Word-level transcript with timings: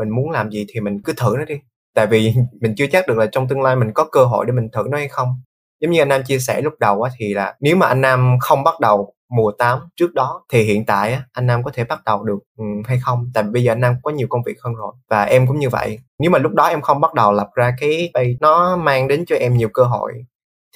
mình 0.00 0.10
muốn 0.16 0.30
làm 0.30 0.50
gì 0.50 0.66
thì 0.68 0.80
mình 0.80 1.02
cứ 1.04 1.12
thử 1.16 1.34
nó 1.38 1.44
đi. 1.44 1.54
Tại 1.94 2.06
vì 2.06 2.34
mình 2.60 2.74
chưa 2.76 2.86
chắc 2.92 3.08
được 3.08 3.18
là 3.18 3.26
trong 3.32 3.48
tương 3.48 3.62
lai 3.62 3.76
mình 3.76 3.92
có 3.94 4.04
cơ 4.04 4.24
hội 4.24 4.46
để 4.46 4.52
mình 4.52 4.68
thử 4.72 4.82
nó 4.90 4.98
hay 4.98 5.08
không. 5.08 5.28
Giống 5.80 5.90
như 5.90 6.02
anh 6.02 6.08
Nam 6.08 6.22
chia 6.26 6.38
sẻ 6.38 6.60
lúc 6.60 6.72
đầu 6.80 7.02
á 7.02 7.10
thì 7.18 7.34
là 7.34 7.54
nếu 7.60 7.76
mà 7.76 7.86
anh 7.86 8.00
Nam 8.00 8.36
không 8.40 8.64
bắt 8.64 8.80
đầu 8.80 9.14
mùa 9.30 9.52
8 9.58 9.78
trước 9.96 10.14
đó 10.14 10.44
thì 10.52 10.62
hiện 10.62 10.86
tại 10.86 11.12
á, 11.12 11.24
anh 11.32 11.46
Nam 11.46 11.62
có 11.64 11.70
thể 11.74 11.84
bắt 11.84 12.00
đầu 12.06 12.24
được 12.24 12.38
ừ, 12.58 12.64
hay 12.84 12.98
không? 13.02 13.30
Tại 13.34 13.44
vì 13.44 13.50
bây 13.50 13.64
giờ 13.64 13.72
anh 13.72 13.80
Nam 13.80 13.94
có 14.02 14.10
nhiều 14.10 14.26
công 14.30 14.42
việc 14.46 14.56
hơn 14.64 14.74
rồi 14.74 14.92
và 15.10 15.22
em 15.24 15.46
cũng 15.46 15.58
như 15.58 15.68
vậy. 15.68 15.98
Nếu 16.18 16.30
mà 16.30 16.38
lúc 16.38 16.52
đó 16.52 16.66
em 16.66 16.80
không 16.80 17.00
bắt 17.00 17.14
đầu 17.14 17.32
lập 17.32 17.48
ra 17.54 17.74
cái 17.80 18.10
bay 18.14 18.36
nó 18.40 18.76
mang 18.76 19.08
đến 19.08 19.24
cho 19.26 19.36
em 19.36 19.56
nhiều 19.56 19.68
cơ 19.74 19.82
hội 19.84 20.12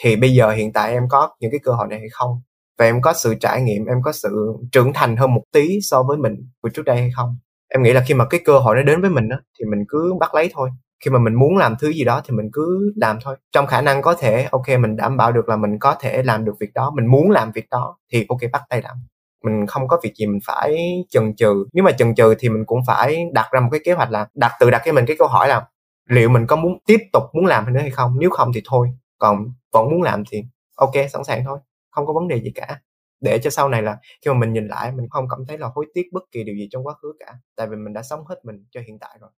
thì 0.01 0.17
bây 0.17 0.35
giờ 0.35 0.51
hiện 0.51 0.73
tại 0.73 0.93
em 0.93 1.03
có 1.09 1.31
những 1.41 1.51
cái 1.51 1.61
cơ 1.63 1.73
hội 1.73 1.87
này 1.91 1.99
hay 1.99 2.09
không? 2.13 2.43
Và 2.79 2.85
em 2.85 3.03
có 3.03 3.13
sự 3.13 3.35
trải 3.41 3.63
nghiệm 3.63 3.85
em 3.85 3.99
có 4.05 4.13
sự 4.13 4.29
trưởng 4.73 4.93
thành 4.93 5.17
hơn 5.17 5.35
một 5.35 5.43
tí 5.53 5.79
so 5.83 6.03
với 6.03 6.17
mình 6.17 6.35
của 6.63 6.69
trước 6.69 6.83
đây 6.83 6.97
hay 6.97 7.11
không? 7.17 7.39
Em 7.69 7.83
nghĩ 7.83 7.93
là 7.93 8.03
khi 8.07 8.15
mà 8.15 8.25
cái 8.31 8.41
cơ 8.45 8.59
hội 8.59 8.77
nó 8.77 8.83
đến 8.83 9.01
với 9.01 9.11
mình 9.11 9.29
á, 9.29 9.39
thì 9.59 9.65
mình 9.65 9.85
cứ 9.89 10.15
bắt 10.21 10.35
lấy 10.35 10.51
thôi. 10.55 10.71
Khi 11.05 11.11
mà 11.11 11.19
mình 11.19 11.35
muốn 11.35 11.57
làm 11.57 11.77
thứ 11.81 11.93
gì 11.93 12.05
đó 12.05 12.21
thì 12.25 12.35
mình 12.37 12.51
cứ 12.53 12.93
làm 12.97 13.19
thôi. 13.25 13.37
Trong 13.53 13.67
khả 13.67 13.81
năng 13.81 14.03
có 14.03 14.15
thể, 14.15 14.49
ok, 14.51 14.69
mình 14.81 14.97
đảm 14.97 15.17
bảo 15.17 15.33
được 15.33 15.49
là 15.49 15.57
mình 15.57 15.79
có 15.79 15.95
thể 16.01 16.23
làm 16.23 16.45
được 16.45 16.55
việc 16.61 16.71
đó, 16.75 16.93
mình 16.97 17.07
muốn 17.07 17.31
làm 17.31 17.53
việc 17.53 17.67
đó, 17.71 17.97
thì 18.13 18.27
ok, 18.29 18.39
bắt 18.53 18.63
tay 18.71 18.83
làm. 18.83 18.97
Mình 19.45 19.67
không 19.67 19.89
có 19.89 20.01
việc 20.03 20.13
gì 20.17 20.27
mình 20.27 20.41
phải 20.47 20.77
chần 21.11 21.37
chừ. 21.37 21.67
Nếu 21.73 21.85
mà 21.85 21.93
chần 21.93 22.15
chừ 22.15 22.35
thì 22.39 22.49
mình 22.49 22.65
cũng 22.67 22.81
phải 22.87 23.25
đặt 23.33 23.49
ra 23.53 23.61
một 23.61 23.69
cái 23.73 23.81
kế 23.85 23.93
hoạch 23.93 24.11
là 24.11 24.27
đặt, 24.35 24.53
tự 24.61 24.71
đặt 24.71 24.83
cho 24.85 24.93
mình 24.93 25.05
cái 25.07 25.17
câu 25.19 25.29
hỏi 25.29 25.49
là 25.49 25.67
liệu 26.11 26.29
mình 26.29 26.47
có 26.47 26.57
muốn 26.57 26.79
tiếp 26.87 26.99
tục 27.13 27.23
muốn 27.33 27.47
làm 27.47 27.73
nữa 27.75 27.81
hay 27.81 27.91
không? 27.91 28.17
Nếu 28.21 28.31
không 28.31 28.53
thì 28.55 28.63
thôi, 28.67 28.89
còn 29.19 29.45
vẫn 29.73 29.91
muốn 29.91 30.03
làm 30.03 30.23
thì 30.31 30.43
ok, 30.77 30.93
sẵn 31.13 31.25
sàng 31.25 31.45
thôi, 31.45 31.59
không 31.91 32.07
có 32.07 32.13
vấn 32.13 32.29
đề 32.29 32.41
gì 32.41 32.53
cả 32.55 32.81
để 33.21 33.39
cho 33.39 33.51
sau 33.51 33.69
này 33.69 33.83
là 33.83 33.97
khi 34.25 34.31
mà 34.31 34.39
mình 34.39 34.53
nhìn 34.53 34.67
lại 34.69 34.93
mình 34.93 35.07
không 35.11 35.29
cảm 35.31 35.39
thấy 35.49 35.59
là 35.59 35.69
hối 35.75 35.87
tiếc 35.95 36.03
bất 36.13 36.23
kỳ 36.33 36.45
điều 36.45 36.55
gì 36.55 36.69
trong 36.71 36.87
quá 36.87 36.95
khứ 37.03 37.13
cả 37.21 37.33
tại 37.57 37.67
vì 37.67 37.77
mình 37.77 37.95
đã 37.95 38.03
sống 38.03 38.27
hết 38.29 38.37
mình 38.45 38.65
cho 38.71 38.81
hiện 38.87 38.99
tại 38.99 39.19
rồi. 39.21 39.31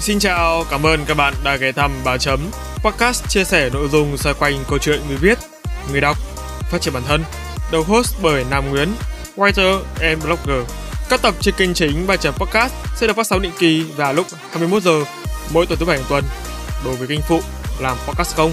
Xin 0.00 0.18
chào, 0.18 0.64
cảm 0.70 0.86
ơn 0.86 1.00
các 1.08 1.16
bạn 1.16 1.34
đã 1.44 1.56
ghé 1.56 1.72
thăm 1.72 1.90
Báo 2.04 2.18
Chấm. 2.18 2.40
Podcast 2.84 3.28
chia 3.28 3.44
sẻ 3.44 3.70
nội 3.72 3.88
dung 3.88 4.16
xoay 4.16 4.34
quanh 4.40 4.54
câu 4.68 4.78
chuyện 4.78 5.00
người 5.08 5.16
viết, 5.16 5.38
người 5.90 6.00
đọc, 6.00 6.16
phát 6.70 6.80
triển 6.80 6.94
bản 6.94 7.02
thân. 7.06 7.20
Đầu 7.72 7.82
host 7.82 8.22
bởi 8.22 8.44
Nam 8.50 8.70
Nguyễn, 8.70 8.88
writer 9.36 9.82
and 10.00 10.24
blogger. 10.24 10.70
Các 11.10 11.22
tập 11.22 11.34
trên 11.40 11.54
kênh 11.58 11.74
chính 11.74 12.06
Báo 12.06 12.16
Chấm 12.16 12.34
Podcast 12.34 12.72
sẽ 12.96 13.06
được 13.06 13.16
phát 13.16 13.26
sóng 13.26 13.42
định 13.42 13.52
kỳ 13.58 13.84
vào 13.96 14.12
lúc 14.12 14.26
21 14.50 14.82
giờ 14.82 15.04
mỗi 15.54 15.66
tuần 15.66 15.78
thứ 15.78 15.86
bảy 15.86 15.98
hàng 15.98 16.06
tuần. 16.08 16.24
Đối 16.84 16.96
với 16.96 17.08
kênh 17.08 17.20
phụ 17.28 17.40
làm 17.80 17.96
podcast 18.06 18.36
không? 18.36 18.52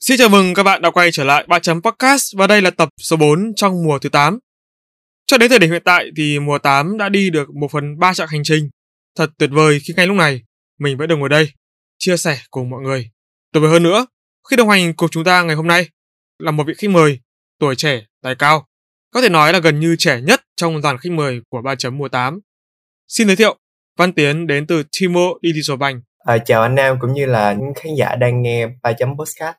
Xin 0.00 0.18
chào 0.18 0.28
mừng 0.28 0.54
các 0.54 0.62
bạn 0.62 0.82
đã 0.82 0.90
quay 0.90 1.10
trở 1.12 1.24
lại 1.24 1.44
3 1.48 1.58
chấm 1.58 1.82
podcast 1.82 2.36
và 2.36 2.46
đây 2.46 2.62
là 2.62 2.70
tập 2.70 2.88
số 3.00 3.16
4 3.16 3.52
trong 3.56 3.84
mùa 3.84 3.98
thứ 3.98 4.08
8. 4.08 4.38
Cho 5.26 5.38
đến 5.38 5.50
thời 5.50 5.58
điểm 5.58 5.70
hiện 5.70 5.82
tại 5.84 6.10
thì 6.16 6.38
mùa 6.38 6.58
8 6.58 6.98
đã 6.98 7.08
đi 7.08 7.30
được 7.30 7.54
một 7.54 7.70
phần 7.70 7.98
3 7.98 8.14
chặng 8.14 8.28
hành 8.28 8.40
trình. 8.44 8.70
Thật 9.16 9.30
tuyệt 9.38 9.50
vời 9.52 9.78
khi 9.84 9.94
ngay 9.96 10.06
lúc 10.06 10.16
này 10.16 10.42
mình 10.78 10.96
vẫn 10.96 11.08
được 11.08 11.16
ngồi 11.16 11.28
đây 11.28 11.52
chia 11.98 12.16
sẻ 12.16 12.38
cùng 12.50 12.70
mọi 12.70 12.82
người. 12.82 13.10
Tuyệt 13.52 13.62
vời 13.62 13.70
hơn 13.70 13.82
nữa, 13.82 14.06
khi 14.50 14.56
đồng 14.56 14.68
hành 14.68 14.94
cùng 14.94 15.08
chúng 15.10 15.24
ta 15.24 15.42
ngày 15.42 15.56
hôm 15.56 15.66
nay 15.66 15.88
là 16.38 16.50
một 16.50 16.64
vị 16.66 16.74
khách 16.78 16.90
mời 16.90 17.20
tuổi 17.58 17.76
trẻ, 17.76 18.06
tài 18.22 18.34
cao. 18.34 18.66
Có 19.10 19.22
thể 19.22 19.28
nói 19.28 19.52
là 19.52 19.58
gần 19.58 19.80
như 19.80 19.96
trẻ 19.98 20.20
nhất 20.20 20.40
trong 20.56 20.82
dàn 20.82 20.98
khách 20.98 21.12
mời 21.12 21.40
của 21.48 21.62
3 21.62 21.74
chấm 21.74 21.98
mùa 21.98 22.08
8. 22.08 22.40
Xin 23.08 23.26
giới 23.26 23.36
thiệu, 23.36 23.58
Văn 23.98 24.12
Tiến 24.12 24.46
đến 24.46 24.66
từ 24.66 24.82
Timo 25.00 25.26
Digital 25.42 25.76
Bank. 25.76 26.02
À, 26.18 26.38
chào 26.38 26.62
anh 26.62 26.74
Nam 26.74 26.96
cũng 27.00 27.12
như 27.12 27.26
là 27.26 27.52
những 27.52 27.74
khán 27.76 27.94
giả 27.98 28.16
đang 28.16 28.42
nghe 28.42 28.66
3 28.82 28.92
chấm 28.92 29.16
podcast. 29.18 29.56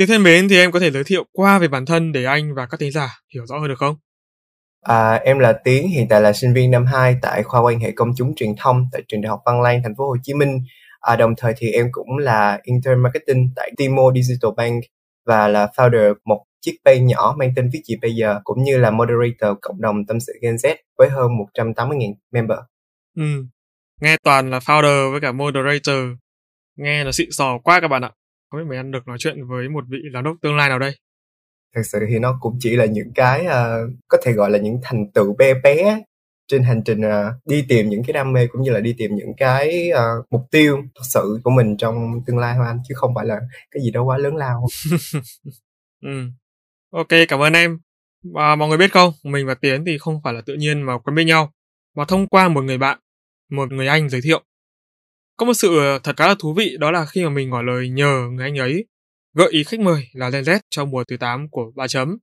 Tiến 0.00 0.08
thân 0.08 0.22
mến 0.22 0.48
thì 0.48 0.56
em 0.56 0.72
có 0.72 0.80
thể 0.80 0.90
giới 0.90 1.04
thiệu 1.04 1.24
qua 1.32 1.58
về 1.58 1.68
bản 1.68 1.86
thân 1.86 2.12
để 2.12 2.24
anh 2.24 2.54
và 2.54 2.66
các 2.66 2.80
thính 2.80 2.92
giả 2.92 3.08
hiểu 3.34 3.46
rõ 3.46 3.58
hơn 3.58 3.68
được 3.68 3.78
không? 3.78 3.96
À, 4.80 5.14
em 5.14 5.38
là 5.38 5.52
Tiến, 5.64 5.88
hiện 5.88 6.08
tại 6.08 6.20
là 6.20 6.32
sinh 6.32 6.54
viên 6.54 6.70
năm 6.70 6.86
2 6.86 7.16
tại 7.22 7.42
khoa 7.42 7.60
quan 7.60 7.80
hệ 7.80 7.92
công 7.92 8.10
chúng 8.16 8.34
truyền 8.34 8.50
thông 8.58 8.86
tại 8.92 9.02
trường 9.08 9.20
Đại 9.20 9.30
học 9.30 9.40
Văn 9.46 9.62
Lang, 9.62 9.80
thành 9.82 9.94
phố 9.98 10.08
Hồ 10.08 10.16
Chí 10.22 10.34
Minh. 10.34 10.58
À, 11.00 11.16
đồng 11.16 11.34
thời 11.36 11.54
thì 11.56 11.70
em 11.70 11.88
cũng 11.92 12.18
là 12.18 12.60
intern 12.62 13.02
marketing 13.02 13.50
tại 13.56 13.70
Timo 13.76 14.02
Digital 14.14 14.50
Bank 14.56 14.84
và 15.26 15.48
là 15.48 15.68
founder 15.76 16.14
một 16.24 16.44
chiếc 16.60 16.76
page 16.84 17.00
nhỏ 17.00 17.34
mang 17.38 17.52
tên 17.56 17.70
Viết 17.72 17.80
gì 17.84 17.96
bây 18.02 18.14
giờ 18.14 18.40
cũng 18.44 18.62
như 18.62 18.78
là 18.78 18.90
moderator 18.90 19.58
cộng 19.62 19.80
đồng 19.80 20.06
tâm 20.06 20.20
sự 20.20 20.32
Gen 20.42 20.56
Z 20.56 20.76
với 20.98 21.08
hơn 21.08 21.30
180.000 21.54 22.14
member. 22.30 22.58
Ừ. 23.16 23.44
Nghe 24.00 24.16
toàn 24.24 24.50
là 24.50 24.58
founder 24.58 25.10
với 25.10 25.20
cả 25.20 25.32
moderator. 25.32 26.04
Nghe 26.76 27.04
là 27.04 27.12
xịn 27.12 27.28
sò 27.30 27.58
quá 27.58 27.80
các 27.80 27.88
bạn 27.88 28.02
ạ 28.02 28.10
không 28.50 28.60
biết 28.60 28.66
mấy 28.68 28.76
anh 28.76 28.90
được 28.90 29.08
nói 29.08 29.16
chuyện 29.20 29.46
với 29.48 29.68
một 29.68 29.84
vị 29.88 29.98
giám 30.14 30.24
đốc 30.24 30.36
tương 30.42 30.56
lai 30.56 30.68
nào 30.68 30.78
đây? 30.78 30.92
Thật 31.74 31.82
sự 31.84 31.98
thì 32.10 32.18
nó 32.18 32.38
cũng 32.40 32.56
chỉ 32.60 32.76
là 32.76 32.84
những 32.84 33.12
cái 33.14 33.46
uh, 33.46 33.92
có 34.08 34.18
thể 34.24 34.32
gọi 34.32 34.50
là 34.50 34.58
những 34.58 34.80
thành 34.82 35.10
tựu 35.12 35.36
bé 35.38 35.54
bé 35.54 36.02
trên 36.48 36.62
hành 36.62 36.82
trình 36.84 37.00
uh, 37.00 37.46
đi 37.46 37.64
tìm 37.68 37.88
những 37.88 38.02
cái 38.06 38.12
đam 38.12 38.32
mê 38.32 38.46
cũng 38.46 38.62
như 38.62 38.70
là 38.70 38.80
đi 38.80 38.94
tìm 38.98 39.10
những 39.16 39.32
cái 39.36 39.90
uh, 39.92 40.26
mục 40.30 40.42
tiêu 40.50 40.76
thật 40.94 41.02
sự 41.04 41.40
của 41.44 41.50
mình 41.50 41.76
trong 41.76 42.20
tương 42.26 42.38
lai 42.38 42.54
thôi 42.56 42.66
anh 42.66 42.78
chứ 42.88 42.94
không 42.96 43.14
phải 43.14 43.26
là 43.26 43.40
cái 43.70 43.82
gì 43.82 43.90
đó 43.90 44.02
quá 44.02 44.18
lớn 44.18 44.36
lao. 44.36 44.66
Ừ. 46.02 46.30
ok 46.90 47.08
cảm 47.28 47.40
ơn 47.40 47.52
em. 47.52 47.78
Và 48.34 48.56
mọi 48.56 48.68
người 48.68 48.78
biết 48.78 48.92
không? 48.92 49.12
Mình 49.24 49.46
và 49.46 49.54
tiến 49.54 49.84
thì 49.86 49.98
không 49.98 50.20
phải 50.24 50.32
là 50.32 50.40
tự 50.46 50.54
nhiên 50.54 50.82
mà 50.82 50.98
quen 50.98 51.14
biết 51.14 51.24
nhau. 51.24 51.52
Mà 51.96 52.04
thông 52.04 52.26
qua 52.26 52.48
một 52.48 52.64
người 52.64 52.78
bạn 52.78 52.98
một 53.50 53.72
người 53.72 53.86
anh 53.86 54.08
giới 54.08 54.20
thiệu 54.20 54.42
có 55.40 55.46
một 55.46 55.54
sự 55.54 55.78
ờ, 55.78 55.98
thật 55.98 56.16
khá 56.16 56.26
là 56.28 56.34
thú 56.38 56.54
vị 56.54 56.76
đó 56.80 56.90
là 56.90 57.04
khi 57.06 57.24
mà 57.24 57.30
mình 57.30 57.50
ngỏ 57.50 57.62
lời 57.62 57.88
nhờ 57.88 58.28
người 58.32 58.44
anh 58.44 58.58
ấy 58.58 58.84
gợi 59.34 59.48
ý 59.50 59.64
khách 59.64 59.80
mời 59.80 60.08
là 60.12 60.30
Gen 60.30 60.42
Z 60.42 60.60
trong 60.70 60.90
mùa 60.90 61.04
thứ 61.04 61.16
8 61.16 61.48
của 61.48 61.72
ba 61.76 61.88
chấm. 61.88 62.18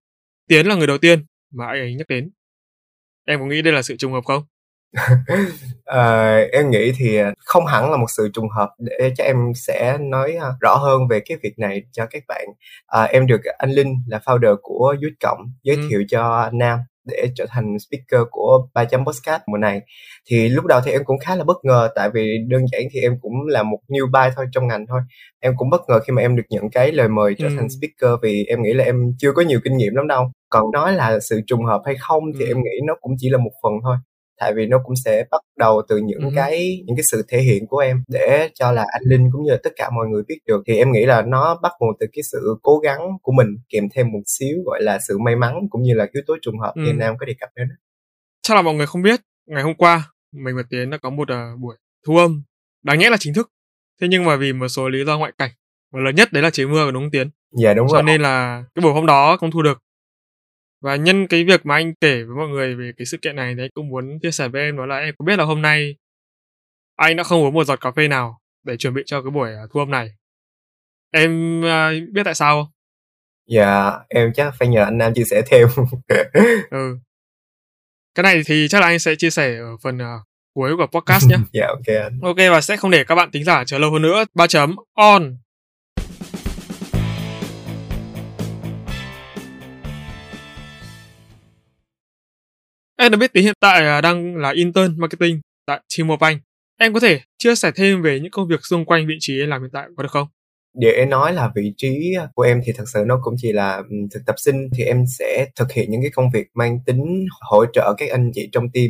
Tiến 0.47 0.67
là 0.67 0.75
người 0.75 0.87
đầu 0.87 0.97
tiên 0.97 1.25
mà 1.53 1.65
anh 1.67 1.79
ấy 1.79 1.95
nhắc 1.95 2.07
đến. 2.07 2.29
Em 3.25 3.39
có 3.39 3.45
nghĩ 3.45 3.61
đây 3.61 3.73
là 3.73 3.81
sự 3.81 3.95
trùng 3.97 4.13
hợp 4.13 4.25
không? 4.25 4.43
à, 5.85 6.35
em 6.51 6.69
nghĩ 6.69 6.91
thì 6.97 7.17
ờ, 7.17 7.33
không 7.45 7.65
hẳn 7.65 7.91
là 7.91 7.97
một 7.97 8.07
sự 8.17 8.29
trùng 8.33 8.49
hợp 8.49 8.69
để 8.79 9.13
cho 9.17 9.23
em 9.23 9.35
sẽ 9.55 9.97
nói 10.01 10.37
rõ 10.61 10.75
hơn 10.75 11.07
về 11.07 11.19
cái 11.25 11.37
việc 11.43 11.59
này 11.59 11.83
cho 11.91 12.05
các 12.11 12.23
bạn. 12.27 12.47
À, 12.87 13.03
em 13.03 13.27
được 13.27 13.41
anh 13.57 13.71
Linh 13.71 13.95
là 14.07 14.19
founder 14.25 14.55
của 14.61 14.95
Youth 15.01 15.19
Cộng 15.19 15.39
giới 15.63 15.75
ừ. 15.75 15.81
thiệu 15.89 16.03
cho 16.09 16.49
Nam 16.53 16.79
để 17.07 17.31
trở 17.35 17.45
thành 17.49 17.79
speaker 17.79 18.27
của 18.31 18.67
ba 18.73 18.85
chấm 18.85 19.05
podcast 19.05 19.41
mùa 19.47 19.57
này 19.57 19.81
thì 20.29 20.49
lúc 20.49 20.65
đầu 20.65 20.81
thì 20.85 20.91
em 20.91 21.01
cũng 21.05 21.19
khá 21.19 21.35
là 21.35 21.43
bất 21.43 21.57
ngờ 21.63 21.89
tại 21.95 22.09
vì 22.13 22.37
đơn 22.47 22.61
giản 22.71 22.81
thì 22.91 22.99
em 23.01 23.17
cũng 23.21 23.33
là 23.47 23.63
một 23.63 23.79
new 23.87 24.11
buy 24.11 24.33
thôi 24.35 24.45
trong 24.51 24.67
ngành 24.67 24.85
thôi 24.87 25.01
em 25.39 25.53
cũng 25.57 25.69
bất 25.69 25.81
ngờ 25.87 25.99
khi 25.99 26.13
mà 26.13 26.21
em 26.21 26.35
được 26.35 26.43
nhận 26.49 26.69
cái 26.69 26.91
lời 26.91 27.07
mời 27.07 27.35
trở 27.37 27.47
ừ. 27.47 27.53
thành 27.57 27.67
speaker 27.69 28.19
vì 28.23 28.45
em 28.45 28.61
nghĩ 28.61 28.73
là 28.73 28.83
em 28.83 29.13
chưa 29.17 29.31
có 29.31 29.41
nhiều 29.41 29.59
kinh 29.63 29.77
nghiệm 29.77 29.95
lắm 29.95 30.07
đâu 30.07 30.31
còn 30.49 30.71
nói 30.71 30.93
là 30.93 31.19
sự 31.19 31.41
trùng 31.47 31.65
hợp 31.65 31.81
hay 31.85 31.95
không 31.99 32.23
thì 32.39 32.45
ừ. 32.45 32.47
em 32.47 32.57
nghĩ 32.57 32.79
nó 32.87 32.93
cũng 33.01 33.11
chỉ 33.17 33.29
là 33.29 33.37
một 33.37 33.51
phần 33.63 33.73
thôi 33.83 33.95
tại 34.39 34.53
vì 34.55 34.65
nó 34.65 34.77
cũng 34.83 34.95
sẽ 35.05 35.23
bắt 35.31 35.41
đầu 35.57 35.81
từ 35.89 35.97
những 35.97 36.21
ừ. 36.21 36.29
cái 36.35 36.83
những 36.85 36.95
cái 36.95 37.03
sự 37.11 37.25
thể 37.27 37.41
hiện 37.41 37.67
của 37.67 37.77
em 37.77 38.03
để 38.07 38.49
cho 38.55 38.71
là 38.71 38.85
anh 38.91 39.03
linh 39.05 39.29
cũng 39.31 39.43
như 39.43 39.51
là 39.51 39.57
tất 39.63 39.73
cả 39.75 39.89
mọi 39.95 40.07
người 40.07 40.23
biết 40.27 40.37
được. 40.45 40.63
Thì 40.67 40.77
em 40.77 40.91
nghĩ 40.91 41.05
là 41.05 41.21
nó 41.21 41.59
bắt 41.63 41.71
nguồn 41.79 41.95
từ 41.99 42.07
cái 42.13 42.23
sự 42.31 42.55
cố 42.61 42.79
gắng 42.79 42.99
của 43.21 43.31
mình 43.31 43.47
kèm 43.69 43.83
thêm 43.95 44.11
một 44.11 44.21
xíu 44.25 44.57
gọi 44.65 44.83
là 44.83 44.99
sự 45.07 45.17
may 45.17 45.35
mắn 45.35 45.53
cũng 45.69 45.81
như 45.81 45.93
là 45.93 46.07
yếu 46.13 46.23
tố 46.27 46.35
trùng 46.41 46.59
hợp 46.59 46.73
ừ. 46.75 46.81
như 46.81 46.93
nam 46.93 47.15
có 47.19 47.25
đề 47.25 47.33
cập 47.39 47.49
đến 47.55 47.67
chắc 48.47 48.55
là 48.55 48.61
mọi 48.61 48.73
người 48.73 48.87
không 48.87 49.01
biết 49.01 49.21
ngày 49.45 49.63
hôm 49.63 49.75
qua 49.75 50.11
mình 50.31 50.55
và 50.55 50.63
tiến 50.69 50.89
đã 50.89 50.97
có 50.97 51.09
một 51.09 51.27
uh, 51.31 51.59
buổi 51.59 51.75
thu 52.05 52.17
âm 52.17 52.43
đáng 52.83 52.99
nhẽ 52.99 53.09
là 53.09 53.17
chính 53.19 53.33
thức. 53.33 53.51
Thế 54.01 54.07
nhưng 54.07 54.25
mà 54.25 54.35
vì 54.35 54.53
một 54.53 54.67
số 54.67 54.89
lý 54.89 55.05
do 55.05 55.17
ngoại 55.17 55.31
cảnh 55.37 55.51
và 55.93 55.99
lớn 55.99 56.15
nhất 56.15 56.33
đấy 56.33 56.43
là 56.43 56.49
trời 56.49 56.67
mưa 56.67 56.85
của 56.85 56.91
đúng 56.91 57.03
không 57.03 57.11
tiến? 57.11 57.29
Dạ 57.61 57.73
đúng 57.73 57.87
cho 57.87 57.93
rồi. 57.93 58.01
cho 58.01 58.05
nên 58.05 58.21
là 58.21 58.63
cái 58.75 58.81
buổi 58.81 58.93
hôm 58.93 59.05
đó 59.05 59.37
không 59.37 59.51
thu 59.51 59.61
được 59.61 59.83
và 60.81 60.95
nhân 60.95 61.27
cái 61.27 61.43
việc 61.43 61.65
mà 61.65 61.75
anh 61.75 61.93
kể 62.01 62.23
với 62.23 62.35
mọi 62.35 62.47
người 62.47 62.75
về 62.75 62.91
cái 62.97 63.05
sự 63.05 63.17
kiện 63.17 63.35
này 63.35 63.55
thì 63.55 63.63
anh 63.63 63.69
cũng 63.73 63.89
muốn 63.89 64.19
chia 64.19 64.31
sẻ 64.31 64.47
với 64.47 64.61
em 64.61 64.77
đó 64.77 64.85
là 64.85 64.97
em 64.97 65.15
có 65.17 65.25
biết 65.25 65.39
là 65.39 65.45
hôm 65.45 65.61
nay 65.61 65.95
anh 66.95 67.15
đã 67.15 67.23
không 67.23 67.41
uống 67.41 67.53
một 67.53 67.63
giọt 67.63 67.81
cà 67.81 67.91
phê 67.91 68.07
nào 68.07 68.39
để 68.63 68.77
chuẩn 68.77 68.93
bị 68.93 69.03
cho 69.05 69.21
cái 69.21 69.31
buổi 69.31 69.49
à, 69.49 69.63
thu 69.73 69.79
âm 69.79 69.91
này. 69.91 70.09
Em 71.13 71.61
uh, 71.61 72.13
biết 72.13 72.21
tại 72.25 72.35
sao 72.35 72.63
không? 72.63 72.71
Dạ 73.47 73.91
em 74.09 74.31
chắc 74.35 74.53
phải 74.59 74.67
nhờ 74.67 74.83
anh 74.83 74.97
nam 74.97 75.13
chia 75.13 75.23
sẻ 75.23 75.41
thêm. 75.45 75.67
Ừ. 76.71 76.97
Cái 78.15 78.23
này 78.23 78.41
thì 78.45 78.67
chắc 78.69 78.81
là 78.81 78.87
anh 78.87 78.99
sẽ 78.99 79.15
chia 79.15 79.29
sẻ 79.29 79.57
ở 79.57 79.77
phần 79.83 79.97
uh, 79.97 80.27
cuối 80.53 80.77
của 80.77 80.87
podcast 80.87 81.29
nhé 81.29 81.35
dạ 81.53 81.67
ok 81.67 81.95
anh. 82.03 82.19
Ok 82.21 82.37
và 82.51 82.61
sẽ 82.61 82.77
không 82.77 82.91
để 82.91 83.03
các 83.03 83.15
bạn 83.15 83.31
tính 83.31 83.43
giả 83.43 83.63
chờ 83.63 83.77
lâu 83.77 83.91
hơn 83.91 84.01
nữa. 84.01 84.25
Ba 84.33 84.47
chấm 84.47 84.75
on 84.93 85.37
Em 93.07 93.11
được 93.11 93.17
biết 93.17 93.33
tính 93.33 93.43
hiện 93.43 93.53
tại 93.59 93.87
à, 93.87 94.01
đang 94.01 94.35
là 94.35 94.51
intern 94.51 94.99
marketing 94.99 95.39
tại 95.65 95.81
T-Mobile. 95.89 96.37
Em 96.79 96.93
có 96.93 96.99
thể 96.99 97.21
chia 97.37 97.55
sẻ 97.55 97.71
thêm 97.75 98.01
về 98.01 98.19
những 98.19 98.31
công 98.31 98.47
việc 98.47 98.59
xung 98.63 98.85
quanh 98.85 99.07
vị 99.07 99.13
trí 99.19 99.39
em 99.39 99.49
làm 99.49 99.61
hiện 99.61 99.69
tại 99.73 99.87
có 99.97 100.03
được 100.03 100.11
không? 100.11 100.27
để 100.79 101.05
nói 101.05 101.33
là 101.33 101.51
vị 101.55 101.73
trí 101.77 102.13
của 102.35 102.43
em 102.43 102.61
thì 102.65 102.73
thật 102.73 102.83
sự 102.93 103.03
nó 103.07 103.19
cũng 103.23 103.35
chỉ 103.37 103.51
là 103.51 103.75
ừ, 103.75 103.95
thực 104.11 104.19
tập 104.25 104.35
sinh 104.37 104.69
thì 104.77 104.83
em 104.83 105.03
sẽ 105.19 105.47
thực 105.55 105.71
hiện 105.71 105.91
những 105.91 106.01
cái 106.01 106.11
công 106.13 106.29
việc 106.33 106.47
mang 106.53 106.79
tính 106.85 107.25
hỗ 107.41 107.65
trợ 107.73 107.93
các 107.97 108.09
anh 108.09 108.31
chị 108.33 108.49
trong 108.51 108.69
team 108.73 108.87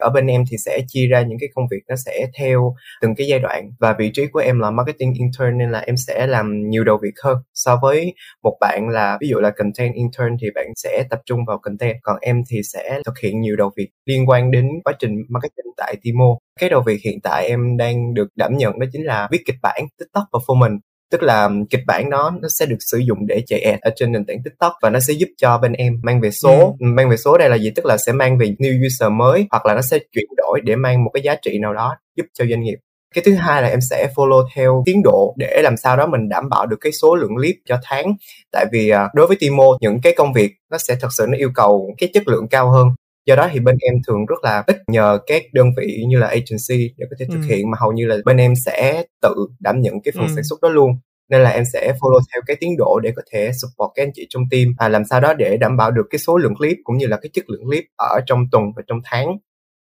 ở 0.00 0.10
bên 0.10 0.26
em 0.26 0.44
thì 0.50 0.56
sẽ 0.64 0.80
chia 0.86 1.06
ra 1.06 1.22
những 1.22 1.38
cái 1.40 1.48
công 1.54 1.64
việc 1.70 1.80
nó 1.88 1.96
sẽ 1.96 2.26
theo 2.38 2.74
từng 3.02 3.14
cái 3.14 3.26
giai 3.26 3.38
đoạn. 3.38 3.70
Và 3.80 3.96
vị 3.98 4.10
trí 4.14 4.26
của 4.26 4.38
em 4.40 4.60
là 4.60 4.70
marketing 4.70 5.14
intern 5.14 5.58
nên 5.58 5.70
là 5.70 5.78
em 5.80 5.96
sẽ 5.96 6.26
làm 6.26 6.68
nhiều 6.68 6.84
đầu 6.84 6.98
việc 7.02 7.14
hơn 7.24 7.38
so 7.54 7.78
với 7.82 8.14
một 8.42 8.56
bạn 8.60 8.88
là, 8.88 9.18
ví 9.20 9.28
dụ 9.28 9.38
là 9.38 9.50
content 9.50 9.94
intern 9.94 10.36
thì 10.40 10.48
bạn 10.54 10.66
sẽ 10.76 11.04
tập 11.10 11.20
trung 11.26 11.40
vào 11.46 11.58
content, 11.58 11.96
còn 12.02 12.16
em 12.20 12.42
thì 12.50 12.60
sẽ 12.72 13.00
thực 13.06 13.18
hiện 13.18 13.40
nhiều 13.40 13.56
đầu 13.56 13.70
việc 13.76 13.88
liên 14.06 14.28
quan 14.28 14.50
đến 14.50 14.68
quá 14.84 14.92
trình 14.98 15.14
marketing 15.28 15.72
tại 15.76 15.96
Timo. 16.02 16.36
Cái 16.60 16.70
đầu 16.70 16.82
việc 16.86 17.00
hiện 17.04 17.20
tại 17.22 17.46
em 17.46 17.76
đang 17.76 18.14
được 18.14 18.28
đảm 18.36 18.56
nhận 18.56 18.78
đó 18.78 18.86
chính 18.92 19.06
là 19.06 19.28
viết 19.32 19.42
kịch 19.46 19.56
bản, 19.62 19.82
TikTok 19.98 20.24
performance 20.32 20.78
tức 21.10 21.22
là 21.22 21.50
kịch 21.70 21.80
bản 21.86 22.10
đó 22.10 22.32
nó 22.42 22.48
sẽ 22.48 22.66
được 22.66 22.76
sử 22.80 22.98
dụng 22.98 23.26
để 23.26 23.42
chạy 23.46 23.60
ad 23.60 23.80
ở 23.80 23.90
trên 23.96 24.12
nền 24.12 24.26
tảng 24.26 24.42
tiktok 24.44 24.72
và 24.82 24.90
nó 24.90 25.00
sẽ 25.00 25.14
giúp 25.14 25.28
cho 25.36 25.58
bên 25.58 25.72
em 25.72 26.00
mang 26.02 26.20
về 26.20 26.30
số. 26.30 26.76
Ừ. 26.80 26.86
mang 26.86 27.10
về 27.10 27.16
số 27.16 27.38
đây 27.38 27.48
là 27.48 27.56
gì? 27.56 27.70
Tức 27.76 27.86
là 27.86 27.96
sẽ 27.96 28.12
mang 28.12 28.38
về 28.38 28.54
new 28.58 28.86
user 28.86 29.12
mới 29.12 29.46
hoặc 29.50 29.66
là 29.66 29.74
nó 29.74 29.82
sẽ 29.82 29.98
chuyển 30.12 30.26
đổi 30.36 30.60
để 30.64 30.76
mang 30.76 31.04
một 31.04 31.10
cái 31.14 31.22
giá 31.22 31.34
trị 31.34 31.58
nào 31.58 31.74
đó 31.74 31.96
giúp 32.16 32.26
cho 32.34 32.44
doanh 32.50 32.60
nghiệp. 32.60 32.76
Cái 33.14 33.24
thứ 33.24 33.34
hai 33.34 33.62
là 33.62 33.68
em 33.68 33.80
sẽ 33.90 34.08
follow 34.14 34.48
theo 34.54 34.82
tiến 34.86 35.02
độ 35.04 35.34
để 35.38 35.60
làm 35.62 35.76
sao 35.76 35.96
đó 35.96 36.06
mình 36.06 36.28
đảm 36.28 36.48
bảo 36.48 36.66
được 36.66 36.76
cái 36.80 36.92
số 36.92 37.14
lượng 37.14 37.36
clip 37.36 37.56
cho 37.64 37.78
tháng. 37.82 38.14
Tại 38.52 38.66
vì 38.72 38.88
à, 38.88 39.08
đối 39.14 39.26
với 39.26 39.36
Timo 39.40 39.64
những 39.80 40.00
cái 40.02 40.14
công 40.16 40.32
việc 40.32 40.52
nó 40.70 40.78
sẽ 40.78 40.96
thật 41.00 41.08
sự 41.10 41.26
nó 41.28 41.36
yêu 41.38 41.50
cầu 41.54 41.94
cái 41.98 42.10
chất 42.14 42.28
lượng 42.28 42.48
cao 42.48 42.70
hơn 42.70 42.88
do 43.26 43.36
đó 43.36 43.48
thì 43.52 43.60
bên 43.60 43.76
em 43.80 43.94
thường 44.06 44.26
rất 44.26 44.36
là 44.42 44.64
ít 44.66 44.76
nhờ 44.88 45.18
các 45.26 45.42
đơn 45.52 45.70
vị 45.76 46.04
như 46.08 46.18
là 46.18 46.26
agency 46.26 46.94
để 46.96 47.06
có 47.10 47.16
thể 47.18 47.26
thực 47.28 47.40
ừ. 47.40 47.46
hiện 47.48 47.70
mà 47.70 47.78
hầu 47.80 47.92
như 47.92 48.06
là 48.06 48.16
bên 48.24 48.36
em 48.36 48.52
sẽ 48.66 49.04
tự 49.22 49.34
đảm 49.60 49.80
nhận 49.80 49.94
cái 50.04 50.12
phần 50.16 50.26
ừ. 50.26 50.32
sản 50.34 50.44
xuất 50.44 50.60
đó 50.62 50.68
luôn 50.68 50.90
nên 51.30 51.40
là 51.40 51.50
em 51.50 51.64
sẽ 51.72 51.92
follow 52.00 52.20
theo 52.32 52.42
cái 52.46 52.56
tiến 52.60 52.76
độ 52.78 53.00
để 53.02 53.12
có 53.16 53.22
thể 53.32 53.50
support 53.62 53.90
các 53.94 54.02
anh 54.02 54.10
chị 54.14 54.26
trong 54.30 54.42
team 54.50 54.74
à, 54.78 54.88
làm 54.88 55.02
sao 55.04 55.20
đó 55.20 55.34
để 55.34 55.56
đảm 55.56 55.76
bảo 55.76 55.90
được 55.90 56.06
cái 56.10 56.18
số 56.18 56.36
lượng 56.36 56.56
clip 56.56 56.76
cũng 56.84 56.98
như 56.98 57.06
là 57.06 57.16
cái 57.16 57.30
chất 57.32 57.50
lượng 57.50 57.64
clip 57.64 57.84
ở 57.96 58.20
trong 58.26 58.44
tuần 58.52 58.64
và 58.76 58.82
trong 58.86 58.98
tháng 59.04 59.36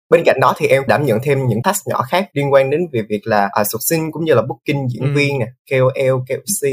bên 0.09 0.23
cạnh 0.25 0.39
đó 0.41 0.53
thì 0.57 0.67
em 0.67 0.83
đảm 0.87 1.05
nhận 1.05 1.19
thêm 1.23 1.47
những 1.47 1.61
task 1.63 1.87
nhỏ 1.87 2.01
khác 2.09 2.29
liên 2.33 2.53
quan 2.53 2.69
đến 2.69 2.81
việc 2.93 3.05
việc 3.09 3.21
là 3.23 3.49
à, 3.51 3.63
sục 3.63 3.81
sinh 3.89 4.11
cũng 4.11 4.25
như 4.25 4.33
là 4.33 4.41
booking 4.41 4.87
diễn 4.89 5.03
ừ. 5.03 5.11
viên 5.15 5.39
nè 5.39 5.45
KOL, 5.71 6.19
KOC, 6.29 6.69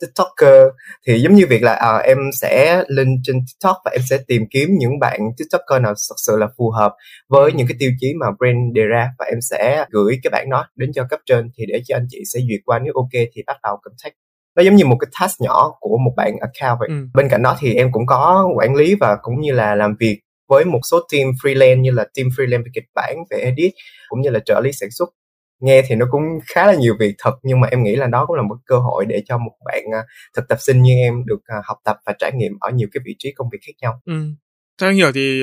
TikToker 0.00 0.64
thì 1.06 1.20
giống 1.20 1.34
như 1.34 1.46
việc 1.46 1.62
là 1.62 1.72
à, 1.72 1.96
em 1.96 2.18
sẽ 2.40 2.82
lên 2.88 3.08
trên 3.22 3.36
TikTok 3.46 3.76
và 3.84 3.90
em 3.90 4.00
sẽ 4.10 4.18
tìm 4.28 4.42
kiếm 4.50 4.68
những 4.78 4.98
bạn 5.00 5.20
TikToker 5.38 5.82
nào 5.82 5.92
thật 6.08 6.14
sự 6.26 6.36
là 6.36 6.46
phù 6.58 6.70
hợp 6.70 6.92
với 7.28 7.52
những 7.52 7.66
cái 7.66 7.76
tiêu 7.78 7.90
chí 8.00 8.14
mà 8.20 8.26
brand 8.38 8.74
đề 8.74 8.82
ra 8.82 9.10
và 9.18 9.26
em 9.26 9.38
sẽ 9.40 9.84
gửi 9.90 10.18
cái 10.22 10.30
bản 10.30 10.50
đó 10.50 10.68
đến 10.76 10.90
cho 10.94 11.06
cấp 11.10 11.20
trên 11.26 11.50
thì 11.58 11.64
để 11.68 11.82
cho 11.86 11.96
anh 11.96 12.06
chị 12.10 12.22
sẽ 12.34 12.40
duyệt 12.48 12.60
qua 12.64 12.78
nếu 12.78 12.92
ok 12.94 13.12
thì 13.12 13.42
bắt 13.46 13.56
đầu 13.62 13.76
contact 13.82 14.14
nó 14.56 14.62
giống 14.62 14.76
như 14.76 14.84
một 14.84 14.96
cái 15.00 15.08
task 15.20 15.40
nhỏ 15.40 15.72
của 15.80 15.98
một 15.98 16.12
bạn 16.16 16.36
account 16.40 16.80
vậy. 16.80 16.88
Ừ. 16.88 16.94
Bên 17.14 17.28
cạnh 17.28 17.42
đó 17.42 17.56
thì 17.60 17.74
em 17.74 17.92
cũng 17.92 18.06
có 18.06 18.48
quản 18.56 18.74
lý 18.74 18.94
và 18.94 19.16
cũng 19.22 19.40
như 19.40 19.52
là 19.52 19.74
làm 19.74 19.96
việc 20.00 20.20
với 20.48 20.64
một 20.64 20.80
số 20.90 21.00
team 21.12 21.28
freelance 21.42 21.80
như 21.80 21.90
là 21.90 22.04
team 22.14 22.28
freelance 22.28 22.62
về 22.64 22.70
kịch 22.74 22.86
bản 22.94 23.16
về 23.30 23.38
edit 23.38 23.72
cũng 24.08 24.20
như 24.20 24.30
là 24.30 24.40
trợ 24.44 24.60
lý 24.64 24.72
sản 24.72 24.90
xuất 24.90 25.08
nghe 25.60 25.82
thì 25.88 25.94
nó 25.94 26.06
cũng 26.10 26.22
khá 26.54 26.66
là 26.66 26.74
nhiều 26.74 26.94
việc 27.00 27.14
thật 27.18 27.34
nhưng 27.42 27.60
mà 27.60 27.68
em 27.68 27.82
nghĩ 27.82 27.96
là 27.96 28.06
đó 28.06 28.26
cũng 28.26 28.36
là 28.36 28.42
một 28.42 28.56
cơ 28.66 28.78
hội 28.78 29.04
để 29.08 29.22
cho 29.26 29.38
một 29.38 29.52
bạn 29.64 29.82
uh, 29.88 30.06
thực 30.36 30.48
tập 30.48 30.58
sinh 30.60 30.82
như 30.82 30.94
em 30.94 31.26
được 31.26 31.38
uh, 31.58 31.64
học 31.64 31.78
tập 31.84 31.96
và 32.06 32.14
trải 32.18 32.32
nghiệm 32.34 32.52
ở 32.60 32.70
nhiều 32.70 32.88
cái 32.92 33.00
vị 33.04 33.16
trí 33.18 33.32
công 33.32 33.48
việc 33.52 33.58
khác 33.66 33.72
nhau. 33.80 34.00
Ừ. 34.04 34.22
Theo 34.80 34.90
anh 34.90 34.96
hiểu 34.96 35.12
thì 35.12 35.42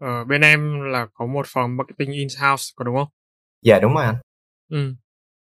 ở 0.00 0.24
bên 0.24 0.40
em 0.40 0.80
là 0.92 1.06
có 1.14 1.26
một 1.26 1.46
phòng 1.48 1.76
marketing 1.76 2.12
in-house 2.12 2.64
có 2.76 2.84
đúng 2.84 2.96
không? 2.96 3.08
Dạ 3.62 3.78
đúng 3.82 3.94
rồi 3.94 4.04
anh. 4.04 4.16
Ừ. 4.70 4.94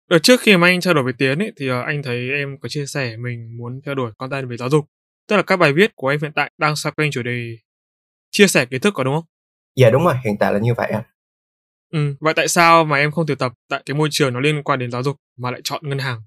Ở 0.10 0.20
trước 0.20 0.42
khi 0.42 0.58
mà 0.58 0.68
anh 0.68 0.82
trao 0.82 0.94
đổi 0.94 1.04
với 1.04 1.14
Tiến 1.14 1.40
ấy, 1.40 1.52
thì 1.58 1.72
uh, 1.72 1.86
anh 1.86 2.04
thấy 2.04 2.30
em 2.30 2.58
có 2.62 2.70
chia 2.70 2.86
sẻ 2.86 3.18
mình 3.18 3.58
muốn 3.58 3.82
theo 3.86 3.96
đuổi 3.96 4.12
content 4.18 4.50
về 4.50 4.58
giáo 4.58 4.70
dục. 4.70 4.86
Tức 5.28 5.36
là 5.36 5.42
các 5.42 5.58
bài 5.58 5.74
viết 5.74 5.92
của 5.96 6.08
em 6.08 6.20
hiện 6.22 6.32
tại 6.36 6.52
đang 6.58 6.76
xoay 6.76 6.94
quanh 6.98 7.12
chủ 7.12 7.24
đề 7.24 7.58
chia 8.34 8.48
sẻ 8.48 8.66
kiến 8.66 8.82
thức 8.82 8.94
có 8.94 9.04
đúng 9.04 9.16
không? 9.16 9.26
Dạ 9.76 9.90
đúng 9.90 10.06
rồi, 10.06 10.14
hiện 10.26 10.38
tại 10.38 10.54
là 10.54 10.60
như 10.60 10.74
vậy 10.74 10.90
anh. 10.94 11.04
Ừ, 11.92 12.16
vậy 12.20 12.34
tại 12.34 12.48
sao 12.48 12.86
mà 12.86 12.98
em 12.98 13.12
không 13.12 13.28
thực 13.28 13.40
tập 13.40 13.52
tại 13.70 13.84
cái 13.86 13.96
môi 13.96 14.08
trường 14.12 14.34
nó 14.34 14.40
liên 14.40 14.64
quan 14.64 14.80
đến 14.80 14.92
giáo 14.92 15.04
dục 15.04 15.16
mà 15.38 15.52
lại 15.52 15.62
chọn 15.64 15.90
ngân 15.90 16.00
hàng? 16.00 16.22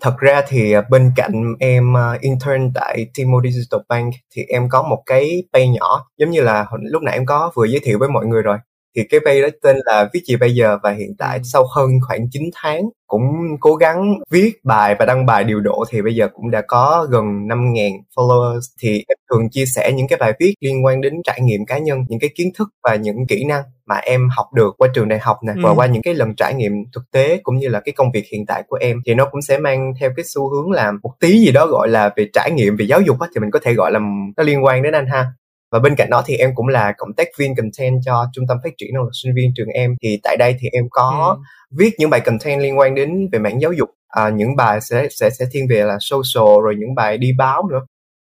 Thật 0.00 0.16
ra 0.18 0.42
thì 0.48 0.72
à, 0.72 0.82
bên 0.90 1.12
cạnh 1.16 1.32
em 1.60 1.92
uh, 1.92 2.20
intern 2.20 2.72
tại 2.74 3.06
Timo 3.14 3.40
Digital 3.44 3.80
Bank 3.88 4.14
thì 4.34 4.42
em 4.42 4.68
có 4.68 4.82
một 4.82 5.02
cái 5.06 5.42
pay 5.52 5.68
nhỏ 5.68 6.08
giống 6.16 6.30
như 6.30 6.40
là 6.40 6.66
lúc 6.80 7.02
nãy 7.02 7.14
em 7.14 7.26
có 7.26 7.52
vừa 7.54 7.64
giới 7.64 7.80
thiệu 7.84 7.98
với 7.98 8.08
mọi 8.08 8.26
người 8.26 8.42
rồi 8.42 8.58
thì 8.96 9.02
cái 9.10 9.20
page 9.24 9.42
đó 9.42 9.48
tên 9.62 9.76
là 9.84 10.08
viết 10.14 10.20
gì 10.26 10.36
bây 10.36 10.54
giờ 10.54 10.78
và 10.82 10.90
hiện 10.90 11.14
tại 11.18 11.36
ừ. 11.36 11.42
sau 11.44 11.66
hơn 11.76 11.90
khoảng 12.06 12.30
9 12.30 12.42
tháng 12.54 12.82
cũng 13.06 13.22
cố 13.60 13.74
gắng 13.74 14.14
viết 14.30 14.52
bài 14.64 14.96
và 14.98 15.06
đăng 15.06 15.26
bài 15.26 15.44
điều 15.44 15.60
độ 15.60 15.84
thì 15.90 16.02
bây 16.02 16.14
giờ 16.14 16.28
cũng 16.34 16.50
đã 16.50 16.62
có 16.68 17.06
gần 17.10 17.24
5.000 17.24 17.90
followers 18.16 18.60
thì 18.82 18.92
em 18.92 19.18
thường 19.30 19.50
chia 19.50 19.64
sẻ 19.74 19.92
những 19.92 20.08
cái 20.08 20.16
bài 20.18 20.32
viết 20.40 20.54
liên 20.60 20.84
quan 20.84 21.00
đến 21.00 21.14
trải 21.24 21.40
nghiệm 21.40 21.66
cá 21.66 21.78
nhân 21.78 21.98
những 22.08 22.20
cái 22.20 22.30
kiến 22.36 22.50
thức 22.58 22.68
và 22.84 22.94
những 22.94 23.26
kỹ 23.28 23.44
năng 23.44 23.62
mà 23.86 23.96
em 23.96 24.28
học 24.36 24.46
được 24.54 24.74
qua 24.78 24.88
trường 24.94 25.08
đại 25.08 25.18
học 25.18 25.36
này 25.44 25.56
ừ. 25.58 25.62
và 25.64 25.74
qua 25.74 25.86
những 25.86 26.02
cái 26.02 26.14
lần 26.14 26.34
trải 26.36 26.54
nghiệm 26.54 26.72
thực 26.94 27.10
tế 27.12 27.40
cũng 27.42 27.58
như 27.58 27.68
là 27.68 27.80
cái 27.80 27.92
công 27.92 28.10
việc 28.12 28.24
hiện 28.32 28.46
tại 28.46 28.62
của 28.68 28.76
em 28.80 29.00
thì 29.06 29.14
nó 29.14 29.28
cũng 29.30 29.42
sẽ 29.42 29.58
mang 29.58 29.92
theo 30.00 30.10
cái 30.16 30.24
xu 30.24 30.50
hướng 30.50 30.70
làm 30.70 30.98
một 31.02 31.12
tí 31.20 31.38
gì 31.38 31.52
đó 31.52 31.66
gọi 31.66 31.88
là 31.88 32.10
về 32.16 32.28
trải 32.32 32.50
nghiệm 32.50 32.76
về 32.76 32.84
giáo 32.84 33.00
dục 33.00 33.20
á 33.20 33.28
thì 33.34 33.40
mình 33.40 33.50
có 33.50 33.58
thể 33.62 33.74
gọi 33.74 33.92
là 33.92 34.00
nó 34.36 34.42
liên 34.42 34.64
quan 34.64 34.82
đến 34.82 34.92
anh 34.92 35.06
ha 35.06 35.26
và 35.72 35.78
bên 35.78 35.94
cạnh 35.96 36.10
đó 36.10 36.22
thì 36.26 36.36
em 36.36 36.50
cũng 36.54 36.68
là 36.68 36.92
cộng 36.96 37.12
tác 37.12 37.28
viên 37.38 37.54
content 37.56 38.00
cho 38.04 38.26
trung 38.32 38.44
tâm 38.48 38.58
phát 38.64 38.70
triển 38.78 38.94
năng 38.94 39.02
lực 39.02 39.10
sinh 39.12 39.34
viên 39.34 39.52
trường 39.56 39.68
em. 39.68 39.94
Thì 40.02 40.20
tại 40.22 40.36
đây 40.36 40.56
thì 40.60 40.68
em 40.72 40.84
có 40.90 41.36
ừ. 41.38 41.42
viết 41.78 41.90
những 41.98 42.10
bài 42.10 42.20
content 42.20 42.60
liên 42.60 42.78
quan 42.78 42.94
đến 42.94 43.28
về 43.32 43.38
mảng 43.38 43.60
giáo 43.60 43.72
dục. 43.72 43.90
À, 44.08 44.28
những 44.28 44.56
bài 44.56 44.80
sẽ 44.80 45.08
sẽ 45.10 45.30
sẽ 45.30 45.44
thiên 45.52 45.66
về 45.70 45.84
là 45.84 45.96
social 46.00 46.62
rồi 46.64 46.74
những 46.78 46.94
bài 46.94 47.18
đi 47.18 47.32
báo 47.38 47.68
nữa. 47.70 47.80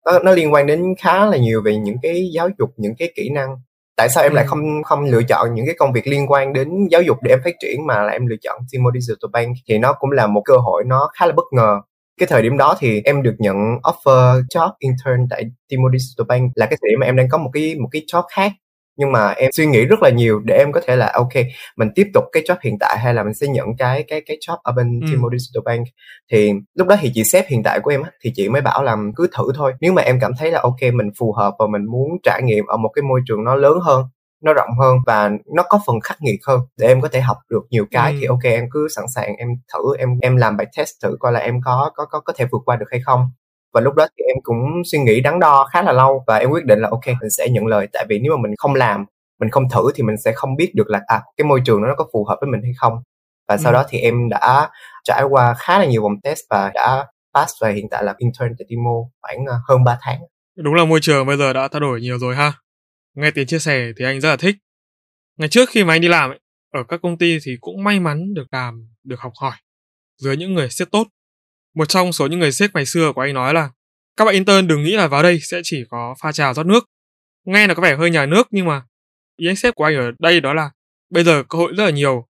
Nó, 0.06 0.19
nó 0.19 0.31
liên 0.31 0.53
quan 0.53 0.65
đến 0.65 0.83
khá 1.00 1.25
là 1.25 1.38
nhiều 1.38 1.62
về 1.65 1.75
những 1.77 1.97
cái 2.01 2.30
giáo 2.33 2.50
dục 2.59 2.69
những 2.77 2.95
cái 2.95 3.12
kỹ 3.15 3.30
năng. 3.30 3.56
Tại 3.97 4.09
sao 4.09 4.24
em 4.24 4.31
ừ. 4.31 4.36
lại 4.36 4.45
không 4.45 4.83
không 4.83 5.03
lựa 5.06 5.24
chọn 5.24 5.53
những 5.53 5.65
cái 5.65 5.75
công 5.80 5.94
việc 5.94 6.07
liên 6.07 6.31
quan 6.31 6.53
đến 6.53 6.88
giáo 6.91 7.01
dục 7.01 7.18
để 7.24 7.31
em 7.31 7.39
phát 7.44 7.56
triển 7.59 7.88
mà 7.88 8.03
là 8.03 8.12
em 8.12 8.25
lựa 8.25 8.38
chọn 8.41 8.62
Timo 8.71 8.91
Digital 8.94 9.30
Bank? 9.33 9.57
Thì 9.68 9.77
nó 9.77 9.94
cũng 9.94 10.12
là 10.12 10.27
một 10.27 10.41
cơ 10.45 10.57
hội 10.57 10.83
nó 10.86 11.09
khá 11.19 11.25
là 11.25 11.31
bất 11.31 11.45
ngờ 11.51 11.81
cái 12.19 12.27
thời 12.27 12.42
điểm 12.42 12.57
đó 12.57 12.75
thì 12.80 13.01
em 13.06 13.24
được 13.24 13.36
nhận 13.39 13.56
offer 13.83 14.42
job 14.56 14.71
intern 14.80 15.27
tại 15.30 15.44
Timo 15.69 15.89
Digital 15.92 16.25
Bank 16.27 16.51
là 16.56 16.66
cái 16.66 16.77
thời 16.81 16.89
điểm 16.89 17.00
mà 17.00 17.06
em 17.06 17.16
đang 17.16 17.30
có 17.30 17.38
một 17.38 17.50
cái 17.54 17.75
một 17.75 17.89
cái 17.92 18.01
job 18.07 18.24
khác. 18.36 18.51
Nhưng 18.98 19.12
mà 19.12 19.30
em 19.30 19.51
suy 19.51 19.66
nghĩ 19.66 19.86
rất 19.86 20.01
là 20.04 20.10
nhiều 20.10 20.39
để 20.39 20.57
em 20.57 20.71
có 20.71 20.81
thể 20.88 20.95
là 20.95 21.12
ok 21.13 21.33
mình 21.77 21.89
tiếp 21.95 22.07
tục 22.13 22.24
cái 22.31 22.44
job 22.44 22.56
hiện 22.63 22.80
tại 22.80 23.00
hay 23.00 23.13
là 23.13 23.24
mình 23.24 23.33
sẽ 23.33 23.48
nhận 23.48 23.68
cái 23.77 24.04
cái 24.07 24.21
cái 24.25 24.38
job 24.48 24.57
ở 24.63 24.71
bên 24.71 25.00
ừ. 25.00 25.07
Timo 25.12 25.30
Digital 25.31 25.63
Bank. 25.66 25.88
Thì 26.31 26.51
lúc 26.75 26.88
đó 26.88 26.96
thì 27.01 27.12
chị 27.13 27.24
sếp 27.24 27.48
hiện 27.48 27.63
tại 27.63 27.79
của 27.79 27.91
em 27.91 28.03
thì 28.22 28.32
chị 28.36 28.50
mới 28.50 28.62
bảo 28.62 28.84
là 28.84 28.98
cứ 29.15 29.27
thử 29.38 29.43
thôi. 29.55 29.74
Nếu 29.82 29.93
mà 29.93 30.01
em 30.01 30.20
cảm 30.22 30.32
thấy 30.39 30.51
là 30.51 30.60
ok 30.63 30.82
mình 30.93 31.10
phù 31.20 31.34
hợp 31.34 31.53
và 31.60 31.67
mình 31.67 31.86
muốn 31.86 32.10
trải 32.24 32.41
nghiệm 32.43 32.65
ở 32.65 32.77
một 32.77 32.89
cái 32.89 33.03
môi 33.03 33.22
trường 33.27 33.43
nó 33.43 33.55
lớn 33.55 33.77
hơn 33.84 34.03
nó 34.43 34.53
rộng 34.53 34.69
hơn 34.79 34.98
và 35.05 35.31
nó 35.55 35.63
có 35.69 35.79
phần 35.88 36.00
khắc 36.00 36.17
nghiệt 36.22 36.39
hơn 36.48 36.60
để 36.77 36.88
em 36.88 37.01
có 37.01 37.08
thể 37.12 37.22
học 37.22 37.38
được 37.50 37.62
nhiều 37.69 37.86
cái 37.91 38.12
ừ. 38.12 38.17
thì 38.19 38.25
ok 38.25 38.43
em 38.43 38.65
cứ 38.72 38.88
sẵn 38.96 39.05
sàng 39.15 39.36
em 39.36 39.48
thử 39.74 39.98
em 39.98 40.10
em 40.22 40.36
làm 40.36 40.58
bài 40.58 40.67
test 40.77 40.89
thử 41.03 41.15
coi 41.19 41.31
là 41.31 41.39
em 41.39 41.62
có 41.65 41.91
có 41.96 42.05
có 42.05 42.19
có 42.19 42.34
thể 42.38 42.46
vượt 42.51 42.62
qua 42.65 42.75
được 42.75 42.86
hay 42.91 43.01
không. 43.05 43.31
Và 43.74 43.81
lúc 43.81 43.96
đó 43.96 44.08
thì 44.17 44.24
em 44.27 44.38
cũng 44.43 44.60
suy 44.91 45.00
nghĩ 45.00 45.22
đắn 45.22 45.39
đo 45.39 45.67
khá 45.74 45.81
là 45.81 45.91
lâu 45.91 46.24
và 46.27 46.38
em 46.38 46.50
quyết 46.50 46.65
định 46.65 46.79
là 46.79 46.89
ok 46.91 47.05
mình 47.05 47.29
sẽ 47.29 47.50
nhận 47.50 47.65
lời. 47.65 47.88
Tại 47.93 48.05
vì 48.10 48.19
nếu 48.19 48.38
mà 48.38 48.41
mình 48.41 48.51
không 48.58 48.75
làm 48.75 49.05
mình 49.39 49.50
không 49.50 49.69
thử 49.69 49.91
thì 49.96 50.03
mình 50.03 50.15
sẽ 50.17 50.31
không 50.36 50.55
biết 50.55 50.72
được 50.75 50.89
là 50.89 51.01
à 51.08 51.22
cái 51.38 51.46
môi 51.46 51.62
trường 51.65 51.81
đó 51.81 51.88
nó 51.88 51.96
có 51.98 52.05
phù 52.13 52.25
hợp 52.25 52.38
với 52.41 52.50
mình 52.50 52.62
hay 52.63 52.74
không. 52.77 52.93
Và 53.48 53.58
sau 53.58 53.72
ừ. 53.72 53.74
đó 53.74 53.86
thì 53.89 54.00
em 54.00 54.29
đã 54.29 54.69
trải 55.03 55.24
qua 55.24 55.53
khá 55.58 55.79
là 55.79 55.86
nhiều 55.86 56.03
vòng 56.03 56.22
test 56.24 56.39
và 56.50 56.72
đã 56.74 57.05
pass 57.34 57.53
và 57.62 57.69
hiện 57.69 57.86
tại 57.91 58.03
là 58.03 58.15
intern 58.17 58.53
tại 58.60 58.65
Timo 58.69 58.91
khoảng 59.22 59.46
ờ, 59.46 59.60
hơn 59.67 59.84
3 59.84 59.98
tháng. 60.01 60.19
Đúng 60.58 60.74
là 60.74 60.86
môi 60.86 61.00
trường 61.01 61.27
bây 61.27 61.38
giờ 61.38 61.53
đã 61.53 61.67
thay 61.67 61.79
đổi 61.79 62.01
nhiều 62.01 62.17
rồi 62.17 62.36
ha 62.36 62.53
nghe 63.19 63.31
tiếng 63.31 63.47
chia 63.47 63.59
sẻ 63.59 63.91
thì 63.97 64.05
anh 64.05 64.21
rất 64.21 64.29
là 64.29 64.38
thích. 64.38 64.55
Ngày 65.38 65.49
trước 65.49 65.69
khi 65.69 65.83
mà 65.83 65.93
anh 65.93 66.01
đi 66.01 66.07
làm 66.07 66.29
ấy, 66.29 66.39
ở 66.73 66.83
các 66.83 66.99
công 67.03 67.17
ty 67.17 67.38
thì 67.43 67.57
cũng 67.61 67.83
may 67.83 67.99
mắn 67.99 68.33
được 68.33 68.45
làm 68.51 68.88
được 69.03 69.19
học 69.19 69.33
hỏi 69.41 69.55
dưới 70.17 70.38
những 70.38 70.53
người 70.53 70.69
sếp 70.69 70.91
tốt. 70.91 71.07
Một 71.75 71.85
trong 71.89 72.13
số 72.13 72.27
những 72.27 72.39
người 72.39 72.51
sếp 72.51 72.75
ngày 72.75 72.85
xưa 72.85 73.11
của 73.15 73.21
anh 73.21 73.33
nói 73.33 73.53
là 73.53 73.69
các 74.17 74.25
bạn 74.25 74.33
intern 74.33 74.67
đừng 74.67 74.83
nghĩ 74.83 74.95
là 74.95 75.07
vào 75.07 75.23
đây 75.23 75.39
sẽ 75.39 75.61
chỉ 75.63 75.83
có 75.89 76.15
pha 76.19 76.31
trà 76.31 76.53
rót 76.53 76.65
nước. 76.65 76.85
Nghe 77.45 77.67
là 77.67 77.73
có 77.73 77.81
vẻ 77.81 77.95
hơi 77.95 78.09
nhà 78.09 78.25
nước 78.25 78.47
nhưng 78.51 78.65
mà 78.65 78.83
ý 79.38 79.47
anh 79.47 79.55
sếp 79.55 79.75
của 79.75 79.83
anh 79.83 79.95
ở 79.95 80.11
đây 80.19 80.41
đó 80.41 80.53
là 80.53 80.71
bây 81.09 81.23
giờ 81.23 81.43
cơ 81.49 81.57
hội 81.57 81.73
rất 81.77 81.83
là 81.85 81.89
nhiều 81.89 82.27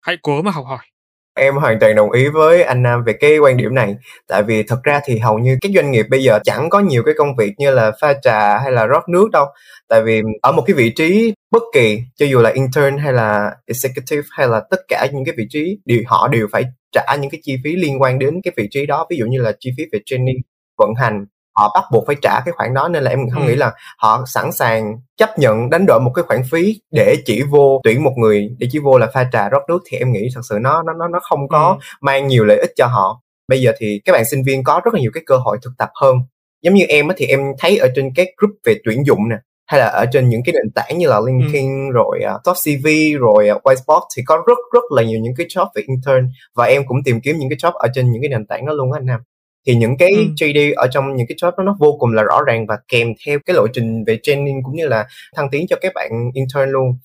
hãy 0.00 0.16
cố 0.22 0.42
mà 0.42 0.50
học 0.50 0.66
hỏi 0.66 0.86
em 1.34 1.56
hoàn 1.56 1.80
toàn 1.80 1.94
đồng 1.94 2.10
ý 2.10 2.28
với 2.28 2.62
anh 2.62 2.82
Nam 2.82 3.04
về 3.04 3.12
cái 3.12 3.38
quan 3.38 3.56
điểm 3.56 3.74
này. 3.74 3.94
Tại 4.28 4.42
vì 4.42 4.62
thật 4.62 4.78
ra 4.82 5.00
thì 5.04 5.18
hầu 5.18 5.38
như 5.38 5.58
các 5.60 5.72
doanh 5.74 5.90
nghiệp 5.90 6.06
bây 6.10 6.22
giờ 6.22 6.38
chẳng 6.44 6.70
có 6.70 6.80
nhiều 6.80 7.02
cái 7.02 7.14
công 7.18 7.36
việc 7.36 7.52
như 7.58 7.70
là 7.70 7.92
pha 8.00 8.14
trà 8.22 8.58
hay 8.58 8.72
là 8.72 8.86
rót 8.86 9.08
nước 9.08 9.30
đâu. 9.32 9.46
Tại 9.88 10.02
vì 10.02 10.22
ở 10.42 10.52
một 10.52 10.62
cái 10.66 10.74
vị 10.74 10.90
trí 10.96 11.34
bất 11.50 11.62
kỳ, 11.74 12.00
cho 12.16 12.26
dù 12.26 12.40
là 12.40 12.50
intern 12.50 12.98
hay 12.98 13.12
là 13.12 13.50
executive 13.66 14.22
hay 14.30 14.48
là 14.48 14.60
tất 14.70 14.80
cả 14.88 15.06
những 15.12 15.24
cái 15.24 15.34
vị 15.38 15.46
trí, 15.50 15.78
đều 15.84 16.02
họ 16.06 16.28
đều 16.28 16.46
phải 16.52 16.64
trả 16.92 17.16
những 17.20 17.30
cái 17.30 17.40
chi 17.42 17.56
phí 17.64 17.76
liên 17.76 18.02
quan 18.02 18.18
đến 18.18 18.40
cái 18.44 18.52
vị 18.56 18.68
trí 18.70 18.86
đó. 18.86 19.06
Ví 19.10 19.16
dụ 19.16 19.26
như 19.26 19.40
là 19.40 19.52
chi 19.60 19.70
phí 19.78 19.84
về 19.92 19.98
training, 20.06 20.38
vận 20.78 20.94
hành 20.94 21.26
họ 21.56 21.72
bắt 21.74 21.84
buộc 21.92 22.06
phải 22.06 22.16
trả 22.22 22.40
cái 22.44 22.52
khoản 22.52 22.74
đó 22.74 22.88
nên 22.88 23.02
là 23.02 23.10
em 23.10 23.18
không 23.34 23.42
ừ. 23.42 23.48
nghĩ 23.48 23.56
là 23.56 23.72
họ 23.98 24.24
sẵn 24.26 24.52
sàng 24.52 24.96
chấp 25.16 25.38
nhận 25.38 25.70
đánh 25.70 25.86
đổi 25.86 26.00
một 26.00 26.12
cái 26.14 26.22
khoản 26.22 26.42
phí 26.50 26.80
để 26.90 27.16
chỉ 27.24 27.42
vô 27.42 27.80
tuyển 27.84 28.04
một 28.04 28.12
người 28.16 28.48
để 28.58 28.68
chỉ 28.70 28.78
vô 28.78 28.98
là 28.98 29.06
pha 29.14 29.28
trà 29.32 29.48
rót 29.48 29.62
nước 29.68 29.78
thì 29.90 29.98
em 29.98 30.12
nghĩ 30.12 30.28
thật 30.34 30.40
sự 30.48 30.58
nó 30.60 30.82
nó 30.82 31.08
nó 31.08 31.18
không 31.22 31.48
có 31.48 31.76
ừ. 31.80 31.84
mang 32.00 32.26
nhiều 32.26 32.44
lợi 32.44 32.58
ích 32.58 32.72
cho 32.76 32.86
họ 32.86 33.20
bây 33.48 33.60
giờ 33.60 33.72
thì 33.78 34.00
các 34.04 34.12
bạn 34.12 34.24
sinh 34.24 34.42
viên 34.46 34.64
có 34.64 34.80
rất 34.84 34.94
là 34.94 35.00
nhiều 35.00 35.10
cái 35.14 35.22
cơ 35.26 35.36
hội 35.36 35.58
thực 35.62 35.72
tập 35.78 35.90
hơn 35.94 36.16
giống 36.62 36.74
như 36.74 36.84
em 36.84 37.08
á 37.08 37.14
thì 37.18 37.26
em 37.26 37.40
thấy 37.58 37.78
ở 37.78 37.88
trên 37.96 38.10
các 38.14 38.28
group 38.38 38.54
về 38.66 38.74
tuyển 38.84 39.06
dụng 39.06 39.28
nè 39.28 39.36
hay 39.66 39.80
là 39.80 39.86
ở 39.86 40.06
trên 40.12 40.28
những 40.28 40.42
cái 40.44 40.52
nền 40.52 40.70
tảng 40.74 40.98
như 40.98 41.08
là 41.08 41.20
LinkedIn 41.26 41.88
ừ. 41.88 41.92
rồi 41.92 42.20
uh, 42.34 42.40
Top 42.44 42.56
CV 42.64 42.86
rồi 43.20 43.48
uh, 43.50 43.62
Whiteboard 43.62 44.06
thì 44.16 44.22
có 44.26 44.36
rất 44.46 44.58
rất 44.72 44.84
là 44.90 45.02
nhiều 45.02 45.18
những 45.20 45.34
cái 45.36 45.46
job 45.46 45.66
về 45.74 45.82
intern 45.86 46.30
và 46.54 46.64
em 46.64 46.82
cũng 46.86 46.96
tìm 47.04 47.20
kiếm 47.20 47.38
những 47.38 47.48
cái 47.48 47.56
job 47.56 47.72
ở 47.72 47.88
trên 47.94 48.12
những 48.12 48.22
cái 48.22 48.28
nền 48.28 48.46
tảng 48.46 48.66
đó 48.66 48.72
luôn 48.72 48.92
á 48.92 48.98
anh 48.98 49.06
Nam 49.06 49.20
thì 49.66 49.74
những 49.74 49.96
cái 49.98 50.10
ừ. 50.10 50.22
JD 50.36 50.72
ở 50.76 50.88
trong 50.90 51.16
những 51.16 51.26
cái 51.26 51.36
job 51.36 51.50
đó 51.50 51.64
nó 51.64 51.76
vô 51.78 51.96
cùng 52.00 52.12
là 52.12 52.22
rõ 52.22 52.42
ràng 52.46 52.66
và 52.66 52.78
kèm 52.88 53.08
theo 53.26 53.38
cái 53.46 53.54
lộ 53.54 53.66
trình 53.72 54.04
về 54.06 54.18
training 54.22 54.62
cũng 54.64 54.76
như 54.76 54.88
là 54.88 55.06
thăng 55.36 55.50
tiến 55.50 55.66
cho 55.68 55.76
các 55.80 55.92
bạn 55.94 56.10
intern 56.34 56.70
luôn 56.70 56.98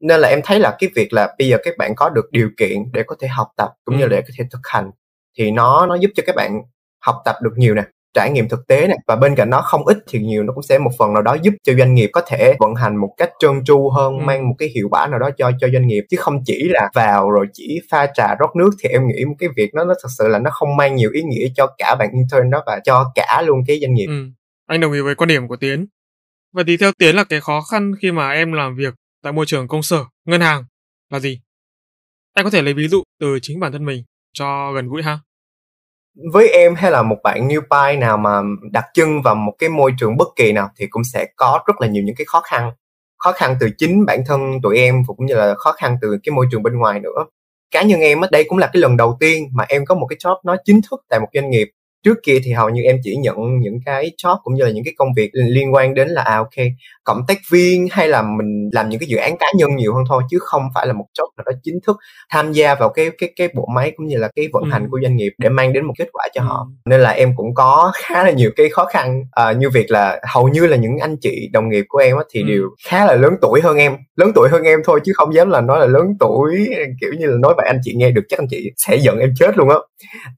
nên 0.00 0.20
là 0.20 0.28
em 0.28 0.40
thấy 0.44 0.60
là 0.60 0.76
cái 0.78 0.90
việc 0.94 1.12
là 1.12 1.34
bây 1.38 1.48
giờ 1.48 1.56
các 1.64 1.74
bạn 1.78 1.92
có 1.96 2.08
được 2.08 2.30
điều 2.30 2.50
kiện 2.58 2.78
để 2.92 3.02
có 3.06 3.16
thể 3.20 3.28
học 3.28 3.48
tập 3.56 3.68
cũng 3.84 3.94
ừ. 3.94 3.98
như 3.98 4.06
để 4.08 4.20
có 4.20 4.28
thể 4.38 4.44
thực 4.50 4.60
hành 4.64 4.90
thì 5.38 5.50
nó 5.50 5.86
nó 5.86 5.94
giúp 5.94 6.10
cho 6.14 6.22
các 6.26 6.36
bạn 6.36 6.62
học 7.00 7.16
tập 7.24 7.36
được 7.42 7.52
nhiều 7.56 7.74
nè 7.74 7.82
trải 8.14 8.30
nghiệm 8.30 8.48
thực 8.48 8.66
tế 8.68 8.86
này. 8.86 8.98
Và 9.06 9.16
bên 9.16 9.34
cạnh 9.34 9.50
đó 9.50 9.60
không 9.60 9.86
ít 9.86 9.98
thì 10.08 10.18
nhiều 10.18 10.42
nó 10.42 10.52
cũng 10.52 10.62
sẽ 10.62 10.78
một 10.78 10.90
phần 10.98 11.12
nào 11.12 11.22
đó 11.22 11.36
giúp 11.42 11.54
cho 11.62 11.74
doanh 11.74 11.94
nghiệp 11.94 12.10
có 12.12 12.22
thể 12.26 12.54
vận 12.58 12.74
hành 12.74 12.96
một 12.96 13.14
cách 13.16 13.30
trơn 13.38 13.64
tru 13.64 13.90
hơn 13.90 14.18
ừ. 14.18 14.24
mang 14.24 14.48
một 14.48 14.54
cái 14.58 14.68
hiệu 14.68 14.88
quả 14.90 15.06
nào 15.06 15.18
đó 15.18 15.30
cho 15.38 15.50
cho 15.60 15.68
doanh 15.72 15.86
nghiệp. 15.86 16.04
Chứ 16.10 16.16
không 16.20 16.42
chỉ 16.44 16.68
là 16.68 16.90
vào 16.94 17.30
rồi 17.30 17.46
chỉ 17.52 17.80
pha 17.90 18.06
trà 18.14 18.34
rót 18.34 18.56
nước 18.56 18.70
thì 18.82 18.88
em 18.88 19.08
nghĩ 19.08 19.24
một 19.24 19.34
cái 19.38 19.48
việc 19.56 19.74
nó 19.74 19.84
nó 19.84 19.94
thật 20.02 20.08
sự 20.18 20.28
là 20.28 20.38
nó 20.38 20.50
không 20.50 20.76
mang 20.76 20.96
nhiều 20.96 21.10
ý 21.12 21.22
nghĩa 21.22 21.48
cho 21.56 21.66
cả 21.78 21.94
bạn 21.98 22.08
intern 22.12 22.50
đó 22.50 22.62
và 22.66 22.80
cho 22.84 23.12
cả 23.14 23.42
luôn 23.46 23.58
cái 23.66 23.78
doanh 23.80 23.94
nghiệp. 23.94 24.06
Ừ. 24.06 24.24
anh 24.66 24.80
đồng 24.80 24.92
ý 24.92 25.00
với 25.00 25.14
quan 25.14 25.28
điểm 25.28 25.48
của 25.48 25.56
tiến. 25.56 25.86
Vậy 26.52 26.64
thì 26.66 26.76
theo 26.76 26.92
tiến 26.98 27.16
là 27.16 27.24
cái 27.24 27.40
khó 27.40 27.60
khăn 27.60 27.92
khi 28.02 28.12
mà 28.12 28.30
em 28.30 28.52
làm 28.52 28.76
việc 28.76 28.94
tại 29.22 29.32
môi 29.32 29.46
trường 29.46 29.68
công 29.68 29.82
sở 29.82 30.04
ngân 30.24 30.40
hàng 30.40 30.64
là 31.10 31.20
gì? 31.20 31.40
Anh 32.34 32.44
có 32.44 32.50
thể 32.50 32.62
lấy 32.62 32.74
ví 32.74 32.88
dụ 32.88 33.02
từ 33.20 33.38
chính 33.42 33.60
bản 33.60 33.72
thân 33.72 33.84
mình 33.84 34.04
cho 34.32 34.72
gần 34.72 34.88
gũi 34.88 35.02
ha 35.02 35.18
với 36.32 36.48
em 36.48 36.74
hay 36.74 36.90
là 36.90 37.02
một 37.02 37.16
bạn 37.24 37.48
newbie 37.48 37.98
nào 37.98 38.16
mà 38.16 38.42
đặt 38.72 38.84
chân 38.94 39.22
vào 39.22 39.34
một 39.34 39.52
cái 39.58 39.68
môi 39.68 39.92
trường 39.98 40.16
bất 40.16 40.28
kỳ 40.36 40.52
nào 40.52 40.68
thì 40.76 40.86
cũng 40.86 41.04
sẽ 41.04 41.26
có 41.36 41.60
rất 41.66 41.80
là 41.80 41.86
nhiều 41.86 42.02
những 42.04 42.16
cái 42.16 42.24
khó 42.24 42.40
khăn. 42.40 42.70
Khó 43.18 43.32
khăn 43.32 43.56
từ 43.60 43.70
chính 43.78 44.06
bản 44.06 44.20
thân 44.26 44.40
tụi 44.62 44.78
em 44.78 45.02
và 45.08 45.14
cũng 45.16 45.26
như 45.26 45.34
là 45.34 45.54
khó 45.54 45.72
khăn 45.72 45.96
từ 46.02 46.18
cái 46.22 46.32
môi 46.34 46.46
trường 46.50 46.62
bên 46.62 46.78
ngoài 46.78 47.00
nữa. 47.00 47.26
Cá 47.70 47.82
nhân 47.82 48.00
em 48.00 48.20
ở 48.20 48.28
đây 48.32 48.44
cũng 48.48 48.58
là 48.58 48.66
cái 48.66 48.80
lần 48.80 48.96
đầu 48.96 49.16
tiên 49.20 49.48
mà 49.52 49.64
em 49.68 49.84
có 49.84 49.94
một 49.94 50.06
cái 50.06 50.16
job 50.16 50.36
nó 50.44 50.56
chính 50.64 50.80
thức 50.90 51.00
tại 51.08 51.20
một 51.20 51.28
doanh 51.34 51.50
nghiệp. 51.50 51.68
Trước 52.04 52.18
kia 52.22 52.38
thì 52.44 52.52
hầu 52.52 52.70
như 52.70 52.82
em 52.82 52.96
chỉ 53.04 53.16
nhận 53.16 53.36
những 53.60 53.78
cái 53.86 54.10
job 54.22 54.38
cũng 54.42 54.54
như 54.54 54.64
là 54.64 54.70
những 54.70 54.84
cái 54.84 54.94
công 54.98 55.08
việc 55.16 55.30
liên 55.32 55.74
quan 55.74 55.94
đến 55.94 56.08
là 56.08 56.22
à 56.22 56.36
ok 56.36 56.66
cộng 57.04 57.22
tác 57.28 57.38
viên 57.50 57.86
hay 57.90 58.08
là 58.08 58.22
mình 58.22 58.70
làm 58.72 58.88
những 58.88 59.00
cái 59.00 59.08
dự 59.08 59.16
án 59.16 59.36
cá 59.38 59.46
nhân 59.56 59.76
nhiều 59.76 59.94
hơn 59.94 60.04
thôi 60.08 60.22
chứ 60.30 60.38
không 60.40 60.62
phải 60.74 60.86
là 60.86 60.92
một 60.92 61.06
job 61.18 61.28
nào 61.36 61.44
đó 61.46 61.52
chính 61.62 61.78
thức 61.86 61.96
tham 62.30 62.52
gia 62.52 62.74
vào 62.74 62.88
cái 62.88 63.10
cái 63.18 63.32
cái 63.36 63.48
bộ 63.54 63.68
máy 63.74 63.92
cũng 63.96 64.06
như 64.06 64.16
là 64.16 64.28
cái 64.36 64.48
vận 64.52 64.62
ừ. 64.62 64.68
hành 64.72 64.88
của 64.90 64.98
doanh 65.02 65.16
nghiệp 65.16 65.32
để 65.38 65.48
mang 65.48 65.72
đến 65.72 65.84
một 65.84 65.94
kết 65.98 66.08
quả 66.12 66.28
cho 66.34 66.40
ừ. 66.40 66.44
họ 66.44 66.66
nên 66.84 67.00
là 67.00 67.10
em 67.10 67.32
cũng 67.36 67.54
có 67.54 67.92
khá 67.94 68.24
là 68.24 68.30
nhiều 68.30 68.50
cái 68.56 68.68
khó 68.68 68.84
khăn 68.84 69.22
à, 69.32 69.52
như 69.52 69.70
việc 69.70 69.90
là 69.90 70.20
hầu 70.32 70.48
như 70.48 70.66
là 70.66 70.76
những 70.76 70.98
anh 70.98 71.16
chị 71.20 71.48
đồng 71.52 71.68
nghiệp 71.68 71.84
của 71.88 71.98
em 71.98 72.16
thì 72.32 72.40
ừ. 72.40 72.46
đều 72.46 72.62
khá 72.88 73.04
là 73.04 73.14
lớn 73.14 73.34
tuổi 73.40 73.60
hơn 73.60 73.76
em 73.76 73.96
lớn 74.16 74.32
tuổi 74.34 74.48
hơn 74.48 74.62
em 74.62 74.80
thôi 74.84 75.00
chứ 75.04 75.12
không 75.14 75.34
dám 75.34 75.50
là 75.50 75.60
nói 75.60 75.80
là 75.80 75.86
lớn 75.86 76.06
tuổi 76.20 76.68
kiểu 77.00 77.12
như 77.18 77.26
là 77.26 77.36
nói 77.38 77.54
vậy 77.56 77.66
anh 77.66 77.78
chị 77.82 77.94
nghe 77.96 78.10
được 78.10 78.22
chắc 78.28 78.38
anh 78.38 78.48
chị 78.50 78.70
sẽ 78.76 78.96
giận 78.96 79.18
em 79.18 79.34
chết 79.38 79.58
luôn 79.58 79.68
á 79.68 79.76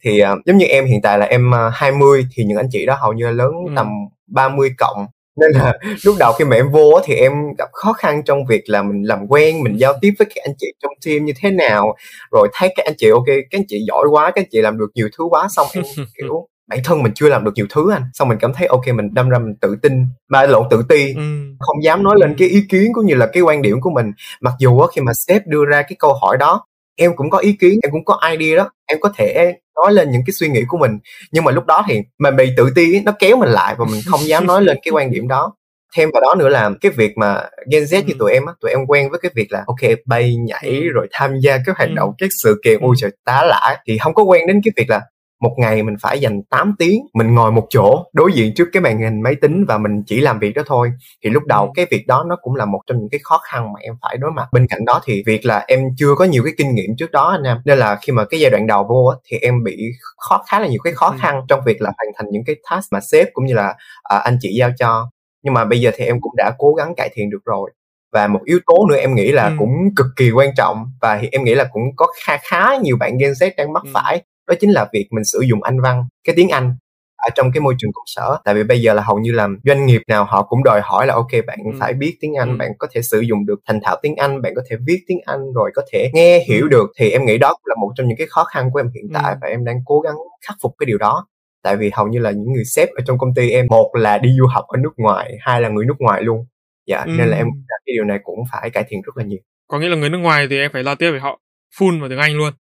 thì 0.04 0.22
uh, 0.22 0.38
giống 0.46 0.56
như 0.56 0.66
em 0.66 0.84
hiện 0.84 1.02
tại 1.02 1.18
là 1.18 1.26
em 1.26 1.48
uh, 1.48 1.54
à, 1.54 1.70
20 1.74 2.26
thì 2.34 2.44
những 2.44 2.56
anh 2.56 2.68
chị 2.70 2.86
đó 2.86 2.96
hầu 3.00 3.12
như 3.12 3.24
là 3.24 3.30
lớn 3.30 3.52
ừ. 3.66 3.72
tầm 3.76 3.88
30 4.26 4.70
cộng 4.78 5.06
nên 5.36 5.50
là 5.50 5.78
lúc 6.04 6.16
đầu 6.18 6.32
khi 6.32 6.44
mà 6.44 6.56
em 6.56 6.70
vô 6.70 7.00
thì 7.04 7.14
em 7.14 7.32
gặp 7.58 7.68
khó 7.72 7.92
khăn 7.92 8.22
trong 8.24 8.46
việc 8.46 8.62
là 8.66 8.82
mình 8.82 9.02
làm 9.02 9.26
quen 9.28 9.62
mình 9.62 9.76
giao 9.76 9.94
tiếp 10.00 10.12
với 10.18 10.26
các 10.34 10.42
anh 10.44 10.54
chị 10.58 10.66
trong 10.82 10.92
team 11.06 11.24
như 11.24 11.32
thế 11.42 11.50
nào. 11.50 11.96
Rồi 12.32 12.48
thấy 12.52 12.72
các 12.76 12.86
anh 12.86 12.94
chị 12.98 13.10
ok 13.10 13.26
các 13.26 13.58
anh 13.58 13.64
chị 13.68 13.84
giỏi 13.88 14.06
quá 14.10 14.30
các 14.30 14.42
anh 14.42 14.48
chị 14.50 14.60
làm 14.60 14.78
được 14.78 14.90
nhiều 14.94 15.08
thứ 15.18 15.24
quá 15.24 15.48
xong 15.50 15.66
em 15.74 15.84
kiểu 16.18 16.48
bản 16.66 16.80
thân 16.84 17.02
mình 17.02 17.12
chưa 17.14 17.28
làm 17.28 17.44
được 17.44 17.52
nhiều 17.54 17.66
thứ 17.70 17.92
anh. 17.92 18.02
Xong 18.14 18.28
mình 18.28 18.38
cảm 18.40 18.52
thấy 18.52 18.66
ok 18.66 18.86
mình 18.94 19.14
đâm 19.14 19.28
ra 19.28 19.38
mình 19.38 19.54
tự 19.60 19.76
tin 19.82 20.06
mà 20.28 20.46
lộn 20.46 20.66
tự 20.70 20.82
ti. 20.88 21.14
Ừ. 21.14 21.22
không 21.58 21.84
dám 21.84 22.02
nói 22.02 22.14
lên 22.18 22.34
cái 22.38 22.48
ý 22.48 22.62
kiến 22.68 22.92
cũng 22.94 23.06
như 23.06 23.14
là 23.14 23.26
cái 23.26 23.42
quan 23.42 23.62
điểm 23.62 23.80
của 23.80 23.90
mình. 23.90 24.12
Mặc 24.40 24.54
dù 24.58 24.86
khi 24.86 25.00
mà 25.00 25.12
sếp 25.14 25.46
đưa 25.46 25.64
ra 25.64 25.82
cái 25.82 25.96
câu 25.98 26.14
hỏi 26.22 26.36
đó 26.36 26.66
em 26.96 27.16
cũng 27.16 27.30
có 27.30 27.38
ý 27.38 27.52
kiến 27.60 27.78
em 27.82 27.92
cũng 27.92 28.04
có 28.04 28.20
idea 28.30 28.56
đó 28.56 28.70
em 28.86 28.98
có 29.00 29.12
thể 29.16 29.54
nói 29.76 29.92
lên 29.92 30.10
những 30.10 30.22
cái 30.26 30.32
suy 30.32 30.48
nghĩ 30.48 30.62
của 30.68 30.78
mình. 30.78 30.98
Nhưng 31.32 31.44
mà 31.44 31.52
lúc 31.52 31.66
đó 31.66 31.84
thì 31.88 32.00
mình 32.18 32.36
bị 32.36 32.50
tự 32.56 32.70
ti 32.74 33.00
nó 33.00 33.12
kéo 33.18 33.36
mình 33.36 33.48
lại 33.48 33.74
và 33.78 33.84
mình 33.90 34.00
không 34.06 34.20
dám 34.26 34.46
nói 34.46 34.62
lên 34.62 34.76
cái 34.82 34.92
quan 34.92 35.10
điểm 35.10 35.28
đó. 35.28 35.52
Thêm 35.96 36.10
vào 36.12 36.20
đó 36.20 36.34
nữa 36.38 36.48
là 36.48 36.70
cái 36.80 36.92
việc 36.92 37.12
mà 37.16 37.42
Gen 37.72 37.82
Z 37.82 38.04
như 38.04 38.14
tụi 38.18 38.32
em 38.32 38.46
á 38.46 38.52
tụi 38.60 38.70
em 38.70 38.86
quen 38.88 39.10
với 39.10 39.20
cái 39.22 39.30
việc 39.34 39.46
là 39.52 39.64
ok 39.66 39.90
bay 40.06 40.36
nhảy 40.36 40.80
rồi 40.80 41.08
tham 41.12 41.40
gia 41.40 41.58
các 41.66 41.78
hoạt 41.78 41.90
động 41.94 42.12
các 42.18 42.30
sự 42.42 42.60
kiện 42.64 42.78
ôi 42.80 42.94
trời 42.98 43.10
tá 43.24 43.42
lả. 43.46 43.82
Thì 43.86 43.98
không 43.98 44.14
có 44.14 44.22
quen 44.22 44.46
đến 44.46 44.60
cái 44.64 44.72
việc 44.76 44.90
là 44.90 45.00
một 45.44 45.54
ngày 45.56 45.82
mình 45.82 45.94
phải 46.00 46.20
dành 46.20 46.42
8 46.42 46.74
tiếng 46.78 47.06
mình 47.14 47.34
ngồi 47.34 47.52
một 47.52 47.66
chỗ 47.70 48.04
đối 48.12 48.32
diện 48.32 48.54
trước 48.56 48.68
cái 48.72 48.80
màn 48.82 48.98
hình 48.98 49.20
máy 49.22 49.34
tính 49.34 49.64
và 49.68 49.78
mình 49.78 50.02
chỉ 50.06 50.20
làm 50.20 50.38
việc 50.38 50.52
đó 50.54 50.62
thôi. 50.66 50.92
Thì 51.24 51.30
lúc 51.30 51.42
đầu 51.46 51.72
cái 51.74 51.86
việc 51.90 52.06
đó 52.06 52.24
nó 52.28 52.36
cũng 52.42 52.54
là 52.54 52.64
một 52.64 52.80
trong 52.86 52.98
những 52.98 53.08
cái 53.10 53.20
khó 53.22 53.40
khăn 53.50 53.72
mà 53.72 53.80
em 53.80 53.94
phải 54.02 54.16
đối 54.16 54.30
mặt. 54.30 54.46
Bên 54.52 54.66
cạnh 54.66 54.84
đó 54.84 55.00
thì 55.04 55.22
việc 55.26 55.46
là 55.46 55.64
em 55.68 55.80
chưa 55.96 56.14
có 56.18 56.24
nhiều 56.24 56.42
cái 56.44 56.52
kinh 56.58 56.74
nghiệm 56.74 56.96
trước 56.98 57.10
đó 57.10 57.30
anh 57.30 57.42
em. 57.42 57.56
Nên 57.64 57.78
là 57.78 57.98
khi 58.02 58.12
mà 58.12 58.24
cái 58.24 58.40
giai 58.40 58.50
đoạn 58.50 58.66
đầu 58.66 58.86
vô 58.88 59.12
thì 59.24 59.38
em 59.38 59.64
bị 59.64 59.76
khó 60.16 60.44
khá 60.50 60.60
là 60.60 60.66
nhiều 60.66 60.80
cái 60.84 60.92
khó 60.92 61.14
khăn 61.20 61.40
trong 61.48 61.60
việc 61.66 61.82
là 61.82 61.92
hoàn 61.96 62.12
thành 62.16 62.26
những 62.30 62.42
cái 62.46 62.56
task 62.70 62.92
mà 62.92 63.00
sếp 63.00 63.28
cũng 63.32 63.46
như 63.46 63.54
là 63.54 63.68
uh, 64.14 64.22
anh 64.24 64.38
chị 64.40 64.54
giao 64.58 64.70
cho. 64.78 65.10
Nhưng 65.42 65.54
mà 65.54 65.64
bây 65.64 65.80
giờ 65.80 65.90
thì 65.94 66.04
em 66.04 66.20
cũng 66.20 66.32
đã 66.36 66.52
cố 66.58 66.74
gắng 66.74 66.94
cải 66.96 67.10
thiện 67.14 67.30
được 67.30 67.44
rồi. 67.44 67.70
Và 68.12 68.26
một 68.26 68.40
yếu 68.44 68.58
tố 68.66 68.86
nữa 68.88 68.96
em 68.96 69.14
nghĩ 69.14 69.32
là 69.32 69.46
ừ. 69.46 69.54
cũng 69.58 69.70
cực 69.96 70.06
kỳ 70.16 70.30
quan 70.30 70.50
trọng 70.56 70.84
và 71.00 71.22
em 71.32 71.44
nghĩ 71.44 71.54
là 71.54 71.64
cũng 71.72 71.82
có 71.96 72.06
khá 72.24 72.38
khá 72.42 72.76
nhiều 72.82 72.96
bạn 72.96 73.18
Gen 73.18 73.32
Z 73.32 73.50
đang 73.56 73.72
mắc 73.72 73.82
ừ. 73.84 73.90
phải 73.94 74.22
đó 74.48 74.54
chính 74.60 74.70
là 74.70 74.88
việc 74.92 75.08
mình 75.10 75.24
sử 75.24 75.40
dụng 75.40 75.62
anh 75.62 75.80
văn 75.80 76.04
cái 76.24 76.34
tiếng 76.36 76.48
anh 76.48 76.76
ở 77.24 77.30
trong 77.34 77.52
cái 77.52 77.60
môi 77.60 77.74
trường 77.78 77.92
công 77.92 78.04
sở 78.06 78.36
tại 78.44 78.54
vì 78.54 78.64
bây 78.64 78.80
giờ 78.82 78.94
là 78.94 79.02
hầu 79.02 79.18
như 79.18 79.32
là 79.32 79.48
doanh 79.64 79.86
nghiệp 79.86 80.02
nào 80.08 80.24
họ 80.24 80.42
cũng 80.42 80.64
đòi 80.64 80.80
hỏi 80.84 81.06
là 81.06 81.14
ok 81.14 81.30
bạn 81.46 81.58
ừ. 81.64 81.70
phải 81.80 81.92
biết 81.92 82.16
tiếng 82.20 82.34
anh 82.34 82.48
ừ. 82.48 82.56
bạn 82.58 82.70
có 82.78 82.86
thể 82.92 83.02
sử 83.02 83.20
dụng 83.20 83.46
được 83.46 83.60
thành 83.66 83.80
thạo 83.82 83.96
tiếng 84.02 84.16
anh 84.16 84.42
bạn 84.42 84.52
có 84.56 84.62
thể 84.70 84.76
viết 84.86 84.98
tiếng 85.06 85.18
anh 85.26 85.52
rồi 85.54 85.70
có 85.74 85.82
thể 85.92 86.10
nghe 86.14 86.44
hiểu 86.48 86.62
ừ. 86.62 86.68
được 86.68 86.90
thì 86.98 87.10
em 87.10 87.24
nghĩ 87.24 87.38
đó 87.38 87.54
cũng 87.54 87.66
là 87.66 87.74
một 87.80 87.92
trong 87.96 88.08
những 88.08 88.18
cái 88.18 88.26
khó 88.30 88.44
khăn 88.44 88.70
của 88.72 88.80
em 88.80 88.90
hiện 88.94 89.04
tại 89.14 89.32
ừ. 89.32 89.38
và 89.42 89.48
em 89.48 89.64
đang 89.64 89.76
cố 89.84 90.00
gắng 90.00 90.14
khắc 90.48 90.56
phục 90.62 90.72
cái 90.78 90.86
điều 90.86 90.98
đó 90.98 91.26
tại 91.62 91.76
vì 91.76 91.90
hầu 91.94 92.08
như 92.08 92.18
là 92.18 92.30
những 92.30 92.52
người 92.52 92.64
sếp 92.64 92.88
ở 92.88 93.02
trong 93.06 93.18
công 93.18 93.34
ty 93.34 93.50
em 93.50 93.66
một 93.70 93.90
là 93.94 94.18
đi 94.18 94.30
du 94.38 94.46
học 94.46 94.64
ở 94.68 94.78
nước 94.78 94.92
ngoài 94.96 95.34
hai 95.40 95.60
là 95.60 95.68
người 95.68 95.84
nước 95.84 95.96
ngoài 95.98 96.22
luôn 96.22 96.46
dạ 96.86 97.02
ừ. 97.06 97.12
nên 97.18 97.28
là 97.28 97.36
em 97.36 97.46
cái 97.68 97.94
điều 97.94 98.04
này 98.04 98.18
cũng 98.22 98.38
phải 98.52 98.70
cải 98.70 98.84
thiện 98.88 99.02
rất 99.02 99.16
là 99.16 99.24
nhiều 99.24 99.40
có 99.68 99.78
nghĩa 99.78 99.88
là 99.88 99.96
người 99.96 100.10
nước 100.10 100.18
ngoài 100.18 100.46
thì 100.50 100.58
em 100.58 100.70
phải 100.72 100.84
giao 100.84 100.94
tiếp 100.94 101.10
với 101.10 101.20
họ 101.20 101.40
full 101.78 102.00
vào 102.00 102.08
tiếng 102.08 102.18
anh 102.18 102.32
luôn 102.32 102.52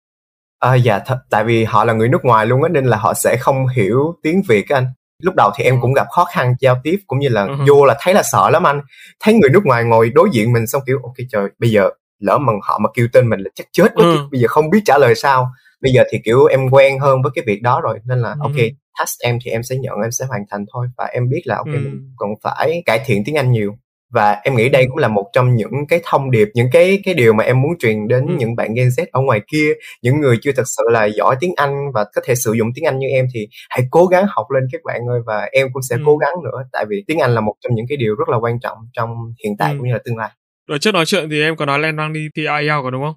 À, 0.64 0.76
dạ 0.76 1.00
thật 1.00 1.18
tại 1.30 1.44
vì 1.44 1.64
họ 1.64 1.84
là 1.84 1.94
người 1.94 2.10
nước 2.10 2.26
ngoài 2.26 2.46
luôn 2.46 2.64
á 2.64 2.70
nên 2.70 2.86
là 2.86 2.98
họ 2.98 3.14
sẽ 3.14 3.38
không 3.40 3.68
hiểu 3.68 4.14
tiếng 4.24 4.42
Việt 4.48 4.70
anh. 4.70 4.86
Lúc 5.24 5.36
đầu 5.36 5.52
thì 5.56 5.64
em 5.64 5.82
cũng 5.82 5.94
gặp 5.94 6.08
khó 6.16 6.26
khăn 6.26 6.56
giao 6.60 6.80
tiếp 6.84 7.00
cũng 7.08 7.20
như 7.20 7.30
là 7.30 7.46
uh-huh. 7.46 7.66
vô 7.68 7.86
là 7.86 7.96
thấy 8.00 8.14
là 8.14 8.24
sợ 8.32 8.50
lắm 8.50 8.68
anh. 8.68 8.82
Thấy 9.20 9.34
người 9.34 9.50
nước 9.50 9.66
ngoài 9.66 9.84
ngồi 9.84 10.10
đối 10.10 10.30
diện 10.32 10.54
mình 10.54 10.68
xong 10.68 10.82
kiểu 10.86 11.00
ok 11.04 11.14
trời 11.32 11.50
bây 11.60 11.70
giờ 11.70 11.90
lỡ 12.20 12.38
mà 12.38 12.54
họ 12.64 12.80
mà 12.80 12.90
kêu 12.94 13.08
tên 13.14 13.30
mình 13.30 13.40
là 13.40 13.50
chắc 13.56 13.68
chết 13.72 13.92
quá 13.96 14.06
uh-huh. 14.06 14.30
bây 14.32 14.42
giờ 14.42 14.48
không 14.48 14.70
biết 14.70 14.82
trả 14.86 14.98
lời 14.98 15.16
sao. 15.16 15.50
Bây 15.82 15.92
giờ 15.92 16.04
thì 16.12 16.20
kiểu 16.26 16.46
em 16.46 16.70
quen 16.70 17.00
hơn 17.00 17.22
với 17.22 17.32
cái 17.36 17.44
việc 17.48 17.62
đó 17.62 17.82
rồi 17.82 18.00
nên 18.06 18.20
là 18.20 18.36
uh-huh. 18.36 18.42
ok 18.42 18.56
task 19.00 19.20
em 19.20 19.38
thì 19.46 19.52
em 19.52 19.64
sẽ 19.64 19.76
nhận 19.76 19.96
em 20.04 20.12
sẽ 20.12 20.26
hoàn 20.26 20.42
thành 20.52 20.66
thôi 20.74 20.88
và 20.98 21.06
em 21.06 21.30
biết 21.30 21.42
là 21.46 21.56
ok 21.56 21.68
uh-huh. 21.68 21.84
mình 21.84 22.14
còn 22.16 22.30
phải 22.44 22.84
cải 22.86 23.00
thiện 23.06 23.24
tiếng 23.26 23.38
Anh 23.38 23.52
nhiều 23.52 23.76
và 24.14 24.38
em 24.44 24.56
nghĩ 24.56 24.70
đây 24.70 24.86
cũng 24.88 24.98
là 24.98 25.08
một 25.08 25.26
trong 25.34 25.56
những 25.56 25.88
cái 25.90 26.00
thông 26.04 26.32
điệp 26.32 26.48
những 26.54 26.68
cái 26.72 27.00
cái 27.06 27.14
điều 27.14 27.34
mà 27.34 27.44
em 27.44 27.62
muốn 27.62 27.72
truyền 27.80 28.08
đến 28.08 28.28
ừ. 28.28 28.34
những 28.38 28.56
bạn 28.56 28.74
Gen 28.74 28.88
Z 28.88 29.06
ở 29.12 29.22
ngoài 29.22 29.42
kia 29.52 29.74
những 30.02 30.22
người 30.22 30.38
chưa 30.42 30.52
thật 30.56 30.64
sự 30.66 30.84
là 30.92 31.06
giỏi 31.06 31.36
tiếng 31.40 31.54
Anh 31.56 31.76
và 31.94 32.06
có 32.16 32.22
thể 32.26 32.36
sử 32.36 32.54
dụng 32.54 32.68
tiếng 32.76 32.86
Anh 32.86 33.00
như 33.00 33.08
em 33.08 33.28
thì 33.34 33.48
hãy 33.70 33.82
cố 33.92 34.06
gắng 34.06 34.26
học 34.30 34.46
lên 34.52 34.64
các 34.72 34.82
bạn 34.86 35.02
ơi 35.10 35.20
và 35.26 35.50
em 35.52 35.68
cũng 35.74 35.84
sẽ 35.90 35.96
ừ. 35.96 36.02
cố 36.06 36.18
gắng 36.18 36.34
nữa 36.44 36.64
tại 36.72 36.86
vì 36.90 37.04
tiếng 37.08 37.20
Anh 37.20 37.36
là 37.36 37.42
một 37.42 37.54
trong 37.62 37.76
những 37.76 37.86
cái 37.90 37.98
điều 37.98 38.16
rất 38.16 38.30
là 38.30 38.38
quan 38.38 38.60
trọng 38.60 38.78
trong 38.94 39.10
hiện 39.44 39.58
tại 39.60 39.72
ừ. 39.72 39.78
cũng 39.78 39.88
như 39.88 39.94
là 39.94 40.00
tương 40.06 40.18
lai 40.18 40.30
rồi 40.68 40.80
trước 40.80 40.92
nói 40.92 41.06
chuyện 41.06 41.30
thì 41.30 41.42
em 41.42 41.56
có 41.56 41.66
nói 41.66 41.80
là 41.80 41.88
em 41.88 41.98
đang 41.98 42.14
đi 42.14 42.28
thi 42.36 42.46
IELTS 42.46 42.84
có 42.84 42.90
đúng 42.92 43.04
không 43.04 43.16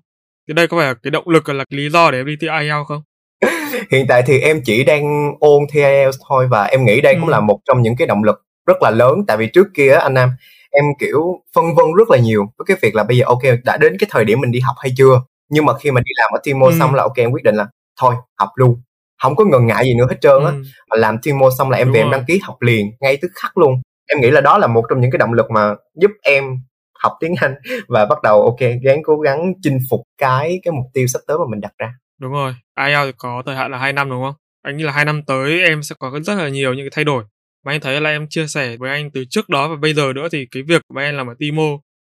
thì 0.49 0.55
đây 0.55 0.67
có 0.67 0.77
phải 0.77 0.87
là 0.87 0.95
cái 1.03 1.11
động 1.11 1.29
lực 1.29 1.49
là 1.49 1.65
cái 1.71 1.79
lý 1.79 1.91
do 1.91 2.11
để 2.11 2.19
em 2.19 2.27
đi 2.27 2.37
thi 2.41 2.49
IELTS 2.61 2.89
không 2.89 3.03
hiện 3.91 4.07
tại 4.09 4.23
thì 4.27 4.39
em 4.41 4.61
chỉ 4.65 4.85
đang 4.85 5.33
ôn 5.41 5.63
thi 5.73 5.81
IELTS 5.81 6.17
thôi 6.29 6.47
và 6.51 6.65
em 6.65 6.85
nghĩ 6.85 7.01
đây 7.01 7.15
ừ. 7.15 7.21
cũng 7.21 7.29
là 7.29 7.41
một 7.41 7.59
trong 7.65 7.83
những 7.83 7.97
cái 7.97 8.07
động 8.07 8.25
lực 8.25 8.43
rất 8.67 8.83
là 8.83 8.91
lớn 8.91 9.19
tại 9.29 9.37
vì 9.37 9.47
trước 9.47 9.67
kia 9.75 9.93
anh 9.93 10.15
Nam 10.15 10.31
em 10.77 10.85
kiểu 10.99 11.41
phân 11.55 11.75
vân 11.75 11.87
rất 11.99 12.11
là 12.11 12.19
nhiều 12.19 12.47
với 12.59 12.65
cái 12.67 12.77
việc 12.83 12.95
là 12.95 13.05
bây 13.05 13.17
giờ 13.17 13.25
ok 13.27 13.43
đã 13.65 13.77
đến 13.77 13.97
cái 13.99 14.09
thời 14.13 14.25
điểm 14.25 14.41
mình 14.41 14.51
đi 14.51 14.61
học 14.61 14.77
hay 14.79 14.93
chưa? 14.97 15.23
Nhưng 15.51 15.65
mà 15.65 15.79
khi 15.79 15.91
mà 15.91 16.01
đi 16.01 16.11
làm 16.17 16.31
ở 16.33 16.41
Timo 16.43 16.67
ừ. 16.67 16.73
xong 16.79 16.95
là 16.95 17.03
ok 17.03 17.17
em 17.17 17.31
quyết 17.31 17.45
định 17.45 17.55
là 17.55 17.67
thôi 18.01 18.15
học 18.39 18.51
luôn. 18.55 18.83
Không 19.23 19.37
có 19.37 19.45
ngần 19.45 19.67
ngại 19.67 19.85
gì 19.85 19.95
nữa 19.95 20.07
hết 20.11 20.17
trơn 20.21 20.45
á. 20.45 20.51
Ừ. 20.51 20.63
mà 20.91 20.97
làm 20.97 21.19
Timo 21.23 21.51
xong 21.59 21.71
là 21.71 21.79
em 21.79 21.87
Đúng 21.87 21.95
về 21.95 22.01
rồi. 22.01 22.07
em 22.07 22.13
đăng 22.13 22.25
ký 22.27 22.41
học 22.43 22.57
liền 22.63 22.91
ngay 23.01 23.19
tức 23.23 23.29
khắc 23.35 23.59
luôn. 23.59 23.83
Em 24.09 24.21
nghĩ 24.21 24.31
là 24.31 24.41
đó 24.41 24.59
là 24.59 24.67
một 24.67 24.85
trong 24.91 25.01
những 25.01 25.11
cái 25.11 25.19
động 25.19 25.33
lực 25.33 25.51
mà 25.51 25.75
giúp 25.95 26.11
em 26.23 26.45
học 27.03 27.13
tiếng 27.21 27.35
Anh 27.41 27.55
và 27.89 28.07
bắt 28.07 28.23
đầu 28.23 28.43
ok 28.43 28.61
gắng 28.83 29.03
cố 29.05 29.17
gắng 29.17 29.53
chinh 29.63 29.79
phục 29.91 30.01
cái 30.19 30.61
cái 30.63 30.73
mục 30.73 30.87
tiêu 30.95 31.07
sắp 31.07 31.21
tới 31.27 31.39
mà 31.39 31.45
mình 31.51 31.61
đặt 31.61 31.73
ra. 31.79 31.93
Đúng 32.21 32.33
rồi. 32.33 32.55
IELTS 32.87 33.17
có 33.19 33.43
thời 33.47 33.57
hạn 33.57 33.71
là 33.71 33.79
2 33.79 33.93
năm 33.93 34.11
đúng 34.11 34.23
không? 34.23 34.35
Anh 34.63 34.77
nghĩ 34.77 34.85
là 34.85 34.93
hai 34.93 35.05
năm 35.05 35.23
tới 35.27 35.61
em 35.61 35.83
sẽ 35.83 35.95
có 35.99 36.11
rất 36.25 36.35
là 36.35 36.49
nhiều 36.49 36.75
những 36.75 36.85
cái 36.85 36.91
thay 36.95 37.05
đổi 37.05 37.25
mà 37.67 37.73
anh 37.73 37.81
thấy 37.81 38.01
là 38.01 38.11
em 38.11 38.27
chia 38.29 38.47
sẻ 38.47 38.77
với 38.77 38.91
anh 38.91 39.11
từ 39.11 39.25
trước 39.31 39.49
đó 39.49 39.69
và 39.69 39.77
bây 39.77 39.95
giờ 39.95 40.13
nữa 40.15 40.29
thì 40.33 40.47
cái 40.51 40.63
việc 40.63 40.83
mà 40.95 41.03
em 41.03 41.15
làm 41.15 41.27
ở 41.27 41.35
Timo 41.39 41.63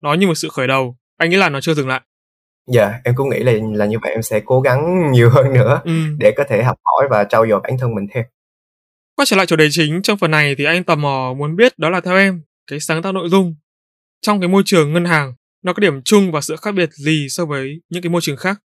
nó 0.02 0.14
như 0.14 0.26
một 0.26 0.34
sự 0.34 0.48
khởi 0.52 0.66
đầu. 0.66 0.96
Anh 1.16 1.30
nghĩ 1.30 1.36
là 1.36 1.48
nó 1.48 1.60
chưa 1.60 1.74
dừng 1.74 1.88
lại. 1.88 2.00
Dạ 2.66 2.88
yeah, 2.88 3.00
em 3.04 3.14
cũng 3.14 3.30
nghĩ 3.30 3.38
là 3.38 3.52
là 3.74 3.86
như 3.86 3.98
vậy. 4.02 4.12
Em 4.12 4.22
sẽ 4.22 4.40
cố 4.44 4.60
gắng 4.60 5.10
nhiều 5.12 5.30
hơn 5.30 5.52
nữa 5.52 5.80
ừ. 5.84 5.92
để 6.18 6.32
có 6.36 6.44
thể 6.48 6.62
học 6.62 6.76
hỏi 6.84 7.08
và 7.10 7.24
trau 7.24 7.46
dồi 7.48 7.60
bản 7.60 7.78
thân 7.78 7.94
mình 7.94 8.06
thêm. 8.12 8.24
Quay 9.16 9.26
trở 9.26 9.36
lại 9.36 9.46
chủ 9.46 9.56
đề 9.56 9.68
chính 9.70 10.02
trong 10.02 10.18
phần 10.18 10.30
này 10.30 10.54
thì 10.58 10.64
anh 10.64 10.84
tò 10.84 10.94
mò 10.94 11.34
muốn 11.38 11.56
biết 11.56 11.78
đó 11.78 11.90
là 11.90 12.00
theo 12.00 12.16
em 12.16 12.42
cái 12.66 12.80
sáng 12.80 13.02
tạo 13.02 13.12
nội 13.12 13.28
dung. 13.28 13.54
Trong 14.22 14.40
cái 14.40 14.48
môi 14.48 14.62
trường 14.66 14.92
ngân 14.92 15.04
hàng 15.04 15.34
nó 15.62 15.72
có 15.72 15.80
điểm 15.80 16.02
chung 16.04 16.32
và 16.32 16.40
sự 16.40 16.56
khác 16.56 16.72
biệt 16.72 16.90
gì 16.92 17.26
so 17.28 17.44
với 17.44 17.80
những 17.88 18.02
cái 18.02 18.10
môi 18.10 18.20
trường 18.24 18.36
khác? 18.36 18.60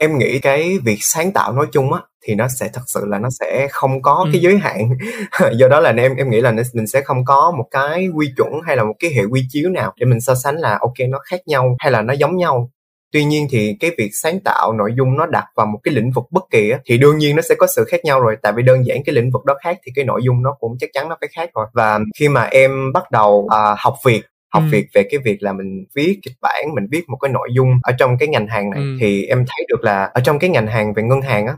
Em 0.00 0.18
nghĩ 0.18 0.38
cái 0.38 0.78
việc 0.84 0.98
sáng 1.00 1.32
tạo 1.32 1.52
nói 1.52 1.66
chung 1.72 1.92
á 1.92 2.00
thì 2.24 2.34
nó 2.34 2.48
sẽ 2.48 2.70
thật 2.72 2.82
sự 2.86 3.00
là 3.06 3.18
nó 3.18 3.28
sẽ 3.30 3.68
không 3.70 4.02
có 4.02 4.22
ừ. 4.24 4.30
cái 4.32 4.40
giới 4.40 4.58
hạn 4.58 4.88
do 5.58 5.68
đó 5.68 5.80
là 5.80 5.92
em 5.92 6.16
em 6.16 6.30
nghĩ 6.30 6.40
là 6.40 6.52
mình 6.74 6.86
sẽ 6.86 7.00
không 7.00 7.24
có 7.24 7.52
một 7.58 7.64
cái 7.70 8.08
quy 8.14 8.32
chuẩn 8.36 8.48
hay 8.66 8.76
là 8.76 8.84
một 8.84 8.94
cái 8.98 9.10
hệ 9.10 9.24
quy 9.24 9.44
chiếu 9.48 9.70
nào 9.70 9.92
để 9.96 10.06
mình 10.06 10.20
so 10.20 10.34
sánh 10.34 10.56
là 10.56 10.78
ok 10.80 11.08
nó 11.08 11.18
khác 11.30 11.40
nhau 11.46 11.76
hay 11.78 11.92
là 11.92 12.02
nó 12.02 12.12
giống 12.12 12.36
nhau 12.36 12.70
tuy 13.12 13.24
nhiên 13.24 13.46
thì 13.50 13.76
cái 13.80 13.90
việc 13.98 14.10
sáng 14.22 14.40
tạo 14.40 14.72
nội 14.72 14.90
dung 14.96 15.16
nó 15.16 15.26
đặt 15.26 15.44
vào 15.56 15.66
một 15.66 15.78
cái 15.82 15.94
lĩnh 15.94 16.10
vực 16.10 16.24
bất 16.30 16.44
kỳ 16.50 16.70
á, 16.70 16.78
thì 16.84 16.98
đương 16.98 17.18
nhiên 17.18 17.36
nó 17.36 17.42
sẽ 17.42 17.54
có 17.54 17.66
sự 17.76 17.84
khác 17.84 18.04
nhau 18.04 18.20
rồi 18.20 18.36
tại 18.42 18.52
vì 18.56 18.62
đơn 18.62 18.86
giản 18.86 19.04
cái 19.04 19.14
lĩnh 19.14 19.30
vực 19.30 19.44
đó 19.44 19.54
khác 19.64 19.78
thì 19.86 19.92
cái 19.94 20.04
nội 20.04 20.20
dung 20.24 20.42
nó 20.42 20.56
cũng 20.60 20.76
chắc 20.80 20.90
chắn 20.92 21.08
nó 21.08 21.16
phải 21.20 21.28
khác 21.36 21.50
rồi 21.54 21.66
và 21.72 21.98
khi 22.18 22.28
mà 22.28 22.42
em 22.42 22.92
bắt 22.92 23.10
đầu 23.10 23.30
uh, 23.30 23.78
học 23.78 23.94
việc 24.04 24.22
học 24.54 24.62
ừ. 24.62 24.68
việc 24.72 24.86
về 24.94 25.02
cái 25.10 25.20
việc 25.24 25.42
là 25.42 25.52
mình 25.52 25.84
viết 25.94 26.18
kịch 26.22 26.34
bản 26.42 26.74
mình 26.74 26.86
viết 26.90 27.08
một 27.08 27.16
cái 27.16 27.30
nội 27.32 27.48
dung 27.52 27.78
ở 27.82 27.92
trong 27.98 28.18
cái 28.18 28.28
ngành 28.28 28.46
hàng 28.46 28.70
này 28.70 28.80
ừ. 28.80 28.96
thì 29.00 29.24
em 29.24 29.38
thấy 29.38 29.66
được 29.68 29.84
là 29.84 30.04
ở 30.04 30.20
trong 30.20 30.38
cái 30.38 30.50
ngành 30.50 30.66
hàng 30.66 30.94
về 30.94 31.02
ngân 31.02 31.20
hàng 31.20 31.46
á 31.46 31.54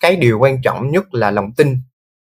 cái 0.00 0.16
điều 0.16 0.38
quan 0.38 0.62
trọng 0.62 0.90
nhất 0.90 1.04
là 1.14 1.30
lòng 1.30 1.52
tin. 1.56 1.76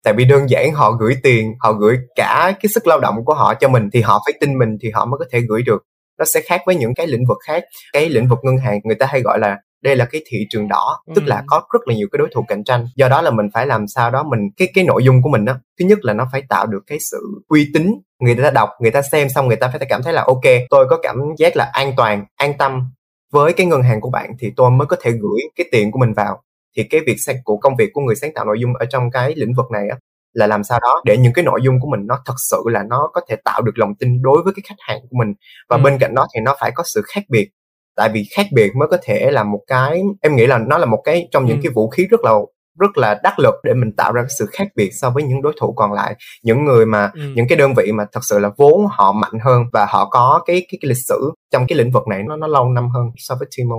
Tại 0.05 0.15
vì 0.15 0.25
đơn 0.25 0.51
giản 0.51 0.73
họ 0.73 0.93
gửi 0.93 1.17
tiền 1.23 1.55
họ 1.61 1.73
gửi 1.73 1.97
cả 2.15 2.55
cái 2.63 2.71
sức 2.75 2.87
lao 2.87 3.01
động 3.01 3.25
của 3.25 3.35
họ 3.35 3.55
cho 3.55 3.69
mình 3.69 3.91
thì 3.93 4.01
họ 4.01 4.23
phải 4.27 4.39
tin 4.41 4.59
mình 4.59 4.77
thì 4.83 4.91
họ 4.91 5.05
mới 5.05 5.19
có 5.19 5.25
thể 5.33 5.41
gửi 5.49 5.63
được. 5.63 5.83
Nó 6.19 6.25
sẽ 6.25 6.41
khác 6.41 6.63
với 6.67 6.77
những 6.77 6.95
cái 6.95 7.07
lĩnh 7.07 7.27
vực 7.29 7.39
khác. 7.47 7.65
Cái 7.93 8.09
lĩnh 8.09 8.29
vực 8.29 8.39
ngân 8.43 8.57
hàng 8.57 8.81
người 8.85 8.97
ta 8.97 9.07
hay 9.07 9.21
gọi 9.21 9.39
là 9.39 9.57
đây 9.83 9.97
là 9.97 10.05
cái 10.05 10.23
thị 10.27 10.47
trường 10.51 10.69
đỏ 10.69 11.03
ừ. 11.07 11.13
tức 11.17 11.25
là 11.27 11.43
có 11.47 11.63
rất 11.73 11.89
là 11.89 11.95
nhiều 11.95 12.09
cái 12.13 12.19
đối 12.19 12.29
thủ 12.35 12.45
cạnh 12.49 12.65
tranh. 12.65 12.87
Do 12.97 13.09
đó 13.09 13.23
là 13.23 13.31
mình 13.31 13.47
phải 13.55 13.67
làm 13.67 13.89
sao 13.89 14.11
đó 14.11 14.23
mình 14.23 14.41
cái 14.57 14.69
cái 14.75 14.85
nội 14.85 15.05
dung 15.05 15.23
của 15.23 15.29
mình 15.29 15.45
đó 15.45 15.55
thứ 15.79 15.85
nhất 15.85 15.99
là 16.03 16.13
nó 16.13 16.29
phải 16.33 16.43
tạo 16.49 16.67
được 16.67 16.83
cái 16.87 16.99
sự 17.01 17.43
uy 17.49 17.71
tín. 17.75 17.93
Người 18.21 18.35
ta 18.35 18.51
đọc 18.51 18.71
người 18.81 18.91
ta 18.91 19.03
xem 19.03 19.29
xong 19.29 19.49
người 19.49 19.57
ta 19.57 19.69
phải 19.69 19.87
cảm 19.89 20.03
thấy 20.03 20.13
là 20.13 20.25
ok 20.27 20.45
tôi 20.71 20.87
có 20.91 20.99
cảm 21.03 21.17
giác 21.39 21.57
là 21.57 21.71
an 21.73 21.93
toàn 21.97 22.25
an 22.37 22.53
tâm 22.59 22.91
với 23.33 23.53
cái 23.53 23.67
ngân 23.67 23.83
hàng 23.83 24.01
của 24.01 24.11
bạn 24.11 24.31
thì 24.41 24.53
tôi 24.57 24.71
mới 24.71 24.87
có 24.87 24.97
thể 25.01 25.11
gửi 25.11 25.41
cái 25.57 25.67
tiền 25.73 25.93
của 25.93 25.99
mình 25.99 26.13
vào 26.13 26.43
thì 26.77 26.83
cái 26.91 27.01
việc 27.07 27.17
của 27.45 27.57
công 27.57 27.77
việc 27.77 27.91
của 27.93 28.01
người 28.01 28.17
sáng 28.17 28.31
tạo 28.35 28.45
nội 28.45 28.59
dung 28.61 28.75
ở 28.75 28.87
trong 28.87 29.11
cái 29.11 29.35
lĩnh 29.37 29.55
vực 29.57 29.67
này 29.73 29.83
á 29.91 29.97
là 30.33 30.47
làm 30.47 30.65
sao 30.65 30.79
đó 30.83 31.03
để 31.05 31.17
những 31.17 31.33
cái 31.33 31.45
nội 31.45 31.61
dung 31.63 31.81
của 31.81 31.89
mình 31.91 32.07
nó 32.07 32.19
thật 32.27 32.35
sự 32.51 32.63
là 32.67 32.83
nó 32.91 33.11
có 33.13 33.21
thể 33.29 33.37
tạo 33.45 33.63
được 33.63 33.79
lòng 33.79 33.95
tin 33.99 34.23
đối 34.23 34.43
với 34.45 34.53
cái 34.57 34.63
khách 34.69 34.79
hàng 34.79 34.99
của 35.01 35.17
mình 35.19 35.35
và 35.69 35.77
ừ. 35.77 35.83
bên 35.83 35.99
cạnh 35.99 36.15
đó 36.15 36.27
thì 36.35 36.41
nó 36.45 36.57
phải 36.61 36.73
có 36.75 36.83
sự 36.87 37.03
khác 37.15 37.23
biệt 37.29 37.49
tại 37.97 38.11
vì 38.13 38.25
khác 38.37 38.47
biệt 38.53 38.73
mới 38.77 38.89
có 38.89 38.99
thể 39.03 39.31
là 39.31 39.45
một 39.45 39.61
cái 39.67 40.03
em 40.21 40.37
nghĩ 40.37 40.47
là 40.47 40.59
nó 40.59 40.79
là 40.79 40.87
một 40.87 41.03
cái 41.05 41.29
trong 41.31 41.47
những 41.47 41.57
ừ. 41.57 41.61
cái 41.63 41.73
vũ 41.75 41.91
khí 41.91 42.07
rất 42.11 42.21
là 42.21 42.33
rất 42.81 42.99
là 42.99 43.21
đắc 43.23 43.39
lực 43.39 43.55
để 43.65 43.75
mình 43.75 43.93
tạo 43.97 44.13
ra 44.13 44.25
sự 44.39 44.47
khác 44.53 44.69
biệt 44.77 44.91
so 45.01 45.11
với 45.11 45.23
những 45.23 45.43
đối 45.43 45.53
thủ 45.61 45.73
còn 45.73 45.93
lại 45.93 46.15
những 46.43 46.65
người 46.65 46.87
mà 46.87 47.11
ừ. 47.15 47.21
những 47.35 47.49
cái 47.49 47.59
đơn 47.59 47.75
vị 47.75 47.93
mà 47.93 48.05
thật 48.13 48.21
sự 48.23 48.39
là 48.39 48.51
vốn 48.57 48.87
họ 48.91 49.13
mạnh 49.13 49.39
hơn 49.45 49.65
và 49.73 49.87
họ 49.87 50.09
có 50.11 50.43
cái 50.47 50.57
cái, 50.57 50.79
cái 50.83 50.89
lịch 50.89 51.05
sử 51.09 51.33
trong 51.51 51.67
cái 51.69 51.79
lĩnh 51.79 51.91
vực 51.91 52.09
này 52.09 52.23
nó 52.29 52.37
nó 52.37 52.47
lâu 52.47 52.69
năm 52.69 52.89
hơn 52.89 53.07
so 53.17 53.35
với 53.35 53.49
Timo 53.57 53.77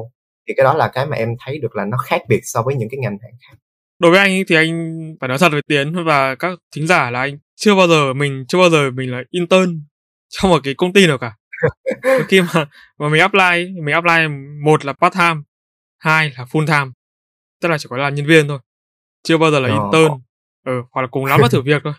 thì 0.48 0.54
cái 0.58 0.64
đó 0.64 0.74
là 0.74 0.88
cái 0.94 1.06
mà 1.06 1.18
em 1.18 1.30
thấy 1.46 1.60
được 1.60 1.76
là 1.76 1.86
nó 1.86 1.98
khác 1.98 2.22
biệt 2.28 2.40
so 2.44 2.62
với 2.62 2.76
những 2.76 2.90
cái 2.92 2.98
ngành 3.00 3.18
hàng 3.22 3.32
khác. 3.48 3.58
Đối 4.00 4.12
với 4.12 4.20
anh 4.20 4.32
ấy, 4.32 4.44
thì 4.48 4.56
anh 4.56 5.00
phải 5.20 5.28
nói 5.28 5.38
thật 5.38 5.50
với 5.52 5.62
tiến 5.68 6.06
và 6.06 6.36
các 6.36 6.60
thính 6.76 6.88
giả 6.88 7.12
là 7.12 7.20
anh 7.20 7.38
chưa 7.56 7.76
bao 7.76 7.88
giờ 7.88 8.14
mình 8.14 8.46
chưa 8.48 8.58
bao 8.58 8.70
giờ 8.70 8.92
mình 8.92 9.12
là 9.12 9.24
intern 9.30 9.84
trong 10.30 10.52
một 10.52 10.62
cái 10.64 10.74
công 10.74 10.94
ty 10.94 11.08
nào 11.08 11.18
cả. 11.18 11.36
Khi 12.28 12.42
mà 12.42 12.66
mà 13.00 13.10
mình 13.10 13.22
apply 13.22 13.82
mình 13.84 13.94
apply 13.94 14.28
một 14.64 14.86
là 14.86 14.94
part 14.94 15.14
time 15.14 15.42
hai 16.00 16.32
là 16.38 16.46
full 16.46 16.68
time 16.68 16.92
tức 17.62 17.70
là 17.70 17.78
chỉ 17.78 17.88
có 17.90 17.98
là 17.98 18.10
nhân 18.10 18.26
viên 18.26 18.48
thôi 18.48 18.60
chưa 19.24 19.38
bao 19.38 19.52
giờ 19.52 19.60
là 19.60 19.70
intern 19.70 20.14
ừ, 20.66 20.82
hoặc 20.92 21.02
là 21.02 21.08
cùng 21.08 21.26
lắm 21.26 21.42
là 21.42 21.48
thử 21.52 21.62
việc 21.62 21.82
thôi. 21.84 21.94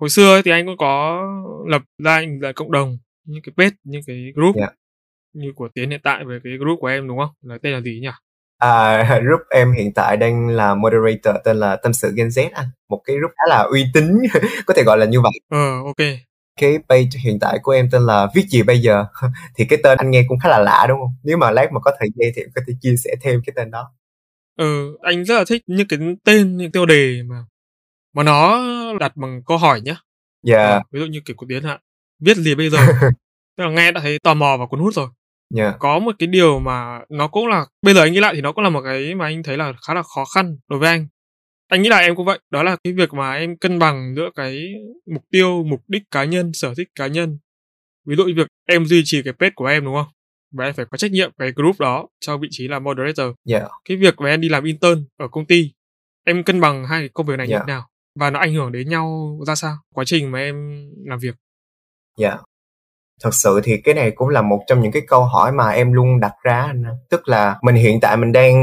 Hồi 0.00 0.10
xưa 0.10 0.34
ấy, 0.34 0.42
thì 0.42 0.50
anh 0.50 0.66
cũng 0.66 0.76
có 0.76 1.22
lập 1.66 1.82
ra 1.98 2.14
anh 2.14 2.40
là 2.40 2.52
cộng 2.52 2.72
đồng 2.72 2.98
những 3.24 3.42
cái 3.42 3.52
page 3.56 3.76
những 3.84 4.02
cái 4.06 4.32
group 4.34 4.56
yeah. 4.56 4.74
Như 5.32 5.52
của 5.56 5.68
tiến 5.74 5.90
hiện 5.90 6.00
tại 6.04 6.24
về 6.24 6.38
cái 6.44 6.52
group 6.58 6.78
của 6.80 6.86
em 6.86 7.08
đúng 7.08 7.18
không 7.18 7.30
là 7.42 7.58
tên 7.62 7.72
là 7.72 7.80
gì 7.80 8.00
nhỉ 8.02 8.08
À, 8.60 9.02
group 9.24 9.40
em 9.50 9.72
hiện 9.72 9.92
tại 9.94 10.16
đang 10.16 10.48
là 10.48 10.74
moderator 10.74 11.34
tên 11.44 11.56
là 11.56 11.76
Tâm 11.76 11.92
sự 11.92 12.12
Gen 12.16 12.28
Z 12.28 12.48
anh. 12.52 12.66
Một 12.88 13.02
cái 13.04 13.16
group 13.16 13.30
khá 13.36 13.42
là 13.48 13.62
uy 13.70 13.84
tín, 13.94 14.18
có 14.66 14.74
thể 14.74 14.82
gọi 14.86 14.98
là 14.98 15.06
như 15.06 15.20
vậy. 15.20 15.32
Ờ, 15.48 15.82
ok. 15.84 16.06
Cái 16.60 16.78
page 16.88 17.08
hiện 17.24 17.38
tại 17.40 17.58
của 17.62 17.72
em 17.72 17.88
tên 17.92 18.02
là 18.02 18.28
Viết 18.34 18.42
gì 18.48 18.62
bây 18.62 18.78
giờ? 18.78 19.04
thì 19.56 19.64
cái 19.64 19.78
tên 19.82 19.98
anh 19.98 20.10
nghe 20.10 20.24
cũng 20.28 20.38
khá 20.38 20.48
là 20.48 20.58
lạ 20.58 20.86
đúng 20.88 20.98
không? 21.00 21.14
Nếu 21.22 21.36
mà 21.36 21.50
lát 21.50 21.72
mà 21.72 21.80
có 21.80 21.92
thời 21.98 22.08
gian 22.14 22.32
thì 22.36 22.42
em 22.42 22.48
có 22.54 22.62
thể 22.66 22.74
chia 22.80 22.94
sẻ 23.04 23.10
thêm 23.22 23.40
cái 23.46 23.52
tên 23.56 23.70
đó. 23.70 23.92
Ừ, 24.56 24.96
anh 25.02 25.24
rất 25.24 25.38
là 25.38 25.44
thích 25.48 25.62
những 25.66 25.88
cái 25.88 25.98
tên, 26.24 26.56
những 26.56 26.72
tiêu 26.72 26.86
đề 26.86 27.22
mà 27.22 27.44
mà 28.14 28.22
nó 28.22 28.60
đặt 29.00 29.16
bằng 29.16 29.42
câu 29.46 29.58
hỏi 29.58 29.80
nhá. 29.80 29.96
Dạ. 30.42 30.56
Yeah. 30.56 30.70
À, 30.70 30.82
ví 30.92 31.00
dụ 31.00 31.06
như 31.06 31.20
kiểu 31.24 31.36
của 31.36 31.46
Tiến 31.48 31.62
hạ, 31.62 31.78
viết 32.20 32.36
gì 32.36 32.54
bây 32.54 32.70
giờ? 32.70 32.78
Tức 33.56 33.64
là 33.64 33.70
nghe 33.70 33.92
đã 33.92 34.00
thấy 34.00 34.18
tò 34.22 34.34
mò 34.34 34.56
và 34.56 34.66
cuốn 34.66 34.80
hút 34.80 34.94
rồi 34.94 35.08
yeah. 35.56 35.76
có 35.78 35.98
một 35.98 36.14
cái 36.18 36.26
điều 36.26 36.58
mà 36.58 37.00
nó 37.08 37.28
cũng 37.28 37.46
là 37.46 37.66
bây 37.82 37.94
giờ 37.94 38.02
anh 38.02 38.12
nghĩ 38.12 38.20
lại 38.20 38.34
thì 38.34 38.40
nó 38.40 38.52
cũng 38.52 38.64
là 38.64 38.70
một 38.70 38.80
cái 38.84 39.14
mà 39.14 39.24
anh 39.24 39.42
thấy 39.42 39.56
là 39.56 39.72
khá 39.86 39.94
là 39.94 40.02
khó 40.02 40.24
khăn 40.34 40.56
đối 40.68 40.78
với 40.78 40.88
anh. 40.88 41.06
Anh 41.68 41.82
nghĩ 41.82 41.88
là 41.88 41.98
em 41.98 42.16
cũng 42.16 42.26
vậy 42.26 42.38
đó 42.50 42.62
là 42.62 42.76
cái 42.84 42.92
việc 42.92 43.14
mà 43.14 43.34
em 43.34 43.56
cân 43.56 43.78
bằng 43.78 44.14
giữa 44.16 44.30
cái 44.34 44.74
mục 45.14 45.22
tiêu 45.30 45.64
mục 45.64 45.80
đích 45.88 46.02
cá 46.10 46.24
nhân 46.24 46.52
sở 46.52 46.74
thích 46.74 46.88
cá 46.94 47.06
nhân. 47.06 47.38
Ví 48.06 48.16
dụ 48.16 48.24
như 48.24 48.34
việc 48.36 48.46
em 48.68 48.86
duy 48.86 49.02
trì 49.04 49.22
cái 49.22 49.32
page 49.32 49.52
của 49.54 49.66
em 49.66 49.84
đúng 49.84 49.94
không? 49.94 50.12
Và 50.52 50.64
em 50.64 50.74
phải 50.74 50.86
có 50.90 50.96
trách 50.96 51.10
nhiệm 51.10 51.30
cái 51.38 51.52
group 51.56 51.80
đó 51.80 52.08
cho 52.20 52.36
vị 52.36 52.48
trí 52.50 52.68
là 52.68 52.78
moderator. 52.78 53.26
Yeah. 53.48 53.70
cái 53.84 53.96
việc 53.96 54.14
mà 54.20 54.28
em 54.28 54.40
đi 54.40 54.48
làm 54.48 54.64
intern 54.64 55.04
ở 55.16 55.28
công 55.28 55.46
ty 55.46 55.72
em 56.26 56.42
cân 56.42 56.60
bằng 56.60 56.84
hai 56.84 57.08
công 57.08 57.26
việc 57.26 57.36
này 57.36 57.46
yeah. 57.46 57.60
như 57.60 57.64
thế 57.66 57.72
nào? 57.72 57.88
Và 58.18 58.30
nó 58.30 58.38
ảnh 58.38 58.54
hưởng 58.54 58.72
đến 58.72 58.88
nhau 58.88 59.38
ra 59.46 59.54
sao? 59.54 59.76
Quá 59.94 60.04
trình 60.04 60.30
mà 60.30 60.38
em 60.38 60.86
làm 61.04 61.18
việc. 61.18 61.34
Dạ. 62.18 62.28
yeah 62.28 62.40
thật 63.22 63.34
sự 63.34 63.60
thì 63.64 63.76
cái 63.76 63.94
này 63.94 64.10
cũng 64.10 64.28
là 64.28 64.42
một 64.42 64.60
trong 64.66 64.80
những 64.80 64.92
cái 64.92 65.02
câu 65.08 65.24
hỏi 65.24 65.52
mà 65.52 65.70
em 65.70 65.92
luôn 65.92 66.20
đặt 66.20 66.32
ra 66.42 66.62
anh 66.62 66.84
tức 67.10 67.28
là 67.28 67.58
mình 67.62 67.74
hiện 67.74 68.00
tại 68.00 68.16
mình 68.16 68.32
đang 68.32 68.54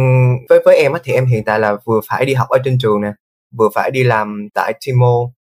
với 0.50 0.60
với 0.66 0.78
em 0.78 0.94
á 0.94 1.00
thì 1.04 1.14
em 1.14 1.26
hiện 1.26 1.44
tại 1.44 1.60
là 1.60 1.76
vừa 1.86 2.02
phải 2.10 2.26
đi 2.26 2.34
học 2.34 2.50
ở 2.50 2.58
trên 2.64 2.78
trường 2.80 3.02
nè 3.02 3.12
vừa 3.58 3.70
phải 3.76 3.92
đi 3.92 4.04
làm 4.04 4.48
tại 4.54 4.74
Timo 4.86 5.18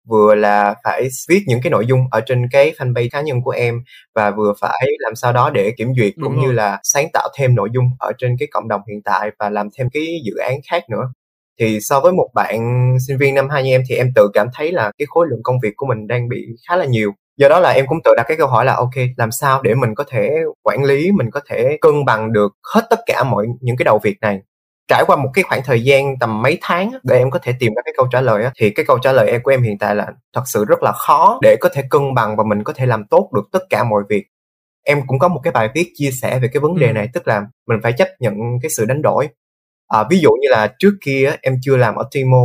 vừa 0.08 0.34
là 0.34 0.74
phải 0.84 1.08
viết 1.28 1.40
những 1.46 1.60
cái 1.62 1.70
nội 1.70 1.86
dung 1.86 2.00
ở 2.10 2.20
trên 2.20 2.48
cái 2.50 2.72
fanpage 2.78 3.08
cá 3.12 3.20
nhân 3.20 3.42
của 3.42 3.50
em 3.50 3.82
và 4.14 4.30
vừa 4.30 4.52
phải 4.60 4.86
làm 4.98 5.14
sao 5.16 5.32
đó 5.32 5.50
để 5.50 5.72
kiểm 5.76 5.92
duyệt 5.96 6.12
Đúng 6.16 6.24
cũng 6.24 6.36
rồi. 6.36 6.44
như 6.46 6.52
là 6.52 6.80
sáng 6.82 7.06
tạo 7.12 7.28
thêm 7.38 7.54
nội 7.54 7.68
dung 7.74 7.84
ở 7.98 8.12
trên 8.18 8.36
cái 8.38 8.48
cộng 8.50 8.68
đồng 8.68 8.80
hiện 8.88 9.02
tại 9.04 9.30
và 9.38 9.50
làm 9.50 9.68
thêm 9.78 9.88
cái 9.92 10.06
dự 10.24 10.36
án 10.36 10.54
khác 10.70 10.82
nữa. 10.90 11.12
Thì 11.60 11.80
so 11.80 12.00
với 12.00 12.12
một 12.12 12.28
bạn 12.34 12.60
sinh 13.06 13.18
viên 13.18 13.34
năm 13.34 13.48
hai 13.48 13.62
như 13.62 13.70
em 13.70 13.82
thì 13.88 13.94
em 13.94 14.08
tự 14.14 14.28
cảm 14.34 14.48
thấy 14.54 14.72
là 14.72 14.92
cái 14.98 15.06
khối 15.08 15.26
lượng 15.30 15.40
công 15.42 15.56
việc 15.62 15.72
của 15.76 15.86
mình 15.86 16.06
đang 16.06 16.28
bị 16.28 16.46
khá 16.68 16.76
là 16.76 16.84
nhiều 16.84 17.12
do 17.38 17.48
đó 17.48 17.60
là 17.60 17.70
em 17.70 17.86
cũng 17.86 17.98
tự 18.04 18.14
đặt 18.16 18.24
cái 18.28 18.36
câu 18.36 18.48
hỏi 18.48 18.64
là 18.64 18.74
ok 18.74 18.94
làm 19.16 19.30
sao 19.30 19.62
để 19.62 19.74
mình 19.74 19.94
có 19.94 20.04
thể 20.08 20.30
quản 20.62 20.84
lý 20.84 21.12
mình 21.12 21.30
có 21.30 21.40
thể 21.46 21.78
cân 21.80 22.04
bằng 22.04 22.32
được 22.32 22.52
hết 22.74 22.86
tất 22.90 23.00
cả 23.06 23.24
mọi 23.24 23.46
những 23.60 23.76
cái 23.76 23.84
đầu 23.84 24.00
việc 24.02 24.16
này? 24.20 24.40
Trải 24.88 25.04
qua 25.06 25.16
một 25.16 25.30
cái 25.34 25.42
khoảng 25.42 25.60
thời 25.64 25.84
gian 25.84 26.18
tầm 26.18 26.42
mấy 26.42 26.58
tháng 26.60 26.92
để 27.02 27.18
em 27.18 27.30
có 27.30 27.38
thể 27.42 27.52
tìm 27.60 27.72
ra 27.76 27.82
cái 27.84 27.94
câu 27.96 28.08
trả 28.12 28.20
lời 28.20 28.44
á 28.44 28.50
thì 28.58 28.70
cái 28.70 28.86
câu 28.86 28.98
trả 28.98 29.12
lời 29.12 29.30
em 29.30 29.42
của 29.42 29.50
em 29.50 29.62
hiện 29.62 29.78
tại 29.78 29.94
là 29.94 30.06
thật 30.34 30.42
sự 30.46 30.64
rất 30.64 30.82
là 30.82 30.92
khó 30.92 31.38
để 31.42 31.56
có 31.60 31.68
thể 31.72 31.82
cân 31.90 32.14
bằng 32.14 32.36
và 32.36 32.44
mình 32.44 32.64
có 32.64 32.72
thể 32.72 32.86
làm 32.86 33.04
tốt 33.04 33.30
được 33.34 33.48
tất 33.52 33.62
cả 33.70 33.84
mọi 33.84 34.02
việc. 34.08 34.24
Em 34.84 35.00
cũng 35.06 35.18
có 35.18 35.28
một 35.28 35.40
cái 35.42 35.52
bài 35.52 35.68
viết 35.74 35.92
chia 35.94 36.10
sẻ 36.22 36.38
về 36.38 36.48
cái 36.52 36.60
vấn 36.60 36.78
đề 36.78 36.86
ừ. 36.86 36.92
này 36.92 37.08
tức 37.14 37.28
là 37.28 37.42
mình 37.68 37.78
phải 37.82 37.92
chấp 37.92 38.08
nhận 38.20 38.34
cái 38.62 38.70
sự 38.70 38.84
đánh 38.84 39.02
đổi. 39.02 39.28
À, 39.88 40.04
ví 40.10 40.18
dụ 40.18 40.30
như 40.30 40.48
là 40.50 40.74
trước 40.78 40.92
kia 41.04 41.32
em 41.42 41.54
chưa 41.62 41.76
làm 41.76 41.94
ở 41.94 42.08
Timo 42.12 42.44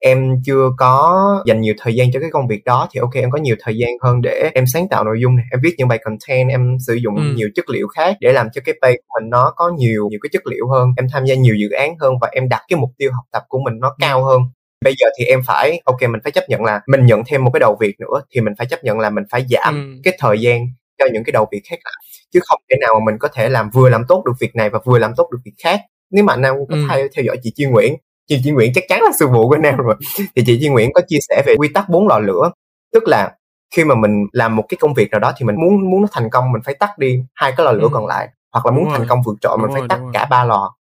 em 0.00 0.36
chưa 0.44 0.70
có 0.78 1.42
dành 1.46 1.60
nhiều 1.60 1.74
thời 1.78 1.94
gian 1.94 2.12
cho 2.12 2.20
cái 2.20 2.30
công 2.30 2.48
việc 2.48 2.64
đó 2.64 2.88
thì 2.92 3.00
ok 3.00 3.14
em 3.14 3.30
có 3.30 3.38
nhiều 3.38 3.56
thời 3.60 3.76
gian 3.76 3.90
hơn 4.02 4.20
để 4.22 4.50
em 4.54 4.64
sáng 4.66 4.88
tạo 4.88 5.04
nội 5.04 5.18
dung 5.22 5.36
này 5.36 5.44
em 5.50 5.60
viết 5.62 5.74
những 5.78 5.88
bài 5.88 5.98
content 6.04 6.50
em 6.50 6.76
sử 6.86 6.94
dụng 6.94 7.16
ừ. 7.16 7.22
nhiều 7.34 7.48
chất 7.54 7.70
liệu 7.70 7.88
khác 7.88 8.16
để 8.20 8.32
làm 8.32 8.46
cho 8.52 8.60
cái 8.64 8.74
page 8.82 8.96
của 8.96 9.20
mình 9.20 9.30
nó 9.30 9.52
có 9.56 9.72
nhiều 9.78 10.08
nhiều 10.10 10.20
cái 10.22 10.30
chất 10.32 10.46
liệu 10.46 10.68
hơn 10.68 10.88
em 10.96 11.06
tham 11.12 11.24
gia 11.26 11.34
nhiều 11.34 11.54
dự 11.54 11.70
án 11.70 11.98
hơn 12.00 12.14
và 12.20 12.28
em 12.32 12.48
đặt 12.48 12.62
cái 12.68 12.76
mục 12.76 12.90
tiêu 12.98 13.10
học 13.12 13.24
tập 13.32 13.42
của 13.48 13.58
mình 13.64 13.74
nó 13.80 13.96
cao 13.98 14.24
hơn 14.24 14.42
bây 14.84 14.94
giờ 14.98 15.06
thì 15.18 15.24
em 15.24 15.40
phải 15.46 15.80
ok 15.84 16.02
mình 16.02 16.20
phải 16.24 16.32
chấp 16.32 16.44
nhận 16.48 16.64
là 16.64 16.80
mình 16.86 17.06
nhận 17.06 17.22
thêm 17.26 17.44
một 17.44 17.50
cái 17.54 17.60
đầu 17.60 17.76
việc 17.80 17.94
nữa 18.00 18.22
thì 18.30 18.40
mình 18.40 18.52
phải 18.58 18.66
chấp 18.66 18.84
nhận 18.84 18.98
là 18.98 19.10
mình 19.10 19.24
phải 19.30 19.46
giảm 19.50 19.74
ừ. 19.74 20.00
cái 20.04 20.16
thời 20.18 20.40
gian 20.40 20.66
cho 20.98 21.04
những 21.12 21.24
cái 21.24 21.32
đầu 21.32 21.48
việc 21.52 21.62
khác 21.70 21.78
lại 21.84 22.02
chứ 22.32 22.40
không 22.42 22.60
thể 22.70 22.76
nào 22.80 22.94
mà 22.94 23.04
mình 23.04 23.18
có 23.18 23.28
thể 23.34 23.48
làm 23.48 23.70
vừa 23.70 23.88
làm 23.88 24.04
tốt 24.08 24.22
được 24.26 24.32
việc 24.40 24.56
này 24.56 24.70
và 24.70 24.78
vừa 24.84 24.98
làm 24.98 25.12
tốt 25.16 25.28
được 25.32 25.38
việc 25.44 25.54
khác 25.64 25.80
nếu 26.10 26.24
mà 26.24 26.32
anh 26.32 26.42
em 26.42 26.54
có 26.68 26.74
ừ. 26.74 26.86
theo, 26.90 27.08
theo 27.16 27.24
dõi 27.24 27.36
chị 27.42 27.52
Chi 27.54 27.64
Nguyễn 27.64 27.96
chị 28.30 28.40
Chi 28.44 28.50
Nguyễn 28.50 28.72
chắc 28.74 28.84
chắn 28.88 29.02
là 29.02 29.10
sư 29.18 29.28
phụ 29.32 29.48
của 29.48 29.56
Nam 29.56 29.76
rồi. 29.76 29.94
Thì 30.36 30.42
chị 30.46 30.58
Chi 30.60 30.68
Nguyễn 30.68 30.90
có 30.94 31.00
chia 31.08 31.18
sẻ 31.28 31.42
về 31.46 31.54
quy 31.58 31.68
tắc 31.74 31.88
bốn 31.88 32.08
lò 32.08 32.18
lửa. 32.18 32.50
Tức 32.92 33.08
là 33.08 33.32
khi 33.74 33.84
mà 33.84 33.94
mình 33.94 34.26
làm 34.32 34.56
một 34.56 34.64
cái 34.68 34.78
công 34.80 34.94
việc 34.94 35.10
nào 35.10 35.20
đó 35.20 35.32
thì 35.36 35.46
mình 35.46 35.56
muốn 35.56 35.90
muốn 35.90 36.00
nó 36.00 36.08
thành 36.12 36.30
công 36.30 36.52
mình 36.52 36.62
phải 36.64 36.74
tắt 36.74 36.98
đi 36.98 37.22
hai 37.34 37.52
cái 37.56 37.66
lò 37.66 37.72
lửa 37.72 37.82
ừ. 37.82 37.88
còn 37.92 38.06
lại 38.06 38.28
hoặc 38.52 38.66
là 38.66 38.72
muốn 38.72 38.84
đúng 38.84 38.92
thành 38.92 39.00
rồi. 39.00 39.08
công 39.08 39.22
vượt 39.22 39.34
trội 39.40 39.58
mình 39.58 39.70
phải 39.72 39.82
tắt 39.88 40.00
cả 40.12 40.24
ba 40.24 40.44
lò. 40.44 40.74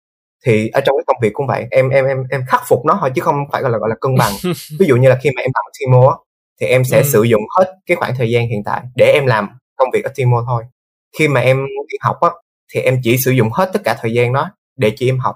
Thì 0.46 0.68
ở 0.68 0.82
trong 0.86 0.96
cái 0.98 1.04
công 1.08 1.18
việc 1.22 1.34
cũng 1.34 1.48
vậy. 1.48 1.66
Em 1.72 1.90
em 1.90 2.06
em 2.06 2.24
em 2.32 2.42
khắc 2.48 2.62
phục 2.68 2.86
nó 2.86 2.98
thôi 3.00 3.12
chứ 3.16 3.22
không 3.22 3.36
phải 3.52 3.62
gọi 3.62 3.72
là 3.72 3.78
gọi 3.78 3.90
là 3.90 3.96
cân 4.02 4.16
bằng. 4.16 4.34
Ví 4.80 4.86
dụ 4.88 4.96
như 4.96 5.10
là 5.10 5.18
khi 5.22 5.30
mà 5.36 5.42
em 5.42 5.52
làm 5.54 5.64
Timo 5.80 6.18
thì 6.62 6.68
em 6.68 6.84
sẽ 6.84 6.98
ừ. 6.98 7.04
sử 7.04 7.24
dụng 7.24 7.42
hết 7.58 7.74
cái 7.86 7.98
khoảng 7.98 8.16
thời 8.18 8.32
gian 8.32 8.48
hiện 8.48 8.64
tại 8.66 8.82
để 8.96 9.12
em 9.14 9.26
làm 9.26 9.50
công 9.76 9.90
việc 9.94 10.04
ở 10.04 10.12
Timo 10.16 10.44
thôi. 10.48 10.64
Khi 11.18 11.28
mà 11.28 11.42
em 11.42 11.66
đi 11.88 11.98
học 12.02 12.22
á 12.22 12.30
thì 12.74 12.80
em 12.80 13.00
chỉ 13.04 13.18
sử 13.18 13.32
dụng 13.32 13.50
hết 13.52 13.70
tất 13.74 13.80
cả 13.84 13.98
thời 14.02 14.14
gian 14.14 14.34
đó 14.34 14.50
để 14.78 14.94
chỉ 14.98 15.10
em 15.10 15.20
học. 15.20 15.36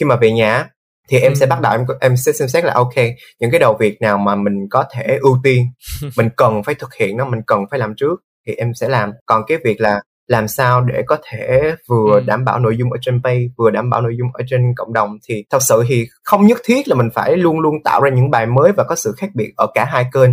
Khi 0.00 0.06
mà 0.06 0.16
về 0.16 0.32
nhà 0.32 0.68
thì 1.08 1.18
em 1.18 1.32
ừ. 1.32 1.36
sẽ 1.36 1.46
bắt 1.46 1.60
đầu 1.60 1.72
em 1.72 1.86
em 2.00 2.16
sẽ 2.16 2.32
xem 2.32 2.48
xét 2.48 2.64
là 2.64 2.72
ok 2.74 2.94
những 3.40 3.50
cái 3.50 3.60
đầu 3.60 3.76
việc 3.80 4.00
nào 4.00 4.18
mà 4.18 4.34
mình 4.34 4.54
có 4.70 4.84
thể 4.92 5.18
ưu 5.20 5.38
tiên 5.44 5.66
mình 6.16 6.28
cần 6.36 6.62
phải 6.62 6.74
thực 6.74 6.94
hiện 6.94 7.16
nó 7.16 7.24
mình 7.24 7.40
cần 7.46 7.60
phải 7.70 7.80
làm 7.80 7.94
trước 7.96 8.20
thì 8.46 8.54
em 8.54 8.74
sẽ 8.74 8.88
làm 8.88 9.12
còn 9.26 9.42
cái 9.46 9.58
việc 9.64 9.80
là 9.80 10.00
làm 10.26 10.48
sao 10.48 10.80
để 10.80 11.02
có 11.06 11.16
thể 11.30 11.74
vừa 11.88 12.14
ừ. 12.14 12.24
đảm 12.26 12.44
bảo 12.44 12.58
nội 12.58 12.76
dung 12.76 12.92
ở 12.92 12.98
trên 13.02 13.22
page 13.24 13.42
vừa 13.56 13.70
đảm 13.70 13.90
bảo 13.90 14.00
nội 14.00 14.16
dung 14.18 14.28
ở 14.32 14.44
trên 14.46 14.72
cộng 14.76 14.92
đồng 14.92 15.18
thì 15.28 15.44
thật 15.50 15.62
sự 15.62 15.82
thì 15.88 16.06
không 16.22 16.46
nhất 16.46 16.58
thiết 16.64 16.88
là 16.88 16.94
mình 16.94 17.08
phải 17.14 17.36
luôn 17.36 17.60
luôn 17.60 17.74
tạo 17.84 18.00
ra 18.00 18.10
những 18.10 18.30
bài 18.30 18.46
mới 18.46 18.72
và 18.72 18.84
có 18.84 18.94
sự 18.94 19.14
khác 19.16 19.30
biệt 19.34 19.52
ở 19.56 19.66
cả 19.74 19.84
hai 19.84 20.04
kênh 20.12 20.30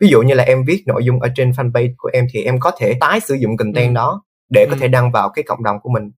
ví 0.00 0.08
dụ 0.08 0.22
như 0.22 0.34
là 0.34 0.44
em 0.44 0.64
viết 0.66 0.82
nội 0.86 1.04
dung 1.04 1.20
ở 1.20 1.28
trên 1.34 1.50
fanpage 1.50 1.92
của 1.96 2.10
em 2.12 2.26
thì 2.32 2.42
em 2.42 2.60
có 2.60 2.70
thể 2.78 2.94
tái 3.00 3.20
sử 3.20 3.34
dụng 3.34 3.56
content 3.56 3.88
ừ. 3.88 3.94
đó 3.94 4.22
để 4.50 4.66
có 4.70 4.76
ừ. 4.76 4.78
thể 4.80 4.88
đăng 4.88 5.12
vào 5.12 5.28
cái 5.28 5.42
cộng 5.42 5.62
đồng 5.62 5.76
của 5.82 5.90
mình 5.90 6.10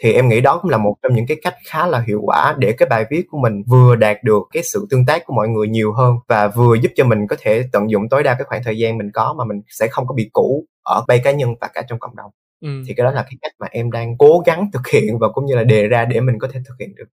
thì 0.00 0.12
em 0.12 0.28
nghĩ 0.28 0.40
đó 0.40 0.58
cũng 0.62 0.70
là 0.70 0.78
một 0.78 0.96
trong 1.02 1.14
những 1.14 1.26
cái 1.26 1.36
cách 1.42 1.54
khá 1.66 1.86
là 1.86 2.04
hiệu 2.06 2.20
quả 2.22 2.54
để 2.58 2.72
cái 2.72 2.88
bài 2.88 3.04
viết 3.10 3.22
của 3.30 3.38
mình 3.38 3.62
vừa 3.68 3.96
đạt 3.96 4.24
được 4.24 4.42
cái 4.52 4.62
sự 4.62 4.86
tương 4.90 5.06
tác 5.06 5.22
của 5.26 5.34
mọi 5.34 5.48
người 5.48 5.68
nhiều 5.68 5.92
hơn 5.92 6.16
và 6.28 6.48
vừa 6.48 6.74
giúp 6.74 6.92
cho 6.96 7.04
mình 7.04 7.26
có 7.26 7.36
thể 7.40 7.68
tận 7.72 7.90
dụng 7.90 8.08
tối 8.08 8.22
đa 8.22 8.34
cái 8.34 8.44
khoảng 8.44 8.62
thời 8.64 8.78
gian 8.78 8.98
mình 8.98 9.10
có 9.14 9.34
mà 9.38 9.44
mình 9.44 9.62
sẽ 9.68 9.88
không 9.88 10.06
có 10.06 10.14
bị 10.14 10.30
cũ 10.32 10.66
ở 10.82 11.04
bay 11.08 11.20
cá 11.24 11.32
nhân 11.32 11.54
và 11.60 11.68
cả 11.74 11.82
trong 11.88 11.98
cộng 11.98 12.16
đồng. 12.16 12.30
Ừ. 12.62 12.82
thì 12.86 12.94
cái 12.96 13.04
đó 13.04 13.10
là 13.10 13.22
cái 13.22 13.32
cách 13.42 13.52
mà 13.58 13.66
em 13.70 13.90
đang 13.90 14.18
cố 14.18 14.42
gắng 14.46 14.70
thực 14.72 14.88
hiện 14.92 15.18
và 15.18 15.28
cũng 15.28 15.46
như 15.46 15.54
là 15.54 15.64
đề 15.64 15.86
ra 15.86 16.04
để 16.04 16.20
mình 16.20 16.38
có 16.38 16.48
thể 16.52 16.60
thực 16.68 16.74
hiện 16.80 16.94
được. 16.94 17.04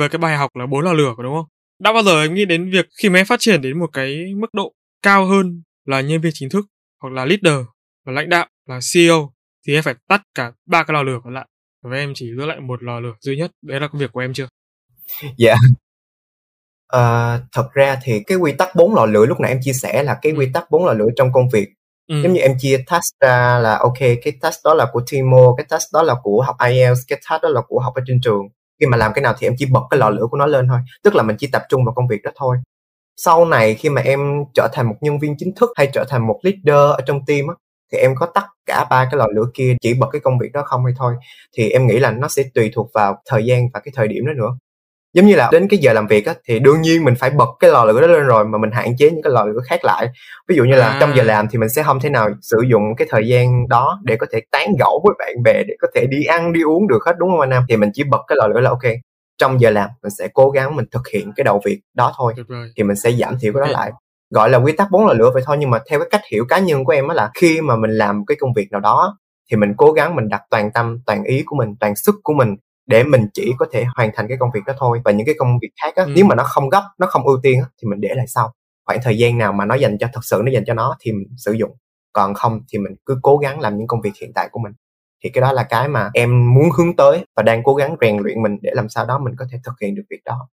Về 0.00 0.08
cái 0.08 0.18
bài 0.18 0.36
học 0.36 0.56
là 0.56 0.66
bốn 0.66 0.80
lò 0.80 0.92
lửa 0.92 1.14
đúng 1.22 1.34
không? 1.34 1.46
Đã 1.78 1.92
bao 1.92 2.02
giờ 2.02 2.22
em 2.22 2.34
nghĩ 2.34 2.44
đến 2.44 2.70
việc 2.70 2.86
khi 3.02 3.08
mà 3.08 3.18
em 3.18 3.26
phát 3.26 3.40
triển 3.40 3.60
đến 3.60 3.78
một 3.78 3.90
cái 3.92 4.34
mức 4.36 4.54
độ 4.54 4.72
cao 5.02 5.26
hơn 5.26 5.62
là 5.84 6.00
nhân 6.00 6.20
viên 6.20 6.32
chính 6.34 6.48
thức 6.50 6.66
hoặc 7.02 7.12
là 7.12 7.24
leader 7.24 7.66
là 8.06 8.12
lãnh 8.12 8.28
đạo 8.28 8.46
là 8.66 8.80
CEO 8.94 9.32
thì 9.66 9.74
em 9.74 9.82
phải 9.82 9.94
tắt 10.08 10.22
cả 10.34 10.52
ba 10.66 10.82
cái 10.82 10.94
lò 10.94 11.02
lửa 11.02 11.20
còn 11.24 11.34
lại 11.34 11.46
và 11.90 11.96
em 11.96 12.12
chỉ 12.14 12.26
giữ 12.36 12.46
lại 12.46 12.60
một 12.60 12.82
lò 12.82 13.00
lửa 13.00 13.12
duy 13.20 13.36
nhất 13.36 13.50
đấy 13.62 13.80
là 13.80 13.88
công 13.88 14.00
việc 14.00 14.12
của 14.12 14.20
em 14.20 14.32
chưa 14.34 14.48
dạ 15.36 15.54
yeah. 15.54 15.58
uh, 16.96 17.44
thật 17.52 17.68
ra 17.74 17.98
thì 18.02 18.22
cái 18.26 18.38
quy 18.38 18.52
tắc 18.52 18.74
bốn 18.76 18.94
lò 18.94 19.06
lửa 19.06 19.26
lúc 19.26 19.40
nãy 19.40 19.50
em 19.50 19.60
chia 19.62 19.72
sẻ 19.72 20.02
là 20.02 20.18
cái 20.22 20.32
ừ. 20.32 20.38
quy 20.38 20.48
tắc 20.54 20.70
bốn 20.70 20.84
lò 20.84 20.92
lửa 20.92 21.08
trong 21.16 21.32
công 21.32 21.48
việc 21.48 21.68
ừ. 22.08 22.22
giống 22.22 22.32
như 22.32 22.40
em 22.40 22.56
chia 22.58 22.84
task 22.86 23.20
ra 23.20 23.58
là 23.58 23.78
ok 23.78 23.98
cái 23.98 24.32
task 24.40 24.64
đó 24.64 24.74
là 24.74 24.86
của 24.92 25.02
Timo 25.10 25.54
cái 25.56 25.66
task 25.68 25.92
đó 25.92 26.02
là 26.02 26.14
của 26.22 26.42
học 26.46 26.56
IELTS 26.68 27.00
cái 27.08 27.20
task 27.30 27.42
đó 27.42 27.48
là 27.48 27.60
của 27.68 27.80
học 27.80 27.94
ở 27.94 28.02
trên 28.06 28.20
trường 28.20 28.42
khi 28.80 28.86
mà 28.86 28.96
làm 28.96 29.12
cái 29.12 29.22
nào 29.22 29.34
thì 29.38 29.46
em 29.46 29.54
chỉ 29.58 29.66
bật 29.66 29.80
cái 29.90 29.98
lò 29.98 30.10
lửa 30.10 30.26
của 30.30 30.36
nó 30.36 30.46
lên 30.46 30.68
thôi 30.68 30.78
tức 31.04 31.14
là 31.14 31.22
mình 31.22 31.36
chỉ 31.38 31.46
tập 31.46 31.62
trung 31.68 31.84
vào 31.84 31.94
công 31.94 32.08
việc 32.08 32.22
đó 32.22 32.30
thôi 32.36 32.56
sau 33.16 33.44
này 33.44 33.74
khi 33.74 33.88
mà 33.88 34.02
em 34.02 34.20
trở 34.54 34.68
thành 34.72 34.88
một 34.88 34.94
nhân 35.00 35.18
viên 35.18 35.34
chính 35.38 35.54
thức 35.54 35.70
hay 35.76 35.90
trở 35.92 36.04
thành 36.08 36.26
một 36.26 36.40
leader 36.42 36.96
ở 36.96 37.00
trong 37.06 37.20
team 37.26 37.46
á 37.48 37.54
thì 37.92 37.98
em 37.98 38.14
có 38.14 38.26
tắt 38.26 38.46
cả 38.66 38.86
ba 38.90 39.04
cái 39.10 39.18
lò 39.18 39.26
lửa 39.34 39.44
kia 39.54 39.76
chỉ 39.80 39.94
bật 39.94 40.06
cái 40.12 40.20
công 40.20 40.38
việc 40.38 40.52
đó 40.52 40.62
không 40.64 40.84
hay 40.84 40.94
thôi. 40.98 41.14
Thì 41.56 41.70
em 41.70 41.86
nghĩ 41.86 41.98
là 41.98 42.10
nó 42.10 42.28
sẽ 42.28 42.42
tùy 42.54 42.70
thuộc 42.74 42.90
vào 42.94 43.22
thời 43.30 43.44
gian 43.44 43.68
và 43.74 43.80
cái 43.80 43.92
thời 43.96 44.08
điểm 44.08 44.26
đó 44.26 44.32
nữa. 44.32 44.50
Giống 45.14 45.26
như 45.26 45.34
là 45.36 45.48
đến 45.52 45.68
cái 45.68 45.78
giờ 45.78 45.92
làm 45.92 46.06
việc 46.06 46.26
á 46.26 46.34
thì 46.48 46.58
đương 46.58 46.82
nhiên 46.82 47.04
mình 47.04 47.14
phải 47.18 47.30
bật 47.30 47.48
cái 47.60 47.70
lò 47.70 47.84
lửa 47.84 48.00
đó 48.00 48.06
lên 48.06 48.22
rồi 48.22 48.44
mà 48.44 48.58
mình 48.58 48.70
hạn 48.70 48.96
chế 48.98 49.10
những 49.10 49.22
cái 49.22 49.32
lò 49.32 49.44
lửa 49.44 49.60
khác 49.68 49.84
lại. 49.84 50.08
Ví 50.48 50.56
dụ 50.56 50.64
như 50.64 50.74
là 50.74 50.88
à. 50.88 50.96
trong 51.00 51.16
giờ 51.16 51.22
làm 51.22 51.48
thì 51.50 51.58
mình 51.58 51.68
sẽ 51.68 51.82
không 51.82 52.00
thể 52.00 52.10
nào 52.10 52.28
sử 52.42 52.58
dụng 52.70 52.82
cái 52.96 53.08
thời 53.10 53.28
gian 53.28 53.68
đó 53.68 54.00
để 54.04 54.16
có 54.16 54.26
thể 54.32 54.40
tán 54.50 54.68
gẫu 54.78 55.02
với 55.04 55.14
bạn 55.18 55.42
bè 55.42 55.62
để 55.68 55.74
có 55.80 55.88
thể 55.94 56.06
đi 56.06 56.24
ăn 56.24 56.52
đi 56.52 56.62
uống 56.62 56.88
được 56.88 56.98
hết 57.06 57.12
đúng 57.18 57.30
không 57.30 57.40
anh 57.40 57.50
nam? 57.50 57.62
Thì 57.68 57.76
mình 57.76 57.90
chỉ 57.94 58.04
bật 58.04 58.20
cái 58.28 58.36
lò 58.36 58.46
lửa 58.46 58.60
là 58.60 58.70
ok. 58.70 58.92
Trong 59.38 59.60
giờ 59.60 59.70
làm 59.70 59.90
mình 60.02 60.12
sẽ 60.18 60.28
cố 60.34 60.50
gắng 60.50 60.76
mình 60.76 60.84
thực 60.90 61.08
hiện 61.08 61.32
cái 61.36 61.44
đầu 61.44 61.60
việc 61.64 61.80
đó 61.94 62.12
thôi. 62.16 62.34
Thì 62.76 62.82
mình 62.82 62.96
sẽ 62.96 63.12
giảm 63.12 63.38
thiểu 63.40 63.52
cái 63.52 63.60
đó 63.60 63.66
lại 63.72 63.92
gọi 64.30 64.50
là 64.50 64.58
quy 64.58 64.72
tắc 64.72 64.90
bốn 64.90 65.06
lò 65.06 65.12
lửa 65.12 65.30
vậy 65.34 65.42
thôi 65.46 65.56
nhưng 65.58 65.70
mà 65.70 65.78
theo 65.90 65.98
cái 65.98 66.08
cách 66.10 66.22
hiểu 66.32 66.44
cá 66.48 66.58
nhân 66.58 66.84
của 66.84 66.92
em 66.92 67.08
á 67.08 67.14
là 67.14 67.30
khi 67.34 67.60
mà 67.60 67.76
mình 67.76 67.90
làm 67.90 68.26
cái 68.26 68.36
công 68.40 68.52
việc 68.52 68.68
nào 68.70 68.80
đó 68.80 69.18
thì 69.50 69.56
mình 69.56 69.74
cố 69.76 69.92
gắng 69.92 70.16
mình 70.16 70.28
đặt 70.28 70.42
toàn 70.50 70.72
tâm 70.72 70.98
toàn 71.06 71.24
ý 71.24 71.42
của 71.46 71.56
mình 71.56 71.74
toàn 71.80 71.96
sức 71.96 72.14
của 72.22 72.34
mình 72.34 72.56
để 72.86 73.04
mình 73.04 73.28
chỉ 73.34 73.52
có 73.58 73.66
thể 73.72 73.84
hoàn 73.96 74.10
thành 74.14 74.28
cái 74.28 74.36
công 74.40 74.50
việc 74.54 74.60
đó 74.66 74.72
thôi. 74.78 75.00
Và 75.04 75.10
những 75.10 75.26
cái 75.26 75.34
công 75.38 75.58
việc 75.62 75.70
khác 75.82 75.96
á 75.96 76.04
ừ. 76.04 76.12
nếu 76.16 76.24
mà 76.24 76.34
nó 76.34 76.42
không 76.44 76.68
gấp 76.68 76.82
nó 76.98 77.06
không 77.06 77.26
ưu 77.26 77.40
tiên 77.42 77.60
á, 77.60 77.66
thì 77.82 77.88
mình 77.88 78.00
để 78.00 78.08
lại 78.14 78.26
sau. 78.28 78.52
Khoảng 78.86 78.98
thời 79.02 79.18
gian 79.18 79.38
nào 79.38 79.52
mà 79.52 79.64
nó 79.64 79.74
dành 79.74 79.98
cho 79.98 80.08
thật 80.12 80.20
sự 80.22 80.42
nó 80.44 80.52
dành 80.52 80.64
cho 80.66 80.74
nó 80.74 80.96
thì 81.00 81.12
mình 81.12 81.28
sử 81.36 81.52
dụng. 81.52 81.70
Còn 82.12 82.34
không 82.34 82.60
thì 82.72 82.78
mình 82.78 82.92
cứ 83.06 83.18
cố 83.22 83.36
gắng 83.36 83.60
làm 83.60 83.78
những 83.78 83.86
công 83.86 84.00
việc 84.00 84.12
hiện 84.20 84.32
tại 84.34 84.48
của 84.52 84.60
mình. 84.60 84.72
Thì 85.24 85.30
cái 85.30 85.42
đó 85.42 85.52
là 85.52 85.62
cái 85.62 85.88
mà 85.88 86.10
em 86.14 86.54
muốn 86.54 86.70
hướng 86.78 86.96
tới 86.96 87.24
và 87.36 87.42
đang 87.42 87.62
cố 87.62 87.74
gắng 87.74 87.96
rèn 88.00 88.16
luyện 88.18 88.42
mình 88.42 88.56
để 88.62 88.70
làm 88.74 88.88
sao 88.88 89.06
đó 89.06 89.18
mình 89.18 89.34
có 89.38 89.44
thể 89.52 89.58
thực 89.64 89.72
hiện 89.80 89.94
được 89.94 90.02
việc 90.10 90.20
đó. 90.24 90.48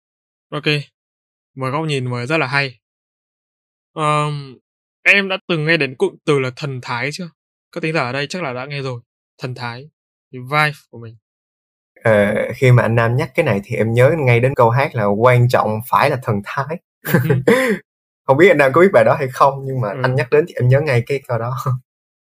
Ok. 0.51 0.63
Một 1.55 1.69
góc 1.71 1.85
nhìn 1.85 2.09
mới 2.09 2.25
rất 2.27 2.37
là 2.37 2.47
hay 2.47 2.79
um, 3.93 4.57
em 5.03 5.29
đã 5.29 5.37
từng 5.47 5.65
nghe 5.65 5.77
đến 5.77 5.95
cụm 5.95 6.15
từ 6.25 6.39
là 6.39 6.51
thần 6.55 6.79
thái 6.81 7.09
chưa 7.13 7.29
các 7.71 7.81
tính 7.81 7.93
giả 7.93 8.01
ở 8.01 8.11
đây 8.11 8.27
chắc 8.27 8.43
là 8.43 8.53
đã 8.53 8.65
nghe 8.65 8.81
rồi 8.81 9.01
thần 9.41 9.55
thái 9.55 9.89
cái 10.31 10.41
vibe 10.41 10.77
của 10.89 10.99
mình 10.99 11.15
Ờ, 12.03 12.33
khi 12.55 12.71
mà 12.71 12.83
anh 12.83 12.95
Nam 12.95 13.15
nhắc 13.15 13.31
cái 13.35 13.45
này 13.45 13.61
thì 13.63 13.75
em 13.75 13.93
nhớ 13.93 14.11
ngay 14.17 14.39
đến 14.39 14.55
câu 14.55 14.69
hát 14.69 14.95
là 14.95 15.05
quan 15.05 15.49
trọng 15.49 15.79
phải 15.89 16.09
là 16.09 16.17
thần 16.23 16.35
thái. 16.45 16.77
Ừ 17.13 17.19
không 18.27 18.37
biết 18.37 18.47
anh 18.47 18.57
Nam 18.57 18.71
có 18.73 18.81
biết 18.81 18.91
bài 18.93 19.03
đó 19.03 19.15
hay 19.19 19.27
không 19.27 19.53
nhưng 19.65 19.81
mà 19.81 19.89
ừ. 19.89 19.99
anh 20.03 20.15
nhắc 20.15 20.29
đến 20.31 20.45
thì 20.47 20.53
em 20.53 20.67
nhớ 20.67 20.81
ngay 20.81 21.03
cái 21.07 21.21
câu 21.27 21.37
đó. 21.37 21.57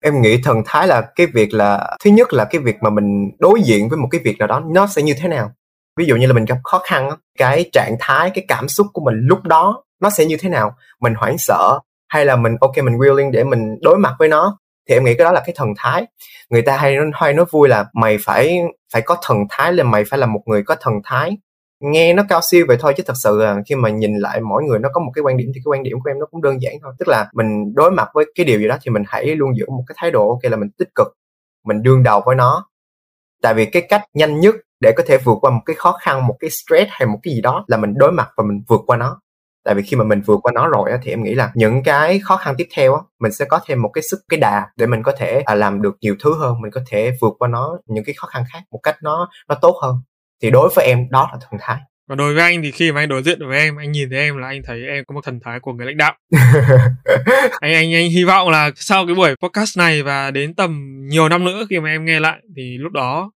em 0.04 0.22
nghĩ 0.22 0.42
thần 0.44 0.62
thái 0.66 0.86
là 0.86 1.10
cái 1.16 1.26
việc 1.26 1.54
là 1.54 1.96
thứ 2.04 2.10
nhất 2.10 2.32
là 2.32 2.44
cái 2.44 2.60
việc 2.60 2.76
mà 2.80 2.90
mình 2.90 3.30
đối 3.38 3.62
diện 3.62 3.88
với 3.88 3.98
một 3.98 4.08
cái 4.10 4.20
việc 4.24 4.38
nào 4.38 4.48
đó 4.48 4.62
nó 4.74 4.86
sẽ 4.86 5.02
như 5.02 5.14
thế 5.18 5.28
nào. 5.28 5.52
Ví 5.96 6.04
dụ 6.04 6.16
như 6.16 6.26
là 6.26 6.32
mình 6.32 6.44
gặp 6.44 6.58
khó 6.64 6.82
khăn 6.84 7.10
cái 7.38 7.70
trạng 7.72 7.96
thái, 8.00 8.30
cái 8.34 8.44
cảm 8.48 8.68
xúc 8.68 8.86
của 8.92 9.02
mình 9.04 9.14
lúc 9.22 9.42
đó 9.42 9.84
nó 10.00 10.10
sẽ 10.10 10.24
như 10.24 10.36
thế 10.40 10.48
nào? 10.48 10.76
Mình 11.00 11.14
hoảng 11.14 11.38
sợ 11.38 11.78
hay 12.08 12.24
là 12.24 12.36
mình, 12.36 12.56
ok, 12.60 12.76
mình 12.76 12.98
willing 12.98 13.30
để 13.30 13.44
mình 13.44 13.78
đối 13.82 13.98
mặt 13.98 14.14
với 14.18 14.28
nó? 14.28 14.58
Thì 14.88 14.94
em 14.94 15.04
nghĩ 15.04 15.14
cái 15.14 15.24
đó 15.24 15.32
là 15.32 15.42
cái 15.46 15.54
thần 15.56 15.68
thái. 15.76 16.06
Người 16.50 16.62
ta 16.62 16.76
hay 16.76 16.96
hay 17.12 17.32
nói 17.32 17.46
vui 17.50 17.68
là 17.68 17.84
mày 17.94 18.18
phải 18.24 18.60
phải 18.92 19.02
có 19.02 19.16
thần 19.22 19.38
thái 19.50 19.72
là 19.72 19.84
mày 19.84 20.04
phải 20.10 20.18
là 20.18 20.26
một 20.26 20.40
người 20.46 20.62
có 20.62 20.76
thần 20.80 20.94
thái. 21.04 21.36
Nghe 21.80 22.12
nó 22.12 22.22
cao 22.28 22.40
siêu 22.50 22.64
vậy 22.68 22.76
thôi 22.80 22.94
chứ 22.96 23.02
thật 23.06 23.14
sự 23.16 23.38
là 23.38 23.56
khi 23.68 23.74
mà 23.74 23.90
nhìn 23.90 24.16
lại 24.16 24.40
mỗi 24.40 24.62
người 24.62 24.78
nó 24.78 24.88
có 24.92 25.00
một 25.00 25.12
cái 25.14 25.22
quan 25.22 25.36
điểm 25.36 25.46
thì 25.54 25.60
cái 25.64 25.70
quan 25.70 25.82
điểm 25.82 25.96
của 26.04 26.10
em 26.10 26.18
nó 26.18 26.26
cũng 26.30 26.42
đơn 26.42 26.62
giản 26.62 26.74
thôi. 26.82 26.92
Tức 26.98 27.08
là 27.08 27.28
mình 27.32 27.74
đối 27.74 27.90
mặt 27.90 28.08
với 28.14 28.24
cái 28.34 28.46
điều 28.46 28.58
gì 28.58 28.68
đó 28.68 28.76
thì 28.82 28.90
mình 28.90 29.02
hãy 29.06 29.26
luôn 29.26 29.56
giữ 29.56 29.66
một 29.68 29.84
cái 29.86 29.94
thái 29.98 30.10
độ, 30.10 30.28
ok, 30.28 30.50
là 30.50 30.56
mình 30.56 30.70
tích 30.78 30.88
cực, 30.94 31.06
mình 31.64 31.82
đương 31.82 32.02
đầu 32.02 32.22
với 32.26 32.36
nó. 32.36 32.66
Tại 33.42 33.54
vì 33.54 33.66
cái 33.66 33.82
cách 33.88 34.02
nhanh 34.14 34.40
nhất 34.40 34.54
để 34.80 34.92
có 34.96 35.02
thể 35.06 35.18
vượt 35.18 35.38
qua 35.40 35.50
một 35.50 35.62
cái 35.66 35.76
khó 35.76 35.98
khăn, 36.00 36.26
một 36.26 36.36
cái 36.40 36.50
stress 36.50 36.90
hay 36.90 37.06
một 37.06 37.18
cái 37.22 37.34
gì 37.34 37.40
đó 37.40 37.64
là 37.66 37.76
mình 37.76 37.94
đối 37.96 38.12
mặt 38.12 38.28
và 38.36 38.44
mình 38.44 38.62
vượt 38.68 38.80
qua 38.86 38.96
nó 38.96 39.20
tại 39.66 39.74
vì 39.74 39.82
khi 39.82 39.96
mà 39.96 40.04
mình 40.04 40.20
vượt 40.20 40.40
qua 40.42 40.52
nó 40.54 40.68
rồi 40.68 40.90
á, 40.90 40.98
thì 41.02 41.10
em 41.10 41.22
nghĩ 41.22 41.34
là 41.34 41.50
những 41.54 41.82
cái 41.82 42.18
khó 42.18 42.36
khăn 42.36 42.54
tiếp 42.58 42.68
theo 42.76 42.94
á, 42.94 43.00
mình 43.20 43.32
sẽ 43.32 43.44
có 43.44 43.60
thêm 43.66 43.82
một 43.82 43.90
cái 43.94 44.02
sức 44.10 44.18
cái 44.28 44.40
đà 44.40 44.66
để 44.76 44.86
mình 44.86 45.02
có 45.02 45.12
thể 45.18 45.42
à, 45.46 45.54
làm 45.54 45.82
được 45.82 45.96
nhiều 46.00 46.16
thứ 46.24 46.34
hơn 46.38 46.60
mình 46.60 46.70
có 46.70 46.80
thể 46.90 47.12
vượt 47.20 47.32
qua 47.38 47.48
nó 47.48 47.78
những 47.86 48.04
cái 48.04 48.14
khó 48.14 48.26
khăn 48.26 48.44
khác 48.52 48.58
một 48.70 48.80
cách 48.82 48.96
nó 49.02 49.28
nó 49.48 49.54
tốt 49.54 49.78
hơn. 49.82 49.96
Thì 50.42 50.50
đối 50.50 50.68
với 50.76 50.86
em 50.86 50.98
đó 51.10 51.30
là 51.32 51.38
thần 51.40 51.60
thái. 51.62 51.80
Và 52.08 52.14
đối 52.14 52.34
với 52.34 52.42
anh 52.42 52.62
thì 52.62 52.70
khi 52.70 52.92
mà 52.92 53.00
anh 53.00 53.08
đối 53.08 53.22
diện 53.22 53.48
với 53.48 53.58
em 53.58 53.76
anh 53.76 53.92
nhìn 53.92 54.10
thấy 54.10 54.18
em 54.18 54.36
là 54.36 54.48
anh 54.48 54.62
thấy 54.64 54.86
em 54.86 55.04
có 55.04 55.14
một 55.14 55.20
thần 55.24 55.40
thái 55.44 55.60
của 55.60 55.72
người 55.72 55.86
lãnh 55.86 55.96
đạo. 55.96 56.14
Anh 57.60 57.74
anh 57.74 57.94
anh 57.94 58.10
hy 58.10 58.24
vọng 58.24 58.50
là 58.50 58.70
sau 58.76 59.06
cái 59.06 59.14
buổi 59.14 59.34
podcast 59.36 59.78
này 59.78 60.02
và 60.02 60.30
đến 60.30 60.54
tầm 60.54 61.00
nhiều 61.08 61.28
năm 61.28 61.44
nữa 61.44 61.66
khi 61.70 61.80
mà 61.80 61.88
em 61.90 62.04
nghe 62.04 62.20
lại 62.20 62.38
thì 62.56 62.78
lúc 62.78 62.92
đó 62.92 63.30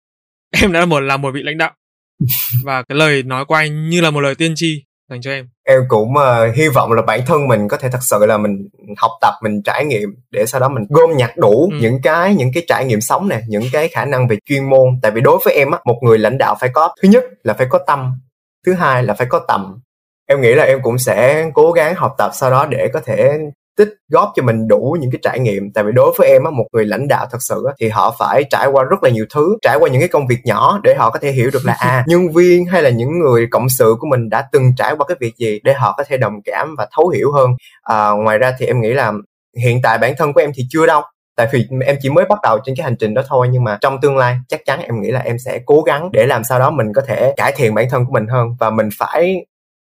em 0.61 0.71
đã 0.71 0.85
một 0.85 0.99
là 0.99 1.17
một 1.17 1.31
vị 1.33 1.41
lãnh 1.43 1.57
đạo. 1.57 1.71
Và 2.63 2.83
cái 2.83 2.97
lời 2.97 3.23
nói 3.23 3.45
của 3.45 3.55
anh 3.55 3.89
như 3.89 4.01
là 4.01 4.11
một 4.11 4.21
lời 4.21 4.35
tiên 4.35 4.53
tri 4.55 4.83
dành 5.09 5.21
cho 5.21 5.31
em. 5.31 5.49
Em 5.67 5.81
cũng 5.87 6.13
uh, 6.13 6.55
hy 6.55 6.67
vọng 6.67 6.91
là 6.91 7.01
bản 7.01 7.19
thân 7.25 7.47
mình 7.47 7.67
có 7.67 7.77
thể 7.77 7.89
thật 7.91 7.99
sự 8.01 8.25
là 8.25 8.37
mình 8.37 8.69
học 8.97 9.11
tập 9.21 9.33
mình 9.41 9.61
trải 9.63 9.85
nghiệm 9.85 10.09
để 10.31 10.45
sau 10.45 10.61
đó 10.61 10.69
mình 10.69 10.83
gom 10.89 11.17
nhặt 11.17 11.37
đủ 11.37 11.69
ừ. 11.71 11.77
những 11.81 12.01
cái 12.01 12.35
những 12.35 12.51
cái 12.53 12.63
trải 12.67 12.85
nghiệm 12.85 13.01
sống 13.01 13.29
nè 13.29 13.41
những 13.47 13.63
cái 13.71 13.87
khả 13.87 14.05
năng 14.05 14.27
về 14.27 14.37
chuyên 14.45 14.69
môn. 14.69 14.99
Tại 15.01 15.11
vì 15.11 15.21
đối 15.21 15.39
với 15.45 15.53
em 15.53 15.71
á 15.71 15.79
một 15.85 15.99
người 16.01 16.17
lãnh 16.17 16.37
đạo 16.37 16.55
phải 16.59 16.69
có 16.73 16.95
thứ 17.01 17.09
nhất 17.09 17.23
là 17.43 17.53
phải 17.53 17.67
có 17.69 17.79
tâm 17.87 18.19
thứ 18.65 18.73
hai 18.73 19.03
là 19.03 19.13
phải 19.13 19.27
có 19.29 19.45
tầm. 19.47 19.79
Em 20.27 20.41
nghĩ 20.41 20.53
là 20.53 20.63
em 20.63 20.79
cũng 20.81 20.97
sẽ 20.97 21.49
cố 21.53 21.71
gắng 21.71 21.95
học 21.95 22.15
tập 22.17 22.31
sau 22.33 22.51
đó 22.51 22.65
để 22.65 22.89
có 22.93 22.99
thể 23.05 23.37
tích 23.79 23.93
góp 24.09 24.31
cho 24.35 24.43
mình 24.43 24.67
đủ 24.67 24.97
những 24.99 25.11
cái 25.11 25.19
trải 25.21 25.39
nghiệm. 25.39 25.71
Tại 25.73 25.83
vì 25.83 25.91
đối 25.91 26.13
với 26.17 26.27
em 26.27 26.43
á 26.43 26.51
một 26.51 26.65
người 26.73 26.85
lãnh 26.85 27.07
đạo 27.07 27.25
thật 27.31 27.37
sự 27.41 27.63
á, 27.67 27.73
thì 27.79 27.89
họ 27.89 28.15
phải 28.19 28.43
trải 28.49 28.67
qua 28.67 28.83
rất 28.83 29.03
là 29.03 29.09
nhiều 29.09 29.25
thứ 29.33 29.57
trải 29.61 29.77
qua 29.79 29.89
những 29.89 30.01
cái 30.01 30.07
công 30.07 30.27
việc 30.27 30.39
nhỏ 30.43 30.79
để 30.83 30.95
họ 30.95 31.09
có 31.09 31.19
thể 31.19 31.31
hiểu 31.31 31.49
được 31.53 31.65
là 31.65 31.73
à 31.79 32.03
nhân 32.07 32.31
viên 32.31 32.65
hay 32.65 32.83
là 32.83 32.89
những 32.89 33.19
người 33.19 33.47
cộng 33.51 33.69
sự 33.69 33.95
của 33.99 34.07
mình 34.07 34.29
đã 34.29 34.47
từng 34.51 34.71
trải 34.77 34.95
qua 34.97 35.05
cái 35.07 35.17
việc 35.19 35.33
gì 35.37 35.59
để 35.63 35.73
họ 35.73 35.93
có 35.97 36.03
thể 36.03 36.17
đồng 36.17 36.41
cảm 36.45 36.75
và 36.77 36.87
thấu 36.95 37.09
hiểu 37.09 37.31
hơn. 37.31 37.51
À, 37.83 38.09
ngoài 38.09 38.37
ra 38.37 38.53
thì 38.59 38.65
em 38.65 38.81
nghĩ 38.81 38.93
là 38.93 39.13
hiện 39.57 39.81
tại 39.81 39.97
bản 39.97 40.13
thân 40.17 40.33
của 40.33 40.41
em 40.41 40.51
thì 40.55 40.63
chưa 40.69 40.85
đâu 40.85 41.01
tại 41.37 41.47
vì 41.51 41.67
em 41.85 41.95
chỉ 42.01 42.09
mới 42.09 42.25
bắt 42.25 42.39
đầu 42.43 42.59
trên 42.65 42.75
cái 42.75 42.83
hành 42.83 42.95
trình 42.99 43.13
đó 43.13 43.21
thôi. 43.27 43.47
Nhưng 43.51 43.63
mà 43.63 43.77
trong 43.81 44.01
tương 44.01 44.17
lai 44.17 44.37
chắc 44.47 44.65
chắn 44.65 44.81
em 44.81 45.01
nghĩ 45.01 45.11
là 45.11 45.19
em 45.19 45.39
sẽ 45.39 45.59
cố 45.65 45.81
gắng 45.81 46.09
để 46.13 46.25
làm 46.25 46.43
sao 46.43 46.59
đó 46.59 46.69
mình 46.71 46.93
có 46.95 47.01
thể 47.07 47.33
cải 47.37 47.51
thiện 47.55 47.75
bản 47.75 47.89
thân 47.89 48.05
của 48.05 48.13
mình 48.13 48.27
hơn 48.27 48.47
và 48.59 48.69
mình 48.69 48.89
phải 48.97 49.45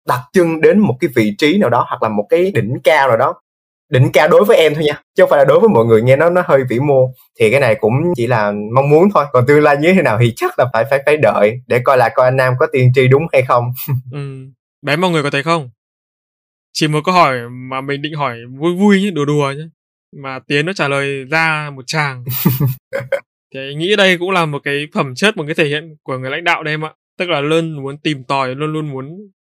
đặt 0.08 0.20
chân 0.34 0.62
đến 0.62 0.80
một 0.80 0.96
cái 1.00 1.10
vị 1.16 1.36
trí 1.38 1.58
nào 1.58 1.70
đó 1.70 1.86
hoặc 1.90 2.04
là 2.04 2.10
một 2.10 2.26
cái 2.30 2.52
đỉnh 2.52 2.78
cao 2.84 3.08
nào 3.08 3.18
đó 3.18 3.34
đỉnh 3.90 4.12
cao 4.14 4.28
đối 4.28 4.46
với 4.46 4.58
em 4.58 4.74
thôi 4.76 4.84
nha 4.84 5.02
chứ 5.16 5.24
không 5.24 5.30
phải 5.30 5.40
là 5.40 5.46
đối 5.46 5.60
với 5.60 5.70
mọi 5.70 5.86
người 5.86 6.02
nghe 6.02 6.16
nó 6.16 6.30
nó 6.30 6.44
hơi 6.46 6.64
vĩ 6.70 6.80
mô. 6.80 7.14
Thì 7.40 7.52
cái 7.52 7.60
này 7.60 7.76
cũng 7.80 7.94
chỉ 8.16 8.28
là 8.28 8.52
mong 8.76 8.90
muốn 8.90 9.10
thôi 9.14 9.26
còn 9.32 9.46
tương 9.48 9.64
lai 9.64 9.78
như 9.78 9.94
thế 9.94 10.02
nào 10.02 10.18
thì 10.22 10.34
chắc 10.36 10.60
là 10.60 10.66
phải 10.74 10.86
phải 10.90 11.00
phải 11.06 11.18
đợi 11.18 11.60
để 11.68 11.80
coi 11.80 11.98
lại 11.98 12.12
coi 12.16 12.26
anh 12.28 12.38
nam 12.38 12.54
có 12.60 12.68
tiên 12.72 12.92
tri 12.96 13.08
đúng 13.08 13.24
hay 13.34 13.42
không. 13.48 13.64
Ừ. 14.12 14.20
đấy 14.82 14.98
mọi 14.98 15.12
người 15.12 15.24
có 15.24 15.30
thấy 15.30 15.44
không? 15.44 15.70
Chỉ 16.74 16.88
một 16.88 17.00
câu 17.06 17.14
hỏi 17.16 17.38
mà 17.70 17.82
mình 17.82 18.02
định 18.02 18.14
hỏi 18.14 18.38
vui 18.60 18.76
vui 18.76 19.02
nhé 19.02 19.10
đùa 19.12 19.26
đùa 19.26 19.54
nhé 19.58 19.64
mà 20.24 20.40
tiến 20.48 20.66
nó 20.66 20.74
trả 20.74 20.88
lời 20.88 21.26
ra 21.32 21.70
một 21.76 21.82
chàng 21.88 22.24
thì 23.54 23.60
anh 23.60 23.78
nghĩ 23.78 23.96
đây 23.96 24.18
cũng 24.18 24.32
là 24.32 24.46
một 24.46 24.60
cái 24.64 24.88
phẩm 24.94 25.16
chất 25.16 25.38
một 25.38 25.44
cái 25.48 25.56
thể 25.56 25.66
hiện 25.66 25.96
của 26.04 26.18
người 26.18 26.32
lãnh 26.32 26.44
đạo 26.44 26.64
đây 26.64 26.74
em 26.74 26.86
ạ. 26.86 26.94
Tức 27.18 27.30
là 27.30 27.42
luôn 27.42 27.84
muốn 27.84 27.98
tìm 27.98 28.24
tòi 28.24 28.56
luôn 28.56 28.74
luôn 28.74 28.92
muốn 28.92 29.06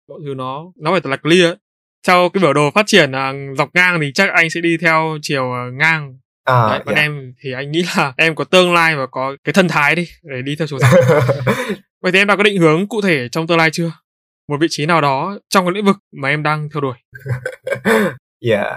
mọi 0.09 0.19
thứ 0.27 0.35
nó 0.35 0.65
nó 0.81 0.91
phải 0.91 1.01
thật 1.01 1.11
là 1.11 1.17
clear 1.17 1.55
theo 2.07 2.29
cái 2.29 2.41
biểu 2.41 2.53
đồ 2.53 2.71
phát 2.71 2.87
triển 2.87 3.11
là 3.11 3.33
dọc 3.59 3.69
ngang 3.75 3.99
thì 4.01 4.13
chắc 4.15 4.31
anh 4.33 4.51
sẽ 4.51 4.61
đi 4.61 4.77
theo 4.77 5.19
chiều 5.23 5.53
ờ, 5.53 5.71
ngang 5.73 6.19
à, 6.45 6.69
Đấy, 6.71 6.81
còn 6.85 6.95
dạ. 6.95 7.03
em 7.03 7.33
thì 7.43 7.53
anh 7.53 7.71
nghĩ 7.71 7.85
là 7.97 8.13
em 8.17 8.35
có 8.35 8.45
tương 8.45 8.75
lai 8.75 8.97
và 8.97 9.07
có 9.07 9.37
cái 9.45 9.53
thân 9.53 9.69
thái 9.69 9.95
đi 9.95 10.09
để 10.23 10.43
đi 10.43 10.57
theo 10.57 10.67
chiều 10.67 10.79
dọc 10.79 10.91
vậy 12.03 12.13
thì 12.13 12.19
em 12.19 12.27
đã 12.27 12.37
có 12.37 12.43
định 12.43 12.61
hướng 12.61 12.89
cụ 12.89 13.01
thể 13.01 13.29
trong 13.29 13.47
tương 13.47 13.59
lai 13.59 13.71
chưa 13.73 13.93
một 14.49 14.57
vị 14.61 14.67
trí 14.71 14.87
nào 14.87 15.01
đó 15.01 15.39
trong 15.49 15.65
cái 15.65 15.73
lĩnh 15.73 15.85
vực 15.85 15.97
mà 16.13 16.29
em 16.29 16.43
đang 16.43 16.69
theo 16.75 16.81
đuổi 16.81 16.95
Dạ, 18.45 18.77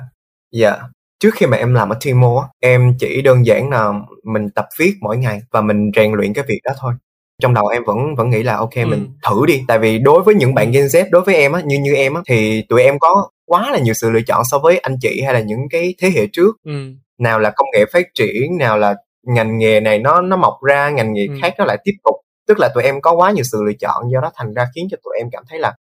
dạ. 0.52 0.78
Trước 1.20 1.30
khi 1.34 1.46
mà 1.46 1.58
em 1.58 1.74
làm 1.74 1.90
ở 1.90 1.98
Timo 2.02 2.42
á, 2.42 2.48
em 2.60 2.94
chỉ 3.00 3.22
đơn 3.22 3.46
giản 3.46 3.70
là 3.70 3.94
mình 4.34 4.50
tập 4.56 4.66
viết 4.80 4.94
mỗi 5.02 5.18
ngày 5.18 5.42
và 5.52 5.62
mình 5.62 5.92
rèn 5.96 6.14
luyện 6.14 6.34
cái 6.34 6.46
việc 6.48 6.60
đó 6.64 6.72
thôi. 6.80 6.94
Trong 7.42 7.54
đầu 7.54 7.68
em 7.68 7.84
vẫn 7.86 8.16
vẫn 8.18 8.30
nghĩ 8.30 8.44
là 8.44 8.56
ok 8.58 8.74
Ừ. 8.76 8.86
mình 8.86 9.08
thử 9.30 9.46
đi. 9.46 9.64
Tại 9.68 9.80
vì 9.80 10.00
đối 10.00 10.24
với 10.24 10.36
những 10.36 10.54
bạn 10.56 10.72
Gen 10.72 10.86
Z, 10.86 11.06
đối 11.12 11.22
với 11.22 11.36
em 11.36 11.52
á, 11.52 11.62
như 11.66 11.80
như 11.80 11.94
em 11.96 12.14
á, 12.14 12.22
thì 12.28 12.62
tụi 12.70 12.84
em 12.84 13.00
có 13.00 13.30
quá 13.46 13.72
là 13.72 13.80
nhiều 13.80 13.94
sự 13.94 14.10
lựa 14.12 14.22
chọn 14.28 14.44
so 14.52 14.60
với 14.60 14.78
anh 14.78 14.96
chị 15.02 15.22
hay 15.26 15.34
là 15.34 15.40
những 15.40 15.60
cái 15.70 15.96
thế 16.02 16.10
hệ 16.16 16.28
trước. 16.34 16.56
ừ 16.64 16.72
Nào 17.20 17.40
là 17.40 17.50
công 17.56 17.68
nghệ 17.74 17.86
phát 17.94 18.06
triển, 18.14 18.58
nào 18.58 18.78
là 18.78 18.96
ngành 19.28 19.58
nghề 19.58 19.80
này 19.80 20.00
nó 20.00 20.22
nó 20.22 20.38
mọc 20.38 20.54
ra, 20.64 20.90
ngành 20.90 21.14
nghề 21.14 21.28
Ừ. 21.28 21.34
khác 21.42 21.54
nó 21.58 21.66
lại 21.66 21.78
tiếp 21.84 21.92
tục. 22.04 22.16
Tức 22.48 22.60
là 22.60 22.70
tụi 22.76 22.84
em 22.84 23.02
có 23.02 23.14
quá 23.14 23.32
nhiều 23.32 23.44
sự 23.52 23.64
lựa 23.64 23.74
chọn, 23.80 24.04
do 24.14 24.20
đó 24.22 24.32
thành 24.36 24.54
ra 24.54 24.68
khiến 24.76 24.88
cho 24.92 24.98
tụi 25.04 25.14
em 25.18 25.28
cảm 25.32 25.44
thấy 25.50 25.60
là 25.60 25.74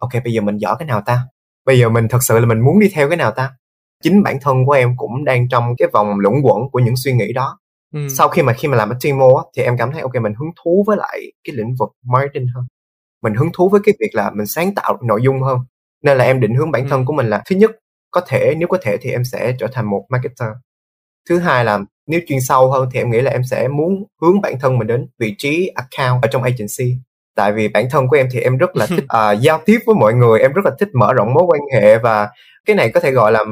ok 0.00 0.10
bây 0.24 0.32
giờ 0.32 0.40
mình 0.40 0.56
giỏi 0.56 0.76
cái 0.78 0.86
nào 0.86 1.02
ta? 1.06 1.18
Bây 1.66 1.78
giờ 1.78 1.88
mình 1.88 2.08
thật 2.08 2.18
sự 2.22 2.38
là 2.38 2.46
mình 2.46 2.60
muốn 2.60 2.78
đi 2.80 2.88
theo 2.94 3.08
cái 3.08 3.16
nào 3.16 3.30
ta? 3.30 3.50
chính 4.02 4.22
bản 4.22 4.38
thân 4.40 4.66
của 4.66 4.72
em 4.72 4.94
cũng 4.96 5.24
đang 5.24 5.48
trong 5.48 5.74
cái 5.78 5.88
vòng 5.92 6.18
luẩn 6.20 6.34
quẩn 6.42 6.58
của 6.72 6.78
những 6.78 6.94
suy 7.04 7.12
nghĩ 7.12 7.32
đó 7.32 7.58
ừ. 7.94 8.08
Sau 8.10 8.28
khi 8.28 8.42
mà 8.42 8.52
khi 8.54 8.68
mà 8.68 8.76
làm 8.76 8.90
ở 8.90 8.96
Timo 9.02 9.26
á, 9.38 9.44
thì 9.56 9.62
em 9.62 9.76
cảm 9.78 9.92
thấy 9.92 10.02
ok 10.02 10.14
mình 10.22 10.34
hứng 10.40 10.50
thú 10.64 10.84
với 10.88 10.96
lại 10.96 11.20
cái 11.44 11.56
lĩnh 11.56 11.74
vực 11.80 11.90
marketing 12.04 12.48
hơn. 12.54 12.64
Mình 13.22 13.34
hứng 13.34 13.50
thú 13.54 13.70
với 13.70 13.80
cái 13.84 13.94
việc 14.00 14.10
là 14.14 14.30
mình 14.30 14.46
sáng 14.46 14.74
tạo 14.76 14.98
nội 15.04 15.22
dung 15.24 15.42
hơn. 15.42 15.58
Nên 16.04 16.18
là 16.18 16.24
em 16.24 16.40
định 16.40 16.54
hướng 16.56 16.72
bản 16.72 16.88
thân 16.90 17.00
Ừ. 17.00 17.04
của 17.08 17.14
mình 17.14 17.26
là 17.28 17.42
thứ 17.46 17.56
nhất 17.56 17.70
có 18.12 18.22
thể 18.28 18.54
nếu 18.58 18.68
có 18.68 18.78
thể 18.82 18.96
thì 19.02 19.10
em 19.10 19.24
sẽ 19.24 19.56
trở 19.60 19.68
thành 19.72 19.86
một 19.90 20.06
marketer. 20.10 20.50
Thứ 21.30 21.38
hai 21.38 21.64
là 21.64 21.80
nếu 22.08 22.20
chuyên 22.28 22.40
sâu 22.40 22.70
hơn 22.72 22.88
thì 22.92 23.00
em 23.00 23.10
nghĩ 23.10 23.20
là 23.20 23.30
em 23.30 23.44
sẽ 23.44 23.68
muốn 23.68 24.04
hướng 24.22 24.40
bản 24.40 24.54
thân 24.60 24.78
mình 24.78 24.88
đến 24.88 25.08
vị 25.18 25.34
trí 25.38 25.72
account 25.76 26.22
ở 26.22 26.28
trong 26.32 26.42
agency 26.42 26.98
tại 27.36 27.52
vì 27.52 27.68
bản 27.68 27.86
thân 27.90 28.08
của 28.08 28.16
em 28.16 28.28
thì 28.32 28.40
em 28.40 28.56
rất 28.56 28.76
là 28.76 28.86
thích 28.86 29.04
à, 29.08 29.32
giao 29.32 29.60
tiếp 29.64 29.78
với 29.86 29.94
mọi 29.94 30.14
người 30.14 30.40
em 30.40 30.52
rất 30.52 30.64
là 30.64 30.70
thích 30.78 30.88
mở 30.94 31.12
rộng 31.12 31.34
mối 31.34 31.44
quan 31.48 31.60
hệ 31.74 31.98
và 31.98 32.28
cái 32.66 32.76
này 32.76 32.90
có 32.90 33.00
thể 33.00 33.10
gọi 33.10 33.32
là 33.32 33.44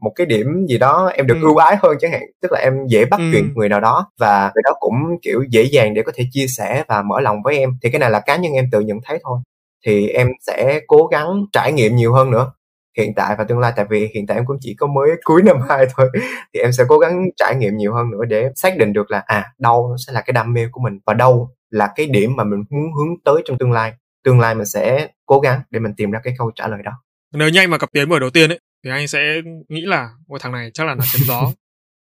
một 0.00 0.12
cái 0.16 0.26
điểm 0.26 0.66
gì 0.68 0.78
đó 0.78 1.10
em 1.14 1.26
được 1.26 1.34
Ừ. 1.34 1.42
ưu 1.42 1.56
ái 1.56 1.76
hơn 1.82 1.96
chẳng 2.00 2.12
hạn 2.12 2.22
tức 2.42 2.52
là 2.52 2.60
em 2.60 2.86
dễ 2.88 3.04
bắt 3.04 3.20
Ừ. 3.20 3.24
chuyện 3.32 3.52
người 3.54 3.68
nào 3.68 3.80
đó 3.80 4.10
và 4.20 4.50
người 4.54 4.62
đó 4.64 4.70
cũng 4.80 4.94
kiểu 5.22 5.44
dễ 5.50 5.62
dàng 5.62 5.94
để 5.94 6.02
có 6.02 6.12
thể 6.14 6.24
chia 6.32 6.46
sẻ 6.56 6.84
và 6.88 7.02
mở 7.02 7.20
lòng 7.20 7.42
với 7.44 7.58
em 7.58 7.70
thì 7.82 7.90
cái 7.90 7.98
này 7.98 8.10
là 8.10 8.20
cá 8.20 8.36
nhân 8.36 8.52
em 8.52 8.64
tự 8.72 8.80
nhận 8.80 8.98
thấy 9.06 9.18
thôi 9.24 9.38
thì 9.86 10.08
em 10.08 10.28
sẽ 10.46 10.80
cố 10.86 11.06
gắng 11.06 11.26
trải 11.52 11.72
nghiệm 11.72 11.96
nhiều 11.96 12.12
hơn 12.12 12.30
nữa 12.30 12.52
hiện 12.98 13.14
tại 13.14 13.34
và 13.38 13.44
tương 13.44 13.58
lai 13.58 13.72
tại 13.76 13.86
vì 13.90 14.10
hiện 14.14 14.26
tại 14.26 14.36
em 14.36 14.46
cũng 14.46 14.56
chỉ 14.60 14.74
có 14.78 14.86
mới 14.86 15.10
cuối 15.24 15.42
năm 15.42 15.56
2 15.68 15.86
thôi 15.96 16.08
thì 16.54 16.60
em 16.60 16.72
sẽ 16.72 16.84
cố 16.88 16.98
gắng 16.98 17.22
trải 17.36 17.54
nghiệm 17.54 17.76
nhiều 17.76 17.94
hơn 17.94 18.10
nữa 18.10 18.24
để 18.28 18.48
xác 18.54 18.76
định 18.78 18.92
được 18.92 19.10
là 19.10 19.22
à 19.26 19.52
đâu 19.58 19.96
sẽ 20.06 20.12
là 20.12 20.20
cái 20.20 20.32
đam 20.32 20.52
mê 20.52 20.66
của 20.72 20.80
mình 20.80 20.98
và 21.06 21.14
đâu 21.14 21.50
là 21.70 21.92
cái 21.96 22.06
điểm 22.06 22.36
mà 22.36 22.44
mình 22.44 22.64
muốn 22.70 22.92
hướng 22.94 23.20
tới 23.24 23.42
trong 23.44 23.58
tương 23.58 23.72
lai. 23.72 23.92
Tương 24.24 24.40
lai 24.40 24.54
mình 24.54 24.66
sẽ 24.66 25.08
cố 25.26 25.40
gắng 25.40 25.60
để 25.70 25.80
mình 25.80 25.94
tìm 25.96 26.10
ra 26.10 26.20
cái 26.24 26.34
câu 26.38 26.50
trả 26.54 26.68
lời 26.68 26.80
đó. 26.84 26.92
Nếu 27.34 27.48
như 27.48 27.60
anh 27.60 27.70
mà 27.70 27.78
gặp 27.78 27.92
tiến 27.92 28.08
buổi 28.08 28.20
đầu 28.20 28.30
tiên 28.30 28.50
ấy 28.50 28.60
thì 28.84 28.90
anh 28.90 29.08
sẽ 29.08 29.40
nghĩ 29.68 29.80
là 29.80 30.10
ôi 30.28 30.38
thằng 30.42 30.52
này 30.52 30.70
chắc 30.74 30.86
là 30.86 30.94
nó 30.94 31.04
chém 31.12 31.22
gió 31.26 31.52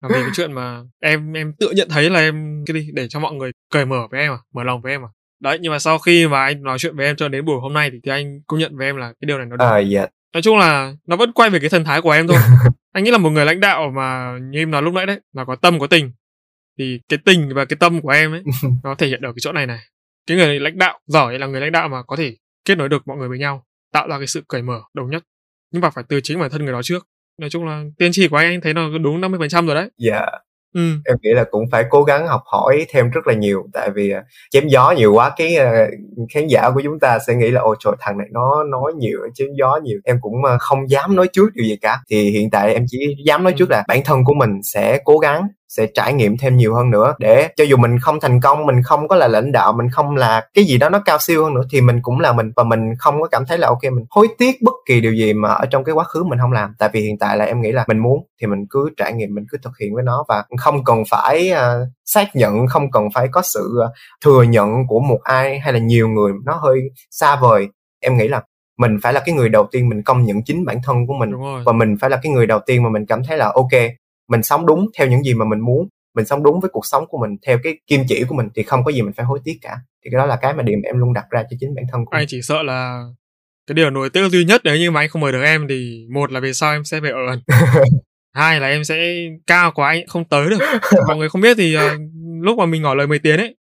là 0.02 0.10
vì 0.10 0.22
cái 0.22 0.32
chuyện 0.34 0.54
mà 0.54 0.82
em 1.02 1.34
em 1.34 1.54
tự 1.60 1.72
nhận 1.72 1.90
thấy 1.90 2.10
là 2.10 2.20
em 2.20 2.64
cái 2.66 2.74
đi 2.74 2.90
để 2.94 3.08
cho 3.08 3.20
mọi 3.20 3.34
người 3.34 3.52
cởi 3.72 3.86
mở 3.86 4.08
với 4.12 4.22
em 4.22 4.32
à 4.32 4.40
mở 4.54 4.64
lòng 4.64 4.82
với 4.82 4.92
em 4.92 5.06
à. 5.06 5.10
Đấy 5.40 5.58
nhưng 5.62 5.72
mà 5.72 5.80
sau 5.80 6.00
khi 6.00 6.28
mà 6.28 6.44
anh 6.44 6.64
nói 6.64 6.78
chuyện 6.80 6.96
với 6.96 7.06
em 7.06 7.16
cho 7.16 7.28
đến 7.28 7.46
buổi 7.46 7.60
hôm 7.62 7.74
nay 7.74 7.90
thì, 7.92 8.00
thì 8.04 8.12
anh 8.12 8.42
công 8.48 8.60
nhận 8.60 8.78
với 8.78 8.88
em 8.88 8.96
là 8.96 9.08
cái 9.08 9.26
điều 9.26 9.38
này 9.38 9.48
nó 9.48 9.56
đúng. 9.56 9.68
À 9.68 9.80
dạ. 9.80 10.08
Nói 10.34 10.42
chung 10.42 10.58
là 10.58 10.94
nó 11.08 11.16
vẫn 11.16 11.32
quay 11.32 11.50
về 11.50 11.60
cái 11.60 11.70
thần 11.70 11.84
thái 11.84 12.02
của 12.02 12.12
em 12.12 12.28
thôi. 12.28 12.38
Anh 12.94 13.04
nghĩ 13.04 13.12
là 13.12 13.18
một 13.18 13.30
người 13.30 13.46
lãnh 13.46 13.60
đạo 13.60 13.92
mà 13.96 14.38
như 14.42 14.60
em 14.60 14.72
nói 14.72 14.82
lúc 14.82 14.94
nãy 14.94 15.06
đấy 15.06 15.20
là 15.34 15.46
có 15.46 15.56
tâm 15.56 15.80
có 15.80 15.88
tình 15.88 16.12
thì 16.78 17.00
cái 17.10 17.20
tình 17.26 17.54
và 17.56 17.66
cái 17.66 17.78
tâm 17.80 18.02
của 18.02 18.10
em 18.10 18.32
ấy 18.32 18.44
nó 18.84 18.96
thể 18.96 19.08
hiện 19.08 19.22
ở 19.22 19.32
cái 19.32 19.40
chỗ 19.42 19.52
này 19.52 19.66
này. 19.68 19.80
Cái 20.28 20.38
người 20.38 20.60
lãnh 20.60 20.78
đạo 20.78 21.00
giỏi 21.08 21.40
là 21.40 21.48
người 21.48 21.62
lãnh 21.62 21.72
đạo 21.72 21.90
mà 21.90 22.04
có 22.04 22.16
thể 22.16 22.36
kết 22.66 22.76
nối 22.78 22.90
được 22.90 23.08
mọi 23.08 23.18
người 23.18 23.30
với 23.30 23.40
nhau 23.40 23.64
tạo 23.94 24.08
ra 24.08 24.18
cái 24.18 24.28
sự 24.28 24.44
cởi 24.48 24.62
mở 24.62 24.82
đồng 24.94 25.10
nhất. 25.10 25.24
Nhưng 25.72 25.82
mà 25.82 25.90
phải 25.90 26.04
từ 26.10 26.20
chính 26.24 26.40
bản 26.40 26.50
thân 26.50 26.64
người 26.64 26.74
đó 26.74 26.82
trước. 26.84 27.08
Nói 27.40 27.50
chung 27.50 27.66
là 27.66 27.84
tiên 27.98 28.12
tri 28.12 28.28
của 28.28 28.38
anh 28.38 28.46
anh 28.48 28.62
thấy 28.62 28.74
nó 28.74 28.90
đúng 29.04 29.22
50% 29.22 29.66
rồi 29.66 29.76
đấy. 29.76 29.90
Dạ. 29.98 30.26
Ừ. 30.74 30.82
Em 31.06 31.18
nghĩ 31.22 31.30
là 31.34 31.46
cũng 31.52 31.64
phải 31.72 31.84
cố 31.90 32.04
gắng 32.04 32.28
học 32.28 32.42
hỏi 32.46 32.86
thêm 32.90 33.10
rất 33.10 33.28
là 33.28 33.34
nhiều 33.34 33.66
tại 33.74 33.90
vì 33.96 34.12
à, 34.12 34.24
chém 34.52 34.68
gió 34.68 34.92
nhiều 34.92 35.14
quá 35.14 35.32
cái 35.38 35.56
à, 35.56 35.88
khán 36.34 36.48
giả 36.48 36.70
của 36.76 36.82
chúng 36.84 37.00
ta 37.00 37.20
sẽ 37.28 37.36
nghĩ 37.36 37.52
là 37.52 37.62
ôi 37.62 37.76
trời 37.80 37.94
thằng 38.00 38.18
này 38.18 38.28
nó 38.32 38.64
nói 38.64 38.94
nhiều 38.98 39.20
chém 39.34 39.48
gió 39.58 39.80
nhiều. 39.84 40.00
Em 40.04 40.18
cũng 40.22 40.46
à, 40.46 40.58
không 40.60 40.90
dám 40.90 41.16
nói 41.16 41.28
trước 41.34 41.50
điều 41.54 41.66
gì 41.66 41.78
cả. 41.82 42.00
Thì 42.10 42.30
hiện 42.30 42.50
tại 42.50 42.74
em 42.74 42.86
chỉ 42.88 43.16
dám 43.26 43.44
nói 43.44 43.54
Ừ. 43.54 43.56
trước 43.60 43.70
là 43.70 43.84
bản 43.88 44.02
thân 44.06 44.24
của 44.26 44.34
mình 44.34 44.52
sẽ 44.64 45.00
cố 45.06 45.18
gắng 45.18 45.42
sẽ 45.68 45.88
trải 45.94 46.14
nghiệm 46.14 46.38
thêm 46.38 46.58
nhiều 46.58 46.76
hơn 46.76 46.92
nữa. 46.92 47.14
Để 47.20 47.50
cho 47.58 47.64
dù 47.64 47.78
mình 47.78 48.00
không 48.00 48.20
thành 48.20 48.42
công 48.42 48.66
mình 48.66 48.84
không 48.84 49.08
có 49.08 49.16
là 49.16 49.28
lãnh 49.28 49.52
đạo 49.52 49.74
mình 49.74 49.90
không 49.90 50.16
là 50.16 50.48
cái 50.54 50.64
gì 50.66 50.78
đó 50.78 50.90
nó 50.90 51.00
cao 51.06 51.18
siêu 51.20 51.44
hơn 51.44 51.54
nữa 51.54 51.62
thì 51.72 51.82
mình 51.82 52.00
cũng 52.02 52.20
là 52.20 52.34
mình 52.34 52.52
và 52.56 52.64
mình 52.64 52.82
không 53.00 53.22
có 53.22 53.28
cảm 53.28 53.46
thấy 53.46 53.58
là 53.58 53.68
ok 53.68 53.84
mình 53.84 54.06
hối 54.10 54.28
tiếc 54.38 54.62
bất 54.62 54.74
kỳ 54.88 55.02
điều 55.02 55.14
gì 55.14 55.34
mà 55.34 55.50
ở 55.50 55.66
trong 55.66 55.84
cái 55.84 55.94
quá 55.94 56.04
khứ 56.04 56.24
mình 56.24 56.40
không 56.40 56.52
làm. 56.52 56.74
Tại 56.80 56.90
vì 56.94 57.02
hiện 57.02 57.18
tại 57.20 57.38
là 57.38 57.46
em 57.46 57.62
nghĩ 57.62 57.72
là 57.72 57.86
mình 57.88 58.00
muốn 58.00 58.24
thì 58.42 58.48
mình 58.48 58.66
cứ 58.70 58.90
trải 58.98 59.14
nghiệm 59.14 59.36
mình 59.36 59.46
cứ 59.50 59.58
thực 59.64 59.78
hiện 59.82 59.94
với 59.94 60.04
nó 60.04 60.26
và 60.28 60.44
không 60.58 60.84
cần 60.84 61.04
phải 61.10 61.50
à, 61.52 61.74
xác 62.06 62.36
nhận 62.36 62.68
không 62.68 62.92
cần 62.92 63.04
phải 63.14 63.28
có 63.32 63.42
sự 63.42 63.80
à, 63.84 63.88
thừa 64.26 64.44
nhận 64.44 64.88
của 64.88 65.00
một 65.00 65.20
ai 65.24 65.60
hay 65.60 65.74
là 65.74 65.80
nhiều 65.80 66.10
người. 66.10 66.32
Nó 66.46 66.54
hơi 66.54 66.80
xa 67.12 67.36
vời. 67.36 67.68
Em 68.02 68.18
nghĩ 68.18 68.28
là 68.28 68.42
mình 68.78 68.98
phải 69.04 69.14
là 69.14 69.20
cái 69.26 69.36
người 69.36 69.50
đầu 69.50 69.68
tiên 69.72 69.90
mình 69.90 70.04
công 70.04 70.24
nhận 70.24 70.44
chính 70.44 70.66
bản 70.66 70.78
thân 70.84 71.08
của 71.08 71.14
mình 71.14 71.32
và 71.66 71.74
mình 71.74 71.96
phải 72.02 72.10
là 72.10 72.20
cái 72.24 72.32
người 72.32 72.46
đầu 72.48 72.60
tiên 72.66 72.84
mà 72.84 72.90
mình 72.90 73.06
cảm 73.06 73.24
thấy 73.24 73.38
là 73.38 73.52
ok 73.56 73.72
mình 74.28 74.44
sống 74.44 74.66
đúng 74.66 74.88
theo 74.98 75.08
những 75.08 75.24
gì 75.24 75.34
mà 75.34 75.46
mình 75.46 75.60
muốn 75.60 75.88
mình 76.18 76.26
sống 76.26 76.44
đúng 76.44 76.60
với 76.60 76.70
cuộc 76.74 76.86
sống 76.86 77.06
của 77.08 77.18
mình 77.18 77.38
theo 77.48 77.60
cái 77.64 77.80
kim 77.88 78.02
chỉ 78.08 78.24
của 78.24 78.36
mình 78.36 78.50
thì 78.56 78.64
không 78.64 78.84
có 78.84 78.92
gì 78.92 79.02
mình 79.02 79.14
phải 79.14 79.26
hối 79.26 79.40
tiếc 79.44 79.58
cả. 79.62 79.78
Thì 80.06 80.10
cái 80.12 80.18
đó 80.18 80.26
là 80.26 80.38
cái 80.42 80.54
mà 80.54 80.64
điểm 80.64 80.82
em 80.82 80.98
luôn 80.98 81.14
đặt 81.14 81.26
ra 81.30 81.44
cho 81.50 81.58
chính 81.60 81.76
bản 81.76 81.86
thân 81.92 82.06
của 82.06 82.12
anh 82.12 82.22
mình 82.22 82.28
chỉ 82.28 82.42
sợ 82.42 82.64
là 82.64 83.04
cái 83.68 83.76
điều 83.76 83.90
nổi 83.90 84.10
tiếc 84.10 84.30
duy 84.30 84.46
nhất 84.46 84.62
nếu 84.64 84.78
như 84.78 84.92
mà 84.92 85.02
anh 85.02 85.10
không 85.10 85.22
mời 85.22 85.32
được 85.32 85.44
em 85.44 85.68
thì 85.70 86.08
một 86.14 86.32
là 86.32 86.40
về 86.40 86.54
sau 86.54 86.72
em 86.72 86.84
sẽ 86.84 87.02
phải 87.02 87.12
ở 87.12 87.18
hai 88.34 88.60
là 88.60 88.68
em 88.68 88.84
sẽ 88.84 89.16
cao 89.48 89.72
quá 89.72 89.88
anh 89.88 90.08
không 90.08 90.26
tới 90.26 90.50
được. 90.50 90.58
Mọi 91.08 91.18
người 91.18 91.30
không 91.30 91.42
biết 91.42 91.58
thì 91.58 91.74
ờ, 91.74 91.98
lúc 92.42 92.58
mà 92.58 92.66
mình 92.66 92.82
ngỏ 92.82 92.94
lời 92.94 93.08
mời 93.08 93.20
tiến 93.20 93.40
ấy 93.40 93.56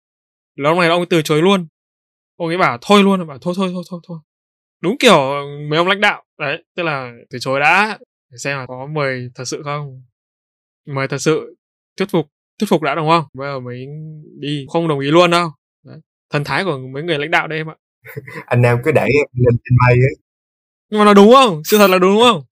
là 0.57 0.71
ông 0.71 0.81
này 0.81 0.89
ông 0.89 1.01
ấy 1.01 1.07
từ 1.11 1.23
chối 1.23 1.43
luôn. 1.43 1.67
Ông 2.37 2.49
ấy 2.49 2.59
bảo 2.59 2.79
thôi 2.81 3.03
luôn 3.03 3.27
bảo 3.27 3.39
thôi 3.39 3.55
thôi 3.57 3.71
thôi 3.73 3.83
thôi 3.91 4.01
thôi. 4.09 4.19
Đúng 4.81 4.97
kiểu 4.99 5.33
mấy 5.71 5.79
ông 5.79 5.89
lãnh 5.89 6.01
đạo 6.01 6.23
đấy 6.39 6.65
tức 6.77 6.83
là 6.83 7.13
từ 7.31 7.39
chối 7.39 7.61
đã. 7.61 7.99
Để 8.31 8.39
xem 8.39 8.59
là 8.59 8.67
có 8.67 8.87
mời 8.87 9.31
thật 9.35 9.45
sự 9.45 9.63
không 9.65 10.03
mời 10.87 11.09
thật 11.09 11.19
sự 11.19 11.57
thuyết 11.99 12.11
phục 12.11 12.27
thuyết 12.59 12.67
phục 12.71 12.83
đã 12.83 12.95
đúng 12.95 13.09
không? 13.09 13.25
Bây 13.35 13.49
giờ 13.49 13.61
mới 13.61 13.87
đi 14.41 14.67
không 14.73 14.89
đồng 14.89 14.99
ý 14.99 15.11
luôn 15.11 15.31
đâu. 15.31 15.51
Đấy. 15.87 15.97
thần 16.33 16.45
thái 16.45 16.65
của 16.65 16.79
mấy 16.79 17.03
người 17.03 17.19
lãnh 17.19 17.31
đạo 17.31 17.47
đây 17.49 17.59
em 17.59 17.71
ạ. 17.71 17.75
Anh 18.47 18.63
nam 18.63 18.79
cứ 18.85 18.93
đẩy 18.93 19.09
em 19.09 19.27
lên 19.47 19.57
trên 19.65 19.77
mây 19.87 19.95
ấy. 19.95 20.15
Nhưng 20.91 20.99
mà 21.01 21.05
nó 21.05 21.15
đúng 21.15 21.33
không? 21.33 21.63
Sự 21.65 21.79
thật 21.79 21.91
là 21.91 21.99
đúng 21.99 22.21
không? 22.21 22.43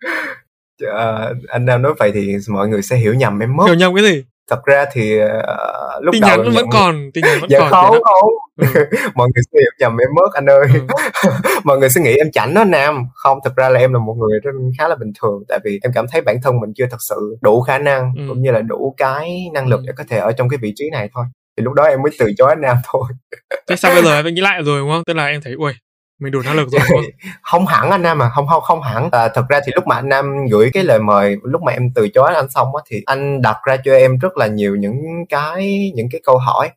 Ờ, 0.86 1.34
anh 1.48 1.64
nam 1.64 1.82
nói 1.82 1.94
vậy 1.98 2.10
thì 2.14 2.36
mọi 2.48 2.68
người 2.68 2.82
sẽ 2.82 2.96
hiểu 2.96 3.14
nhầm 3.14 3.38
em 3.38 3.56
mất. 3.56 3.64
Hiểu 3.66 3.74
nhầm 3.74 3.94
cái 3.94 4.04
gì? 4.04 4.24
Thật 4.50 4.60
ra 4.64 4.84
thì 4.92 5.18
ờ, 5.18 6.00
lúc 6.02 6.12
tin 6.12 6.20
đầu 6.20 6.30
nhắn 6.30 6.38
em 6.38 6.44
vẫn 6.44 6.54
nhận- 6.54 6.70
còn 6.72 7.10
tin 7.14 7.24
nhắn 7.24 7.38
vẫn 7.40 7.50
dạ 7.50 7.58
còn 7.58 7.70
không 7.70 8.02
không 8.02 8.32
Ừ. 8.60 8.66
mọi 9.14 9.28
người 9.34 9.42
sẽ 9.52 9.58
hiểu 9.60 9.70
nhầm 9.78 9.96
em 9.96 10.08
mất 10.14 10.34
anh 10.34 10.46
ơi 10.50 10.66
Ừ. 10.74 10.80
mọi 11.64 11.78
người 11.78 11.88
sẽ 11.90 12.00
nghĩ 12.00 12.16
em 12.16 12.30
chảnh 12.32 12.54
đó 12.54 12.64
nam 12.64 13.04
không 13.14 13.38
thật 13.44 13.52
ra 13.56 13.68
là 13.68 13.80
em 13.80 13.92
là 13.92 13.98
một 13.98 14.14
người 14.20 14.40
rất 14.42 14.50
khá 14.78 14.88
là 14.88 14.94
bình 14.94 15.12
thường 15.22 15.42
tại 15.48 15.58
vì 15.64 15.78
em 15.82 15.92
cảm 15.94 16.06
thấy 16.12 16.20
bản 16.20 16.36
thân 16.42 16.60
mình 16.60 16.72
chưa 16.76 16.86
thật 16.90 16.96
sự 17.08 17.36
đủ 17.42 17.60
khả 17.60 17.78
năng 17.78 18.12
Ừ. 18.16 18.22
cũng 18.28 18.42
như 18.42 18.50
là 18.50 18.60
đủ 18.60 18.94
cái 18.96 19.46
năng 19.54 19.68
lực 19.68 19.80
Ừ. 19.80 19.84
để 19.86 19.92
có 19.96 20.04
thể 20.08 20.18
ở 20.18 20.32
trong 20.32 20.48
cái 20.48 20.58
vị 20.62 20.72
trí 20.76 20.90
này 20.92 21.08
thôi 21.14 21.24
thì 21.56 21.64
lúc 21.64 21.72
đó 21.72 21.82
em 21.84 22.02
mới 22.02 22.12
từ 22.18 22.32
chối 22.38 22.48
anh 22.48 22.60
nam 22.60 22.76
thôi 22.92 23.02
thế 23.68 23.76
sao 23.76 23.94
bây 23.94 24.04
giờ 24.04 24.16
em 24.16 24.34
nghĩ 24.34 24.40
lại 24.40 24.62
rồi 24.62 24.80
đúng 24.80 24.90
không 24.90 25.02
tức 25.06 25.14
là 25.16 25.26
em 25.26 25.40
thấy 25.44 25.52
ui 25.58 25.72
mình 26.20 26.32
đủ 26.32 26.40
năng 26.44 26.56
lực 26.56 26.68
rồi 26.70 26.80
không 26.88 27.00
không 27.42 27.66
hẳn 27.66 27.90
anh 27.90 28.02
nam 28.02 28.18
mà 28.18 28.30
không 28.30 28.46
không 28.48 28.62
không 28.62 28.82
hẳn 28.82 29.08
à, 29.12 29.28
thật 29.34 29.42
ra 29.48 29.60
thì 29.66 29.72
lúc 29.74 29.86
mà 29.86 29.94
anh 29.96 30.08
nam 30.08 30.46
gửi 30.50 30.70
cái 30.72 30.84
lời 30.84 30.98
mời 30.98 31.36
lúc 31.42 31.62
mà 31.62 31.72
em 31.72 31.82
từ 31.94 32.08
chối 32.08 32.32
anh 32.34 32.50
xong 32.50 32.76
á 32.76 32.82
thì 32.90 33.02
anh 33.06 33.42
đặt 33.42 33.56
ra 33.66 33.76
cho 33.84 33.92
em 33.94 34.18
rất 34.18 34.36
là 34.36 34.46
nhiều 34.46 34.76
những 34.76 34.94
cái 35.28 35.92
những 35.94 36.08
cái 36.12 36.20
câu 36.24 36.38
hỏi 36.38 36.70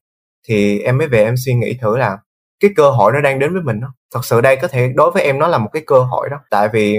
thì 0.48 0.80
em 0.80 0.98
mới 0.98 1.08
về 1.08 1.24
em 1.24 1.36
suy 1.38 1.54
nghĩ 1.54 1.78
thử 1.82 1.98
là 1.98 2.18
cái 2.60 2.72
cơ 2.76 2.90
hội 2.90 3.12
nó 3.14 3.22
đang 3.22 3.40
đến 3.40 3.54
với 3.54 3.62
mình 3.62 3.80
đó. 3.80 3.94
Thật 4.14 4.26
sự 4.26 4.42
đây 4.42 4.56
có 4.56 4.68
thể 4.68 4.92
đối 4.96 5.12
với 5.12 5.24
em 5.24 5.40
nó 5.40 5.48
là 5.48 5.58
một 5.58 5.70
cái 5.74 5.84
cơ 5.88 6.00
hội 6.00 6.30
đó. 6.30 6.38
Tại 6.50 6.70
vì 6.74 6.98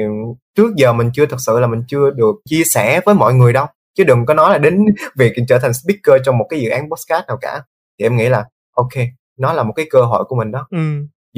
trước 0.55 0.75
giờ 0.77 0.93
mình 0.93 1.11
chưa 1.15 1.27
thật 1.27 1.37
sự 1.39 1.61
là 1.61 1.67
mình 1.67 1.83
chưa 1.89 2.11
được 2.11 2.35
chia 2.51 2.63
sẻ 2.65 3.01
với 3.05 3.15
mọi 3.15 3.35
người 3.35 3.53
đâu. 3.53 3.67
Chứ 3.97 4.05
đừng 4.05 4.27
có 4.27 4.35
nói 4.35 4.53
là 4.53 4.59
đến 4.59 4.85
việc 5.17 5.33
trở 5.49 5.59
thành 5.59 5.73
speaker 5.75 6.23
trong 6.25 6.39
một 6.39 6.47
cái 6.51 6.61
dự 6.61 6.71
án 6.71 6.91
podcast 6.91 7.27
nào 7.29 7.37
cả. 7.41 7.63
Thì 7.99 8.07
em 8.07 8.17
nghĩ 8.17 8.29
là 8.29 8.45
ok 8.77 8.93
nó 9.39 9.53
là 9.53 9.63
một 9.63 9.73
cái 9.77 9.87
cơ 9.91 10.03
hội 10.03 10.25
của 10.25 10.37
mình 10.37 10.51
đó. 10.51 10.67
Ừ. 10.71 10.79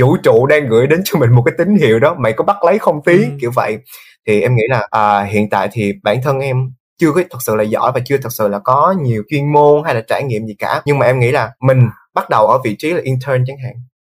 Vũ 0.00 0.16
trụ 0.22 0.46
đang 0.46 0.68
gửi 0.68 0.86
đến 0.86 1.00
cho 1.04 1.18
mình 1.18 1.30
một 1.30 1.42
cái 1.46 1.54
tín 1.58 1.76
hiệu 1.76 1.98
đó. 1.98 2.14
Mày 2.18 2.32
có 2.32 2.44
bắt 2.44 2.64
lấy 2.64 2.78
không 2.78 3.02
tí 3.04 3.16
ừ. 3.16 3.30
kiểu 3.40 3.50
vậy. 3.54 3.78
Thì 4.26 4.40
em 4.40 4.56
nghĩ 4.56 4.62
là 4.68 4.88
à, 4.90 5.22
hiện 5.22 5.50
tại 5.50 5.68
thì 5.72 5.92
bản 6.02 6.22
thân 6.22 6.40
em 6.40 6.70
chưa 6.98 7.12
có 7.12 7.22
thật 7.30 7.38
sự 7.40 7.56
là 7.56 7.62
giỏi 7.62 7.92
và 7.94 8.00
chưa 8.04 8.16
thật 8.18 8.32
sự 8.32 8.48
là 8.48 8.59
có 8.59 8.94
nhiều 9.02 9.22
chuyên 9.28 9.52
môn 9.52 9.82
hay 9.85 9.94
là 9.94 10.00
trải 10.00 10.22
nghiệm 10.22 10.46
gì 10.46 10.54
cả. 10.59 10.82
Nhưng 10.85 10.98
mà 10.98 11.06
em 11.06 11.18
nghĩ 11.18 11.32
là 11.32 11.52
mình 11.61 11.88
bắt 12.14 12.30
đầu 12.30 12.46
ở 12.46 12.59
vị 12.64 12.76
trí 12.78 12.92
là 12.92 13.00
intern 13.04 13.44
chẳng 13.46 13.59
hạn, 13.64 13.72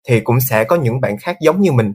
thì 0.08 0.20
cũng 0.20 0.40
sẽ 0.40 0.64
có 0.64 0.76
những 0.76 1.02
bạn 1.02 1.18
khác 1.18 1.38
giống 1.42 1.62
như 1.62 1.72
mình, 1.72 1.94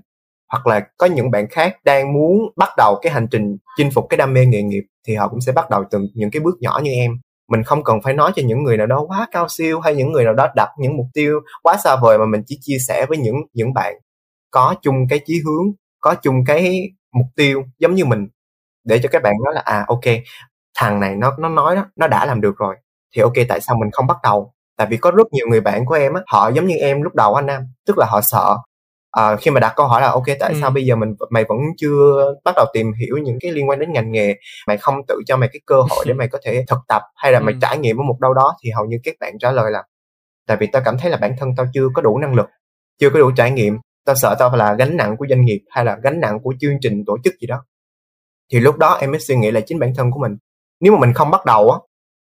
hoặc 0.53 0.67
là 0.67 0.81
có 0.99 1.07
những 1.07 1.31
bạn 1.31 1.47
khác 1.51 1.77
đang 1.85 2.13
muốn 2.13 2.39
bắt 2.57 2.69
đầu 2.77 2.99
cái 3.03 3.13
hành 3.13 3.27
trình 3.31 3.57
chinh 3.77 3.91
phục 3.91 4.07
cái 4.11 4.19
đam 4.19 4.35
mê 4.35 4.47
nghề 4.47 4.63
nghiệp, 4.63 4.83
thì 5.07 5.15
họ 5.15 5.29
cũng 5.29 5.41
sẽ 5.41 5.53
bắt 5.53 5.71
đầu 5.71 5.85
từ 5.91 5.99
những 6.15 6.31
cái 6.31 6.41
bước 6.41 6.55
nhỏ 6.61 6.81
như 6.83 6.91
em. 6.91 7.13
Mình 7.49 7.63
không 7.63 7.85
cần 7.85 8.03
phải 8.03 8.15
nói 8.15 8.33
cho 8.37 8.43
những 8.47 8.63
người 8.63 8.77
nào 8.77 8.87
đó 8.87 9.05
quá 9.09 9.29
cao 9.33 9.47
siêu 9.49 9.81
hay 9.81 9.95
những 9.95 10.13
người 10.13 10.25
nào 10.25 10.35
đó 10.35 10.49
đặt 10.55 10.69
những 10.79 10.97
mục 10.97 11.07
tiêu 11.15 11.41
quá 11.63 11.77
xa 11.85 11.97
vời 12.03 12.19
mà 12.19 12.27
mình 12.27 12.43
chỉ 12.47 12.59
chia 12.61 12.77
sẻ 12.89 13.07
với 13.09 13.19
những 13.19 13.37
những 13.53 13.75
bạn 13.75 13.95
có 14.51 14.75
chung 14.83 14.95
cái 15.11 15.21
chí 15.27 15.41
hướng, 15.45 15.73
có 16.01 16.15
chung 16.23 16.35
cái 16.47 16.83
mục 17.13 17.27
tiêu 17.37 17.65
giống 17.79 17.95
như 17.95 18.05
mình, 18.05 18.29
để 18.85 18.99
cho 19.03 19.09
các 19.13 19.23
bạn 19.23 19.35
nói 19.45 19.55
là 19.55 19.61
à 19.65 19.85
ok 19.89 20.05
thằng 20.77 21.01
này 21.01 21.17
nó 21.17 21.35
nó 21.39 21.49
nói 21.49 21.77
đó 21.77 21.87
nó 21.97 22.07
đã 22.07 22.27
làm 22.27 22.41
được 22.41 22.57
rồi 22.59 22.77
thì 23.15 23.23
ok 23.23 23.33
tại 23.49 23.61
sao 23.61 23.77
mình 23.77 23.91
không 23.93 24.07
bắt 24.07 24.17
đầu 24.23 24.53
tại 24.77 24.87
vì 24.91 24.97
có 24.97 25.11
rất 25.11 25.27
nhiều 25.33 25.47
người 25.51 25.61
bạn 25.61 25.87
của 25.87 25.95
em 25.95 26.15
á 26.15 26.21
họ 26.27 26.49
giống 26.49 26.67
như 26.67 26.77
em 26.77 27.03
lúc 27.03 27.15
đầu 27.15 27.35
anh 27.35 27.47
nam 27.47 27.63
tức 27.87 27.99
là 27.99 28.07
họ 28.07 28.21
sợ 28.21 28.57
à, 29.11 29.37
khi 29.37 29.51
mà 29.51 29.61
đặt 29.61 29.73
câu 29.77 29.87
hỏi 29.87 30.03
là 30.03 30.11
ok 30.11 30.25
tại 30.41 30.53
ừ. 30.53 30.59
sao 30.61 30.71
bây 30.71 30.85
giờ 30.85 30.97
mình 30.97 31.15
mày 31.31 31.45
vẫn 31.49 31.59
chưa 31.77 32.35
bắt 32.45 32.55
đầu 32.57 32.67
tìm 32.73 32.93
hiểu 32.93 33.17
những 33.17 33.39
cái 33.41 33.53
liên 33.53 33.69
quan 33.69 33.79
đến 33.79 33.93
ngành 33.93 34.13
nghề 34.13 34.35
mày 34.67 34.77
không 34.77 34.95
tự 35.09 35.15
cho 35.27 35.37
mày 35.37 35.49
cái 35.53 35.61
cơ 35.67 35.81
hội 35.91 36.05
để 36.09 36.15
mày 36.19 36.29
có 36.29 36.39
thể 36.45 36.65
thực 36.69 36.79
tập 36.89 37.03
hay 37.17 37.33
là 37.33 37.39
ừ. 37.39 37.43
mày 37.43 37.55
trải 37.63 37.79
nghiệm 37.79 38.01
ở 38.01 38.03
một 38.03 38.21
đâu 38.21 38.35
đó 38.35 38.57
thì 38.63 38.71
hầu 38.71 38.85
như 38.85 38.97
các 39.05 39.15
bạn 39.21 39.39
trả 39.39 39.51
lời 39.51 39.71
là 39.71 39.83
tại 40.47 40.57
vì 40.61 40.67
tao 40.67 40.83
cảm 40.85 40.99
thấy 40.99 41.11
là 41.11 41.17
bản 41.17 41.35
thân 41.39 41.49
tao 41.57 41.67
chưa 41.75 41.89
có 41.95 42.03
đủ 42.03 42.19
năng 42.19 42.35
lực 42.35 42.47
chưa 43.01 43.11
có 43.11 43.19
đủ 43.19 43.31
trải 43.37 43.51
nghiệm 43.51 43.79
tao 44.05 44.17
sợ 44.17 44.37
tao 44.39 44.57
là 44.57 44.75
gánh 44.75 44.97
nặng 44.97 45.17
của 45.17 45.27
doanh 45.29 45.45
nghiệp 45.45 45.61
hay 45.71 45.85
là 45.85 45.97
gánh 46.03 46.21
nặng 46.21 46.39
của 46.43 46.55
chương 46.61 46.75
trình 46.81 47.05
tổ 47.07 47.17
chức 47.25 47.35
gì 47.41 47.47
đó 47.47 47.65
thì 48.53 48.61
lúc 48.61 48.77
đó 48.77 48.99
em 49.01 49.11
mới 49.11 49.21
suy 49.21 49.37
nghĩ 49.37 49.51
là 49.51 49.61
chính 49.61 49.79
bản 49.79 49.93
thân 49.97 50.11
của 50.11 50.21
mình 50.21 50.37
nếu 50.81 50.93
mà 50.93 50.99
mình 51.01 51.13
không 51.15 51.31
bắt 51.31 51.45
đầu 51.45 51.71
á, 51.71 51.79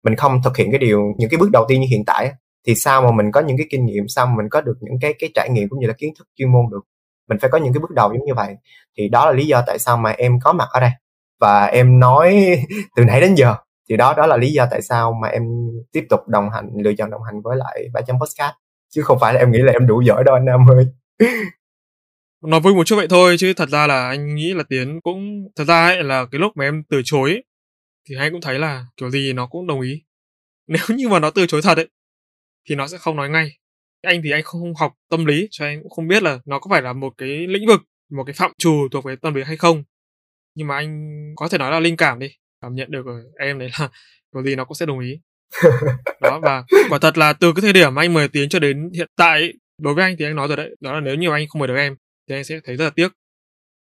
mình 0.03 0.15
không 0.15 0.41
thực 0.43 0.57
hiện 0.57 0.71
cái 0.71 0.79
điều, 0.79 1.01
những 1.17 1.29
cái 1.29 1.37
bước 1.37 1.49
đầu 1.53 1.65
tiên 1.67 1.81
như 1.81 1.87
hiện 1.89 2.05
tại 2.05 2.31
thì 2.67 2.75
sao 2.75 3.01
mà 3.01 3.11
mình 3.11 3.31
có 3.31 3.41
những 3.41 3.57
cái 3.57 3.67
kinh 3.69 3.85
nghiệm, 3.85 4.07
sao 4.07 4.25
mà 4.25 4.33
mình 4.37 4.49
có 4.49 4.61
được 4.61 4.77
những 4.81 4.99
cái 5.01 5.13
cái 5.19 5.29
trải 5.35 5.49
nghiệm 5.49 5.69
cũng 5.69 5.79
như 5.79 5.87
là 5.87 5.93
kiến 5.93 6.13
thức 6.19 6.27
chuyên 6.35 6.51
môn 6.51 6.65
được? 6.71 6.81
Mình 7.29 7.37
phải 7.41 7.49
có 7.49 7.57
những 7.57 7.73
cái 7.73 7.79
bước 7.79 7.91
đầu 7.91 8.13
giống 8.13 8.25
như 8.25 8.33
vậy. 8.33 8.55
Thì 8.97 9.09
đó 9.09 9.25
là 9.25 9.31
lý 9.31 9.45
do 9.45 9.63
tại 9.67 9.79
sao 9.79 9.97
mà 9.97 10.09
em 10.09 10.39
có 10.43 10.53
mặt 10.53 10.67
ở 10.71 10.79
đây. 10.79 10.91
Và 11.39 11.65
em 11.65 11.99
nói 11.99 12.57
từ 12.95 13.05
nãy 13.05 13.21
đến 13.21 13.35
giờ, 13.35 13.55
thì 13.89 13.97
đó 13.97 14.13
đó 14.17 14.27
là 14.27 14.37
lý 14.37 14.51
do 14.51 14.67
tại 14.71 14.81
sao 14.81 15.13
mà 15.21 15.27
em 15.27 15.43
tiếp 15.91 16.05
tục 16.09 16.27
đồng 16.27 16.49
hành, 16.49 16.69
lựa 16.83 16.93
chọn 16.97 17.09
đồng 17.09 17.23
hành 17.23 17.41
với 17.43 17.57
lại 17.57 17.83
ba 17.93 18.01
trăm 18.01 18.19
podcast. 18.19 18.53
Chứ 18.89 19.01
không 19.01 19.19
phải 19.19 19.33
là 19.33 19.39
em 19.39 19.51
nghĩ 19.51 19.59
là 19.59 19.71
em 19.71 19.87
đủ 19.87 20.01
giỏi 20.01 20.23
đâu 20.23 20.35
anh 20.35 20.45
Nam 20.45 20.71
ơi. 20.71 20.85
Nói 22.45 22.59
vui 22.59 22.75
một 22.75 22.83
chút 22.83 22.95
vậy 22.95 23.07
thôi, 23.09 23.35
chứ 23.39 23.53
thật 23.57 23.69
ra 23.69 23.87
là 23.87 24.07
anh 24.07 24.35
nghĩ 24.35 24.53
là 24.53 24.63
tiến 24.69 25.01
cũng, 25.01 25.47
thật 25.55 25.63
ra 25.67 25.85
ấy 25.85 26.03
là 26.03 26.25
cái 26.31 26.39
lúc 26.39 26.51
mà 26.55 26.65
em 26.65 26.83
từ 26.89 27.01
chối 27.05 27.41
thì 28.09 28.15
anh 28.15 28.31
cũng 28.31 28.41
thấy 28.41 28.59
là 28.59 28.85
kiểu 28.97 29.09
gì 29.09 29.33
nó 29.33 29.47
cũng 29.47 29.67
đồng 29.67 29.81
ý. 29.81 30.03
Nếu 30.67 30.97
như 30.97 31.09
mà 31.09 31.19
nó 31.19 31.29
từ 31.29 31.45
chối 31.45 31.61
thật 31.61 31.77
ấy 31.77 31.89
thì 32.69 32.75
nó 32.75 32.87
sẽ 32.87 32.97
không 32.97 33.15
nói 33.15 33.29
ngay. 33.29 33.51
Anh 34.01 34.21
thì 34.23 34.31
anh 34.31 34.43
không 34.43 34.73
học 34.75 34.93
tâm 35.09 35.25
lý 35.25 35.47
cho 35.51 35.65
anh 35.65 35.81
cũng 35.81 35.91
không 35.91 36.07
biết 36.07 36.23
là 36.23 36.39
nó 36.45 36.59
có 36.59 36.67
phải 36.69 36.81
là 36.81 36.93
một 36.93 37.13
cái 37.17 37.47
lĩnh 37.47 37.67
vực 37.67 37.81
một 38.11 38.23
cái 38.23 38.33
phạm 38.33 38.51
trù 38.57 38.87
thuộc 38.91 39.05
về 39.05 39.15
tâm 39.15 39.33
lý 39.33 39.43
hay 39.43 39.57
không. 39.57 39.83
Nhưng 40.55 40.67
mà 40.67 40.75
anh 40.75 41.09
có 41.35 41.47
thể 41.47 41.57
nói 41.57 41.71
là 41.71 41.79
linh 41.79 41.97
cảm 41.97 42.19
đi 42.19 42.27
cảm 42.61 42.75
nhận 42.75 42.91
được 42.91 43.05
ở 43.05 43.23
em 43.39 43.59
đấy 43.59 43.69
là 43.79 43.89
kiểu 44.33 44.43
gì 44.43 44.55
nó 44.55 44.65
cũng 44.65 44.75
sẽ 44.75 44.85
đồng 44.85 44.99
ý. 44.99 45.19
Đó 46.21 46.39
và 46.43 46.63
quả 46.89 46.99
thật 46.99 47.17
là 47.17 47.33
từ 47.33 47.53
cái 47.53 47.61
thời 47.61 47.73
điểm 47.73 47.95
anh 47.95 48.13
mời 48.13 48.27
tiến 48.27 48.49
cho 48.49 48.59
đến 48.59 48.89
hiện 48.93 49.07
tại 49.15 49.39
ấy, 49.39 49.53
đối 49.81 49.93
với 49.93 50.03
anh 50.03 50.15
thì 50.19 50.25
anh 50.25 50.35
nói 50.35 50.47
rồi 50.47 50.57
đấy 50.57 50.75
đó 50.79 50.93
là 50.93 50.99
nếu 50.99 51.15
như 51.15 51.31
anh 51.31 51.47
không 51.47 51.59
mời 51.59 51.67
được 51.67 51.75
em 51.75 51.95
thì 52.29 52.35
anh 52.35 52.43
sẽ 52.43 52.59
thấy 52.63 52.75
rất 52.75 52.85
là 52.85 52.89
tiếc. 52.89 53.11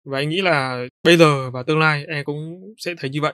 Và 0.04 0.18
anh 0.18 0.28
nghĩ 0.28 0.40
là 0.42 0.84
bây 1.02 1.16
giờ 1.16 1.50
và 1.50 1.62
tương 1.62 1.78
lai 1.78 2.04
em 2.08 2.24
cũng 2.24 2.74
sẽ 2.78 2.94
thấy 2.98 3.10
như 3.10 3.20
vậy 3.20 3.32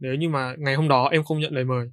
nếu 0.00 0.14
như 0.14 0.28
mà 0.28 0.54
ngày 0.58 0.74
hôm 0.74 0.88
đó 0.88 1.08
em 1.12 1.24
không 1.24 1.40
nhận 1.40 1.54
lời 1.54 1.64
mời. 1.64 1.86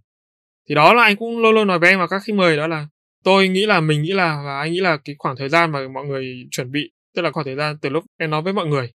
Thì 0.69 0.75
đó 0.75 0.93
là 0.93 1.03
anh 1.03 1.15
cũng 1.15 1.39
luôn 1.39 1.55
luôn 1.55 1.67
nói 1.67 1.79
với 1.79 1.89
em 1.89 1.99
và 1.99 2.07
các 2.07 2.19
khách 2.25 2.35
mời 2.35 2.57
đó 2.57 2.67
là 2.67 2.87
tôi 3.23 3.47
nghĩ 3.47 3.65
là 3.65 3.79
mình 3.79 4.01
nghĩ 4.01 4.11
là 4.11 4.41
và 4.45 4.59
anh 4.59 4.71
nghĩ 4.71 4.79
là 4.79 4.97
cái 4.97 5.15
khoảng 5.19 5.35
thời 5.35 5.49
gian 5.49 5.71
mà 5.71 5.87
mọi 5.87 6.05
người 6.05 6.47
chuẩn 6.51 6.71
bị 6.71 6.91
tức 7.15 7.21
là 7.21 7.31
khoảng 7.31 7.45
thời 7.45 7.55
gian 7.55 7.77
từ 7.81 7.89
lúc 7.89 8.03
em 8.17 8.29
nói 8.29 8.41
với 8.41 8.53
mọi 8.53 8.67
người 8.67 8.91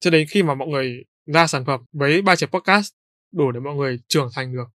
cho 0.00 0.10
đến 0.10 0.26
khi 0.30 0.42
mà 0.42 0.54
mọi 0.54 0.68
người 0.68 1.04
ra 1.26 1.46
sản 1.46 1.64
phẩm 1.64 1.80
với 1.92 2.22
ba 2.22 2.36
chục 2.36 2.50
podcast 2.50 2.92
đủ 3.34 3.52
để 3.52 3.60
mọi 3.60 3.74
người 3.74 3.98
trưởng 4.08 4.28
thành 4.34 4.52
được. 4.52 4.68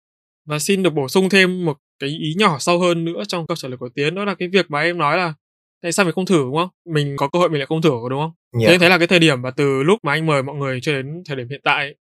Và 0.45 0.59
xin 0.59 0.83
được 0.83 0.93
bổ 0.93 1.07
sung 1.07 1.29
thêm 1.29 1.65
một 1.65 1.77
cái 1.99 2.09
ý 2.09 2.33
nhỏ 2.37 2.57
sâu 2.59 2.79
hơn 2.79 3.05
nữa 3.05 3.23
trong 3.27 3.47
câu 3.47 3.55
trả 3.55 3.67
lời 3.67 3.77
của 3.77 3.89
tiến 3.95 4.15
đó 4.15 4.25
là 4.25 4.35
cái 4.35 4.47
việc 4.47 4.71
mà 4.71 4.81
em 4.81 4.97
nói 4.97 5.17
là 5.17 5.33
tại 5.81 5.91
sao 5.91 6.05
mình 6.05 6.15
không 6.15 6.25
thử 6.25 6.37
đúng 6.37 6.55
không? 6.55 6.69
Mình 6.93 7.15
có 7.17 7.27
cơ 7.27 7.39
hội 7.39 7.49
mình 7.49 7.59
lại 7.59 7.65
không 7.65 7.81
thử 7.81 7.89
đúng 8.09 8.19
không? 8.19 8.31
Yeah. 8.61 8.71
thế 8.71 8.77
thế 8.77 8.89
là 8.89 8.97
cái 8.97 9.07
thời 9.07 9.19
điểm 9.19 9.41
mà 9.41 9.51
từ 9.51 9.83
lúc 9.83 9.99
mà 10.03 10.11
anh 10.11 10.25
mời 10.25 10.43
mọi 10.43 10.55
người 10.55 10.79
cho 10.81 10.91
đến 10.91 11.23
thời 11.25 11.37
điểm 11.37 11.49
hiện 11.49 11.61
tại 11.63 11.95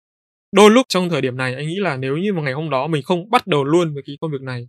đôi 0.51 0.71
lúc 0.71 0.85
trong 0.89 1.09
thời 1.09 1.21
điểm 1.21 1.37
này 1.37 1.55
anh 1.55 1.67
nghĩ 1.67 1.79
là 1.79 1.97
nếu 1.97 2.17
như 2.17 2.33
một 2.33 2.41
ngày 2.41 2.53
hôm 2.53 2.69
đó 2.69 2.87
mình 2.87 3.03
không 3.03 3.29
bắt 3.29 3.47
đầu 3.47 3.63
luôn 3.63 3.93
với 3.93 4.03
cái 4.05 4.17
công 4.21 4.31
việc 4.31 4.41
này 4.41 4.67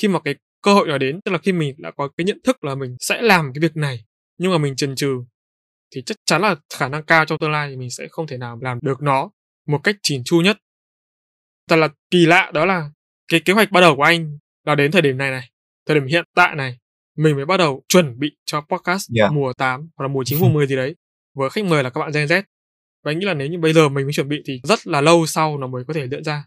khi 0.00 0.08
mà 0.08 0.20
cái 0.20 0.34
cơ 0.62 0.74
hội 0.74 0.88
đó 0.88 0.98
đến 0.98 1.20
tức 1.24 1.32
là 1.32 1.38
khi 1.38 1.52
mình 1.52 1.74
đã 1.78 1.90
có 1.90 2.08
cái 2.16 2.24
nhận 2.24 2.38
thức 2.44 2.64
là 2.64 2.74
mình 2.74 2.96
sẽ 3.00 3.22
làm 3.22 3.52
cái 3.54 3.60
việc 3.60 3.76
này 3.76 4.04
nhưng 4.38 4.52
mà 4.52 4.58
mình 4.58 4.76
chần 4.76 4.94
chừ 4.94 5.24
thì 5.94 6.02
chắc 6.02 6.16
chắn 6.24 6.42
là 6.42 6.56
khả 6.74 6.88
năng 6.88 7.02
cao 7.02 7.24
trong 7.24 7.38
tương 7.38 7.50
lai 7.50 7.70
thì 7.70 7.76
mình 7.76 7.90
sẽ 7.90 8.08
không 8.10 8.26
thể 8.26 8.36
nào 8.36 8.58
làm 8.62 8.78
được 8.82 9.02
nó 9.02 9.30
một 9.66 9.78
cách 9.84 9.96
chỉn 10.02 10.22
chu 10.24 10.40
nhất. 10.40 10.58
Thật 11.68 11.76
là 11.76 11.88
kỳ 12.10 12.26
lạ 12.26 12.50
đó 12.54 12.64
là 12.64 12.90
cái 13.28 13.40
kế 13.44 13.52
hoạch 13.52 13.70
bắt 13.70 13.80
đầu 13.80 13.96
của 13.96 14.02
anh 14.02 14.38
là 14.64 14.74
đến 14.74 14.90
thời 14.90 15.02
điểm 15.02 15.18
này 15.18 15.30
này 15.30 15.50
thời 15.86 15.94
điểm 15.94 16.06
hiện 16.06 16.24
tại 16.34 16.54
này 16.54 16.78
mình 17.16 17.36
mới 17.36 17.44
bắt 17.44 17.56
đầu 17.56 17.84
chuẩn 17.88 18.18
bị 18.18 18.36
cho 18.44 18.60
podcast 18.60 19.10
yeah. 19.18 19.32
mùa 19.32 19.52
8 19.52 19.88
hoặc 19.96 20.04
là 20.04 20.08
mùa 20.08 20.24
9 20.24 20.40
mùa 20.40 20.48
10 20.48 20.66
gì 20.66 20.76
đấy. 20.76 20.96
Với 21.34 21.50
khách 21.50 21.64
mời 21.64 21.82
là 21.82 21.90
các 21.90 22.00
bạn 22.00 22.10
Gen 22.14 22.26
Z 22.26 22.42
và 23.08 23.12
anh 23.12 23.18
nghĩ 23.18 23.26
là 23.26 23.34
nếu 23.34 23.48
như 23.48 23.58
bây 23.58 23.72
giờ 23.72 23.88
mình 23.88 24.06
mới 24.06 24.12
chuẩn 24.12 24.28
bị 24.28 24.42
thì 24.46 24.60
rất 24.64 24.86
là 24.86 25.00
lâu 25.00 25.26
sau 25.26 25.58
nó 25.58 25.66
mới 25.66 25.84
có 25.88 25.94
thể 25.94 26.08
diễn 26.10 26.24
ra. 26.24 26.44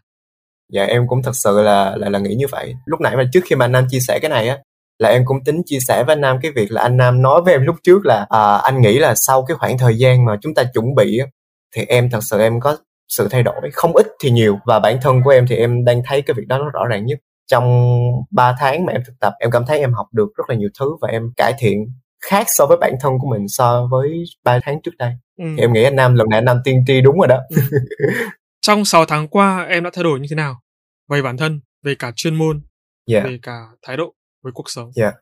Dạ 0.72 0.84
em 0.84 1.02
cũng 1.08 1.22
thật 1.22 1.32
sự 1.34 1.62
là 1.62 1.96
là 1.96 2.08
là 2.08 2.18
nghĩ 2.18 2.34
như 2.34 2.46
vậy. 2.50 2.74
Lúc 2.86 3.00
nãy 3.00 3.16
mà 3.16 3.24
trước 3.32 3.40
khi 3.44 3.56
mà 3.56 3.64
anh 3.64 3.72
nam 3.72 3.84
chia 3.90 4.00
sẻ 4.00 4.18
cái 4.22 4.30
này 4.30 4.48
á 4.48 4.58
là 4.98 5.08
em 5.08 5.22
cũng 5.24 5.44
tính 5.44 5.62
chia 5.66 5.78
sẻ 5.88 6.04
với 6.06 6.12
anh 6.12 6.20
nam 6.20 6.38
cái 6.42 6.52
việc 6.52 6.72
là 6.72 6.82
anh 6.82 6.96
nam 6.96 7.22
nói 7.22 7.42
với 7.44 7.54
em 7.54 7.62
lúc 7.62 7.76
trước 7.82 8.00
là 8.04 8.26
à, 8.28 8.56
anh 8.56 8.80
nghĩ 8.80 8.98
là 8.98 9.14
sau 9.16 9.44
cái 9.44 9.56
khoảng 9.56 9.78
thời 9.78 9.98
gian 9.98 10.24
mà 10.24 10.36
chúng 10.40 10.54
ta 10.54 10.62
chuẩn 10.74 10.94
bị 10.94 11.18
á, 11.18 11.26
thì 11.76 11.84
em 11.88 12.10
thật 12.10 12.20
sự 12.22 12.40
em 12.40 12.60
có 12.60 12.76
sự 13.08 13.28
thay 13.30 13.42
đổi. 13.42 13.70
Không 13.72 13.96
ít 13.96 14.06
thì 14.22 14.30
nhiều 14.30 14.58
và 14.66 14.78
bản 14.78 14.98
thân 15.02 15.22
của 15.24 15.30
em 15.30 15.46
thì 15.46 15.56
em 15.56 15.84
đang 15.84 16.02
thấy 16.06 16.22
cái 16.22 16.34
việc 16.34 16.46
đó 16.46 16.58
nó 16.58 16.70
rõ 16.70 16.86
ràng 16.86 17.06
nhất. 17.06 17.18
Trong 17.50 17.88
3 18.30 18.56
tháng 18.58 18.86
mà 18.86 18.92
em 18.92 19.02
thực 19.06 19.14
tập 19.20 19.32
em 19.40 19.50
cảm 19.50 19.66
thấy 19.66 19.78
em 19.78 19.92
học 19.92 20.06
được 20.12 20.28
rất 20.36 20.44
là 20.48 20.54
nhiều 20.54 20.68
thứ 20.80 20.86
và 21.00 21.08
em 21.08 21.22
cải 21.36 21.52
thiện 21.58 21.78
khác 22.30 22.46
so 22.48 22.66
với 22.66 22.76
bản 22.76 22.92
thân 23.00 23.12
của 23.18 23.28
mình 23.30 23.48
so 23.48 23.88
với 23.90 24.24
3 24.44 24.58
tháng 24.62 24.82
trước 24.82 24.96
đây 24.98 25.12
ừ. 25.42 25.46
em 25.58 25.72
nghĩ 25.72 25.82
anh 25.82 25.96
Nam 25.96 26.14
lần 26.14 26.28
này 26.28 26.38
anh 26.38 26.44
Nam 26.44 26.56
tiên 26.64 26.84
tri 26.86 27.00
đúng 27.00 27.18
rồi 27.18 27.28
đó 27.28 27.38
ừ. 27.50 27.62
trong 28.60 28.84
6 28.84 29.04
tháng 29.04 29.28
qua 29.28 29.66
em 29.68 29.84
đã 29.84 29.90
thay 29.94 30.04
đổi 30.04 30.20
như 30.20 30.26
thế 30.30 30.36
nào 30.36 30.60
về 31.10 31.22
bản 31.22 31.36
thân 31.36 31.60
về 31.82 31.94
cả 31.94 32.12
chuyên 32.16 32.34
môn 32.34 32.60
yeah. 33.10 33.24
Dạ. 33.24 33.30
về 33.30 33.38
cả 33.42 33.58
thái 33.86 33.96
độ 33.96 34.14
với 34.42 34.52
cuộc 34.52 34.70
sống 34.70 34.90
yeah. 34.96 35.14
Dạ. 35.14 35.18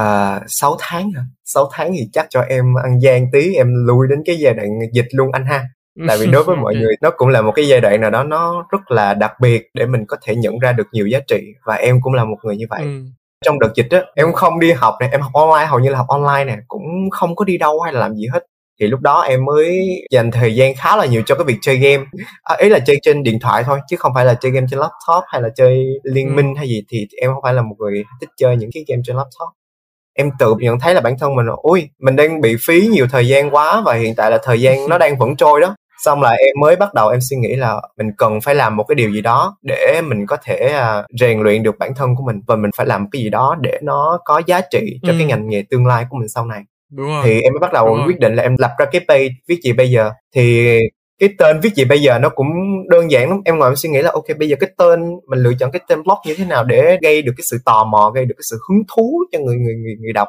À, 0.00 0.40
6 0.46 0.76
tháng 0.80 1.10
hả? 1.10 1.22
6 1.44 1.68
tháng 1.72 1.92
thì 1.98 2.08
chắc 2.12 2.26
cho 2.30 2.40
em 2.40 2.74
ăn 2.84 3.00
gian 3.02 3.26
tí 3.32 3.54
em 3.54 3.86
lui 3.86 4.06
đến 4.10 4.22
cái 4.24 4.36
giai 4.38 4.54
đoạn 4.54 4.68
dịch 4.92 5.06
luôn 5.12 5.32
anh 5.32 5.46
ha 5.46 5.64
tại 6.08 6.18
vì 6.20 6.26
đối 6.26 6.44
với 6.44 6.56
mọi 6.62 6.74
người 6.74 6.94
nó 7.00 7.10
cũng 7.16 7.28
là 7.28 7.42
một 7.42 7.52
cái 7.54 7.68
giai 7.68 7.80
đoạn 7.80 8.00
nào 8.00 8.10
đó 8.10 8.24
nó 8.24 8.66
rất 8.70 8.90
là 8.90 9.14
đặc 9.14 9.32
biệt 9.40 9.70
để 9.74 9.86
mình 9.86 10.04
có 10.06 10.16
thể 10.22 10.36
nhận 10.36 10.58
ra 10.58 10.72
được 10.72 10.86
nhiều 10.92 11.06
giá 11.06 11.20
trị 11.28 11.40
và 11.64 11.74
em 11.74 12.00
cũng 12.02 12.12
là 12.12 12.24
một 12.24 12.36
người 12.42 12.56
như 12.56 12.66
vậy 12.70 12.82
ừ. 12.82 13.04
trong 13.44 13.58
đợt 13.58 13.72
dịch 13.74 13.86
á 13.90 14.02
em 14.14 14.32
không 14.32 14.60
đi 14.60 14.72
học 14.72 14.94
này 15.00 15.08
em 15.12 15.20
học 15.20 15.32
online 15.34 15.66
hầu 15.66 15.78
như 15.78 15.90
là 15.90 15.98
học 15.98 16.06
online 16.08 16.44
nè 16.44 16.58
cũng 16.68 16.82
không 17.10 17.36
có 17.36 17.44
đi 17.44 17.58
đâu 17.58 17.80
hay 17.80 17.92
là 17.92 18.00
làm 18.00 18.14
gì 18.14 18.26
hết 18.32 18.46
thì 18.82 18.88
lúc 18.88 19.00
đó 19.00 19.20
em 19.20 19.44
mới 19.44 19.88
dành 20.10 20.30
thời 20.30 20.54
gian 20.54 20.74
khá 20.74 20.96
là 20.96 21.06
nhiều 21.06 21.22
cho 21.26 21.34
cái 21.34 21.44
việc 21.44 21.58
chơi 21.60 21.76
game 21.76 22.04
à, 22.42 22.56
ý 22.58 22.68
là 22.68 22.78
chơi 22.78 22.98
trên 23.02 23.22
điện 23.22 23.38
thoại 23.40 23.62
thôi 23.66 23.80
chứ 23.88 23.96
không 23.96 24.12
phải 24.14 24.24
là 24.24 24.34
chơi 24.34 24.52
game 24.52 24.66
trên 24.70 24.80
laptop 24.80 25.24
hay 25.26 25.42
là 25.42 25.48
chơi 25.56 25.86
liên 26.02 26.28
ừ. 26.28 26.32
minh 26.32 26.54
hay 26.56 26.68
gì 26.68 26.82
thì 26.88 27.06
em 27.20 27.30
không 27.34 27.42
phải 27.42 27.54
là 27.54 27.62
một 27.62 27.74
người 27.78 28.04
thích 28.20 28.30
chơi 28.36 28.56
những 28.56 28.70
cái 28.74 28.84
game 28.88 29.02
trên 29.06 29.16
laptop 29.16 29.48
em 30.14 30.30
tự 30.38 30.54
nhận 30.58 30.80
thấy 30.80 30.94
là 30.94 31.00
bản 31.00 31.18
thân 31.18 31.34
mình 31.34 31.46
ui 31.62 31.88
mình 31.98 32.16
đang 32.16 32.40
bị 32.40 32.56
phí 32.60 32.86
nhiều 32.86 33.06
thời 33.10 33.28
gian 33.28 33.54
quá 33.54 33.82
và 33.84 33.94
hiện 33.94 34.14
tại 34.14 34.30
là 34.30 34.38
thời 34.42 34.60
gian 34.60 34.88
nó 34.88 34.98
đang 34.98 35.18
vẫn 35.18 35.36
trôi 35.36 35.60
đó 35.60 35.74
xong 36.04 36.22
là 36.22 36.30
em 36.30 36.54
mới 36.60 36.76
bắt 36.76 36.94
đầu 36.94 37.08
em 37.08 37.20
suy 37.20 37.36
nghĩ 37.36 37.56
là 37.56 37.80
mình 37.98 38.10
cần 38.18 38.40
phải 38.40 38.54
làm 38.54 38.76
một 38.76 38.84
cái 38.84 38.94
điều 38.94 39.10
gì 39.10 39.20
đó 39.20 39.56
để 39.62 40.00
mình 40.04 40.26
có 40.26 40.36
thể 40.44 40.74
uh, 40.76 41.04
rèn 41.20 41.40
luyện 41.40 41.62
được 41.62 41.78
bản 41.78 41.94
thân 41.94 42.14
của 42.16 42.22
mình 42.26 42.40
và 42.46 42.56
mình 42.56 42.70
phải 42.76 42.86
làm 42.86 43.10
cái 43.10 43.22
gì 43.22 43.30
đó 43.30 43.56
để 43.60 43.78
nó 43.82 44.18
có 44.24 44.42
giá 44.46 44.60
trị 44.70 45.00
cho 45.02 45.12
ừ. 45.12 45.14
cái 45.18 45.26
ngành 45.26 45.48
nghề 45.48 45.64
tương 45.70 45.86
lai 45.86 46.06
của 46.10 46.18
mình 46.18 46.28
sau 46.28 46.46
này 46.46 46.62
Đúng 46.96 47.06
rồi. 47.06 47.22
thì 47.24 47.40
em 47.40 47.52
mới 47.52 47.60
bắt 47.60 47.72
đầu 47.72 47.98
quyết 48.06 48.18
định 48.20 48.34
là 48.34 48.42
em 48.42 48.56
lập 48.58 48.70
ra 48.78 48.86
cái 48.92 49.04
page 49.08 49.28
viết 49.48 49.60
gì 49.62 49.72
bây 49.72 49.90
giờ. 49.90 50.10
Thì 50.34 50.78
cái 51.18 51.34
tên 51.38 51.60
viết 51.60 51.74
gì 51.74 51.84
bây 51.84 52.02
giờ 52.02 52.18
nó 52.18 52.28
cũng 52.28 52.48
đơn 52.88 53.10
giản 53.10 53.28
lắm. 53.28 53.40
Em 53.44 53.58
ngồi 53.58 53.68
em 53.68 53.76
suy 53.76 53.88
nghĩ 53.88 54.02
là 54.02 54.10
ok 54.10 54.24
bây 54.38 54.48
giờ 54.48 54.56
cái 54.60 54.70
tên 54.78 55.00
mình 55.28 55.38
lựa 55.38 55.52
chọn 55.60 55.70
cái 55.72 55.80
tên 55.88 56.02
blog 56.02 56.18
như 56.26 56.34
thế 56.34 56.44
nào 56.44 56.64
để 56.64 56.98
gây 57.02 57.22
được 57.22 57.32
cái 57.36 57.44
sự 57.50 57.58
tò 57.64 57.84
mò 57.84 58.10
gây 58.14 58.24
được 58.24 58.34
cái 58.36 58.44
sự 58.50 58.58
hứng 58.68 58.82
thú 58.94 59.24
cho 59.32 59.38
người 59.38 59.56
người 59.56 59.74
người, 59.74 59.96
người 60.00 60.12
đọc. 60.12 60.28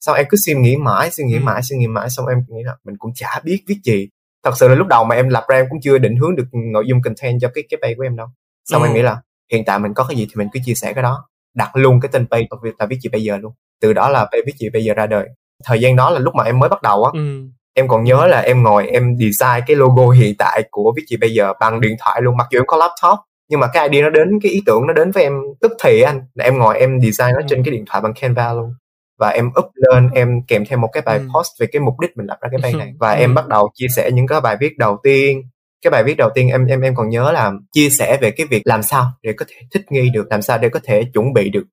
Xong 0.00 0.16
em 0.16 0.26
cứ 0.28 0.36
suy 0.46 0.54
nghĩ 0.54 0.76
mãi 0.76 1.10
suy 1.10 1.24
nghĩ 1.24 1.34
ừ. 1.34 1.40
mãi 1.42 1.60
suy 1.62 1.76
nghĩ 1.76 1.86
mãi 1.86 2.08
xong 2.10 2.26
em 2.26 2.38
nghĩ 2.48 2.62
là 2.64 2.76
mình 2.84 2.96
cũng 2.98 3.10
chả 3.14 3.40
biết 3.44 3.62
viết 3.66 3.78
gì. 3.84 4.08
Thật 4.44 4.52
sự 4.56 4.68
là 4.68 4.74
lúc 4.74 4.86
đầu 4.86 5.04
mà 5.04 5.16
em 5.16 5.28
lập 5.28 5.44
ra 5.48 5.56
em 5.56 5.66
cũng 5.70 5.80
chưa 5.82 5.98
định 5.98 6.16
hướng 6.16 6.36
được 6.36 6.46
nội 6.72 6.84
dung 6.88 7.02
content 7.02 7.40
cho 7.40 7.50
cái 7.54 7.64
cái 7.70 7.78
page 7.82 7.94
của 7.94 8.02
em 8.02 8.16
đâu. 8.16 8.26
Xong 8.64 8.82
ừ. 8.82 8.86
em 8.88 8.94
nghĩ 8.94 9.02
là 9.02 9.16
hiện 9.52 9.64
tại 9.64 9.78
mình 9.78 9.94
có 9.94 10.06
cái 10.08 10.16
gì 10.16 10.26
thì 10.26 10.34
mình 10.36 10.48
cứ 10.52 10.60
chia 10.64 10.74
sẻ 10.74 10.92
cái 10.92 11.02
đó. 11.02 11.28
Đặt 11.54 11.76
luôn 11.76 12.00
cái 12.00 12.08
tên 12.12 12.26
page 12.30 12.46
là 12.78 12.86
viết 12.86 12.98
gì 13.02 13.08
bây 13.12 13.22
giờ 13.22 13.36
luôn. 13.36 13.52
Từ 13.80 13.92
đó 13.92 14.08
là 14.08 14.24
page 14.24 14.42
viết 14.46 14.54
gì 14.58 14.70
bây 14.70 14.84
giờ 14.84 14.94
ra 14.94 15.06
đời 15.06 15.28
thời 15.64 15.80
gian 15.80 15.96
đó 15.96 16.10
là 16.10 16.18
lúc 16.18 16.34
mà 16.34 16.44
em 16.44 16.58
mới 16.58 16.68
bắt 16.68 16.82
đầu 16.82 17.04
á 17.04 17.10
ừ. 17.14 17.42
em 17.74 17.88
còn 17.88 18.04
nhớ 18.04 18.26
là 18.26 18.40
em 18.40 18.62
ngồi 18.62 18.86
em 18.88 19.16
design 19.18 19.64
cái 19.66 19.76
logo 19.76 20.08
hiện 20.10 20.34
tại 20.38 20.62
của 20.70 20.92
Viết 20.96 21.02
gì 21.08 21.16
bây 21.16 21.34
giờ 21.34 21.52
bằng 21.60 21.80
điện 21.80 21.96
thoại 22.00 22.22
luôn 22.22 22.36
mặc 22.36 22.46
dù 22.50 22.58
em 22.58 22.64
có 22.66 22.76
laptop 22.76 23.18
nhưng 23.48 23.60
mà 23.60 23.66
cái 23.72 23.88
idea 23.88 24.02
nó 24.02 24.10
đến 24.10 24.38
cái 24.42 24.52
ý 24.52 24.62
tưởng 24.66 24.86
nó 24.86 24.92
đến 24.92 25.10
với 25.10 25.22
em 25.22 25.32
tức 25.60 25.72
thì 25.84 26.02
anh 26.02 26.20
là 26.34 26.44
em 26.44 26.58
ngồi 26.58 26.78
em 26.78 27.00
design 27.00 27.32
nó 27.34 27.40
Ừ. 27.40 27.46
trên 27.48 27.62
cái 27.64 27.72
điện 27.72 27.84
thoại 27.86 28.00
bằng 28.02 28.12
Canva 28.20 28.52
luôn 28.52 28.74
và 29.18 29.28
em 29.28 29.46
up 29.58 29.66
lên 29.74 30.10
em 30.14 30.42
kèm 30.48 30.64
theo 30.66 30.78
một 30.78 30.88
cái 30.92 31.02
bài 31.06 31.18
Ừ. 31.18 31.24
post 31.34 31.48
về 31.60 31.66
cái 31.72 31.80
mục 31.80 32.00
đích 32.00 32.16
mình 32.16 32.26
lập 32.26 32.38
ra 32.40 32.48
cái 32.52 32.60
bài 32.62 32.72
này 32.78 32.94
và 33.00 33.12
Ừ. 33.14 33.20
em 33.20 33.34
bắt 33.34 33.48
đầu 33.48 33.70
chia 33.74 33.86
sẻ 33.96 34.10
những 34.12 34.26
cái 34.26 34.40
bài 34.40 34.56
viết 34.60 34.78
đầu 34.78 34.98
tiên 35.02 35.42
cái 35.84 35.90
bài 35.90 36.04
viết 36.04 36.14
đầu 36.16 36.30
tiên 36.34 36.48
em 36.48 36.66
em 36.66 36.80
em 36.80 36.94
còn 36.94 37.08
nhớ 37.08 37.32
là 37.32 37.52
chia 37.72 37.90
sẻ 37.90 38.18
về 38.20 38.30
cái 38.30 38.46
việc 38.50 38.62
làm 38.64 38.82
sao 38.82 39.06
để 39.22 39.32
có 39.32 39.44
thể 39.48 39.54
thích 39.74 39.82
nghi 39.92 40.10
được 40.10 40.26
làm 40.30 40.42
sao 40.42 40.58
để 40.58 40.68
có 40.68 40.80
thể 40.84 41.04
chuẩn 41.14 41.32
bị 41.32 41.50
được 41.50 41.64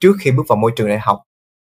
trước 0.00 0.12
khi 0.20 0.30
bước 0.30 0.42
vào 0.48 0.56
môi 0.56 0.72
trường 0.76 0.88
đại 0.88 0.98
học 0.98 1.18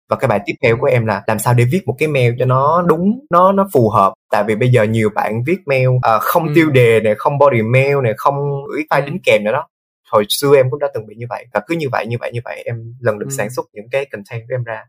và 0.10 0.16
cái 0.16 0.28
bài 0.28 0.40
tiếp 0.46 0.54
theo 0.64 0.78
của 0.78 0.86
em 0.88 1.06
là 1.06 1.24
làm 1.28 1.40
sao 1.40 1.54
để 1.54 1.64
viết 1.72 1.82
một 1.86 1.96
cái 2.00 2.08
mail 2.08 2.34
cho 2.40 2.46
nó 2.46 2.82
đúng 2.88 3.20
nó 3.30 3.52
nó 3.52 3.68
phù 3.74 3.90
hợp 3.90 4.14
tại 4.32 4.44
vì 4.48 4.56
bây 4.56 4.70
giờ 4.70 4.84
nhiều 4.84 5.10
bạn 5.16 5.44
viết 5.46 5.58
mail 5.66 5.88
à, 6.02 6.18
không 6.20 6.48
Ừ. 6.48 6.52
tiêu 6.56 6.70
đề 6.70 7.00
này 7.00 7.16
không 7.18 7.38
body 7.38 7.62
mail 7.62 7.96
này 8.04 8.14
không 8.18 8.36
gửi 8.68 8.84
file 8.90 9.02
Ừ. 9.02 9.06
đính 9.06 9.20
kèm 9.24 9.44
nữa 9.44 9.52
đó 9.52 9.68
hồi 10.12 10.26
xưa 10.30 10.56
em 10.56 10.70
cũng 10.72 10.80
đã 10.80 10.88
từng 10.94 11.08
bị 11.08 11.16
như 11.16 11.26
vậy 11.30 11.46
và 11.54 11.62
cứ 11.68 11.76
như 11.76 11.88
vậy 11.92 12.06
như 12.08 12.18
vậy 12.20 12.32
như 12.34 12.40
vậy 12.44 12.64
em 12.66 12.94
lần 13.00 13.18
lượt 13.18 13.26
Ừ. 13.30 13.36
sản 13.38 13.50
xuất 13.50 13.66
những 13.74 13.90
cái 13.92 14.06
content 14.06 14.42
của 14.48 14.54
em 14.56 14.64
ra 14.64 14.84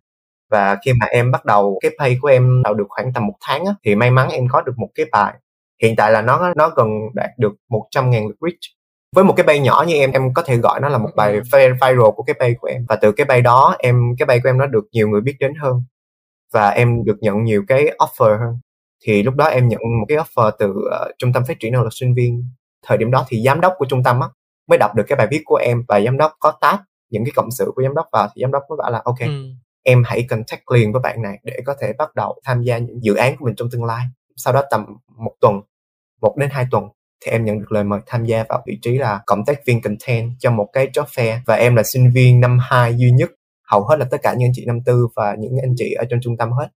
và 0.50 0.76
khi 0.84 0.92
mà 0.92 1.06
em 1.06 1.30
bắt 1.30 1.44
đầu 1.44 1.78
cái 1.82 1.90
page 1.98 2.16
của 2.22 2.28
em 2.28 2.60
tạo 2.64 2.74
được 2.74 2.86
khoảng 2.88 3.12
tầm 3.12 3.26
một 3.26 3.34
tháng 3.40 3.64
á, 3.64 3.72
thì 3.84 3.94
may 3.94 4.10
mắn 4.10 4.28
em 4.30 4.44
có 4.50 4.60
được 4.62 4.72
một 4.78 4.88
cái 4.94 5.06
bài 5.12 5.34
hiện 5.82 5.96
tại 5.96 6.12
là 6.12 6.22
nó 6.22 6.52
nó 6.56 6.68
gần 6.76 6.88
đạt 7.14 7.30
được 7.38 7.52
100 7.68 8.10
ngàn 8.10 8.26
lượt 8.28 8.36
reach 8.40 8.77
với 9.14 9.24
một 9.24 9.34
cái 9.36 9.46
bay 9.46 9.60
nhỏ 9.60 9.84
như 9.88 9.94
em 9.94 10.12
em 10.12 10.34
có 10.34 10.42
thể 10.42 10.56
gọi 10.56 10.80
nó 10.80 10.88
là 10.88 10.98
một 10.98 11.10
bài 11.16 11.32
Ừ. 11.32 11.40
vi- 11.52 11.72
viral 11.72 12.10
của 12.16 12.22
cái 12.22 12.34
bay 12.38 12.54
của 12.60 12.68
em. 12.68 12.86
Và 12.88 12.96
từ 12.96 13.12
cái 13.12 13.24
bay 13.26 13.42
đó 13.42 13.76
em 13.78 14.14
cái 14.18 14.26
bay 14.26 14.40
của 14.40 14.48
em 14.48 14.58
nó 14.58 14.66
được 14.66 14.84
nhiều 14.92 15.08
người 15.08 15.20
biết 15.20 15.36
đến 15.40 15.54
hơn. 15.54 15.82
Và 16.52 16.70
em 16.70 17.04
được 17.04 17.16
nhận 17.20 17.44
nhiều 17.44 17.64
cái 17.68 17.84
offer 17.98 18.38
hơn. 18.38 18.58
Thì 19.04 19.22
lúc 19.22 19.34
đó 19.34 19.44
em 19.44 19.68
nhận 19.68 19.80
một 20.00 20.06
cái 20.08 20.18
offer 20.18 20.50
từ 20.58 20.74
ờ, 20.90 21.12
trung 21.18 21.32
tâm 21.32 21.44
phát 21.48 21.60
triển 21.60 21.72
năng 21.72 21.82
lực 21.82 21.92
sinh 21.92 22.14
viên. 22.14 22.44
Thời 22.86 22.98
điểm 22.98 23.10
đó 23.10 23.24
thì 23.28 23.42
giám 23.44 23.60
đốc 23.60 23.72
của 23.78 23.86
trung 23.88 24.02
tâm 24.02 24.20
á 24.20 24.28
mới 24.68 24.78
đọc 24.78 24.94
được 24.94 25.04
cái 25.08 25.16
bài 25.16 25.26
viết 25.30 25.42
của 25.44 25.56
em 25.56 25.84
và 25.88 26.00
giám 26.00 26.16
đốc 26.18 26.32
có 26.40 26.52
tag 26.60 26.76
những 27.10 27.24
cái 27.24 27.32
cộng 27.36 27.50
sự 27.50 27.72
của 27.76 27.82
giám 27.82 27.94
đốc 27.94 28.06
vào. 28.12 28.28
Thì 28.34 28.42
giám 28.42 28.52
đốc 28.52 28.62
mới 28.68 28.76
bảo 28.76 28.90
là 28.90 29.02
ok 29.04 29.18
Ừ. 29.20 29.44
em 29.82 30.02
hãy 30.06 30.26
contact 30.30 30.62
liền 30.74 30.92
với 30.92 31.00
bạn 31.00 31.22
này 31.22 31.38
để 31.44 31.60
có 31.66 31.74
thể 31.80 31.92
bắt 31.98 32.14
đầu 32.14 32.40
tham 32.44 32.62
gia 32.62 32.78
những 32.78 33.02
dự 33.04 33.14
án 33.14 33.36
của 33.36 33.44
mình 33.44 33.54
trong 33.56 33.68
tương 33.72 33.84
lai. 33.84 34.04
Sau 34.36 34.52
đó 34.54 34.62
tầm 34.70 34.86
một 35.16 35.32
tuần 35.40 35.60
một 36.20 36.36
đến 36.36 36.50
hai 36.50 36.66
tuần 36.70 36.84
thì 37.24 37.30
em 37.30 37.44
nhận 37.44 37.58
được 37.58 37.72
lời 37.72 37.84
mời 37.84 38.00
tham 38.06 38.24
gia 38.24 38.44
vào 38.48 38.62
vị 38.66 38.78
trí 38.82 38.98
là 38.98 39.20
cộng 39.26 39.44
tác 39.44 39.60
viên 39.66 39.80
content 39.82 40.30
cho 40.38 40.50
một 40.50 40.68
cái 40.72 40.86
job 40.92 41.04
fair. 41.04 41.38
Và 41.46 41.54
em 41.54 41.76
là 41.76 41.82
sinh 41.82 42.10
viên 42.14 42.40
năm 42.40 42.58
2 42.62 42.94
duy 42.96 43.10
nhất 43.10 43.30
hầu 43.70 43.84
hết 43.84 43.96
là 43.98 44.06
tất 44.10 44.18
cả 44.22 44.34
những 44.34 44.46
anh 44.46 44.52
chị 44.54 44.64
năm 44.66 44.78
tư 44.86 45.08
và 45.16 45.36
những 45.38 45.52
anh 45.62 45.74
chị 45.76 45.92
ở 45.92 46.04
trong 46.10 46.20
trung 46.22 46.36
tâm 46.36 46.52
hết. 46.52 46.68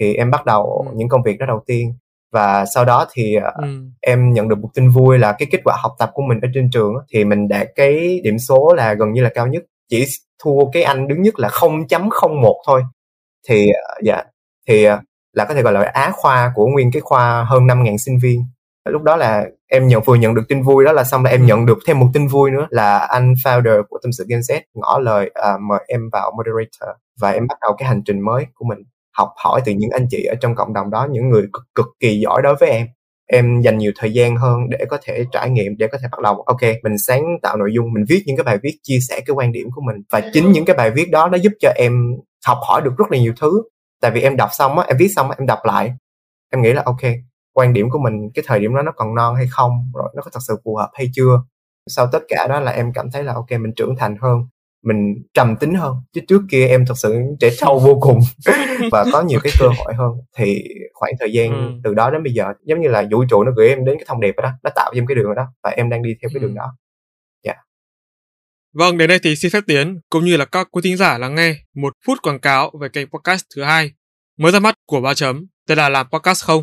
Thì 0.00 0.14
em 0.14 0.30
bắt 0.30 0.46
đầu 0.46 0.84
Ừ. 0.88 0.92
những 0.96 1.08
công 1.08 1.22
việc 1.22 1.38
đó 1.38 1.46
đầu 1.46 1.62
tiên. 1.66 1.94
Và 2.32 2.64
sau 2.74 2.84
đó 2.84 3.06
thì 3.12 3.34
ờ, 3.34 3.50
Ừ. 3.62 3.68
em 4.00 4.32
nhận 4.32 4.48
được 4.48 4.58
một 4.58 4.68
tin 4.74 4.90
vui 4.90 5.18
là 5.18 5.32
cái 5.38 5.48
kết 5.50 5.60
quả 5.64 5.76
học 5.78 5.92
tập 5.98 6.10
của 6.14 6.22
mình 6.28 6.38
ở 6.42 6.48
trên 6.54 6.70
trường 6.70 6.94
thì 7.12 7.24
mình 7.24 7.48
đạt 7.48 7.66
cái 7.76 8.20
điểm 8.24 8.38
số 8.38 8.74
là 8.76 8.94
gần 8.94 9.12
như 9.12 9.22
là 9.22 9.30
cao 9.34 9.46
nhất. 9.46 9.62
Chỉ 9.90 10.04
thua 10.42 10.70
cái 10.72 10.82
anh 10.82 11.08
đứng 11.08 11.22
nhất 11.22 11.38
là 11.38 11.48
0.01 11.48 12.56
thôi. 12.66 12.82
Thì 13.48 13.68
ờ, 13.88 13.94
dạ 14.04 14.22
thì 14.68 14.84
ờ, 14.84 15.00
là 15.32 15.44
có 15.44 15.54
thể 15.54 15.62
gọi 15.62 15.72
là 15.72 15.80
á 15.80 16.10
khoa 16.14 16.52
của 16.54 16.66
nguyên 16.66 16.90
cái 16.92 17.00
khoa 17.02 17.44
hơn 17.44 17.66
5.000 17.66 17.98
sinh 17.98 18.18
viên 18.22 18.44
lúc 18.90 19.02
đó 19.02 19.16
là 19.16 19.44
em 19.68 19.88
nhận 19.88 20.02
vừa 20.02 20.14
nhận 20.14 20.34
được 20.34 20.42
tin 20.48 20.62
vui 20.62 20.84
đó 20.84 20.92
là 20.92 21.04
xong 21.04 21.24
là 21.24 21.30
em 21.30 21.40
Ừ. 21.40 21.46
nhận 21.46 21.66
được 21.66 21.78
thêm 21.86 21.98
một 21.98 22.06
tin 22.14 22.26
vui 22.26 22.50
nữa 22.50 22.66
là 22.70 22.98
anh 22.98 23.32
founder 23.44 23.82
của 23.88 23.98
tâm 24.02 24.12
sự 24.12 24.24
Gen 24.28 24.40
Z 24.40 24.60
ngỏ 24.74 24.98
lời 25.02 25.30
à, 25.34 25.52
mời 25.68 25.80
em 25.88 26.00
vào 26.12 26.32
moderator 26.36 26.96
và 27.20 27.30
em 27.30 27.46
bắt 27.46 27.58
đầu 27.60 27.74
cái 27.78 27.88
hành 27.88 28.02
trình 28.04 28.20
mới 28.20 28.46
của 28.54 28.64
mình. 28.68 28.78
Học 29.16 29.28
hỏi 29.44 29.60
từ 29.64 29.72
những 29.72 29.90
anh 29.90 30.06
chị 30.10 30.24
ở 30.24 30.34
trong 30.40 30.54
cộng 30.54 30.72
đồng 30.74 30.90
đó 30.90 31.08
những 31.10 31.28
người 31.28 31.42
cực, 31.52 31.64
cực 31.74 31.86
kỳ 32.00 32.20
giỏi 32.20 32.42
đối 32.42 32.54
với 32.56 32.68
em. 32.70 32.86
Em 33.30 33.60
dành 33.60 33.78
nhiều 33.78 33.92
thời 33.96 34.12
gian 34.12 34.36
hơn 34.36 34.60
để 34.70 34.78
có 34.88 34.98
thể 35.02 35.24
trải 35.32 35.50
nghiệm 35.50 35.76
để 35.78 35.86
có 35.86 35.98
thể 36.02 36.08
bắt 36.12 36.18
đầu 36.22 36.42
ok 36.46 36.60
mình 36.82 36.98
sáng 36.98 37.22
tạo 37.42 37.56
nội 37.56 37.70
dung 37.74 37.92
mình 37.92 38.04
viết 38.08 38.22
những 38.26 38.36
cái 38.36 38.44
bài 38.44 38.58
viết 38.62 38.78
chia 38.82 38.98
sẻ 39.08 39.20
cái 39.26 39.34
quan 39.34 39.52
điểm 39.52 39.66
của 39.74 39.82
mình. 39.86 39.96
Và 40.12 40.22
chính 40.32 40.52
những 40.52 40.64
cái 40.64 40.76
bài 40.76 40.90
viết 40.90 41.10
đó 41.10 41.28
nó 41.28 41.38
giúp 41.38 41.52
cho 41.60 41.72
em 41.76 42.16
học 42.46 42.58
hỏi 42.68 42.80
được 42.82 42.92
rất 42.98 43.04
là 43.10 43.18
nhiều 43.18 43.32
thứ. 43.40 43.62
Tại 44.00 44.10
vì 44.10 44.22
em 44.22 44.36
đọc 44.36 44.48
xong 44.52 44.78
á 44.78 44.84
em 44.88 44.96
viết 44.96 45.08
xong 45.16 45.30
á 45.30 45.36
em 45.38 45.46
đọc 45.46 45.58
lại. 45.64 45.92
Em 46.52 46.62
nghĩ 46.62 46.72
là 46.72 46.82
ok 46.86 47.00
quan 47.58 47.72
điểm 47.72 47.90
của 47.90 47.98
mình 47.98 48.30
cái 48.34 48.44
thời 48.48 48.60
điểm 48.60 48.74
đó 48.74 48.82
nó 48.82 48.92
còn 48.96 49.14
non 49.14 49.34
hay 49.36 49.46
không 49.50 49.72
rồi 49.94 50.12
nó 50.16 50.22
có 50.22 50.30
thật 50.34 50.40
sự 50.48 50.56
phù 50.64 50.76
hợp 50.76 50.90
hay 50.94 51.10
chưa 51.14 51.42
sau 51.86 52.08
tất 52.12 52.22
cả 52.28 52.46
đó 52.48 52.60
là 52.60 52.72
em 52.72 52.92
cảm 52.94 53.10
thấy 53.12 53.24
là 53.24 53.32
ok 53.34 53.50
mình 53.50 53.72
trưởng 53.76 53.96
thành 53.98 54.16
hơn 54.20 54.38
mình 54.84 55.14
trầm 55.34 55.56
tính 55.56 55.74
hơn 55.74 55.96
chứ 56.12 56.20
trước 56.28 56.42
kia 56.50 56.66
em 56.68 56.86
thật 56.86 56.94
sự 56.96 57.16
trẻ 57.40 57.50
trâu 57.58 57.78
vô 57.78 57.98
cùng 58.00 58.20
và 58.92 59.04
có 59.12 59.22
nhiều 59.22 59.40
cái 59.42 59.52
cơ 59.60 59.66
hội 59.68 59.94
hơn 59.94 60.12
thì 60.36 60.62
khoảng 60.94 61.12
thời 61.20 61.32
gian 61.32 61.50
Ừ. 61.52 61.80
từ 61.84 61.94
đó 61.94 62.10
đến 62.10 62.22
bây 62.22 62.32
giờ 62.32 62.44
giống 62.64 62.80
như 62.80 62.88
là 62.88 63.04
vũ 63.10 63.24
trụ 63.30 63.44
nó 63.44 63.50
gửi 63.56 63.68
em 63.68 63.84
đến 63.84 63.96
cái 63.98 64.04
thông 64.08 64.20
điệp 64.20 64.34
đó 64.42 64.50
nó 64.62 64.70
tạo 64.74 64.90
cho 64.94 64.98
em 64.98 65.06
cái 65.06 65.14
đường 65.14 65.34
đó 65.36 65.46
và 65.62 65.70
em 65.70 65.90
đang 65.90 66.02
đi 66.02 66.10
theo 66.22 66.30
cái 66.34 66.40
Ừ. 66.42 66.46
đường 66.46 66.54
đó 66.54 66.72
Vâng, 68.74 68.98
đến 68.98 69.08
đây 69.08 69.18
thì 69.22 69.36
xin 69.36 69.50
phép 69.50 69.60
Tiến 69.66 70.00
cũng 70.10 70.24
như 70.24 70.36
là 70.36 70.44
các 70.44 70.68
quý 70.70 70.80
thính 70.84 70.96
giả 70.96 71.18
lắng 71.18 71.34
nghe 71.34 71.56
một 71.74 71.92
phút 72.06 72.18
quảng 72.22 72.38
cáo 72.40 72.70
về 72.80 72.88
kênh 72.88 73.08
podcast 73.10 73.44
thứ 73.56 73.62
hai 73.62 73.92
mới 74.38 74.52
ra 74.52 74.60
mắt 74.60 74.74
của 74.86 75.00
ba 75.00 75.14
chấm 75.14 75.46
tên 75.68 75.78
là 75.78 75.88
làm 75.88 76.06
podcast 76.12 76.44
không. 76.44 76.62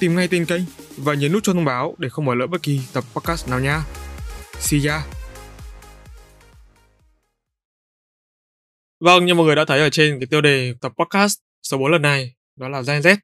tìm 0.00 0.16
ngay 0.16 0.28
tên 0.28 0.46
kênh 0.46 0.62
và 0.96 1.14
nhấn 1.14 1.32
nút 1.32 1.42
cho 1.42 1.52
thông 1.52 1.64
báo 1.64 1.94
để 1.98 2.08
không 2.08 2.24
bỏ 2.24 2.34
lỡ 2.34 2.46
bất 2.46 2.62
kỳ 2.62 2.80
tập 2.92 3.04
podcast 3.14 3.48
nào 3.48 3.60
nha. 3.60 3.82
See 4.58 4.80
ya! 4.86 5.02
Vâng, 9.00 9.26
như 9.26 9.34
mọi 9.34 9.46
người 9.46 9.56
đã 9.56 9.64
thấy 9.64 9.80
ở 9.80 9.90
trên 9.90 10.20
cái 10.20 10.26
tiêu 10.26 10.40
đề 10.40 10.74
tập 10.80 10.92
podcast 10.98 11.38
số 11.62 11.78
4 11.78 11.92
lần 11.92 12.02
này, 12.02 12.34
đó 12.56 12.68
là 12.68 12.82
Gen 12.82 13.00
Z. 13.00 13.16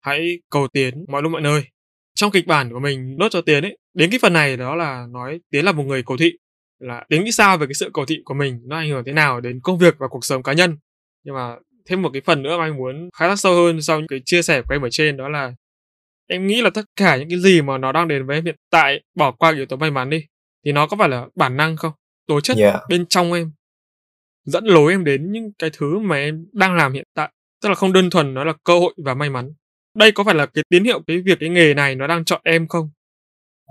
Hãy 0.00 0.38
cầu 0.50 0.68
tiến 0.68 1.04
mọi 1.08 1.22
lúc 1.22 1.32
mọi 1.32 1.40
nơi. 1.40 1.62
Trong 2.14 2.30
kịch 2.30 2.46
bản 2.46 2.72
của 2.72 2.80
mình 2.80 3.16
nốt 3.18 3.28
cho 3.30 3.40
Tiến 3.40 3.64
ấy, 3.64 3.78
đến 3.94 4.10
cái 4.10 4.18
phần 4.22 4.32
này 4.32 4.56
đó 4.56 4.74
là 4.74 5.06
nói 5.10 5.40
Tiến 5.50 5.64
là 5.64 5.72
một 5.72 5.82
người 5.82 6.02
cầu 6.02 6.16
thị 6.16 6.32
là 6.78 7.04
Tiến 7.08 7.24
nghĩ 7.24 7.32
sao 7.32 7.58
về 7.58 7.66
cái 7.66 7.74
sự 7.74 7.90
cầu 7.94 8.06
thị 8.06 8.22
của 8.24 8.34
mình 8.34 8.60
nó 8.64 8.76
ảnh 8.76 8.90
hưởng 8.90 9.04
thế 9.06 9.12
nào 9.12 9.40
đến 9.40 9.60
công 9.62 9.78
việc 9.78 9.94
và 9.98 10.08
cuộc 10.08 10.24
sống 10.24 10.42
cá 10.42 10.52
nhân 10.52 10.76
nhưng 11.24 11.34
mà 11.34 11.56
thêm 11.86 12.02
một 12.02 12.10
cái 12.12 12.22
phần 12.24 12.42
nữa 12.42 12.58
mà 12.58 12.64
anh 12.64 12.76
muốn 12.76 13.10
khai 13.14 13.28
thác 13.28 13.36
sâu 13.36 13.54
hơn 13.54 13.82
sau 13.82 13.98
những 13.98 14.08
cái 14.08 14.20
chia 14.24 14.42
sẻ 14.42 14.62
của 14.62 14.74
em 14.74 14.82
ở 14.82 14.88
trên 14.90 15.16
đó 15.16 15.28
là 15.28 15.52
em 16.26 16.46
nghĩ 16.46 16.62
là 16.62 16.70
tất 16.70 16.84
cả 16.96 17.16
những 17.16 17.28
cái 17.28 17.38
gì 17.38 17.62
mà 17.62 17.78
nó 17.78 17.92
đang 17.92 18.08
đến 18.08 18.26
với 18.26 18.36
em 18.36 18.44
hiện 18.44 18.56
tại 18.70 19.00
bỏ 19.14 19.30
qua 19.30 19.52
yếu 19.54 19.66
tố 19.66 19.76
may 19.76 19.90
mắn 19.90 20.10
đi 20.10 20.26
thì 20.64 20.72
nó 20.72 20.86
có 20.86 20.96
phải 20.96 21.08
là 21.08 21.26
bản 21.34 21.56
năng 21.56 21.76
không? 21.76 21.92
Tố 22.26 22.40
chất 22.40 22.56
dạ. 22.56 22.78
bên 22.88 23.06
trong 23.06 23.32
em 23.32 23.52
dẫn 24.44 24.64
lối 24.64 24.92
em 24.92 25.04
đến 25.04 25.32
những 25.32 25.52
cái 25.58 25.70
thứ 25.78 25.98
mà 25.98 26.16
em 26.16 26.46
đang 26.52 26.74
làm 26.76 26.92
hiện 26.92 27.04
tại 27.14 27.30
tức 27.62 27.68
là 27.68 27.74
không 27.74 27.92
đơn 27.92 28.10
thuần 28.10 28.34
nó 28.34 28.44
là 28.44 28.52
cơ 28.64 28.78
hội 28.78 28.94
và 29.04 29.14
may 29.14 29.30
mắn. 29.30 29.52
Đây 29.96 30.12
có 30.12 30.24
phải 30.24 30.34
là 30.34 30.46
cái 30.46 30.64
tín 30.70 30.84
hiệu 30.84 31.00
cái 31.06 31.22
việc 31.26 31.38
cái 31.40 31.48
nghề 31.48 31.74
này 31.74 31.94
nó 31.94 32.06
đang 32.06 32.24
chọn 32.24 32.40
em 32.44 32.68
không? 32.68 32.90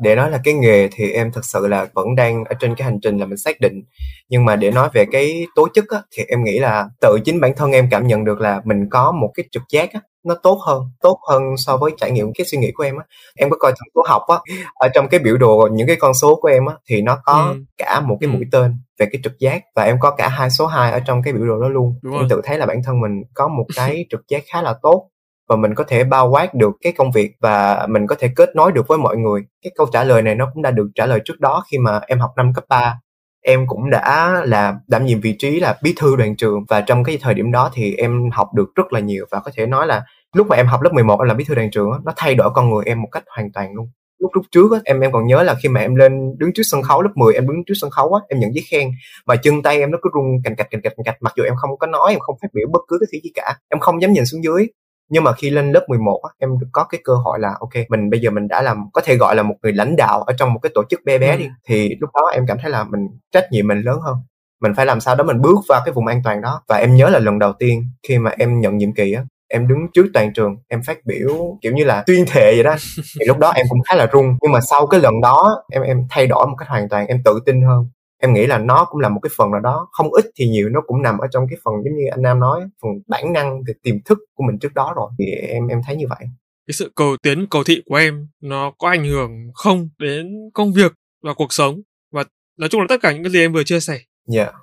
Để 0.04 0.16
nói 0.16 0.32
là 0.32 0.40
cái 0.44 0.54
nghề 0.54 0.90
thì 0.92 1.12
em 1.12 1.32
thực 1.32 1.46
sự 1.46 1.68
là 1.68 1.88
vẫn 1.94 2.16
đang 2.16 2.44
ở 2.46 2.56
trên 2.60 2.76
cái 2.76 2.86
hành 2.86 3.00
trình 3.02 3.18
là 3.18 3.26
mình 3.26 3.38
xác 3.38 3.60
định. 3.60 3.84
Nhưng 4.30 4.46
mà 4.46 4.56
để 4.56 4.72
nói 4.72 4.90
về 4.94 5.06
cái 5.12 5.46
tố 5.56 5.68
chất 5.74 5.86
á, 5.90 6.02
thì 6.12 6.24
em 6.28 6.44
nghĩ 6.44 6.60
là 6.60 6.90
tự 7.02 7.18
chính 7.26 7.40
bản 7.40 7.54
thân 7.58 7.72
em 7.72 7.88
cảm 7.92 8.08
nhận 8.08 8.26
được 8.26 8.42
là 8.42 8.62
mình 8.66 8.90
có 8.90 9.12
một 9.12 9.32
cái 9.36 9.46
trực 9.52 9.64
giác 9.70 9.94
á, 9.94 10.02
nó 10.26 10.36
tốt 10.44 10.60
hơn 10.68 10.84
tốt 11.02 11.20
hơn 11.30 11.44
so 11.58 11.78
với 11.78 11.92
trải 11.98 12.12
nghiệm 12.12 12.34
cái 12.34 12.46
suy 12.46 12.58
nghĩ 12.58 12.72
của 12.72 12.84
em 12.84 12.98
á 12.98 13.06
em 13.36 13.50
có 13.50 13.58
coi 13.60 13.72
thằng 13.72 13.88
số 13.96 14.04
học 14.08 14.22
á 14.28 14.38
ở 14.76 14.88
trong 14.94 15.08
cái 15.08 15.20
biểu 15.20 15.38
đồ 15.38 15.70
những 15.72 15.88
cái 15.88 15.96
con 15.96 16.14
số 16.14 16.36
của 16.42 16.48
em 16.48 16.66
á 16.66 16.76
thì 16.90 17.02
nó 17.02 17.18
có 17.24 17.48
Ừ. 17.52 17.64
cả 17.78 18.00
một 18.00 18.18
cái 18.22 18.30
Ừ. 18.30 18.34
mũi 18.36 18.46
tên 18.52 18.76
về 19.00 19.06
cái 19.12 19.22
trực 19.24 19.40
giác 19.40 19.64
và 19.76 19.84
em 19.84 19.98
có 20.00 20.12
cả 20.12 20.28
hai 20.28 20.50
số 20.50 20.66
2 20.68 20.92
ở 20.92 21.00
trong 21.00 21.22
cái 21.24 21.34
biểu 21.34 21.46
đồ 21.46 21.60
đó 21.62 21.68
luôn 21.70 22.00
Đúng 22.04 22.14
em 22.14 22.20
rồi. 22.22 22.30
tự 22.30 22.42
thấy 22.44 22.58
là 22.58 22.66
bản 22.66 22.82
thân 22.86 23.02
mình 23.02 23.12
có 23.34 23.48
một 23.48 23.66
cái 23.76 24.06
trực 24.10 24.22
giác 24.30 24.44
khá 24.54 24.62
là 24.62 24.76
tốt 24.82 25.08
và 25.50 25.56
mình 25.56 25.76
có 25.76 25.84
thể 25.88 26.04
bao 26.04 26.30
quát 26.30 26.54
được 26.54 26.72
cái 26.82 26.94
công 26.94 27.12
việc 27.12 27.32
và 27.42 27.86
mình 27.90 28.08
có 28.08 28.16
thể 28.20 28.30
kết 28.36 28.50
nối 28.56 28.72
được 28.72 28.88
với 28.88 28.98
mọi 28.98 29.18
người 29.18 29.42
cái 29.64 29.72
câu 29.78 29.88
trả 29.94 30.04
lời 30.04 30.22
này 30.22 30.36
nó 30.36 30.50
cũng 30.54 30.64
đã 30.64 30.72
được 30.72 30.88
trả 30.96 31.06
lời 31.06 31.20
trước 31.26 31.40
đó 31.40 31.64
khi 31.72 31.78
mà 31.78 32.00
em 32.08 32.20
học 32.20 32.32
năm 32.38 32.54
cấp 32.56 32.64
3 32.70 33.00
em 33.42 33.68
cũng 33.68 33.90
đã 33.90 34.42
là 34.46 34.76
đảm 34.88 35.06
nhiệm 35.06 35.22
vị 35.22 35.36
trí 35.40 35.60
là 35.60 35.78
bí 35.84 35.94
thư 35.98 36.16
đoàn 36.16 36.36
trường 36.36 36.66
và 36.70 36.82
trong 36.82 37.04
cái 37.04 37.18
thời 37.22 37.34
điểm 37.34 37.52
đó 37.52 37.70
thì 37.74 37.96
em 37.96 38.30
học 38.32 38.48
được 38.56 38.76
rất 38.76 38.94
là 38.94 39.00
nhiều 39.00 39.26
và 39.32 39.40
có 39.40 39.52
thể 39.56 39.66
nói 39.66 39.88
là 39.88 40.02
lúc 40.36 40.48
mà 40.48 40.56
em 40.56 40.68
học 40.68 40.82
lớp 40.82 40.94
11 40.94 41.20
em 41.20 41.28
làm 41.28 41.38
bí 41.38 41.44
thư 41.44 41.56
đoàn 41.56 41.72
trường 41.72 41.90
nó 42.06 42.14
thay 42.16 42.36
đổi 42.36 42.50
con 42.54 42.70
người 42.70 42.84
em 42.86 43.02
một 43.02 43.10
cách 43.12 43.24
hoàn 43.36 43.52
toàn 43.52 43.74
luôn. 43.74 43.90
Lúc 44.20 44.32
lúc 44.34 44.46
trước 44.52 44.72
á, 44.74 44.80
em 44.86 45.00
em 45.00 45.12
còn 45.12 45.28
nhớ 45.28 45.44
là 45.44 45.56
khi 45.64 45.70
mà 45.70 45.82
em 45.82 45.96
lên 45.96 46.12
đứng 46.38 46.54
trước 46.54 46.64
sân 46.66 46.82
khấu 46.82 47.02
lớp 47.02 47.10
10 47.16 47.34
em 47.34 47.48
đứng 47.48 47.64
trước 47.68 47.74
sân 47.82 47.90
khấu 47.90 48.14
á, 48.14 48.22
em 48.30 48.40
nhận 48.40 48.54
giấy 48.54 48.64
khen 48.72 48.92
mà 49.26 49.36
chân 49.36 49.62
tay 49.64 49.80
em 49.80 49.92
nó 49.92 49.98
cứ 50.02 50.10
run 50.14 50.26
cành 50.44 50.56
cạch 50.56 50.68
cành 50.72 50.82
cạch 50.82 50.94
cành 50.98 51.04
cạch, 51.06 51.18
mặc 51.22 51.34
dù 51.38 51.44
em 51.44 51.54
không 51.58 51.78
có 51.80 51.88
nói, 51.88 52.12
em 52.12 52.20
không 52.20 52.36
phát 52.42 52.48
biểu 52.54 52.68
bất 52.72 52.80
cứ 52.88 52.98
cái 53.12 53.22
gì 53.24 53.32
cả, 53.34 53.56
em 53.70 53.80
không 53.80 54.02
dám 54.02 54.14
nhìn 54.14 54.26
xuống 54.26 54.44
dưới 54.44 54.68
nhưng 55.12 55.24
mà 55.24 55.34
khi 55.34 55.50
lên 55.50 55.72
lớp 55.72 55.86
11 55.88 56.22
á, 56.24 56.30
em 56.40 56.60
được 56.60 56.68
có 56.72 56.84
cái 56.84 57.02
cơ 57.04 57.14
hội 57.14 57.40
là 57.40 57.50
ok 57.60 57.70
mình 57.90 58.10
bây 58.10 58.20
giờ 58.20 58.30
mình 58.30 58.48
đã 58.48 58.62
làm 58.62 58.90
có 58.94 59.02
thể 59.06 59.16
gọi 59.16 59.36
là 59.36 59.44
một 59.44 59.56
người 59.64 59.74
lãnh 59.74 59.96
đạo 59.96 60.22
ở 60.22 60.34
trong 60.38 60.54
một 60.54 60.60
cái 60.64 60.72
tổ 60.76 60.84
chức 60.90 61.00
bé 61.06 61.18
bé 61.18 61.38
đi 61.38 61.48
thì 61.68 61.96
lúc 62.00 62.10
đó 62.14 62.22
em 62.34 62.46
cảm 62.48 62.58
thấy 62.62 62.72
là 62.72 62.84
mình 62.84 63.08
trách 63.32 63.46
nhiệm 63.52 63.68
mình 63.68 63.82
lớn 63.82 64.00
hơn. 64.06 64.16
Mình 64.62 64.74
phải 64.76 64.86
làm 64.86 65.00
sao 65.00 65.16
đó 65.16 65.24
mình 65.24 65.42
bước 65.42 65.58
vào 65.70 65.82
cái 65.86 65.94
vùng 65.94 66.08
an 66.08 66.22
toàn 66.24 66.42
đó. 66.42 66.62
Và 66.68 66.76
em 66.78 66.96
nhớ 66.96 67.10
là 67.10 67.20
lần 67.20 67.40
đầu 67.40 67.54
tiên 67.60 67.84
khi 68.08 68.18
mà 68.18 68.32
em 68.38 68.60
nhận 68.60 68.78
nhiệm 68.78 68.94
kỳ 68.94 69.14
á 69.14 69.24
em 69.54 69.68
đứng 69.68 69.80
trước 69.94 70.06
toàn 70.14 70.34
trường 70.34 70.56
em 70.68 70.82
phát 70.84 70.98
biểu 71.06 71.58
kiểu 71.62 71.74
như 71.74 71.84
là 71.84 72.04
tuyên 72.08 72.26
thệ 72.28 72.54
vậy 72.56 72.64
đó. 72.64 72.76
Thì 73.20 73.26
lúc 73.26 73.38
đó 73.38 73.52
em 73.56 73.66
cũng 73.70 73.82
khá 73.90 73.96
là 73.96 74.06
run. 74.06 74.26
Nhưng 74.42 74.52
mà 74.52 74.60
sau 74.62 74.88
cái 74.88 75.00
lần 75.00 75.22
đó 75.22 75.64
em 75.72 75.82
em 75.82 75.98
thay 76.10 76.28
đổi 76.28 76.48
một 76.48 76.56
cách 76.58 76.68
hoàn 76.70 76.90
toàn 76.90 77.08
em 77.08 77.22
tự 77.26 77.40
tin 77.46 77.62
hơn 77.62 77.90
em 78.22 78.34
nghĩ 78.34 78.48
là 78.48 78.58
nó 78.58 78.86
cũng 78.86 79.00
là 79.00 79.10
một 79.10 79.20
cái 79.24 79.30
phần 79.38 79.52
nào 79.52 79.60
đó. 79.60 79.88
Không 79.92 80.14
ít 80.14 80.26
thì 80.36 80.48
nhiều 80.48 80.70
nó 80.70 80.82
cũng 80.88 81.02
nằm 81.02 81.18
ở 81.18 81.28
trong 81.32 81.44
cái 81.50 81.60
phần 81.64 81.74
giống 81.84 81.98
như 81.98 82.04
anh 82.12 82.22
nam 82.22 82.40
nói 82.40 82.62
phần 82.82 82.92
bản 83.08 83.34
năng 83.34 83.62
cái 83.68 83.76
tiềm 83.84 83.96
thức 84.06 84.20
của 84.34 84.44
mình 84.48 84.60
trước 84.60 84.74
đó 84.74 84.94
rồi. 84.96 85.10
Thì 85.20 85.26
em 85.48 85.68
em 85.68 85.82
thấy 85.86 85.96
như 85.96 86.06
vậy. 86.10 86.20
Cái 86.68 86.74
sự 86.74 86.92
cầu 86.96 87.18
tiến 87.24 87.48
cầu 87.50 87.64
thị 87.64 87.82
của 87.86 87.96
em 87.96 88.28
nó 88.42 88.72
có 88.78 88.90
ảnh 88.90 89.06
hưởng 89.06 89.32
không 89.54 89.90
đến 90.00 90.34
công 90.54 90.74
việc 90.74 90.92
và 91.24 91.34
cuộc 91.34 91.54
sống? 91.54 91.76
Và 92.12 92.24
nói 92.58 92.70
chung 92.70 92.82
là 92.82 92.88
tất 92.90 93.02
cả 93.02 93.12
những 93.12 93.24
cái 93.24 93.32
gì 93.32 93.40
em 93.40 93.54
vừa 93.54 93.64
chia 93.64 93.80
sẻ. 93.80 94.00
Dạ. 94.28 94.44
Yeah. 94.44 94.56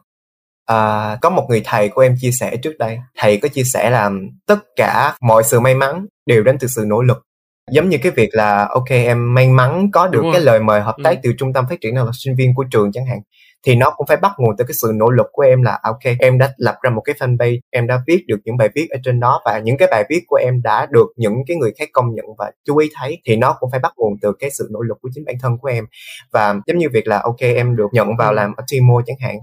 à, 0.66 1.16
có 1.22 1.30
một 1.30 1.46
người 1.48 1.62
thầy 1.64 1.88
của 1.88 2.00
em 2.00 2.14
chia 2.20 2.30
sẻ 2.30 2.56
trước 2.56 2.78
đây. 2.78 2.98
Thầy 3.16 3.36
có 3.36 3.48
chia 3.48 3.64
sẻ 3.64 3.90
là 3.90 4.10
tất 4.46 4.58
cả 4.76 5.16
mọi 5.20 5.42
sự 5.44 5.60
may 5.60 5.74
mắn 5.74 6.06
đều 6.26 6.42
đến 6.42 6.56
từ 6.60 6.68
sự 6.68 6.84
nỗ 6.86 7.02
lực. 7.02 7.24
Giống 7.70 7.88
như 7.88 7.98
cái 8.02 8.12
việc 8.12 8.28
là 8.32 8.68
ok 8.70 8.90
em 8.90 9.34
may 9.34 9.48
mắn 9.48 9.90
có 9.92 10.06
được 10.06 10.22
cái 10.32 10.40
lời 10.40 10.60
mời 10.60 10.80
hợp 10.80 10.96
tác 11.04 11.10
ừ. 11.10 11.20
từ 11.22 11.32
trung 11.38 11.52
tâm 11.52 11.64
phát 11.70 11.80
triển 11.80 11.94
năng 11.94 12.04
lực 12.04 12.14
sinh 12.14 12.34
viên 12.36 12.54
của 12.54 12.64
trường 12.70 12.92
chẳng 12.92 13.06
hạn 13.06 13.18
thì 13.66 13.74
nó 13.74 13.90
cũng 13.96 14.06
phải 14.06 14.16
bắt 14.16 14.32
nguồn 14.38 14.56
từ 14.58 14.64
cái 14.64 14.74
sự 14.82 14.92
nỗ 14.94 15.10
lực 15.10 15.26
của 15.32 15.42
em 15.42 15.62
là 15.62 15.72
à, 15.72 15.80
ok 15.82 16.16
em 16.18 16.38
đã 16.38 16.52
lập 16.56 16.76
ra 16.82 16.90
một 16.90 17.00
cái 17.04 17.14
fanpage 17.18 17.58
em 17.70 17.86
đã 17.86 18.02
viết 18.06 18.24
được 18.26 18.38
những 18.44 18.56
bài 18.56 18.68
viết 18.74 18.88
ở 18.90 18.98
trên 19.04 19.20
đó 19.20 19.42
và 19.44 19.58
những 19.58 19.76
cái 19.76 19.88
bài 19.90 20.04
viết 20.10 20.20
của 20.26 20.36
em 20.36 20.62
đã 20.62 20.86
được 20.90 21.06
những 21.16 21.34
cái 21.46 21.56
người 21.56 21.72
khác 21.78 21.88
công 21.92 22.14
nhận 22.14 22.24
và 22.38 22.50
chú 22.64 22.76
ý 22.76 22.90
thấy 23.00 23.18
thì 23.26 23.36
nó 23.36 23.56
cũng 23.58 23.70
phải 23.70 23.80
bắt 23.80 23.92
nguồn 23.96 24.12
từ 24.22 24.32
cái 24.38 24.50
sự 24.50 24.68
nỗ 24.70 24.80
lực 24.80 24.98
của 25.02 25.08
chính 25.14 25.24
bản 25.24 25.36
thân 25.42 25.58
của 25.58 25.68
em. 25.68 25.86
Và 26.32 26.54
giống 26.66 26.78
như 26.78 26.88
việc 26.92 27.06
là 27.06 27.20
ok 27.24 27.40
em 27.40 27.76
được 27.76 27.88
nhận 27.92 28.08
vào 28.18 28.32
làm 28.32 28.54
ở 28.56 28.64
Timo 28.70 29.02
chẳng 29.06 29.16
hạn. 29.20 29.38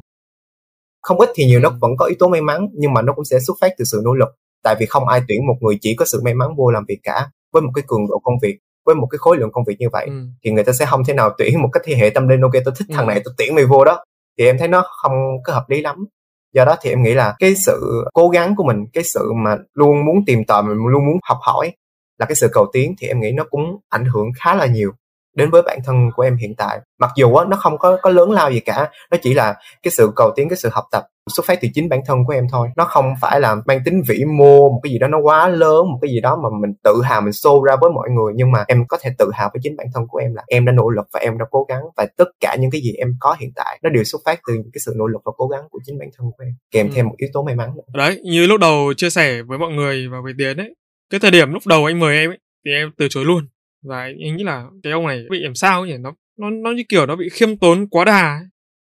Không 1.02 1.20
ít 1.20 1.30
thì 1.36 1.46
nhiều 1.46 1.60
nó 1.60 1.70
vẫn 1.82 1.92
có 1.98 2.06
yếu 2.06 2.16
tố 2.20 2.28
may 2.28 2.42
mắn 2.42 2.68
nhưng 2.74 2.94
mà 2.94 3.02
nó 3.02 3.14
cũng 3.14 3.26
sẽ 3.26 3.40
xuất 3.48 3.58
phát 3.62 3.72
từ 3.78 3.86
sự 3.86 4.02
nỗ 4.06 4.14
lực. 4.14 4.30
Tại 4.64 4.76
vì 4.80 4.86
không 4.86 5.08
ai 5.08 5.22
tuyển 5.28 5.48
một 5.48 5.56
người 5.62 5.78
chỉ 5.82 5.96
có 5.96 6.06
sự 6.06 6.22
may 6.24 6.34
mắn 6.34 6.50
vô 6.58 6.72
làm 6.72 6.86
việc 6.88 7.00
cả 7.04 7.30
với 7.54 7.62
một 7.62 7.72
cái 7.76 7.84
cường 7.88 8.08
độ 8.10 8.20
công 8.24 8.36
việc 8.42 8.58
với 8.86 8.96
một 8.96 9.08
cái 9.12 9.18
khối 9.18 9.38
lượng 9.38 9.52
công 9.52 9.64
việc 9.68 9.76
như 9.80 9.88
vậy 9.92 10.06
ừ. 10.06 10.14
thì 10.44 10.52
người 10.52 10.64
ta 10.64 10.74
sẽ 10.74 10.86
không 10.86 11.04
thể 11.06 11.14
nào 11.14 11.30
tuyển 11.38 11.62
một 11.62 11.70
cái 11.74 11.84
thế 11.86 11.96
hệ 11.96 12.10
tâm 12.10 12.28
linh 12.28 12.42
ok 12.42 12.52
tôi 12.66 12.74
thích 12.78 12.88
ừ. 12.90 12.94
thằng 12.96 13.08
này 13.08 13.22
tôi 13.26 13.34
tuyển 13.38 13.56
mày 13.56 13.66
vô 13.66 13.86
đó 13.86 14.04
thì 14.38 14.46
em 14.46 14.58
thấy 14.58 14.68
nó 14.68 14.86
không 15.02 15.14
có 15.44 15.54
hợp 15.54 15.70
lý 15.70 15.82
lắm 15.82 16.06
do 16.54 16.66
đó 16.66 16.76
thì 16.82 16.90
em 16.90 17.04
nghĩ 17.04 17.14
là 17.14 17.36
cái 17.40 17.56
sự 17.56 18.06
cố 18.14 18.30
gắng 18.30 18.56
của 18.56 18.64
mình 18.64 18.86
cái 18.94 19.04
sự 19.04 19.32
mà 19.44 19.58
luôn 19.74 20.06
muốn 20.06 20.26
tìm 20.26 20.46
tòi 20.46 20.64
mình 20.64 20.78
luôn 20.78 21.06
muốn 21.06 21.18
học 21.24 21.38
hỏi 21.42 21.72
là 22.20 22.26
cái 22.26 22.36
sự 22.36 22.48
cầu 22.52 22.66
tiến 22.74 22.96
thì 22.98 23.08
em 23.08 23.20
nghĩ 23.20 23.32
nó 23.32 23.44
cũng 23.50 23.78
ảnh 23.90 24.06
hưởng 24.06 24.28
khá 24.42 24.56
là 24.56 24.66
nhiều 24.66 24.92
đến 25.36 25.50
với 25.50 25.62
bản 25.62 25.80
thân 25.86 26.12
của 26.16 26.24
em 26.24 26.38
hiện 26.38 26.56
tại 26.56 26.80
mặc 27.00 27.12
dù 27.16 27.36
á 27.36 27.46
nó 27.50 27.58
không 27.58 27.78
có 27.78 27.98
có 28.02 28.10
lớn 28.10 28.32
lao 28.32 28.52
gì 28.52 28.60
cả 28.60 28.90
nó 29.12 29.18
chỉ 29.22 29.34
là 29.34 29.56
cái 29.84 29.92
sự 29.92 30.12
cầu 30.16 30.32
tiến 30.36 30.50
cái 30.50 30.58
sự 30.58 30.70
học 30.72 30.86
tập 30.92 31.04
xuất 31.36 31.46
phát 31.46 31.60
từ 31.62 31.68
chính 31.74 31.90
bản 31.90 32.00
thân 32.06 32.26
của 32.26 32.34
em 32.34 32.48
thôi 32.52 32.68
nó 32.76 32.86
không 32.86 33.14
phải 33.22 33.40
là 33.40 33.56
mang 33.66 33.80
tính 33.86 34.02
vĩ 34.08 34.26
mô 34.38 34.70
một 34.70 34.80
cái 34.84 34.92
gì 34.92 35.00
đó 35.00 35.08
nó 35.08 35.18
quá 35.18 35.48
lớn 35.48 35.92
một 35.92 36.00
cái 36.02 36.12
gì 36.12 36.22
đó 36.22 36.40
mà 36.44 36.50
mình 36.62 36.74
tự 36.84 37.02
hào 37.04 37.22
mình 37.22 37.32
show 37.32 37.64
ra 37.64 37.76
với 37.82 37.92
mọi 37.92 38.10
người 38.10 38.34
nhưng 38.36 38.52
mà 38.52 38.64
em 38.68 38.88
có 38.88 38.98
thể 39.02 39.10
tự 39.18 39.32
hào 39.34 39.50
với 39.54 39.60
chính 39.64 39.76
bản 39.78 39.88
thân 39.94 40.08
của 40.08 40.18
em 40.18 40.36
là 40.36 40.44
em 40.48 40.66
đã 40.66 40.72
nỗ 40.72 40.90
lực 40.90 41.08
và 41.14 41.20
em 41.20 41.38
đã 41.38 41.46
cố 41.52 41.66
gắng 41.70 41.82
và 41.98 42.08
tất 42.18 42.26
cả 42.40 42.56
những 42.60 42.72
cái 42.72 42.82
gì 42.82 42.94
em 42.94 43.16
có 43.20 43.36
hiện 43.40 43.52
tại 43.56 43.80
nó 43.84 43.90
đều 43.90 44.04
xuất 44.04 44.22
phát 44.26 44.40
từ 44.48 44.54
những 44.54 44.72
cái 44.74 44.80
sự 44.86 44.94
nỗ 44.98 45.08
lực 45.08 45.22
và 45.26 45.32
cố 45.38 45.48
gắng 45.48 45.64
của 45.70 45.80
chính 45.86 46.00
bản 46.00 46.10
thân 46.18 46.28
của 46.38 46.44
em 46.44 46.54
kèm 46.72 46.88
ừ. 46.88 46.92
thêm 46.96 47.06
một 47.06 47.16
yếu 47.18 47.30
tố 47.34 47.44
may 47.44 47.56
mắn 47.56 47.70
nữa. 47.76 47.84
đấy 47.94 48.22
như 48.24 48.48
lúc 48.48 48.60
đầu 48.60 48.94
chia 48.98 49.10
sẻ 49.10 49.42
với 49.42 49.58
mọi 49.58 49.74
người 49.74 50.08
và 50.12 50.18
với 50.24 50.34
tiến 50.38 50.58
ấy 50.58 50.76
cái 51.10 51.20
thời 51.20 51.32
điểm 51.32 51.54
lúc 51.54 51.64
đầu 51.68 51.86
anh 51.86 52.00
mời 52.00 52.18
em 52.18 52.30
ấy 52.30 52.40
thì 52.66 52.72
em 52.72 52.92
từ 52.98 53.08
chối 53.10 53.26
luôn 53.26 53.48
và 53.84 54.02
anh 54.02 54.36
nghĩ 54.38 54.44
là 54.44 54.66
cái 54.84 54.94
ông 54.94 55.08
này 55.08 55.24
bị 55.30 55.40
làm 55.40 55.56
sao 55.56 55.86
nhỉ 55.86 55.98
nó 56.00 56.14
nó 56.40 56.50
nó 56.50 56.72
như 56.72 56.84
kiểu 56.90 57.06
nó 57.06 57.16
bị 57.16 57.30
khiêm 57.30 57.58
tốn 57.58 57.88
quá 57.90 58.06
đà 58.06 58.38
ấy. 58.38 58.46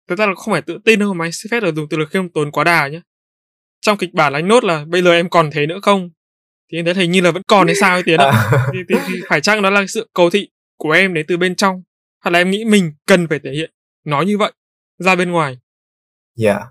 Thực 0.08 0.20
ra 0.20 0.26
là 0.26 0.34
không 0.36 0.52
phải 0.52 0.62
tự 0.62 0.80
tin 0.86 1.00
đâu 1.00 1.14
mà 1.14 1.26
anh 1.26 1.32
xin 1.32 1.50
phép 1.52 1.64
là 1.64 1.72
dùng 1.72 1.88
từ 1.90 1.98
là 1.98 2.06
khiêm 2.06 2.30
tốn 2.30 2.52
quá 2.52 2.64
đà 2.64 2.88
nhé 2.88 3.02
trong 3.82 3.98
kịch 3.98 4.14
bản 4.14 4.34
anh 4.34 4.48
nốt 4.48 4.64
là 4.64 4.86
bây 4.88 5.02
giờ 5.02 5.12
em 5.12 5.30
còn 5.30 5.50
thế 5.52 5.66
nữa 5.66 5.80
không 5.82 6.10
thì 6.72 6.80
em 6.80 6.86
thấy 6.86 6.94
hình 6.94 7.12
như 7.12 7.22
là 7.22 7.32
vẫn 7.32 7.44
còn 7.48 7.68
hay 7.68 7.76
sao 7.76 7.96
ấy 7.96 8.04
tiến 8.04 8.20
ạ 8.20 8.26
à. 8.52 8.68
thì, 8.74 8.80
thì, 8.90 8.96
thì 9.08 9.14
phải 9.30 9.42
chăng 9.42 9.62
đó 9.62 9.70
là 9.70 9.86
sự 9.88 10.10
cầu 10.14 10.30
thị 10.30 10.50
của 10.78 10.92
em 10.92 11.14
đến 11.14 11.26
từ 11.28 11.38
bên 11.38 11.56
trong 11.56 11.84
hoặc 12.24 12.32
là 12.32 12.40
em 12.40 12.52
nghĩ 12.52 12.66
mình 12.66 12.92
cần 13.08 13.28
phải 13.28 13.40
thể 13.44 13.52
hiện 13.52 13.72
nói 14.06 14.26
như 14.26 14.38
vậy 14.38 14.52
ra 14.98 15.16
bên 15.16 15.32
ngoài 15.32 15.58
dạ 16.36 16.54
yeah. 16.54 16.68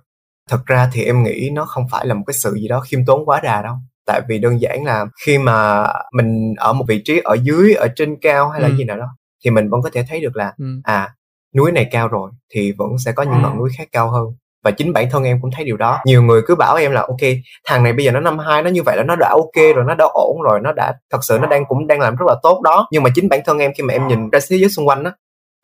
thật 0.51 0.66
ra 0.66 0.91
thì 0.93 1.03
em 1.03 1.22
nghĩ 1.22 1.51
nó 1.53 1.64
không 1.64 1.87
phải 1.91 2.07
là 2.07 2.14
một 2.14 2.24
cái 2.26 2.34
sự 2.34 2.55
gì 2.55 2.68
đó 2.68 2.80
khiêm 2.80 3.05
tốn 3.07 3.24
quá 3.24 3.41
đà 3.41 3.62
đâu 3.62 3.74
tại 4.07 4.20
vì 4.28 4.39
đơn 4.39 4.61
giản 4.61 4.84
là 4.84 5.07
khi 5.24 5.39
mà 5.39 5.87
mình 6.12 6.55
ở 6.57 6.72
một 6.72 6.84
vị 6.89 7.03
trí 7.05 7.20
ở 7.24 7.37
dưới 7.43 7.74
ở 7.74 7.89
trên 7.97 8.16
cao 8.20 8.51
hay 8.51 8.61
là 8.61 8.68
ừ. 8.68 8.76
gì 8.76 8.84
nào 8.84 8.97
đó 8.97 9.07
thì 9.45 9.51
mình 9.51 9.70
vẫn 9.70 9.82
có 9.82 9.91
thể 9.93 10.05
thấy 10.09 10.20
được 10.20 10.37
là 10.37 10.53
ừ. 10.59 10.80
à 10.84 11.14
núi 11.57 11.72
này 11.72 11.86
cao 11.90 12.09
rồi 12.09 12.30
thì 12.54 12.72
vẫn 12.78 12.88
sẽ 13.04 13.12
có 13.12 13.22
những 13.22 13.42
ngọn 13.42 13.52
à. 13.52 13.59
núi 13.59 13.68
khác 13.78 13.88
cao 13.92 14.11
hơn. 14.11 14.24
Và 14.64 14.70
chính 14.70 14.92
bản 14.92 15.11
thân 15.11 15.24
em 15.24 15.38
cũng 15.42 15.50
thấy 15.57 15.64
điều 15.64 15.76
đó. 15.76 15.98
Nhiều 16.04 16.22
người 16.22 16.42
cứ 16.46 16.54
bảo 16.54 16.76
em 16.76 16.92
là 16.92 17.00
ok 17.00 17.30
thằng 17.66 17.82
này 17.82 17.92
bây 17.92 18.04
giờ 18.04 18.12
nó 18.12 18.20
năm 18.20 18.38
hai 18.38 18.62
nó 18.62 18.70
như 18.70 18.82
vậy 18.82 18.96
là 18.96 19.02
nó 19.02 19.16
đã 19.16 19.28
ok 19.28 19.74
rồi 19.74 19.84
nó 19.86 19.94
đã 19.94 20.04
ổn 20.14 20.42
rồi 20.42 20.61
nó 20.62 20.72
đã 20.72 20.94
thật 21.12 21.18
sự 21.22 21.38
nó 21.38 21.46
đang 21.46 21.64
cũng 21.68 21.86
đang 21.86 22.00
làm 22.00 22.16
rất 22.16 22.26
là 22.28 22.34
tốt 22.42 22.61
đó. 22.64 22.88
Nhưng 22.92 23.02
mà 23.02 23.11
chính 23.14 23.28
bản 23.28 23.40
thân 23.44 23.59
em 23.59 23.72
khi 23.76 23.82
mà 23.82 23.94
em 23.94 24.09
nhìn 24.09 24.30
ra 24.30 24.38
thế 24.50 24.57
giới 24.57 24.68
xung 24.70 24.88
quanh 24.88 25.04
á 25.04 25.12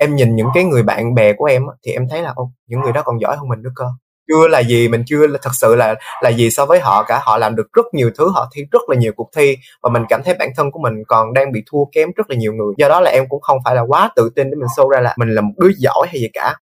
em 0.02 0.16
nhìn 0.16 0.36
những 0.36 0.48
cái 0.54 0.64
người 0.64 0.82
bạn 0.82 1.14
bè 1.14 1.32
của 1.32 1.44
em 1.44 1.62
thì 1.86 1.92
em 1.92 2.08
thấy 2.10 2.22
là 2.22 2.32
ô 2.34 2.50
những 2.66 2.80
người 2.80 2.92
đó 2.92 3.02
còn 3.04 3.20
giỏi 3.20 3.36
hơn 3.36 3.48
mình 3.48 3.62
nữa 3.62 3.70
cơ 3.74 3.84
chưa 4.28 4.48
là 4.48 4.60
gì, 4.60 4.88
mình 4.88 5.02
chưa 5.06 5.26
là, 5.26 5.38
thật 5.42 5.50
sự 5.52 5.74
là 5.74 5.94
là 6.22 6.30
gì 6.30 6.50
so 6.50 6.66
với 6.66 6.80
họ 6.80 7.02
cả. 7.02 7.20
Họ 7.22 7.38
làm 7.38 7.56
được 7.56 7.72
rất 7.72 7.86
nhiều 7.92 8.10
thứ, 8.18 8.30
họ 8.30 8.50
thi 8.54 8.62
rất 8.70 8.82
là 8.88 8.96
nhiều 8.96 9.12
cuộc 9.16 9.30
thi 9.36 9.56
và 9.82 9.90
mình 9.90 10.02
cảm 10.08 10.22
thấy 10.22 10.34
bản 10.34 10.48
thân 10.56 10.70
của 10.70 10.80
mình 10.82 10.94
còn 11.08 11.32
đang 11.32 11.52
bị 11.52 11.62
thua 11.70 11.84
kém 11.92 12.08
rất 12.16 12.30
là 12.30 12.36
nhiều 12.36 12.52
người. 12.52 12.74
Do 12.78 12.88
đó 12.88 13.00
là 13.00 13.10
em 13.10 13.24
cũng 13.28 13.40
không 13.40 13.58
phải 13.64 13.74
là 13.74 13.82
quá 13.82 14.10
tự 14.16 14.30
tin 14.36 14.50
để 14.50 14.54
mình 14.54 14.68
show 14.76 14.88
ra 14.88 15.00
là 15.00 15.14
mình 15.18 15.28
là 15.28 15.40
một 15.40 15.52
đứa 15.58 15.70
giỏi 15.78 16.06
hay 16.10 16.20
gì 16.20 16.28
cả. 16.32 16.56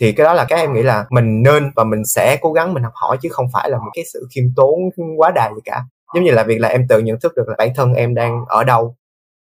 Thì 0.00 0.12
cái 0.12 0.24
đó 0.24 0.32
là 0.32 0.44
cái 0.44 0.60
em 0.60 0.72
nghĩ 0.72 0.82
là 0.82 1.04
mình 1.10 1.42
nên 1.42 1.70
và 1.76 1.84
mình 1.84 2.04
sẽ 2.04 2.38
cố 2.40 2.52
gắng 2.52 2.74
mình 2.74 2.82
học 2.82 2.92
hỏi 2.94 3.16
chứ 3.22 3.28
không 3.32 3.46
phải 3.52 3.70
là 3.70 3.78
một 3.78 3.90
cái 3.94 4.04
sự 4.12 4.26
khiêm 4.34 4.44
tốn 4.56 4.78
quá 5.16 5.30
đà 5.34 5.50
gì 5.54 5.60
cả. 5.64 5.80
Giống 6.14 6.24
như 6.24 6.30
là 6.30 6.42
việc 6.44 6.60
là 6.60 6.68
em 6.68 6.86
tự 6.88 6.98
nhận 6.98 7.20
thức 7.20 7.32
được 7.36 7.44
là 7.48 7.54
bản 7.58 7.68
thân 7.76 7.94
em 7.94 8.14
đang 8.14 8.44
ở 8.48 8.64
đâu, 8.64 8.96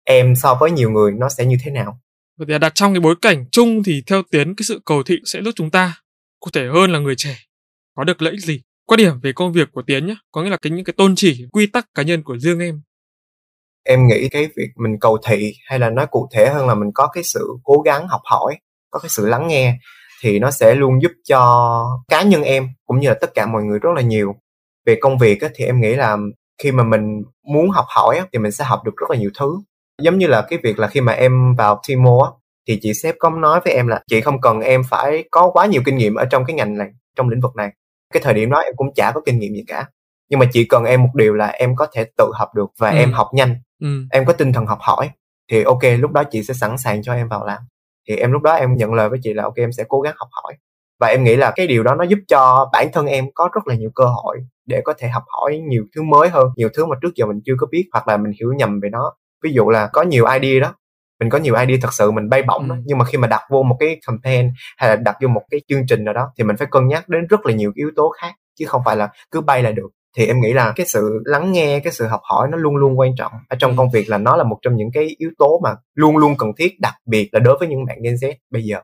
em 0.04 0.36
so 0.36 0.56
với 0.56 0.72
nhiều 0.72 0.92
người 0.92 1.12
nó 1.12 1.30
sẽ 1.30 1.46
như 1.46 1.58
thế 1.66 1.72
nào. 1.72 2.00
Vậy 2.38 2.60
đặt 2.60 2.72
trong 2.76 2.94
cái 2.94 3.00
bối 3.00 3.16
cảnh 3.22 3.46
chung 3.52 3.84
thì 3.84 4.04
theo 4.08 4.22
tiến, 4.32 4.56
cái 4.58 4.64
sự 4.64 4.82
cầu 4.86 5.04
thị 5.04 5.16
sẽ 5.26 5.40
giúp 5.42 5.52
chúng 5.56 5.72
ta 5.72 5.94
cụ 6.40 6.50
thể 6.54 6.68
hơn 6.74 6.92
là 6.92 7.00
người 7.00 7.16
trẻ 7.18 7.36
có 7.98 8.04
được 8.04 8.22
lợi 8.22 8.34
ích 8.34 8.42
gì? 8.42 8.62
Quan 8.88 8.98
điểm 8.98 9.14
về 9.24 9.34
công 9.34 9.54
việc 9.54 9.68
của 9.72 9.82
tiến 9.88 10.08
nhé 10.08 10.16
có 10.32 10.44
nghĩa 10.44 10.50
là 10.50 10.58
cái 10.62 10.72
những 10.72 10.86
cái 10.86 10.94
tôn 10.98 11.14
chỉ, 11.16 11.46
quy 11.52 11.68
tắc 11.68 11.86
cá 11.96 12.04
nhân 12.04 12.24
của 12.24 12.38
riêng 12.38 12.60
em. 12.60 12.82
Em 13.84 14.08
nghĩ 14.08 14.30
cái 14.30 14.50
việc 14.58 14.70
mình 14.76 15.00
cầu 15.02 15.18
thị 15.28 15.54
hay 15.66 15.80
là 15.80 15.90
nói 15.90 16.08
cụ 16.12 16.28
thể 16.34 16.50
hơn 16.50 16.68
là 16.68 16.76
mình 16.76 16.90
có 16.94 17.08
cái 17.08 17.24
sự 17.24 17.48
cố 17.64 17.82
gắng 17.86 18.08
học 18.08 18.22
hỏi, 18.24 18.58
có 18.90 19.00
cái 19.00 19.10
sự 19.10 19.28
lắng 19.28 19.48
nghe 19.48 19.78
thì 20.22 20.40
nó 20.40 20.52
sẽ 20.52 20.76
luôn 20.76 21.02
giúp 21.02 21.12
cho 21.28 21.84
cá 22.08 22.22
nhân 22.22 22.44
em 22.44 22.68
cũng 22.86 23.00
như 23.00 23.10
là 23.10 23.16
tất 23.22 23.34
cả 23.34 23.46
mọi 23.46 23.64
người 23.64 23.80
rất 23.80 23.90
là 23.96 24.02
nhiều. 24.02 24.36
Về 24.86 24.98
công 25.02 25.18
việc 25.18 25.40
thì 25.56 25.66
em 25.66 25.82
nghĩ 25.82 25.96
là 25.96 26.18
khi 26.64 26.72
mà 26.72 26.84
mình 26.84 27.24
muốn 27.54 27.70
học 27.70 27.86
hỏi 27.90 28.22
thì 28.34 28.40
mình 28.40 28.52
sẽ 28.52 28.64
học 28.64 28.82
được 28.86 28.94
rất 28.98 29.10
là 29.10 29.18
nhiều 29.18 29.30
thứ. 29.40 29.58
Giống 30.02 30.18
như 30.18 30.28
là 30.28 30.46
cái 30.50 30.60
việc 30.64 30.80
là 30.80 30.88
khi 30.88 31.02
mà 31.02 31.14
em 31.14 31.56
vào 31.56 31.82
Timo 31.88 32.40
thì 32.68 32.80
chị 32.82 32.94
sếp 32.94 33.16
có 33.20 33.30
nói 33.30 33.62
với 33.66 33.74
em 33.74 33.88
là 33.88 34.02
chị 34.08 34.22
không 34.22 34.42
cần 34.42 34.60
em 34.60 34.82
phải 34.90 35.24
có 35.32 35.52
quá 35.54 35.66
nhiều 35.66 35.82
kinh 35.86 35.98
nghiệm 35.98 36.16
ở 36.16 36.26
trong 36.26 36.46
cái 36.46 36.56
ngành 36.56 36.78
này, 36.78 36.90
trong 37.16 37.30
lĩnh 37.30 37.42
vực 37.42 37.56
này 37.56 37.70
cái 38.14 38.24
thời 38.24 38.34
điểm 38.34 38.50
đó 38.50 38.58
em 38.60 38.74
cũng 38.78 38.94
chả 38.96 39.12
có 39.16 39.22
kinh 39.26 39.40
nghiệm 39.40 39.54
gì 39.54 39.64
cả. 39.68 39.86
Nhưng 40.30 40.40
mà 40.40 40.46
chỉ 40.52 40.66
cần 40.66 40.84
em 40.84 41.04
một 41.04 41.10
điều 41.16 41.34
là 41.34 41.48
em 41.48 41.76
có 41.76 41.88
thể 41.94 42.06
tự 42.18 42.32
học 42.34 42.56
được 42.56 42.68
và 42.78 42.90
ừ. 42.90 42.98
em 42.98 43.12
học 43.12 43.30
nhanh. 43.34 43.56
Ừ. 43.82 43.88
em 44.12 44.26
có 44.26 44.34
tinh 44.34 44.54
thần 44.54 44.66
học 44.66 44.78
hỏi 44.82 45.10
thì 45.52 45.64
ok 45.64 45.84
lúc 46.00 46.12
đó 46.12 46.24
chị 46.24 46.44
sẽ 46.44 46.54
sẵn 46.54 46.78
sàng 46.78 47.04
cho 47.04 47.14
em 47.14 47.28
vào 47.28 47.46
làm. 47.46 47.62
Thì 48.10 48.16
em 48.16 48.32
lúc 48.32 48.42
đó 48.42 48.54
em 48.54 48.76
nhận 48.76 48.94
lời 48.94 49.10
với 49.10 49.20
chị 49.24 49.34
là 49.34 49.44
ok 49.44 49.56
em 49.56 49.72
sẽ 49.72 49.84
cố 49.88 50.02
gắng 50.02 50.14
học 50.18 50.30
hỏi. 50.32 50.54
Và 51.00 51.08
em 51.08 51.24
nghĩ 51.24 51.36
là 51.36 51.52
cái 51.56 51.68
điều 51.68 51.84
đó 51.84 51.96
nó 51.96 52.04
giúp 52.04 52.20
cho 52.28 52.70
bản 52.74 52.92
thân 52.94 53.06
em 53.06 53.26
có 53.36 53.50
rất 53.54 53.68
là 53.68 53.76
nhiều 53.76 53.90
cơ 53.96 54.06
hội 54.06 54.38
để 54.66 54.82
có 54.86 54.94
thể 54.98 55.08
học 55.08 55.24
hỏi 55.28 55.58
nhiều 55.68 55.86
thứ 55.96 56.04
mới 56.04 56.30
hơn 56.30 56.48
nhiều 56.56 56.70
thứ 56.74 56.86
mà 56.86 56.96
trước 57.02 57.16
giờ 57.16 57.26
mình 57.26 57.42
chưa 57.46 57.54
có 57.60 57.68
biết 57.72 57.90
hoặc 57.94 58.08
là 58.08 58.18
mình 58.18 58.32
hiểu 58.40 58.54
nhầm 58.58 58.80
về 58.80 58.90
nó. 58.90 59.14
Ví 59.44 59.54
dụ 59.54 59.70
là 59.70 59.90
có 59.94 60.02
nhiều 60.02 60.26
idea 60.26 60.60
đó 60.60 60.74
mình 61.20 61.30
có 61.30 61.38
nhiều 61.38 61.56
idea 61.56 61.78
thật 61.82 61.94
sự 61.94 62.12
mình 62.12 62.30
bay 62.30 62.44
bổng 62.44 62.70
ừ. 62.70 62.76
nhưng 62.86 62.98
mà 62.98 63.06
khi 63.06 63.18
mà 63.18 63.28
đặt 63.28 63.42
vô 63.50 63.64
một 63.64 63.78
cái 63.80 64.00
campaign 64.08 64.52
hay 64.78 64.90
là 64.90 64.96
đặt 64.96 65.16
vô 65.22 65.28
một 65.28 65.44
cái 65.52 65.62
chương 65.68 65.88
trình 65.88 66.04
nào 66.04 66.14
đó 66.14 66.32
thì 66.38 66.44
mình 66.44 66.58
phải 66.58 66.68
cân 66.72 66.88
nhắc 66.88 67.10
đến 67.10 67.28
rất 67.28 67.46
là 67.46 67.54
nhiều 67.54 67.72
yếu 67.76 67.92
tố 67.96 68.14
khác 68.22 68.34
chứ 68.60 68.66
không 68.66 68.82
phải 68.86 68.96
là 68.96 69.10
cứ 69.32 69.42
bay 69.42 69.64
là 69.64 69.72
được. 69.72 69.90
Thì 70.18 70.26
em 70.26 70.40
nghĩ 70.42 70.54
là 70.54 70.74
cái 70.76 70.86
sự 70.86 71.22
lắng 71.26 71.52
nghe 71.52 71.80
cái 71.80 71.94
sự 71.94 72.08
học 72.08 72.22
hỏi 72.24 72.48
nó 72.52 72.58
luôn 72.58 72.76
luôn 72.76 73.00
quan 73.00 73.12
trọng. 73.18 73.32
Ở 73.50 73.58
trong 73.60 73.72
ừ. 73.72 73.76
công 73.78 73.90
việc 73.92 74.10
là 74.10 74.18
nó 74.18 74.36
là 74.36 74.44
một 74.44 74.58
trong 74.62 74.76
những 74.76 74.92
cái 74.94 75.16
yếu 75.18 75.30
tố 75.38 75.60
mà 75.64 75.76
luôn 75.96 76.18
luôn 76.18 76.36
cần 76.38 76.52
thiết 76.58 76.80
đặc 76.80 76.94
biệt 77.06 77.30
là 77.32 77.40
đối 77.40 77.58
với 77.58 77.68
những 77.68 77.86
bạn 77.86 77.98
Gen 78.04 78.14
Z 78.14 78.34
bây 78.52 78.64
giờ. 78.64 78.80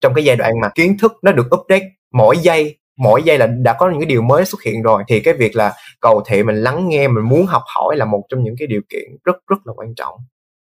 Trong 0.00 0.14
cái 0.14 0.24
giai 0.24 0.36
đoạn 0.36 0.52
mà 0.62 0.68
kiến 0.74 0.96
thức 0.98 1.12
nó 1.22 1.32
được 1.32 1.46
update 1.54 1.84
mỗi 2.12 2.38
giây 2.38 2.78
mỗi 2.98 3.22
giây 3.22 3.38
là 3.38 3.46
đã 3.46 3.72
có 3.72 3.90
những 3.90 4.00
cái 4.00 4.06
điều 4.06 4.22
mới 4.22 4.44
xuất 4.44 4.62
hiện 4.62 4.82
rồi 4.82 5.02
thì 5.08 5.20
cái 5.20 5.34
việc 5.34 5.56
là 5.56 5.72
cầu 6.00 6.22
thị 6.26 6.42
mình 6.42 6.56
lắng 6.56 6.88
nghe 6.88 7.08
mình 7.08 7.24
muốn 7.24 7.46
học 7.46 7.62
hỏi 7.76 7.96
là 7.96 8.04
một 8.04 8.22
trong 8.28 8.42
những 8.42 8.54
cái 8.58 8.66
điều 8.66 8.80
kiện 8.88 9.16
rất 9.24 9.36
rất 9.46 9.56
là 9.64 9.72
quan 9.76 9.94
trọng 9.94 10.14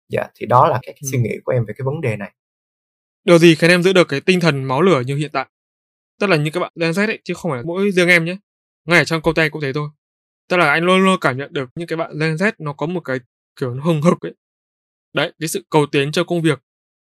dạ 0.10 0.28
thì 0.36 0.46
đó 0.46 0.68
là 0.68 0.80
cái, 0.82 0.94
cái 0.94 1.10
suy 1.12 1.20
nghĩ 1.20 1.30
của 1.46 1.52
em 1.52 1.66
về 1.66 1.74
cái 1.78 1.86
vấn 1.86 2.02
đề 2.02 2.16
này 2.18 2.34
Điều 3.26 3.38
gì 3.38 3.56
khiến 3.56 3.70
em 3.70 3.84
giữ 3.84 3.94
được 3.94 4.08
cái 4.08 4.22
tinh 4.22 4.40
thần 4.40 4.64
máu 4.64 4.82
lửa 4.82 5.02
như 5.06 5.16
hiện 5.16 5.30
tại? 5.34 5.48
Tức 6.20 6.28
là 6.28 6.38
như 6.38 6.52
các 6.52 6.60
bạn 6.60 6.72
Gen 6.76 6.92
Z 6.92 7.08
ấy, 7.08 7.20
chứ 7.24 7.34
không 7.34 7.52
phải 7.52 7.64
mỗi 7.64 7.92
riêng 7.92 8.08
em 8.08 8.26
nhé. 8.26 8.38
Ngay 8.86 9.00
ở 9.00 9.06
trong 9.06 9.22
câu 9.22 9.34
tay 9.34 9.50
cũng 9.50 9.62
thế 9.62 9.74
thôi. 9.74 9.90
Tức 10.50 10.58
là 10.58 10.72
anh 10.72 10.84
luôn 10.84 11.06
luôn 11.06 11.18
cảm 11.22 11.38
nhận 11.38 11.54
được 11.54 11.70
những 11.76 11.88
cái 11.88 11.98
bạn 11.98 12.20
Gen 12.20 12.36
Z 12.36 12.52
nó 12.60 12.74
có 12.74 12.86
một 12.86 13.00
cái 13.00 13.20
kiểu 13.60 13.74
nó 13.74 13.84
hừng 13.84 14.02
hực 14.02 14.22
ấy. 14.22 14.34
Đấy, 15.14 15.34
cái 15.40 15.48
sự 15.48 15.66
cầu 15.70 15.86
tiến 15.92 16.12
cho 16.12 16.24
công 16.24 16.42
việc. 16.42 16.60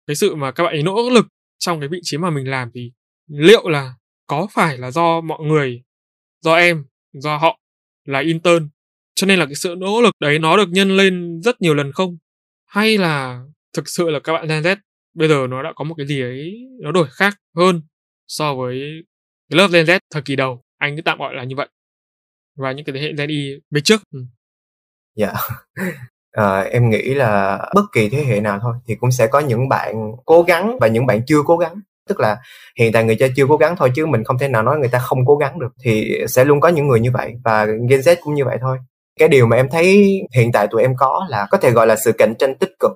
Cái 0.06 0.16
sự 0.16 0.34
mà 0.34 0.52
các 0.52 0.64
bạn 0.64 0.74
ấy 0.74 0.82
nỗ 0.82 1.10
lực 1.10 1.26
trong 1.58 1.80
cái 1.80 1.88
vị 1.88 2.00
trí 2.02 2.18
mà 2.18 2.30
mình 2.30 2.50
làm 2.50 2.70
thì 2.74 2.92
liệu 3.26 3.68
là 3.68 3.94
có 4.26 4.46
phải 4.52 4.78
là 4.78 4.90
do 4.90 5.20
mọi 5.20 5.38
người, 5.44 5.82
do 6.42 6.54
em, 6.54 6.84
do 7.12 7.36
họ 7.36 7.58
là 8.04 8.20
intern 8.20 8.68
cho 9.14 9.26
nên 9.26 9.38
là 9.38 9.46
cái 9.46 9.54
sự 9.54 9.74
nỗ 9.78 10.02
lực 10.02 10.14
đấy 10.20 10.38
nó 10.38 10.56
được 10.56 10.68
nhân 10.70 10.96
lên 10.96 11.40
rất 11.42 11.62
nhiều 11.62 11.74
lần 11.74 11.92
không? 11.92 12.18
Hay 12.72 12.98
là 12.98 13.40
thực 13.76 13.88
sự 13.88 14.10
là 14.10 14.20
các 14.24 14.32
bạn 14.32 14.48
Gen 14.48 14.62
Z 14.62 14.76
bây 15.14 15.28
giờ 15.28 15.46
nó 15.50 15.62
đã 15.62 15.72
có 15.76 15.84
một 15.84 15.94
cái 15.98 16.06
gì 16.06 16.22
ấy 16.22 16.52
nó 16.80 16.92
đổi 16.92 17.06
khác 17.10 17.34
hơn 17.56 17.82
so 18.28 18.54
với 18.54 18.80
cái 19.50 19.56
lớp 19.56 19.68
Gen 19.72 19.86
Z 19.86 19.98
thời 20.10 20.22
kỳ 20.22 20.36
đầu. 20.36 20.62
Anh 20.78 20.96
cứ 20.96 21.02
tạm 21.02 21.18
gọi 21.18 21.34
là 21.34 21.44
như 21.44 21.56
vậy. 21.56 21.68
Và 22.56 22.72
những 22.72 22.84
cái 22.84 22.92
thế 22.94 23.00
hệ 23.00 23.12
Gen 23.18 23.28
Y 23.28 23.52
về 23.70 23.80
trước. 23.80 24.00
Ừ. 24.12 24.18
dạ. 25.16 25.32
À, 26.32 26.60
em 26.72 26.90
nghĩ 26.90 27.14
là 27.14 27.58
bất 27.74 27.82
kỳ 27.92 28.08
thế 28.08 28.24
hệ 28.24 28.40
nào 28.40 28.58
thôi 28.62 28.74
thì 28.86 28.94
cũng 28.94 29.10
sẽ 29.10 29.26
có 29.26 29.40
những 29.40 29.68
bạn 29.68 30.12
cố 30.24 30.42
gắng 30.42 30.78
và 30.80 30.86
những 30.86 31.06
bạn 31.06 31.20
chưa 31.26 31.42
cố 31.46 31.56
gắng. 31.56 31.80
Tức 32.08 32.20
là 32.20 32.36
hiện 32.78 32.92
tại 32.92 33.04
người 33.04 33.16
ta 33.20 33.26
chưa 33.36 33.46
cố 33.48 33.56
gắng 33.56 33.74
thôi 33.78 33.92
chứ 33.94 34.06
mình 34.06 34.24
không 34.24 34.38
thể 34.38 34.48
nào 34.48 34.62
nói 34.62 34.78
người 34.78 34.90
ta 34.92 34.98
không 34.98 35.26
cố 35.26 35.36
gắng 35.36 35.60
được. 35.60 35.74
Thì 35.84 36.18
sẽ 36.28 36.44
luôn 36.44 36.60
có 36.60 36.68
những 36.68 36.88
người 36.88 37.00
như 37.00 37.10
vậy 37.12 37.34
và 37.44 37.64
Gen 37.64 38.00
Z 38.00 38.16
cũng 38.20 38.34
như 38.34 38.44
vậy 38.44 38.58
thôi 38.60 38.78
cái 39.20 39.28
điều 39.28 39.46
mà 39.46 39.56
em 39.56 39.68
thấy 39.70 40.12
hiện 40.34 40.52
tại 40.52 40.66
tụi 40.70 40.82
em 40.82 40.94
có 40.96 41.26
là 41.28 41.46
có 41.50 41.58
thể 41.58 41.70
gọi 41.70 41.86
là 41.86 41.96
sự 41.96 42.12
cạnh 42.12 42.34
tranh 42.38 42.54
tích 42.54 42.72
cực. 42.80 42.90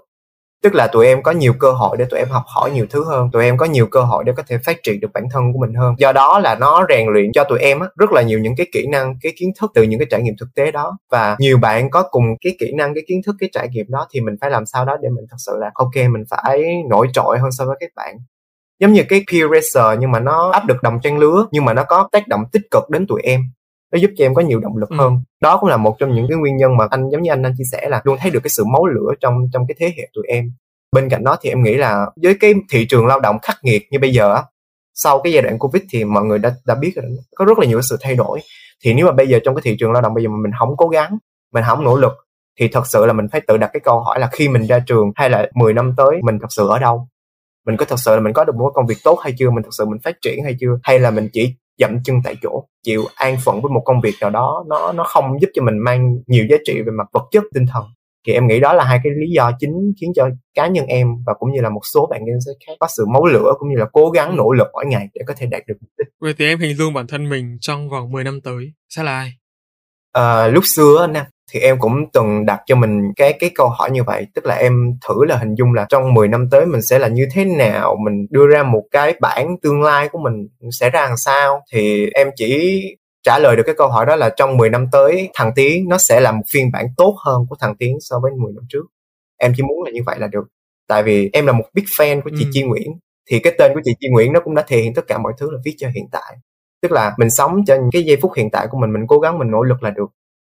Tức 0.63 0.75
là 0.75 0.87
tụi 0.87 1.07
em 1.07 1.23
có 1.23 1.33
nhiều 1.33 1.53
cơ 1.61 1.73
hội 1.73 1.97
để 1.97 2.05
tụi 2.11 2.19
em 2.19 2.29
học 2.29 2.43
hỏi 2.47 2.71
nhiều 2.71 2.87
thứ 2.91 3.05
hơn 3.05 3.31
tụi 3.33 3.45
em 3.45 3.57
có 3.57 3.67
nhiều 3.67 3.87
cơ 3.87 4.01
hội 4.01 4.25
để 4.25 4.33
có 4.37 4.43
thể 4.49 4.59
phát 4.65 4.77
triển 4.83 5.01
được 5.01 5.09
bản 5.15 5.25
thân 5.33 5.53
của 5.53 5.59
mình 5.59 5.75
hơn. 5.75 5.95
Do 5.99 6.13
đó 6.13 6.39
là 6.39 6.55
nó 6.55 6.87
rèn 6.89 7.07
luyện 7.09 7.33
cho 7.35 7.45
tụi 7.45 7.59
em 7.59 7.81
á, 7.81 7.87
rất 7.97 8.13
là 8.13 8.23
nhiều 8.23 8.39
những 8.39 8.57
cái 8.57 8.67
kỹ 8.73 8.87
năng 8.87 9.15
cái 9.23 9.33
kiến 9.37 9.51
thức 9.61 9.71
từ 9.75 9.83
những 9.83 10.01
cái 10.01 10.07
trải 10.11 10.23
nghiệm 10.23 10.35
thực 10.41 10.49
tế 10.55 10.71
đó. 10.71 10.99
Và 11.11 11.37
nhiều 11.39 11.59
bạn 11.59 11.91
có 11.91 12.03
cùng 12.03 12.25
cái 12.41 12.57
kỹ 12.59 12.73
năng 12.77 12.95
cái 12.95 13.03
kiến 13.09 13.21
thức 13.27 13.37
cái 13.41 13.51
trải 13.53 13.69
nghiệm 13.69 13.87
đó 13.89 14.07
thì 14.11 14.21
mình 14.21 14.35
phải 14.41 14.51
làm 14.51 14.67
sao 14.67 14.85
đó 14.85 14.97
để 15.03 15.09
mình 15.09 15.25
thật 15.31 15.37
sự 15.39 15.53
là 15.61 15.71
ok 15.75 15.95
mình 15.97 16.25
phải 16.31 16.65
nổi 16.91 17.09
trội 17.13 17.39
hơn 17.39 17.51
so 17.59 17.65
với 17.65 17.77
các 17.81 17.91
bạn. 17.97 18.17
Giống 18.81 18.93
như 18.93 19.03
cái 19.09 19.25
peer 19.33 19.45
racer 19.53 20.01
nhưng 20.01 20.11
mà 20.11 20.21
nó 20.21 20.51
áp 20.51 20.65
được 20.67 20.83
đồng 20.83 20.99
trang 21.03 21.19
lứa 21.19 21.47
nhưng 21.51 21.65
mà 21.65 21.75
nó 21.75 21.85
có 21.85 22.09
tác 22.13 22.29
động 22.29 22.45
tích 22.53 22.63
cực 22.71 22.91
đến 22.91 23.07
tụi 23.07 23.21
em 23.23 23.41
nó 23.93 23.99
giúp 23.99 24.11
cho 24.17 24.25
em 24.25 24.35
có 24.35 24.43
nhiều 24.43 24.61
động 24.61 24.77
lực 24.77 24.91
Ừ. 24.91 24.97
hơn. 24.97 25.21
Đó 25.41 25.57
cũng 25.61 25.71
là 25.71 25.77
một 25.77 25.97
trong 25.99 26.15
những 26.15 26.27
cái 26.29 26.39
nguyên 26.39 26.57
nhân 26.57 26.77
mà 26.77 26.87
anh 26.91 27.11
giống 27.11 27.23
như 27.23 27.31
anh 27.31 27.43
anh 27.47 27.53
chia 27.59 27.65
sẻ 27.73 27.89
là 27.89 28.01
luôn 28.05 28.17
thấy 28.21 28.31
được 28.31 28.41
cái 28.43 28.51
sự 28.51 28.65
máu 28.65 28.87
lửa 28.87 29.11
trong 29.21 29.35
trong 29.53 29.67
cái 29.69 29.75
thế 29.79 29.87
hệ 29.97 30.09
tụi 30.15 30.25
em. 30.29 30.45
Bên 30.93 31.09
cạnh 31.09 31.25
đó 31.25 31.37
thì 31.43 31.51
em 31.51 31.63
nghĩ 31.63 31.75
là 31.75 32.07
với 32.23 32.37
cái 32.41 32.55
thị 32.73 32.87
trường 32.87 33.07
lao 33.07 33.21
động 33.21 33.37
khắc 33.43 33.57
nghiệt 33.63 33.83
như 33.91 33.99
bây 33.99 34.13
giờ 34.13 34.35
á 34.35 34.43
sau 34.95 35.21
cái 35.25 35.33
giai 35.33 35.43
đoạn 35.43 35.59
covid 35.59 35.83
thì 35.91 36.05
mọi 36.05 36.25
người 36.25 36.39
đã 36.39 36.55
đã 36.67 36.75
biết 36.75 36.93
rồi 36.97 37.05
có 37.37 37.45
rất 37.45 37.59
là 37.59 37.67
nhiều 37.67 37.83
sự 37.83 37.97
thay 38.01 38.15
đổi. 38.15 38.41
Thì 38.85 38.95
nếu 38.95 39.07
mà 39.07 39.13
bây 39.13 39.29
giờ 39.29 39.39
trong 39.45 39.55
cái 39.55 39.63
thị 39.65 39.77
trường 39.81 39.93
lao 39.93 40.03
động 40.03 40.15
bây 40.15 40.25
giờ 40.25 40.31
mà 40.31 40.37
mình 40.43 40.53
không 40.59 40.77
cố 40.77 40.89
gắng 40.89 41.19
mình 41.55 41.65
không 41.67 41.85
nỗ 41.85 41.97
lực 41.97 42.13
thì 42.61 42.69
thật 42.69 42.87
sự 42.87 43.07
là 43.07 43.13
mình 43.13 43.27
phải 43.33 43.41
tự 43.47 43.57
đặt 43.57 43.71
cái 43.73 43.81
câu 43.81 44.01
hỏi 44.01 44.21
là 44.21 44.29
khi 44.33 44.49
mình 44.49 44.67
ra 44.67 44.79
trường 44.87 45.13
hay 45.17 45.31
là 45.31 45.47
10 45.55 45.75
năm 45.75 45.95
tới 45.97 46.17
mình 46.23 46.39
thật 46.41 46.47
sự 46.51 46.69
ở 46.69 46.79
đâu 46.79 47.09
mình 47.67 47.77
có 47.77 47.85
thật 47.85 47.97
sự 47.99 48.15
là 48.15 48.21
mình 48.21 48.33
có 48.33 48.45
được 48.45 48.57
một 48.57 48.71
công 48.75 48.87
việc 48.87 48.99
tốt 49.05 49.19
hay 49.23 49.35
chưa? 49.39 49.51
Mình 49.51 49.63
thật 49.63 49.71
sự 49.79 49.85
mình 49.85 50.01
phát 50.05 50.17
triển 50.23 50.45
hay 50.45 50.57
chưa? 50.61 50.79
Hay 50.83 50.99
là 50.99 51.11
mình 51.11 51.29
chỉ 51.33 51.55
dậm 51.79 52.03
chân 52.05 52.17
tại 52.25 52.35
chỗ 52.43 52.65
chịu 52.83 53.05
an 53.15 53.37
phận 53.45 53.63
với 53.63 53.71
một 53.71 53.83
công 53.85 54.01
việc 54.01 54.15
nào 54.21 54.31
đó 54.31 54.65
nó 54.69 54.93
nó 54.93 55.05
không 55.05 55.41
giúp 55.41 55.49
cho 55.55 55.63
mình 55.63 55.79
mang 55.79 56.15
nhiều 56.27 56.47
giá 56.51 56.57
trị 56.65 56.83
về 56.87 56.93
mặt 56.99 57.07
vật 57.13 57.25
chất 57.31 57.45
tinh 57.55 57.67
thần? 57.73 57.85
Thì 58.27 58.33
em 58.33 58.47
nghĩ 58.47 58.61
đó 58.61 58.73
là 58.73 58.85
hai 58.85 59.01
cái 59.05 59.13
lý 59.21 59.27
do 59.37 59.51
chính 59.59 59.93
khiến 60.01 60.13
cho 60.17 60.29
cá 60.55 60.67
nhân 60.67 60.87
em 60.87 61.09
và 61.27 61.35
cũng 61.35 61.53
như 61.53 61.61
là 61.61 61.69
một 61.69 61.81
số 61.95 62.07
bạn 62.11 62.21
Gen 62.27 62.37
Z 62.37 62.53
khác 62.67 62.73
có 62.81 62.87
sự 62.97 63.07
máu 63.13 63.27
lửa 63.27 63.53
cũng 63.59 63.69
như 63.69 63.77
là 63.79 63.87
cố 63.93 64.11
gắng 64.11 64.37
nỗ 64.37 64.53
lực 64.53 64.67
mỗi 64.73 64.87
ngày 64.87 65.09
để 65.15 65.21
có 65.27 65.35
thể 65.37 65.47
đạt 65.47 65.63
được 65.67 65.75
mục 65.81 65.91
đích. 65.99 66.09
Vậy 66.21 66.35
thì 66.39 66.47
em 66.47 66.59
hình 66.59 66.77
dung 66.77 66.95
bản 66.95 67.07
thân 67.07 67.29
mình 67.29 67.59
trong 67.61 67.89
vòng 67.89 68.13
10 68.13 68.25
năm 68.25 68.41
tới 68.41 68.73
sẽ 68.89 69.03
là 69.03 69.13
ai? 69.13 69.33
à, 70.13 70.47
lúc 70.47 70.65
xưa 70.67 70.97
á, 71.01 71.07
Nam 71.07 71.27
thì 71.53 71.61
em 71.61 71.79
cũng 71.79 72.11
từng 72.13 72.47
đặt 72.47 72.61
cho 72.67 72.77
mình 72.77 73.13
cái 73.17 73.33
cái 73.33 73.51
câu 73.55 73.69
hỏi 73.69 73.91
như 73.91 74.03
vậy 74.05 74.27
tức 74.35 74.47
là 74.47 74.55
em 74.55 74.93
thử 75.09 75.25
là 75.25 75.37
hình 75.37 75.55
dung 75.55 75.75
là 75.75 75.87
trong 75.89 76.15
10 76.15 76.29
năm 76.29 76.49
tới 76.51 76.67
mình 76.67 76.83
sẽ 76.83 76.99
là 76.99 77.09
như 77.09 77.27
thế 77.33 77.45
nào 77.45 77.97
mình 78.05 78.27
đưa 78.31 78.47
ra 78.47 78.63
một 78.63 78.83
cái 78.91 79.15
bản 79.21 79.57
tương 79.63 79.83
lai 79.83 80.09
của 80.09 80.19
mình 80.19 80.49
sẽ 80.71 80.91
ra 80.91 81.07
làm 81.09 81.17
sao? 81.17 81.61
Thì 81.73 82.11
em 82.15 82.31
chỉ 82.37 82.83
trả 83.23 83.39
lời 83.39 83.57
được 83.57 83.63
cái 83.67 83.75
câu 83.79 83.89
hỏi 83.89 84.07
đó 84.07 84.17
là 84.17 84.31
trong 84.37 84.57
10 84.57 84.71
năm 84.71 84.87
tới 84.93 85.29
thằng 85.35 85.53
Tiến 85.57 85.85
nó 85.89 85.99
sẽ 85.99 86.21
là 86.21 86.33
một 86.33 86.43
phiên 86.53 86.73
bản 86.73 86.87
tốt 86.97 87.17
hơn 87.27 87.47
của 87.49 87.57
thằng 87.61 87.77
Tiến 87.79 87.97
so 88.01 88.17
với 88.23 88.33
10 88.33 88.53
năm 88.55 88.65
trước. 88.69 88.85
Em 89.39 89.53
chỉ 89.57 89.63
muốn 89.63 89.83
là 89.85 89.91
như 89.91 90.01
vậy 90.07 90.19
là 90.19 90.27
được. 90.27 90.45
Tại 90.89 91.03
vì 91.03 91.31
em 91.33 91.47
là 91.47 91.53
một 91.53 91.65
big 91.75 91.85
fan 91.85 92.21
của 92.23 92.31
chị 92.39 92.45
Ừ. 92.45 92.51
Chi 92.53 92.63
Nguyễn. 92.63 92.93
Thì 93.31 93.39
cái 93.39 93.55
tên 93.59 93.75
của 93.75 93.81
chị 93.85 93.95
Chi 94.01 94.09
Nguyễn 94.11 94.33
nó 94.33 94.41
cũng 94.41 94.55
đã 94.55 94.65
thể 94.69 94.79
hiện 94.79 94.95
tất 94.95 95.03
cả 95.09 95.19
mọi 95.19 95.33
thứ 95.39 95.51
là 95.51 95.59
viết 95.65 95.75
cho 95.79 95.89
hiện 95.89 96.05
tại. 96.13 96.37
Tức 96.83 96.93
là 96.93 97.15
mình 97.19 97.31
sống 97.31 97.65
cho 97.67 97.75
những 97.75 97.91
cái 97.93 98.03
giây 98.05 98.17
phút 98.23 98.33
hiện 98.37 98.51
tại 98.51 98.67
của 98.71 98.79
mình 98.79 98.93
mình 98.93 99.03
cố 99.09 99.19
gắng 99.19 99.39
mình 99.39 99.51
nỗ 99.51 99.63
lực 99.63 99.83
là 99.83 99.91
được 99.91 100.07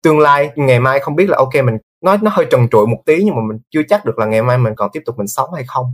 tương 0.03 0.19
lai 0.19 0.49
ngày 0.55 0.79
mai 0.79 0.99
không 0.99 1.15
biết 1.15 1.29
là 1.29 1.37
ok 1.37 1.55
mình 1.65 1.77
nói 2.03 2.17
nó 2.21 2.31
hơi 2.33 2.45
trần 2.51 2.67
trụi 2.71 2.87
một 2.87 3.01
tí 3.05 3.23
nhưng 3.23 3.35
mà 3.35 3.41
mình 3.49 3.57
chưa 3.71 3.81
chắc 3.89 4.05
được 4.05 4.19
là 4.19 4.25
ngày 4.25 4.41
mai 4.43 4.57
mình 4.57 4.73
còn 4.75 4.89
tiếp 4.93 5.01
tục 5.05 5.17
mình 5.17 5.27
sống 5.27 5.53
hay 5.53 5.63
không. 5.67 5.85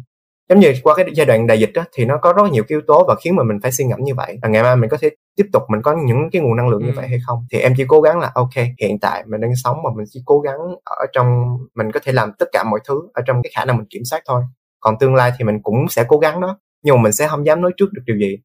Giống 0.49 0.59
như 0.59 0.73
qua 0.83 0.95
cái 0.95 1.05
giai 1.13 1.25
đoạn 1.25 1.47
đại 1.47 1.59
dịch 1.59 1.71
đó 1.73 1.83
thì 1.93 2.05
nó 2.05 2.17
có 2.21 2.33
rất 2.33 2.43
nhiều 2.51 2.63
yếu 2.67 2.81
tố 2.87 3.05
và 3.07 3.15
khiến 3.23 3.35
mà 3.35 3.43
mình 3.43 3.57
phải 3.63 3.71
suy 3.71 3.85
ngẫm 3.85 3.99
như 4.03 4.15
vậy. 4.15 4.37
Là 4.41 4.49
ngày 4.49 4.63
mai 4.63 4.75
mình 4.75 4.89
có 4.89 4.97
thể 5.01 5.09
tiếp 5.35 5.45
tục 5.53 5.63
mình 5.69 5.81
có 5.81 5.95
những 6.05 6.29
cái 6.31 6.41
nguồn 6.41 6.55
năng 6.55 6.69
lượng 6.69 6.81
như 6.83 6.89
Ừ. 6.89 6.93
vậy 6.95 7.07
hay 7.07 7.17
không? 7.27 7.45
Thì 7.51 7.59
em 7.59 7.73
chỉ 7.77 7.83
cố 7.87 8.01
gắng 8.01 8.19
là 8.19 8.31
ok 8.35 8.53
hiện 8.81 8.99
tại 8.99 9.23
mình 9.27 9.41
đang 9.41 9.51
sống 9.63 9.77
mà 9.83 9.89
mình 9.95 10.05
chỉ 10.09 10.21
cố 10.25 10.39
gắng 10.39 10.57
ở 10.83 11.05
trong 11.13 11.57
mình 11.75 11.91
có 11.91 11.99
thể 12.03 12.11
làm 12.11 12.31
tất 12.39 12.45
cả 12.51 12.63
mọi 12.63 12.79
thứ 12.87 13.01
ở 13.13 13.21
trong 13.27 13.43
cái 13.43 13.51
khả 13.55 13.65
năng 13.65 13.77
mình 13.77 13.87
kiểm 13.89 14.01
soát 14.05 14.21
thôi. 14.27 14.43
Còn 14.79 14.95
tương 14.99 15.15
lai 15.15 15.31
thì 15.37 15.45
mình 15.45 15.59
cũng 15.63 15.89
sẽ 15.89 16.05
cố 16.07 16.17
gắng 16.17 16.41
đó 16.41 16.59
nhưng 16.83 16.95
mà 16.95 17.01
mình 17.01 17.13
sẽ 17.13 17.27
không 17.27 17.45
dám 17.45 17.61
nói 17.61 17.71
trước 17.77 17.85
được 17.93 18.01
điều 18.05 18.17
gì. 18.17 18.37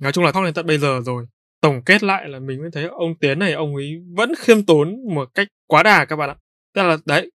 Nói 0.00 0.12
chung 0.12 0.24
là 0.24 0.32
khóc 0.32 0.44
đến 0.44 0.54
tận 0.54 0.66
bây 0.66 0.78
giờ 0.78 1.00
rồi. 1.04 1.24
Tổng 1.64 1.82
kết 1.82 2.02
lại 2.02 2.28
là 2.28 2.38
mình 2.38 2.60
mới 2.60 2.70
thấy 2.72 2.84
ông 2.84 3.18
Tiến 3.18 3.38
này 3.38 3.52
ông 3.52 3.74
ấy 3.74 4.02
vẫn 4.16 4.32
khiêm 4.38 4.64
tốn 4.66 4.96
một 5.14 5.28
cách 5.34 5.48
quá 5.66 5.82
đà 5.82 6.04
các 6.04 6.16
bạn 6.16 6.28
ạ. 6.28 6.36
Tức 6.74 6.82
là 6.82 6.96
đấy, 7.06 7.30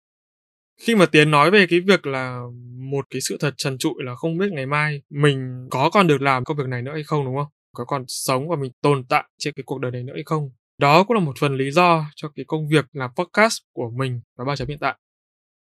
khi 0.81 0.95
mà 0.95 1.07
Tiến 1.07 1.31
nói 1.31 1.51
về 1.51 1.67
cái 1.71 1.81
việc 1.81 2.07
là 2.07 2.41
một 2.77 3.07
cái 3.11 3.21
sự 3.21 3.37
thật 3.41 3.55
trần 3.57 3.79
trụi 3.79 3.95
là 3.97 4.15
không 4.15 4.39
biết 4.39 4.47
ngày 4.53 4.67
mai 4.67 5.03
mình 5.11 5.67
có 5.71 5.91
còn 5.91 6.07
được 6.07 6.23
làm 6.23 6.45
công 6.45 6.57
việc 6.57 6.67
này 6.69 6.83
nữa 6.83 6.93
hay 6.93 7.03
không 7.03 7.25
đúng 7.25 7.37
không? 7.37 7.47
Có 7.75 7.85
còn 7.85 8.05
sống 8.09 8.49
và 8.49 8.57
mình 8.57 8.73
tồn 8.83 9.05
tại 9.09 9.25
trên 9.39 9.55
cái 9.55 9.63
cuộc 9.67 9.79
đời 9.79 9.91
này 9.91 10.03
nữa 10.03 10.15
hay 10.15 10.23
không? 10.27 10.51
Đó 10.79 11.05
cũng 11.05 11.15
là 11.15 11.21
một 11.21 11.39
phần 11.41 11.57
lý 11.57 11.71
do 11.71 12.05
cho 12.17 12.29
cái 12.35 12.45
công 12.49 12.69
việc 12.69 12.85
làm 12.93 13.11
podcast 13.17 13.59
của 13.73 13.91
mình 13.91 14.21
và 14.37 14.45
ba 14.45 14.57
chấm 14.57 14.69
hiện 14.69 14.79
tại. 14.79 14.99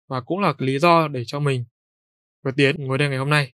Và 0.08 0.20
cũng 0.20 0.40
là 0.40 0.54
lý 0.58 0.78
do 0.78 1.08
để 1.08 1.22
cho 1.26 1.40
mình 1.40 1.64
và 2.44 2.52
Tiến 2.56 2.76
ngồi 2.78 2.98
đây 2.98 3.08
ngày 3.08 3.18
hôm 3.18 3.30
nay. 3.30 3.52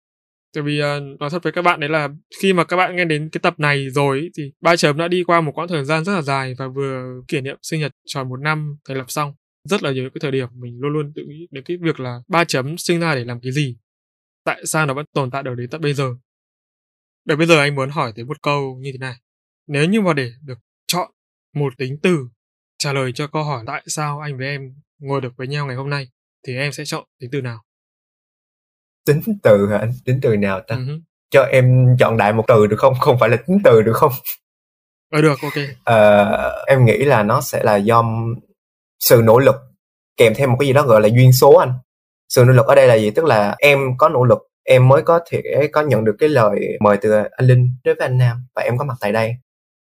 Tại 0.55 0.62
vì 0.62 0.80
uh, 0.80 1.20
nói 1.20 1.30
thật 1.30 1.42
với 1.42 1.53
các 1.53 1.62
bạn 1.62 1.80
đấy 1.80 1.90
là 1.90 2.09
khi 2.42 2.53
mà 2.53 2.64
các 2.64 2.76
bạn 2.76 2.96
nghe 2.96 3.05
đến 3.05 3.28
cái 3.32 3.40
tập 3.42 3.55
này 3.59 3.90
rồi 3.90 4.20
ý, 4.20 4.30
thì 4.36 4.53
ba 4.61 4.76
chấm 4.76 4.98
đã 4.98 5.09
đi 5.09 5.24
qua 5.24 5.40
một 5.40 5.53
quãng 5.55 5.68
thời 5.68 5.84
gian 5.84 6.05
rất 6.05 6.12
là 6.14 6.22
dài 6.22 6.55
và 6.59 6.68
vừa 6.68 7.20
kỷ 7.28 7.40
niệm 7.40 7.57
sinh 7.62 7.80
nhật 7.80 7.92
tròn 8.07 8.28
một 8.28 8.40
năm 8.40 8.76
thành 8.88 8.96
lập 8.96 9.11
xong. 9.11 9.34
Rất 9.68 9.82
là 9.82 9.92
nhiều 9.92 10.11
cái 10.14 10.18
thời 10.20 10.30
điểm 10.30 10.48
mình 10.55 10.78
luôn 10.80 10.92
luôn 10.92 11.12
tự 11.14 11.22
nghĩ 11.28 11.46
đến 11.51 11.64
cái 11.64 11.76
việc 11.76 12.01
là 12.01 12.20
ba 12.28 12.44
chấm 12.44 12.78
sinh 12.78 13.01
ra 13.01 13.14
để 13.14 13.24
làm 13.24 13.40
cái 13.40 13.53
gì. 13.53 13.76
Tại 14.44 14.66
sao 14.66 14.86
nó 14.86 14.94
vẫn 14.94 15.07
tồn 15.12 15.30
tại 15.30 15.42
được 15.42 15.55
đến 15.55 15.70
tận 15.70 15.80
bây 15.80 15.94
giờ. 15.94 16.14
Để 17.24 17.36
bây 17.36 17.46
giờ 17.46 17.59
anh 17.59 17.74
muốn 17.74 17.90
hỏi 17.90 18.12
tới 18.16 18.24
một 18.24 18.42
câu 18.42 18.78
như 18.80 18.92
thế 18.92 18.98
này. 18.98 19.14
Nếu 19.66 19.84
như 19.88 20.01
mà 20.01 20.12
để 20.12 20.32
được 20.42 20.59
chọn 20.86 21.11
một 21.55 21.72
tính 21.78 21.98
từ 22.03 22.28
trả 22.78 22.92
lời 22.92 23.12
cho 23.12 23.26
câu 23.26 23.44
hỏi 23.44 23.64
tại 23.66 23.82
sao 23.86 24.20
anh 24.20 24.38
với 24.38 24.46
em 24.46 24.74
ngồi 24.98 25.20
được 25.20 25.32
với 25.36 25.46
nhau 25.46 25.66
ngày 25.66 25.76
hôm 25.76 25.90
nay 25.90 26.09
thì 26.46 26.57
em 26.57 26.72
sẽ 26.72 26.84
chọn 26.84 27.05
tính 27.20 27.30
từ 27.32 27.40
nào? 27.40 27.62
Tính 29.26 29.38
từ 29.42 29.68
hả 29.70 29.78
anh 29.78 29.92
tính 30.04 30.18
từ 30.22 30.36
nào 30.36 30.61
ta 30.68 30.74
hứ. 30.74 30.92
cho 31.30 31.42
em 31.42 31.86
chọn 31.98 32.16
đại 32.16 32.32
một 32.32 32.44
từ 32.48 32.66
được 32.66 32.76
không 32.78 32.94
không 33.00 33.16
phải 33.20 33.28
là 33.28 33.36
tính 33.46 33.58
từ 33.64 33.82
được 33.82 33.92
không 33.96 34.12
Ờ 35.12 35.22
được, 35.22 35.38
ok. 35.42 35.52
Ờ, 35.84 36.64
em 36.66 36.84
nghĩ 36.84 36.96
là 36.98 37.22
nó 37.22 37.40
sẽ 37.40 37.62
là 37.62 37.76
do 37.76 38.04
sự 39.00 39.22
nỗ 39.24 39.38
lực 39.38 39.54
kèm 40.16 40.34
theo 40.34 40.48
một 40.48 40.56
cái 40.61 40.66
gì 40.66 40.72
đó 40.72 40.82
gọi 40.82 41.00
là 41.00 41.08
duyên 41.08 41.32
số 41.32 41.54
anh 41.54 41.72
sự 42.28 42.44
nỗ 42.44 42.52
lực 42.52 42.66
ở 42.66 42.74
đây 42.74 42.86
là 42.86 42.94
gì 42.94 43.11
tức 43.11 43.24
là 43.24 43.54
em 43.58 43.78
có 43.98 44.08
nỗ 44.08 44.24
lực 44.24 44.38
em 44.64 44.88
mới 44.88 45.02
có 45.02 45.20
thể 45.30 45.42
có 45.72 45.80
nhận 45.82 46.04
được 46.04 46.16
cái 46.18 46.28
lời 46.28 46.61
mời 46.80 46.96
từ 47.02 47.12
anh 47.12 47.46
linh 47.46 47.70
đối 47.84 47.94
với 47.94 48.06
anh 48.06 48.18
nam 48.18 48.46
và 48.54 48.62
em 48.62 48.78
có 48.78 48.84
mặt 48.84 48.94
tại 49.00 49.12
đây 49.12 49.34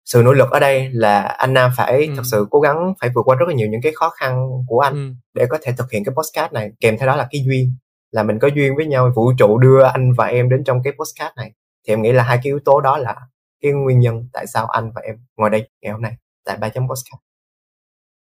sự 0.05 0.21
nỗ 0.25 0.33
lực 0.33 0.49
ở 0.51 0.59
đây 0.59 0.89
là 0.93 1.21
anh 1.21 1.53
nam 1.53 1.71
phải 1.77 2.05
Ừ. 2.07 2.13
thật 2.15 2.23
sự 2.31 2.45
cố 2.51 2.59
gắng 2.59 2.93
phải 3.01 3.09
vượt 3.15 3.21
qua 3.25 3.35
rất 3.35 3.45
là 3.49 3.55
nhiều 3.55 3.67
những 3.67 3.81
cái 3.81 3.91
khó 3.95 4.09
khăn 4.09 4.47
của 4.67 4.79
anh 4.79 4.93
Ừ. 4.93 5.13
để 5.33 5.45
có 5.49 5.57
thể 5.61 5.71
thực 5.77 5.91
hiện 5.91 6.03
cái 6.03 6.13
podcast 6.15 6.53
này 6.53 6.71
kèm 6.79 6.97
theo 6.97 7.07
đó 7.07 7.15
là 7.15 7.27
cái 7.31 7.43
duyên 7.47 7.75
là 8.11 8.23
mình 8.23 8.39
có 8.39 8.47
duyên 8.47 8.75
với 8.75 8.85
nhau 8.85 9.11
vũ 9.15 9.33
trụ 9.37 9.57
đưa 9.57 9.83
anh 9.83 10.13
và 10.13 10.25
em 10.25 10.49
đến 10.49 10.63
trong 10.63 10.83
cái 10.83 10.93
podcast 10.93 11.35
này. 11.35 11.53
Thì 11.87 11.93
em 11.93 12.01
nghĩ 12.01 12.11
là 12.11 12.23
hai 12.23 12.37
cái 12.37 12.45
yếu 12.45 12.59
tố 12.65 12.81
đó 12.81 12.97
là 12.97 13.15
cái 13.61 13.71
nguyên 13.71 13.99
nhân 13.99 14.29
tại 14.33 14.47
sao 14.47 14.65
anh 14.65 14.91
và 14.95 15.01
em 15.01 15.15
ngồi 15.37 15.49
đây 15.49 15.69
ngày 15.81 15.91
hôm 15.91 16.01
nay 16.01 16.13
tại 16.45 16.57
ba 16.57 16.69
chấm 16.69 16.87
podcast. 16.87 17.21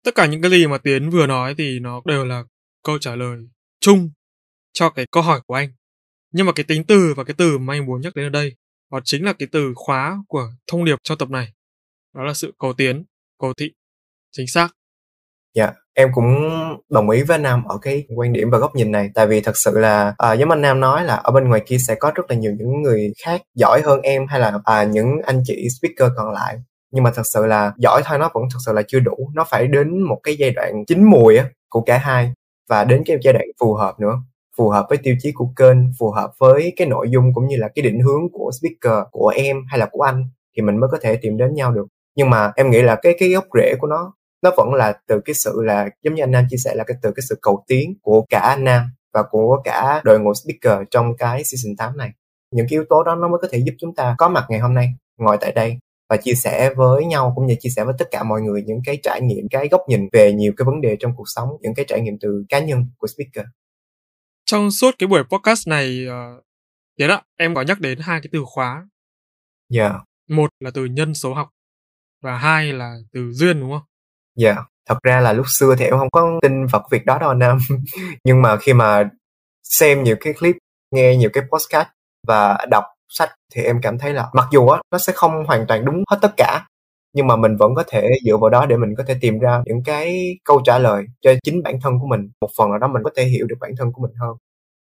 Tất 0.04 0.14
cả 0.14 0.26
những 0.26 0.42
cái 0.42 0.50
gì 0.50 0.66
mà 0.66 0.78
tiến 0.78 1.10
vừa 1.10 1.26
nói 1.26 1.54
thì 1.58 1.78
nó 1.80 2.02
đều 2.04 2.24
là 2.24 2.44
câu 2.82 2.98
trả 2.98 3.16
lời 3.16 3.38
chung 3.80 4.10
cho 4.72 4.90
cái 4.90 5.06
câu 5.10 5.22
hỏi 5.22 5.40
của 5.46 5.54
anh. 5.54 5.68
Nhưng 6.32 6.46
mà 6.46 6.52
cái 6.52 6.64
tính 6.64 6.84
từ 6.84 7.14
và 7.16 7.24
cái 7.24 7.34
từ 7.38 7.58
mà 7.58 7.74
anh 7.74 7.86
muốn 7.86 8.00
nhắc 8.00 8.14
đến 8.14 8.26
ở 8.26 8.28
đây 8.28 8.56
đó 8.92 9.00
chính 9.04 9.24
là 9.24 9.32
cái 9.32 9.48
từ 9.52 9.72
khóa 9.76 10.16
của 10.28 10.52
thông 10.66 10.84
điệp 10.84 10.98
cho 11.02 11.16
tập 11.16 11.30
này. 11.30 11.52
Đó 12.14 12.22
là 12.22 12.34
sự 12.34 12.54
cầu 12.58 12.72
tiến 12.72 13.04
cầu 13.38 13.52
thị 13.54 13.72
chính 14.32 14.46
xác. 14.46 14.68
Dạ 15.54 15.72
em 15.98 16.08
cũng 16.12 16.50
đồng 16.90 17.10
ý 17.10 17.22
với 17.22 17.34
anh 17.34 17.42
Nam 17.42 17.64
ở 17.64 17.78
cái 17.82 18.04
quan 18.16 18.32
điểm 18.32 18.50
và 18.50 18.58
góc 18.58 18.74
nhìn 18.74 18.92
này. 18.92 19.10
Tại 19.14 19.26
vì 19.26 19.40
thật 19.40 19.56
sự 19.56 19.78
là 19.78 20.14
à, 20.18 20.32
giống 20.32 20.50
anh 20.50 20.62
Nam 20.62 20.80
nói 20.80 21.04
là 21.04 21.14
ở 21.14 21.30
bên 21.32 21.48
ngoài 21.48 21.62
kia 21.66 21.76
sẽ 21.78 21.94
có 21.94 22.12
rất 22.14 22.30
là 22.30 22.36
nhiều 22.36 22.52
những 22.58 22.82
người 22.82 23.12
khác 23.24 23.42
giỏi 23.54 23.80
hơn 23.84 24.00
em 24.00 24.26
hay 24.26 24.40
là 24.40 24.58
à, 24.64 24.84
những 24.84 25.06
anh 25.24 25.42
chị 25.44 25.68
speaker 25.78 26.12
còn 26.16 26.32
lại. 26.32 26.56
Nhưng 26.92 27.04
mà 27.04 27.10
thật 27.14 27.22
sự 27.24 27.46
là 27.46 27.72
giỏi 27.78 28.02
thôi 28.04 28.18
nó 28.18 28.30
vẫn 28.34 28.44
thật 28.52 28.58
sự 28.66 28.72
là 28.72 28.82
chưa 28.88 29.00
đủ. 29.00 29.30
Nó 29.34 29.44
phải 29.50 29.66
đến 29.66 30.00
một 30.00 30.20
cái 30.22 30.36
giai 30.38 30.50
đoạn 30.50 30.84
chín 30.86 31.04
mùi 31.04 31.36
á 31.36 31.48
của 31.68 31.80
cả 31.80 31.98
hai. 31.98 32.32
Và 32.68 32.84
đến 32.84 33.02
cái 33.06 33.16
giai 33.22 33.32
đoạn 33.32 33.46
phù 33.60 33.74
hợp 33.74 34.00
nữa. 34.00 34.14
Phù 34.56 34.68
hợp 34.68 34.86
với 34.88 34.98
tiêu 34.98 35.16
chí 35.20 35.32
của 35.32 35.48
kênh 35.56 35.78
phù 35.98 36.10
hợp 36.10 36.30
với 36.38 36.72
cái 36.76 36.88
nội 36.88 37.10
dung 37.10 37.34
cũng 37.34 37.46
như 37.46 37.56
là 37.56 37.68
cái 37.74 37.82
định 37.82 38.00
hướng 38.00 38.22
của 38.32 38.50
speaker 38.60 39.04
của 39.10 39.28
em 39.28 39.56
hay 39.68 39.78
là 39.78 39.88
của 39.92 40.02
anh 40.02 40.24
thì 40.56 40.62
mình 40.62 40.76
mới 40.80 40.90
có 40.92 40.98
thể 41.02 41.16
tìm 41.16 41.36
đến 41.36 41.54
nhau 41.54 41.72
được. 41.72 41.86
Nhưng 42.16 42.30
mà 42.30 42.52
em 42.56 42.70
nghĩ 42.70 42.82
là 42.82 42.96
cái 43.02 43.14
cái 43.18 43.28
gốc 43.28 43.44
rễ 43.54 43.74
của 43.80 43.86
nó 43.86 44.12
nó 44.42 44.50
vẫn 44.56 44.74
là 44.74 44.92
từ 45.06 45.20
cái 45.24 45.34
sự 45.34 45.62
là 45.64 45.88
giống 46.02 46.14
như 46.14 46.22
anh 46.22 46.30
Nam 46.30 46.44
chia 46.50 46.56
sẻ 46.56 46.74
là 46.74 46.84
cái 46.84 46.96
từ 47.02 47.12
cái 47.16 47.22
sự 47.28 47.38
cầu 47.42 47.64
tiến 47.66 47.94
của 48.02 48.24
cả 48.28 48.38
anh 48.38 48.64
Nam 48.64 48.82
và 49.12 49.22
của 49.30 49.60
cả 49.64 50.00
đội 50.04 50.20
ngũ 50.20 50.32
speaker 50.34 50.88
trong 50.90 51.16
cái 51.16 51.44
season 51.44 51.76
8 51.76 51.96
này. 51.96 52.10
Những 52.50 52.66
cái 52.70 52.76
yếu 52.76 52.84
tố 52.88 53.02
đó 53.02 53.14
nó 53.14 53.28
mới 53.28 53.38
có 53.42 53.48
thể 53.52 53.58
giúp 53.58 53.74
chúng 53.78 53.94
ta 53.94 54.14
có 54.18 54.28
mặt 54.28 54.44
ngày 54.48 54.60
hôm 54.60 54.74
nay 54.74 54.88
ngồi 55.18 55.36
tại 55.40 55.52
đây 55.52 55.78
và 56.08 56.16
chia 56.16 56.34
sẻ 56.34 56.74
với 56.76 57.04
nhau 57.04 57.32
cũng 57.36 57.46
như 57.46 57.56
chia 57.60 57.70
sẻ 57.76 57.84
với 57.84 57.94
tất 57.98 58.08
cả 58.10 58.22
mọi 58.22 58.42
người 58.42 58.62
những 58.66 58.80
cái 58.86 58.98
trải 59.02 59.20
nghiệm 59.20 59.48
cái 59.50 59.68
góc 59.68 59.80
nhìn 59.88 60.08
về 60.12 60.32
nhiều 60.32 60.52
cái 60.56 60.64
vấn 60.64 60.80
đề 60.80 60.96
trong 61.00 61.12
cuộc 61.16 61.28
sống 61.34 61.48
những 61.60 61.74
cái 61.74 61.84
trải 61.88 62.00
nghiệm 62.00 62.18
từ 62.20 62.44
cá 62.48 62.58
nhân 62.58 62.86
của 62.98 63.06
speaker. 63.06 63.46
Trong 64.44 64.70
suốt 64.70 64.94
cái 64.98 65.06
buổi 65.06 65.22
podcast 65.24 65.68
này 65.68 66.06
uh, 66.08 66.44
tiến 66.96 67.08
ạ 67.10 67.22
em 67.36 67.54
có 67.54 67.62
nhắc 67.62 67.80
đến 67.80 67.98
hai 68.00 68.20
cái 68.20 68.28
từ 68.32 68.44
khóa. 68.46 68.88
Dạ. 69.68 69.88
Yeah. 69.88 70.02
một 70.28 70.50
là 70.60 70.70
từ 70.74 70.84
nhân 70.84 71.14
số 71.14 71.34
học 71.34 71.48
và 72.22 72.38
hai 72.38 72.72
là 72.72 72.96
từ 73.12 73.32
duyên 73.32 73.60
đúng 73.60 73.70
không 73.70 73.82
dạ 74.36 74.50
yeah. 74.50 74.64
thật 74.88 74.98
ra 75.02 75.20
là 75.20 75.32
lúc 75.32 75.46
xưa 75.48 75.74
thì 75.78 75.84
em 75.84 75.98
không 75.98 76.10
có 76.10 76.38
tin 76.42 76.66
vào 76.66 76.80
cái 76.82 76.88
việc 76.90 77.06
đó 77.06 77.18
đâu 77.18 77.28
anh 77.30 77.38
nam. 77.38 77.58
Nhưng 78.24 78.42
mà 78.42 78.56
khi 78.56 78.72
mà 78.72 79.10
xem 79.64 80.02
nhiều 80.02 80.16
cái 80.20 80.32
clip, 80.32 80.56
nghe 80.94 81.16
nhiều 81.16 81.30
cái 81.32 81.44
podcast 81.52 81.88
và 82.26 82.66
đọc 82.70 82.84
sách 83.08 83.30
thì 83.54 83.62
em 83.62 83.80
cảm 83.82 83.98
thấy 83.98 84.12
là 84.12 84.26
mặc 84.32 84.46
dù 84.52 84.68
á, 84.68 84.80
nó 84.92 84.98
sẽ 84.98 85.12
không 85.16 85.44
hoàn 85.46 85.66
toàn 85.66 85.84
đúng 85.84 86.04
hết 86.10 86.18
tất 86.22 86.32
cả, 86.36 86.66
nhưng 87.14 87.26
mà 87.26 87.36
mình 87.36 87.56
vẫn 87.56 87.74
có 87.74 87.84
thể 87.88 88.08
dựa 88.26 88.36
vào 88.36 88.50
đó 88.50 88.66
để 88.66 88.76
mình 88.76 88.94
có 88.98 89.04
thể 89.08 89.16
tìm 89.20 89.38
ra 89.38 89.62
những 89.66 89.82
cái 89.84 90.36
câu 90.44 90.60
trả 90.64 90.78
lời 90.78 91.04
cho 91.22 91.32
chính 91.44 91.62
bản 91.62 91.80
thân 91.82 91.98
của 92.00 92.06
mình. 92.06 92.30
Một 92.40 92.48
phần 92.58 92.70
nào 92.70 92.78
đó 92.78 92.88
mình 92.88 93.02
có 93.02 93.10
thể 93.16 93.24
hiểu 93.24 93.46
được 93.46 93.56
bản 93.60 93.70
thân 93.78 93.92
của 93.92 94.02
mình 94.02 94.12
hơn. 94.20 94.36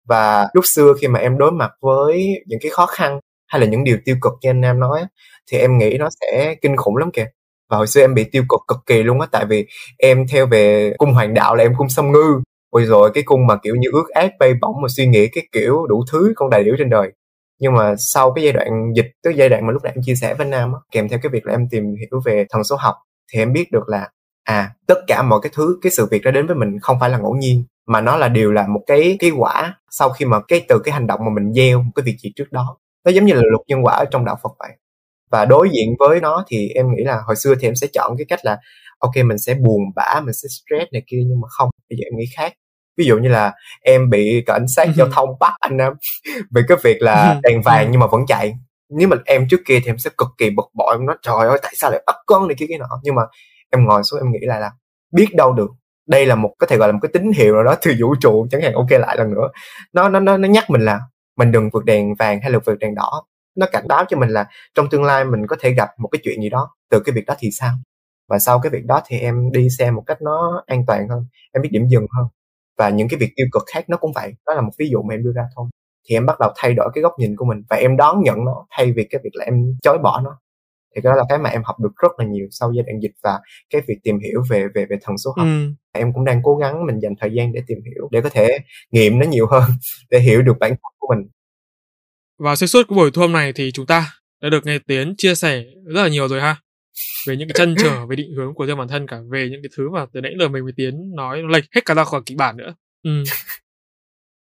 Và 0.08 0.48
lúc 0.54 0.64
xưa 0.66 0.94
khi 1.00 1.08
mà 1.08 1.18
em 1.20 1.38
đối 1.38 1.52
mặt 1.52 1.72
với 1.80 2.42
những 2.46 2.58
cái 2.62 2.70
khó 2.70 2.86
khăn 2.86 3.20
hay 3.48 3.60
là 3.60 3.66
những 3.66 3.84
điều 3.84 3.98
tiêu 4.04 4.16
cực 4.22 4.32
như 4.42 4.50
anh 4.50 4.60
Nam 4.60 4.80
nói 4.80 5.04
thì 5.50 5.58
em 5.58 5.78
nghĩ 5.78 5.96
nó 5.98 6.08
sẽ 6.20 6.54
kinh 6.62 6.76
khủng 6.76 6.96
lắm 6.96 7.10
kìa 7.12 7.26
và 7.72 7.78
hồi 7.78 7.86
xưa 7.86 8.00
em 8.00 8.14
bị 8.14 8.24
tiêu 8.24 8.42
cực 8.48 8.60
cực 8.68 8.78
kỳ 8.86 9.02
luôn 9.02 9.20
á 9.20 9.26
tại 9.32 9.46
vì 9.46 9.66
em 9.98 10.26
theo 10.28 10.46
về 10.46 10.92
cung 10.98 11.12
hoàng 11.12 11.34
đạo 11.34 11.54
là 11.54 11.64
em 11.64 11.72
cung 11.78 11.88
xâm 11.88 12.12
ngư. 12.12 12.42
Ôi 12.70 12.84
rồi 12.84 13.10
cái 13.14 13.22
cung 13.26 13.46
mà 13.46 13.56
kiểu 13.56 13.74
như 13.74 13.88
ước 13.92 14.08
ác 14.08 14.32
bay 14.38 14.54
bổng 14.60 14.82
mà 14.82 14.88
suy 14.96 15.06
nghĩ 15.06 15.28
cái 15.28 15.46
kiểu 15.52 15.86
đủ 15.86 16.04
thứ 16.12 16.32
con 16.36 16.50
đại 16.50 16.64
đủ 16.64 16.72
trên 16.78 16.90
đời. 16.90 17.12
Nhưng 17.60 17.74
mà 17.74 17.94
sau 17.98 18.32
cái 18.32 18.44
giai 18.44 18.52
đoạn 18.52 18.92
dịch 18.96 19.06
tới 19.24 19.34
giai 19.36 19.48
đoạn 19.48 19.66
mà 19.66 19.72
lúc 19.72 19.82
nãy 19.84 19.92
em 19.96 20.02
chia 20.06 20.14
sẻ 20.14 20.34
với 20.34 20.46
nam 20.46 20.72
á, 20.72 20.78
kèm 20.90 21.08
theo 21.08 21.18
cái 21.22 21.30
việc 21.30 21.46
là 21.46 21.54
em 21.54 21.68
tìm 21.70 21.84
hiểu 21.84 22.20
về 22.24 22.46
thần 22.50 22.64
số 22.64 22.76
học 22.76 22.94
thì 23.32 23.38
em 23.38 23.52
biết 23.52 23.72
được 23.72 23.88
là 23.88 24.08
à 24.44 24.70
tất 24.86 24.98
cả 25.06 25.22
mọi 25.22 25.40
cái 25.42 25.52
thứ 25.54 25.78
cái 25.82 25.92
sự 25.92 26.06
việc 26.10 26.22
đó 26.24 26.30
đến 26.30 26.46
với 26.46 26.56
mình 26.56 26.78
không 26.82 26.96
phải 27.00 27.10
là 27.10 27.18
ngẫu 27.18 27.34
nhiên 27.34 27.64
mà 27.88 28.00
nó 28.00 28.16
là 28.16 28.28
điều 28.28 28.52
là 28.52 28.66
một 28.66 28.80
cái 28.86 29.16
cái 29.20 29.30
quả 29.30 29.74
sau 29.90 30.08
khi 30.08 30.24
mà 30.24 30.40
cái 30.48 30.64
từ 30.68 30.78
cái 30.84 30.92
hành 30.92 31.06
động 31.06 31.20
mà 31.24 31.30
mình 31.34 31.52
gieo 31.52 31.82
một 31.82 31.92
cái 31.94 32.02
việc 32.04 32.16
gì 32.22 32.32
trước 32.36 32.52
đó. 32.52 32.76
Nó 33.04 33.10
giống 33.12 33.24
như 33.24 33.34
là 33.34 33.42
luật 33.50 33.62
nhân 33.68 33.84
quả 33.84 33.94
ở 33.94 34.04
trong 34.10 34.24
đạo 34.24 34.38
Phật 34.42 34.52
vậy 34.58 34.70
và 35.32 35.44
đối 35.44 35.68
diện 35.70 35.94
với 35.98 36.20
nó 36.20 36.44
thì 36.48 36.68
em 36.68 36.86
nghĩ 36.94 37.04
là 37.04 37.20
hồi 37.26 37.36
xưa 37.36 37.54
thì 37.60 37.68
em 37.68 37.74
sẽ 37.74 37.86
chọn 37.92 38.16
cái 38.18 38.24
cách 38.28 38.40
là 38.42 38.58
ok 38.98 39.24
mình 39.26 39.38
sẽ 39.38 39.54
buồn 39.54 39.80
bã 39.96 40.20
mình 40.24 40.34
sẽ 40.34 40.48
stress 40.48 40.92
này 40.92 41.02
kia 41.06 41.22
nhưng 41.26 41.40
mà 41.40 41.48
không 41.50 41.70
bây 41.90 41.96
giờ 41.98 42.02
em 42.06 42.18
nghĩ 42.18 42.24
khác. 42.36 42.52
Ví 42.98 43.04
dụ 43.04 43.18
như 43.18 43.28
là 43.28 43.52
em 43.82 44.10
bị 44.10 44.42
cảnh 44.46 44.64
sát 44.68 44.88
giao 44.96 45.08
thông 45.08 45.28
bắt 45.40 45.52
anh 45.60 45.78
em 45.78 45.92
về 46.54 46.62
cái 46.68 46.78
việc 46.82 47.02
là 47.02 47.40
đèn 47.42 47.62
vàng 47.62 47.90
nhưng 47.90 48.00
mà 48.00 48.06
vẫn 48.06 48.20
chạy. 48.26 48.54
Nếu 48.98 49.08
mà 49.08 49.16
em 49.24 49.46
trước 49.50 49.60
kia 49.66 49.80
thì 49.80 49.90
em 49.90 49.98
sẽ 49.98 50.10
cực 50.18 50.28
kỳ 50.38 50.50
bực 50.50 50.66
bội 50.74 50.94
em 50.94 51.06
nói 51.06 51.16
trời 51.22 51.48
ơi 51.48 51.58
tại 51.62 51.72
sao 51.76 51.90
lại 51.90 52.02
bắt 52.06 52.16
con 52.26 52.48
này 52.48 52.54
kia 52.58 52.66
cái 52.68 52.78
nọ? 52.78 53.00
Nhưng 53.02 53.14
mà 53.14 53.22
em 53.72 53.84
ngồi 53.84 54.02
xuống 54.02 54.20
em 54.20 54.32
nghĩ 54.32 54.46
lại 54.46 54.60
là 54.60 54.70
biết 55.14 55.28
đâu 55.34 55.52
được. 55.52 55.70
Đây 56.08 56.26
là 56.26 56.34
một 56.34 56.54
có 56.58 56.66
thể 56.66 56.76
gọi 56.76 56.88
là 56.88 56.92
một 56.92 56.98
cái 57.02 57.10
tín 57.12 57.32
hiệu 57.36 57.54
nào 57.54 57.64
đó 57.64 57.74
từ 57.82 57.92
vũ 58.00 58.14
trụ 58.20 58.46
chẳng 58.50 58.62
hạn 58.62 58.72
ok 58.72 58.90
lại 58.90 59.16
lần 59.16 59.30
nữa. 59.30 59.48
Nó 59.92 60.08
nó 60.08 60.20
nó 60.20 60.36
nó 60.36 60.48
nhắc 60.48 60.70
mình 60.70 60.80
là 60.80 61.00
mình 61.38 61.52
đừng 61.52 61.70
vượt 61.72 61.84
đèn 61.84 62.14
vàng 62.14 62.40
hay 62.42 62.50
là 62.50 62.58
vượt 62.66 62.78
đèn 62.78 62.94
đỏ 62.94 63.22
nó 63.56 63.66
cảnh 63.72 63.84
báo 63.88 64.04
cho 64.08 64.16
mình 64.18 64.28
là 64.30 64.46
trong 64.74 64.88
tương 64.90 65.04
lai 65.04 65.24
mình 65.24 65.46
có 65.46 65.56
thể 65.60 65.70
gặp 65.70 65.88
một 65.98 66.08
cái 66.08 66.20
chuyện 66.24 66.42
gì 66.42 66.50
đó 66.50 66.70
từ 66.90 67.00
cái 67.00 67.12
việc 67.14 67.26
đó 67.26 67.34
thì 67.38 67.50
sao? 67.52 67.74
Và 68.28 68.38
sau 68.38 68.60
cái 68.60 68.70
việc 68.70 68.84
đó 68.84 69.02
thì 69.06 69.18
em 69.18 69.52
đi 69.52 69.68
xe 69.78 69.90
một 69.90 70.02
cách 70.06 70.22
nó 70.22 70.62
an 70.66 70.84
toàn 70.86 71.08
hơn 71.08 71.26
em 71.52 71.62
biết 71.62 71.68
điểm 71.72 71.86
dừng 71.88 72.06
hơn. 72.16 72.26
Và 72.78 72.88
những 72.88 73.08
cái 73.08 73.18
việc 73.18 73.32
tiêu 73.36 73.46
cực 73.52 73.62
khác 73.74 73.84
nó 73.88 73.96
cũng 73.96 74.12
vậy 74.14 74.34
đó 74.46 74.54
là 74.54 74.60
một 74.60 74.72
ví 74.78 74.88
dụ 74.90 75.02
mà 75.02 75.14
em 75.14 75.22
đưa 75.24 75.32
ra 75.32 75.42
thôi. 75.56 75.68
Thì 76.08 76.16
em 76.16 76.26
bắt 76.26 76.40
đầu 76.40 76.52
thay 76.56 76.74
đổi 76.74 76.90
cái 76.94 77.02
góc 77.02 77.12
nhìn 77.18 77.36
của 77.36 77.44
mình 77.44 77.62
và 77.70 77.76
em 77.76 77.96
đón 77.96 78.22
nhận 78.22 78.44
nó 78.44 78.66
thay 78.70 78.92
vì 78.92 79.06
cái 79.10 79.20
việc 79.24 79.30
là 79.34 79.44
em 79.44 79.54
chối 79.82 79.98
bỏ 79.98 80.20
nó. 80.24 80.38
Thì 80.94 81.00
đó 81.02 81.14
là 81.14 81.24
cái 81.28 81.38
mà 81.38 81.50
em 81.50 81.62
học 81.64 81.80
được 81.80 81.92
rất 82.02 82.12
là 82.18 82.24
nhiều 82.26 82.46
sau 82.50 82.72
giai 82.72 82.84
đoạn 82.86 83.02
dịch 83.02 83.12
và 83.22 83.40
cái 83.70 83.82
việc 83.88 83.98
tìm 84.02 84.18
hiểu 84.18 84.42
về 84.50 84.68
về 84.74 84.86
về 84.86 84.96
thần 85.02 85.18
số 85.18 85.34
học. 85.36 85.46
Ừ. 85.46 85.68
em 85.92 86.12
cũng 86.12 86.24
đang 86.24 86.40
cố 86.44 86.56
gắng 86.56 86.86
mình 86.86 86.98
dành 86.98 87.14
thời 87.20 87.30
gian 87.34 87.52
để 87.52 87.62
tìm 87.66 87.78
hiểu 87.84 88.08
để 88.10 88.20
có 88.20 88.28
thể 88.30 88.58
nghiệm 88.90 89.18
nó 89.18 89.26
nhiều 89.26 89.46
hơn 89.50 89.62
để 90.10 90.20
hiểu 90.20 90.42
được 90.42 90.58
bản 90.60 90.70
thân 90.70 90.92
của 90.98 91.14
mình 91.14 91.28
và 92.42 92.56
xuyên 92.56 92.68
suốt 92.68 92.82
cái 92.88 92.96
buổi 92.96 93.10
thu 93.10 93.22
hôm 93.22 93.32
này 93.32 93.52
thì 93.52 93.70
chúng 93.72 93.86
ta 93.86 94.12
đã 94.42 94.48
được 94.48 94.66
nghe 94.66 94.78
Tiến 94.78 95.14
chia 95.18 95.34
sẻ 95.34 95.64
rất 95.84 96.02
là 96.02 96.08
nhiều 96.08 96.28
rồi 96.28 96.40
ha 96.40 96.56
về 97.26 97.36
những 97.36 97.48
cái 97.48 97.54
chân 97.54 97.74
trở 97.82 98.06
về 98.06 98.16
định 98.16 98.34
hướng 98.36 98.54
của 98.54 98.66
riêng 98.66 98.78
bản 98.78 98.88
thân 98.88 99.06
cả 99.06 99.18
về 99.30 99.48
những 99.50 99.60
cái 99.62 99.70
thứ 99.76 99.90
mà 99.90 100.06
từ 100.12 100.20
nãy 100.20 100.32
giờ 100.40 100.48
mình 100.48 100.64
với 100.64 100.72
Tiến 100.76 101.12
nói 101.16 101.42
lệch 101.48 101.64
hết 101.74 101.80
cả 101.84 101.94
ra 101.94 102.04
khỏi 102.04 102.22
kịch 102.26 102.36
bản 102.38 102.56
nữa. 102.56 102.74
Ừ. 103.02 103.22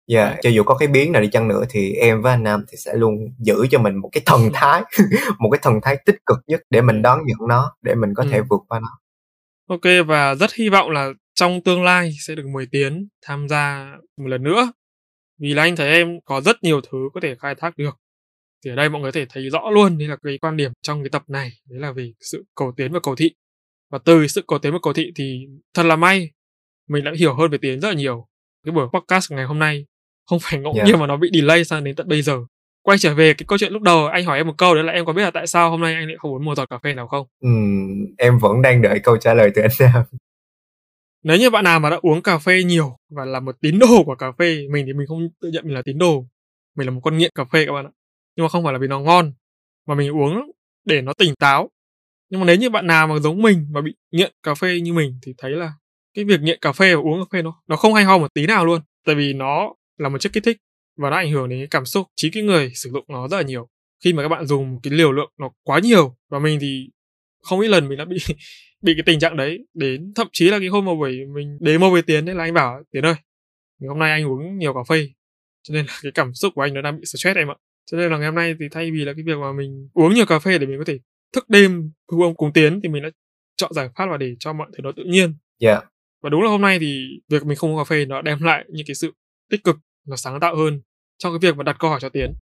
Dạ, 0.08 0.26
yeah, 0.26 0.38
cho 0.42 0.50
dù 0.50 0.62
có 0.62 0.76
cái 0.76 0.88
biến 0.88 1.12
nào 1.12 1.22
đi 1.22 1.28
chăng 1.32 1.48
nữa 1.48 1.64
thì 1.70 1.92
em 1.92 2.22
với 2.22 2.32
anh 2.32 2.42
Nam 2.42 2.64
thì 2.68 2.76
sẽ 2.76 2.94
luôn 2.94 3.12
giữ 3.38 3.66
cho 3.70 3.78
mình 3.78 3.96
một 3.96 4.08
cái 4.12 4.22
thần 4.26 4.50
thái, 4.54 4.82
một 5.38 5.48
cái 5.52 5.58
thần 5.62 5.74
thái 5.82 5.96
tích 6.06 6.16
cực 6.26 6.38
nhất 6.46 6.60
để 6.70 6.80
mình 6.80 7.02
đón 7.02 7.18
nhận 7.26 7.48
nó, 7.48 7.76
để 7.82 7.94
mình 7.94 8.14
có 8.14 8.22
ừ. 8.22 8.28
thể 8.32 8.40
vượt 8.40 8.60
qua 8.68 8.80
nó. 8.80 8.98
Ok 9.68 10.06
và 10.06 10.34
rất 10.34 10.54
hy 10.54 10.68
vọng 10.68 10.90
là 10.90 11.08
trong 11.34 11.60
tương 11.64 11.84
lai 11.84 12.12
sẽ 12.26 12.34
được 12.34 12.46
mời 12.54 12.66
Tiến 12.70 13.08
tham 13.26 13.48
gia 13.48 13.92
một 14.16 14.26
lần 14.26 14.42
nữa. 14.42 14.72
Vì 15.38 15.54
là 15.54 15.62
anh 15.62 15.76
thấy 15.76 15.88
em 15.88 16.20
có 16.24 16.40
rất 16.40 16.62
nhiều 16.62 16.80
thứ 16.80 16.98
có 17.14 17.20
thể 17.20 17.34
khai 17.34 17.54
thác 17.54 17.78
được. 17.78 17.98
Thì 18.64 18.70
ở 18.70 18.74
đây 18.76 18.88
mọi 18.88 19.02
người 19.02 19.12
có 19.12 19.18
thể 19.20 19.26
thấy 19.28 19.50
rõ 19.50 19.70
luôn 19.70 19.98
đây 19.98 20.08
là 20.08 20.16
cái 20.22 20.38
quan 20.38 20.56
điểm 20.56 20.72
trong 20.82 21.02
cái 21.02 21.10
tập 21.10 21.22
này 21.28 21.52
đấy 21.70 21.80
là 21.80 21.92
về 21.92 22.12
sự 22.20 22.44
cầu 22.54 22.72
tiến 22.76 22.92
và 22.92 23.00
cầu 23.00 23.16
thị. 23.16 23.30
Và 23.90 23.98
từ 24.04 24.26
sự 24.26 24.44
cầu 24.48 24.58
tiến 24.58 24.72
và 24.72 24.78
cầu 24.82 24.92
thị 24.92 25.12
thì 25.16 25.46
thật 25.74 25.82
là 25.82 25.96
may 25.96 26.30
mình 26.88 27.04
đã 27.04 27.12
hiểu 27.18 27.34
hơn 27.34 27.50
về 27.50 27.58
tiến 27.58 27.80
rất 27.80 27.88
là 27.88 27.94
nhiều. 27.94 28.26
Cái 28.64 28.72
buổi 28.72 28.86
podcast 28.92 29.32
ngày 29.32 29.44
hôm 29.44 29.58
nay 29.58 29.84
không 30.26 30.38
phải 30.42 30.60
ngẫu 30.60 30.74
yeah. 30.74 30.86
nhiên 30.86 30.98
mà 30.98 31.06
nó 31.06 31.16
bị 31.16 31.30
delay 31.34 31.64
sang 31.64 31.84
đến 31.84 31.96
tận 31.96 32.08
bây 32.08 32.22
giờ. 32.22 32.38
Quay 32.82 32.98
trở 32.98 33.14
về 33.14 33.34
cái 33.34 33.44
câu 33.48 33.58
chuyện 33.58 33.72
lúc 33.72 33.82
đầu 33.82 34.06
anh 34.06 34.24
hỏi 34.24 34.38
em 34.38 34.46
một 34.46 34.54
câu 34.58 34.74
đấy 34.74 34.84
là 34.84 34.92
em 34.92 35.04
có 35.04 35.12
biết 35.12 35.22
là 35.22 35.30
tại 35.30 35.46
sao 35.46 35.70
hôm 35.70 35.80
nay 35.80 35.94
anh 35.94 36.06
lại 36.06 36.16
không 36.18 36.34
uống 36.34 36.44
một 36.44 36.54
giọt 36.54 36.70
cà 36.70 36.78
phê 36.78 36.94
nào 36.94 37.06
không? 37.06 37.26
Ừ, 37.40 37.48
em 38.18 38.38
vẫn 38.38 38.62
đang 38.62 38.82
đợi 38.82 39.00
câu 39.02 39.16
trả 39.16 39.34
lời 39.34 39.50
từ 39.54 39.62
anh 39.62 39.70
Nam 39.80 40.02
nếu 41.26 41.38
như 41.38 41.50
bạn 41.50 41.64
nào 41.64 41.80
mà 41.80 41.90
đã 41.90 41.98
uống 42.02 42.22
cà 42.22 42.38
phê 42.38 42.62
nhiều 42.64 42.96
và 43.10 43.24
là 43.24 43.40
một 43.40 43.56
tín 43.60 43.78
đồ 43.78 44.04
của 44.04 44.14
cà 44.14 44.32
phê, 44.38 44.66
mình 44.70 44.86
thì 44.86 44.92
mình 44.92 45.06
không 45.06 45.28
tự 45.40 45.50
nhận 45.50 45.64
mình 45.64 45.74
là 45.74 45.82
tín 45.84 45.98
đồ. 45.98 46.24
Mình 46.76 46.86
là 46.86 46.90
một 46.92 47.00
con 47.04 47.18
nghiện 47.18 47.30
cà 47.34 47.44
phê 47.44 47.66
các 47.66 47.72
bạn 47.72 47.86
ạ. 47.86 47.90
Nhưng 48.36 48.44
mà 48.44 48.48
không 48.48 48.64
phải 48.64 48.72
là 48.72 48.78
vì 48.78 48.86
nó 48.86 49.00
ngon, 49.00 49.32
mà 49.86 49.94
mình 49.94 50.10
uống 50.10 50.50
để 50.84 51.02
nó 51.02 51.12
tỉnh 51.12 51.34
táo. 51.34 51.70
Nhưng 52.30 52.40
mà 52.40 52.46
nếu 52.46 52.56
như 52.56 52.70
bạn 52.70 52.86
nào 52.86 53.06
mà 53.06 53.18
giống 53.18 53.42
mình 53.42 53.66
mà 53.70 53.80
bị 53.80 53.94
nghiện 54.12 54.32
cà 54.42 54.54
phê 54.54 54.80
như 54.80 54.92
mình 54.92 55.18
thì 55.22 55.34
thấy 55.38 55.50
là 55.50 55.72
cái 56.14 56.24
việc 56.24 56.40
nghiện 56.40 56.58
cà 56.60 56.72
phê 56.72 56.94
và 56.94 57.00
uống 57.00 57.20
cà 57.20 57.26
phê 57.32 57.42
nó 57.42 57.62
nó 57.66 57.76
không 57.76 57.94
hay 57.94 58.04
ho 58.04 58.18
một 58.18 58.34
tí 58.34 58.46
nào 58.46 58.64
luôn. 58.64 58.80
Tại 59.06 59.14
vì 59.14 59.32
nó 59.32 59.74
là 59.98 60.08
một 60.08 60.18
chất 60.18 60.32
kích 60.32 60.44
thích 60.44 60.56
và 60.96 61.10
nó 61.10 61.16
ảnh 61.16 61.32
hưởng 61.32 61.48
đến 61.48 61.60
cái 61.60 61.68
cảm 61.70 61.86
xúc, 61.86 62.06
trí 62.16 62.30
cái 62.30 62.42
người 62.42 62.72
sử 62.74 62.90
dụng 62.90 63.04
nó 63.08 63.28
rất 63.28 63.36
là 63.36 63.42
nhiều. 63.42 63.68
Khi 64.04 64.12
mà 64.12 64.22
các 64.22 64.28
bạn 64.28 64.46
dùng 64.46 64.80
cái 64.82 64.92
liều 64.92 65.12
lượng 65.12 65.30
nó 65.38 65.50
quá 65.62 65.78
nhiều 65.78 66.16
và 66.30 66.38
mình 66.38 66.58
thì 66.60 66.88
không 67.48 67.60
ít 67.60 67.68
lần 67.68 67.88
mình 67.88 67.98
đã 67.98 68.04
bị 68.04 68.16
bị 68.82 68.94
cái 68.96 69.02
tình 69.06 69.20
trạng 69.20 69.36
đấy 69.36 69.66
đến 69.74 70.12
thậm 70.14 70.28
chí 70.32 70.50
là 70.50 70.58
cái 70.58 70.68
hôm 70.68 70.84
mà 70.84 70.94
buổi 70.94 71.18
mình 71.34 71.58
demo 71.60 71.90
với 71.90 72.02
tiến 72.02 72.24
đấy 72.24 72.34
là 72.34 72.44
anh 72.44 72.54
bảo 72.54 72.82
tiến 72.90 73.06
ơi 73.06 73.14
hôm 73.88 73.98
nay 73.98 74.10
anh 74.10 74.26
uống 74.26 74.58
nhiều 74.58 74.74
cà 74.74 74.80
phê. 74.88 75.08
Cho 75.62 75.74
nên 75.74 75.86
là 75.86 75.98
cái 76.02 76.12
cảm 76.12 76.34
xúc 76.34 76.52
của 76.54 76.62
anh 76.62 76.74
nó 76.74 76.82
đang 76.82 77.00
bị 77.00 77.04
stress 77.04 77.36
em 77.36 77.50
ạ. 77.50 77.54
Cho 77.90 77.98
nên 77.98 78.12
là 78.12 78.18
ngày 78.18 78.26
hôm 78.26 78.34
nay 78.34 78.54
thì 78.60 78.66
thay 78.70 78.90
vì 78.90 79.04
là 79.04 79.12
cái 79.12 79.22
việc 79.26 79.38
mà 79.40 79.52
mình 79.52 79.88
uống 79.94 80.14
nhiều 80.14 80.26
cà 80.26 80.38
phê 80.38 80.58
để 80.58 80.66
mình 80.66 80.78
có 80.78 80.84
thể 80.84 80.98
thức 81.32 81.50
đêm 81.50 81.92
cùng 82.06 82.34
cùng 82.36 82.52
tiến 82.52 82.80
thì 82.82 82.88
mình 82.88 83.02
đã 83.02 83.10
chọn 83.56 83.72
giải 83.72 83.88
pháp 83.96 84.06
là 84.06 84.16
để 84.16 84.34
cho 84.38 84.52
mọi 84.52 84.68
thứ 84.76 84.82
nó 84.82 84.92
tự 84.92 85.04
nhiên. 85.04 85.34
Dạ. 85.58 85.70
Yeah. 85.70 85.84
và 86.22 86.30
đúng 86.30 86.42
là 86.42 86.48
hôm 86.48 86.60
nay 86.60 86.78
thì 86.78 87.06
việc 87.28 87.44
mình 87.44 87.56
không 87.56 87.70
uống 87.70 87.78
cà 87.78 87.84
phê 87.84 88.04
nó 88.04 88.22
đem 88.22 88.42
lại 88.42 88.64
những 88.68 88.86
cái 88.86 88.94
sự 88.94 89.12
tích 89.50 89.64
cực 89.64 89.76
và 90.04 90.16
sáng 90.16 90.40
tạo 90.40 90.56
hơn 90.56 90.80
trong 91.18 91.32
cái 91.32 91.50
việc 91.50 91.56
mà 91.56 91.62
đặt 91.62 91.76
câu 91.78 91.90
hỏi 91.90 92.00
cho 92.02 92.08
tiến 92.08 92.32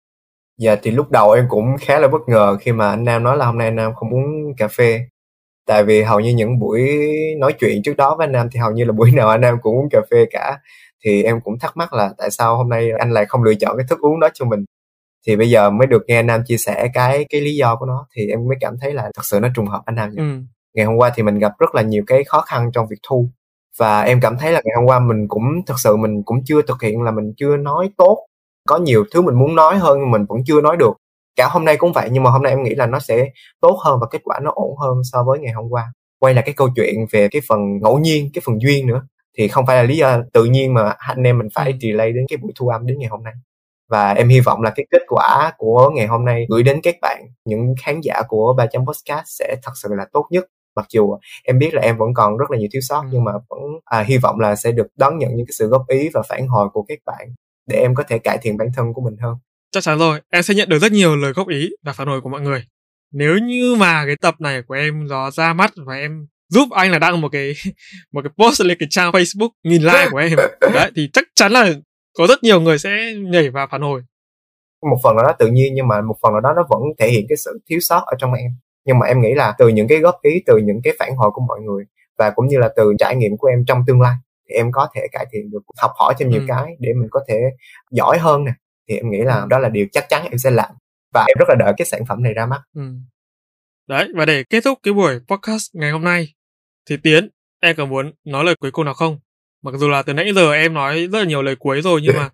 dạ 0.58 0.76
thì 0.82 0.90
lúc 0.90 1.10
đầu 1.10 1.30
em 1.30 1.46
cũng 1.48 1.76
khá 1.80 1.98
là 1.98 2.08
bất 2.08 2.28
ngờ 2.28 2.56
khi 2.60 2.72
mà 2.72 2.90
anh 2.90 3.04
nam 3.04 3.22
nói 3.22 3.36
là 3.36 3.46
hôm 3.46 3.58
nay 3.58 3.66
anh 3.68 3.76
nam 3.76 3.94
không 3.94 4.10
uống 4.10 4.56
cà 4.56 4.68
phê 4.68 5.00
tại 5.66 5.84
vì 5.84 6.02
hầu 6.02 6.20
như 6.20 6.30
những 6.30 6.58
buổi 6.58 6.90
nói 7.38 7.52
chuyện 7.60 7.82
trước 7.82 7.96
đó 7.96 8.16
với 8.16 8.26
anh 8.26 8.32
nam 8.32 8.48
thì 8.52 8.60
hầu 8.60 8.72
như 8.72 8.84
là 8.84 8.92
buổi 8.98 9.10
nào 9.12 9.28
anh 9.28 9.40
nam 9.40 9.56
cũng 9.62 9.76
uống 9.76 9.88
cà 9.90 10.00
phê 10.10 10.26
cả 10.30 10.58
thì 11.04 11.22
em 11.22 11.40
cũng 11.40 11.58
thắc 11.58 11.76
mắc 11.76 11.92
là 11.92 12.10
tại 12.18 12.30
sao 12.30 12.56
hôm 12.56 12.68
nay 12.68 12.90
anh 12.98 13.10
lại 13.10 13.24
không 13.26 13.42
lựa 13.42 13.54
chọn 13.54 13.76
cái 13.76 13.86
thức 13.90 14.00
uống 14.00 14.20
đó 14.20 14.28
cho 14.34 14.44
mình 14.44 14.64
thì 15.26 15.36
bây 15.36 15.50
giờ 15.50 15.70
mới 15.70 15.86
được 15.86 16.02
nghe 16.06 16.16
anh 16.16 16.26
Nam 16.26 16.40
chia 16.46 16.56
sẻ 16.56 16.88
cái 16.94 17.26
cái 17.30 17.40
lý 17.40 17.56
do 17.56 17.76
của 17.76 17.86
nó 17.86 18.06
thì 18.16 18.28
em 18.28 18.46
mới 18.48 18.56
cảm 18.60 18.78
thấy 18.80 18.92
là 18.94 19.10
thật 19.14 19.22
sự 19.24 19.40
nó 19.40 19.48
trùng 19.56 19.66
hợp 19.66 19.82
anh 19.86 19.94
Nam 19.94 20.10
vậy. 20.16 20.26
Ừ. 20.26 20.40
Ngày 20.74 20.86
hôm 20.86 20.96
qua 20.96 21.12
thì 21.14 21.22
mình 21.22 21.38
gặp 21.38 21.52
rất 21.58 21.74
là 21.74 21.82
nhiều 21.82 22.04
cái 22.06 22.24
khó 22.24 22.40
khăn 22.40 22.70
trong 22.72 22.86
việc 22.90 22.96
thu 23.08 23.30
và 23.78 24.02
em 24.02 24.20
cảm 24.20 24.36
thấy 24.38 24.52
là 24.52 24.60
ngày 24.64 24.74
hôm 24.76 24.86
qua 24.86 24.98
mình 24.98 25.28
cũng 25.28 25.44
thật 25.66 25.74
sự 25.78 25.96
mình 25.96 26.22
cũng 26.22 26.44
chưa 26.44 26.62
thực 26.62 26.82
hiện 26.82 27.02
là 27.02 27.10
mình 27.10 27.32
chưa 27.36 27.56
nói 27.56 27.90
tốt 27.96 28.26
có 28.68 28.78
nhiều 28.78 29.04
thứ 29.10 29.22
mình 29.22 29.34
muốn 29.34 29.54
nói 29.54 29.78
hơn 29.78 29.98
nhưng 30.00 30.10
mình 30.10 30.24
vẫn 30.28 30.38
chưa 30.46 30.60
nói 30.60 30.76
được. 30.76 30.92
Cả 31.36 31.48
hôm 31.50 31.64
nay 31.64 31.76
cũng 31.76 31.92
vậy 31.92 32.08
nhưng 32.12 32.22
mà 32.22 32.30
hôm 32.30 32.42
nay 32.42 32.52
em 32.52 32.62
nghĩ 32.62 32.74
là 32.74 32.86
nó 32.86 32.98
sẽ 32.98 33.28
tốt 33.60 33.78
hơn 33.84 33.98
và 34.00 34.06
kết 34.10 34.20
quả 34.24 34.40
nó 34.42 34.50
ổn 34.54 34.76
hơn 34.76 34.94
so 35.12 35.24
với 35.24 35.38
ngày 35.38 35.52
hôm 35.52 35.64
qua. 35.70 35.92
Quay 36.20 36.34
lại 36.34 36.44
cái 36.46 36.54
câu 36.54 36.68
chuyện 36.76 37.06
về 37.10 37.28
cái 37.28 37.42
phần 37.48 37.60
ngẫu 37.82 37.98
nhiên 37.98 38.30
cái 38.34 38.42
phần 38.44 38.62
duyên 38.62 38.86
nữa 38.86 39.02
thì 39.38 39.48
không 39.48 39.66
phải 39.66 39.76
là 39.76 39.82
lý 39.82 39.96
do 39.96 40.22
tự 40.32 40.44
nhiên 40.44 40.74
mà 40.74 40.94
anh 40.98 41.22
em 41.22 41.38
mình 41.38 41.48
phải 41.54 41.70
ừ. 41.70 41.76
delay 41.80 42.12
đến 42.12 42.24
cái 42.28 42.36
buổi 42.36 42.52
thu 42.56 42.68
âm 42.68 42.86
đến 42.86 42.98
ngày 42.98 43.08
hôm 43.08 43.22
nay. 43.22 43.34
Và 43.90 44.12
em 44.12 44.28
hy 44.28 44.40
vọng 44.40 44.62
là 44.62 44.70
cái 44.70 44.86
kết 44.90 45.02
quả 45.08 45.52
của 45.58 45.90
ngày 45.94 46.06
hôm 46.06 46.24
nay 46.24 46.46
gửi 46.48 46.62
đến 46.62 46.80
các 46.82 46.94
bạn 47.02 47.22
những 47.44 47.74
khán 47.82 48.00
giả 48.00 48.22
của 48.28 48.54
ba 48.58 48.66
chấm 48.66 48.86
podcast 48.86 49.26
sẽ 49.26 49.56
thật 49.62 49.72
sự 49.82 49.88
là 49.92 50.06
tốt 50.12 50.26
nhất. 50.30 50.44
Mặc 50.76 50.86
dù 50.90 51.16
em 51.44 51.58
biết 51.58 51.74
là 51.74 51.82
em 51.82 51.96
vẫn 51.96 52.14
còn 52.14 52.36
rất 52.36 52.50
là 52.50 52.58
nhiều 52.58 52.68
thiếu 52.72 52.82
sót 52.88 53.02
ừ. 53.02 53.08
nhưng 53.12 53.24
mà 53.24 53.32
vẫn 53.48 53.60
à, 53.84 54.04
hy 54.06 54.18
vọng 54.18 54.40
là 54.40 54.56
sẽ 54.56 54.72
được 54.72 54.86
đón 54.96 55.18
nhận 55.18 55.30
những 55.34 55.46
cái 55.46 55.54
sự 55.58 55.66
góp 55.66 55.88
ý 55.88 56.08
và 56.14 56.22
phản 56.28 56.48
hồi 56.48 56.68
của 56.72 56.82
các 56.88 56.98
bạn 57.06 57.28
để 57.66 57.78
em 57.78 57.94
có 57.94 58.02
thể 58.08 58.18
cải 58.18 58.38
thiện 58.42 58.56
bản 58.56 58.68
thân 58.76 58.92
của 58.94 59.00
mình 59.00 59.16
hơn. 59.20 59.36
Chắc 59.70 59.82
chắn 59.82 59.98
rồi 59.98 60.20
em 60.30 60.42
sẽ 60.42 60.54
nhận 60.54 60.68
được 60.68 60.78
rất 60.78 60.92
nhiều 60.92 61.16
lời 61.16 61.32
góp 61.32 61.48
ý 61.48 61.70
và 61.82 61.92
phản 61.92 62.06
hồi 62.06 62.20
của 62.20 62.28
mọi 62.28 62.40
người. 62.40 62.64
Nếu 63.12 63.38
như 63.38 63.74
mà 63.78 64.04
cái 64.06 64.16
tập 64.16 64.34
này 64.38 64.62
của 64.62 64.74
em 64.74 65.08
nó 65.08 65.30
ra 65.30 65.52
mắt 65.52 65.72
và 65.76 65.94
em 65.94 66.26
giúp 66.48 66.68
anh 66.70 66.90
là 66.90 66.98
đăng 66.98 67.20
một 67.20 67.28
cái 67.32 67.52
một 68.12 68.20
cái 68.24 68.30
post 68.38 68.60
lên 68.60 68.76
cái 68.80 68.86
trang 68.90 69.12
Facebook 69.12 69.48
nghìn 69.62 69.82
like 69.82 70.08
của 70.10 70.18
em 70.18 70.36
đấy 70.74 70.90
thì 70.96 71.10
chắc 71.12 71.24
chắn 71.34 71.52
là 71.52 71.72
có 72.18 72.26
rất 72.26 72.42
nhiều 72.42 72.60
người 72.60 72.78
sẽ 72.78 73.14
nhảy 73.14 73.50
vào 73.50 73.66
phản 73.70 73.82
hồi. 73.82 74.02
Một 74.90 74.96
phần 75.02 75.16
nào 75.16 75.24
đó 75.24 75.32
tự 75.38 75.46
nhiên 75.46 75.74
nhưng 75.74 75.88
mà 75.88 76.00
một 76.00 76.16
phần 76.22 76.32
nào 76.32 76.40
đó 76.40 76.52
nó 76.56 76.66
vẫn 76.70 76.80
thể 76.98 77.10
hiện 77.10 77.26
cái 77.28 77.36
sự 77.36 77.60
thiếu 77.70 77.80
sót 77.80 78.02
ở 78.06 78.16
trong 78.18 78.32
em. 78.32 78.50
Nhưng 78.84 78.98
mà 78.98 79.06
em 79.06 79.20
nghĩ 79.20 79.34
là 79.34 79.54
từ 79.58 79.68
những 79.68 79.88
cái 79.88 79.98
góp 79.98 80.14
ý 80.22 80.42
từ 80.46 80.56
những 80.56 80.80
cái 80.84 80.92
phản 80.98 81.16
hồi 81.16 81.30
của 81.34 81.42
mọi 81.48 81.60
người 81.60 81.84
và 82.18 82.30
cũng 82.30 82.46
như 82.46 82.58
là 82.58 82.68
từ 82.76 82.92
trải 82.98 83.16
nghiệm 83.16 83.36
của 83.36 83.48
em 83.48 83.64
trong 83.66 83.82
tương 83.86 84.00
lai 84.00 84.14
thì 84.48 84.54
em 84.54 84.72
có 84.72 84.88
thể 84.94 85.00
cải 85.12 85.26
thiện 85.32 85.50
được 85.50 85.60
học 85.82 85.90
hỏi 85.98 86.14
thêm 86.18 86.30
nhiều 86.30 86.40
ừ. 86.40 86.46
cái 86.48 86.76
để 86.78 86.92
mình 86.92 87.08
có 87.10 87.20
thể 87.28 87.40
giỏi 87.90 88.18
hơn 88.18 88.44
nè. 88.44 88.52
Thì 88.88 88.96
em 88.96 89.10
nghĩ 89.10 89.18
là 89.22 89.46
đó 89.48 89.58
là 89.58 89.68
điều 89.68 89.86
chắc 89.92 90.08
chắn 90.08 90.22
em 90.22 90.38
sẽ 90.38 90.50
làm. 90.50 90.70
Và 91.14 91.24
em 91.28 91.36
rất 91.38 91.48
là 91.48 91.54
đợi 91.58 91.72
cái 91.76 91.86
sản 91.86 92.00
phẩm 92.08 92.22
này 92.22 92.34
ra 92.34 92.46
mắt. 92.46 92.60
Ừ. 92.74 92.82
đấy 93.88 94.08
và 94.16 94.24
để 94.24 94.44
kết 94.50 94.60
thúc 94.64 94.78
cái 94.82 94.94
buổi 94.94 95.20
podcast 95.26 95.74
ngày 95.74 95.90
hôm 95.90 96.04
nay 96.04 96.34
thì 96.88 96.96
tiến 96.96 97.28
em 97.60 97.76
có 97.76 97.86
muốn 97.86 98.12
nói 98.24 98.44
lời 98.44 98.54
cuối 98.60 98.70
cùng 98.70 98.84
nào 98.84 98.94
không? 98.94 99.18
Mặc 99.62 99.74
dù 99.76 99.88
là 99.88 100.02
từ 100.02 100.12
nãy 100.12 100.32
giờ 100.34 100.52
em 100.52 100.74
nói 100.74 101.08
rất 101.12 101.18
là 101.18 101.24
nhiều 101.24 101.42
lời 101.42 101.56
cuối 101.58 101.82
rồi 101.82 102.00
nhưng 102.02 102.16
mà 102.16 102.30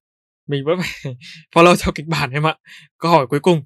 mình 0.48 0.64
vẫn 0.66 0.78
phải 0.78 1.14
follow 1.54 1.76
theo 1.84 1.92
kịch 1.94 2.06
bản 2.06 2.30
em 2.30 2.46
ạ. 2.46 2.56
Câu 2.98 3.10
hỏi 3.10 3.26
cuối 3.26 3.40
cùng. 3.40 3.62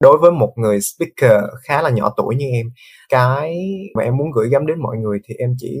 Đối 0.00 0.18
với 0.18 0.30
một 0.30 0.52
người 0.56 0.80
speaker 0.80 1.42
khá 1.68 1.82
là 1.82 1.90
nhỏ 1.90 2.14
tuổi 2.16 2.34
như 2.36 2.46
em 2.52 2.66
cái 3.08 3.56
mà 3.94 4.02
em 4.02 4.16
muốn 4.16 4.30
gửi 4.34 4.48
gắm 4.48 4.66
đến 4.66 4.78
mọi 4.82 4.96
người 4.96 5.18
thì 5.24 5.34
em 5.38 5.50
chỉ 5.58 5.78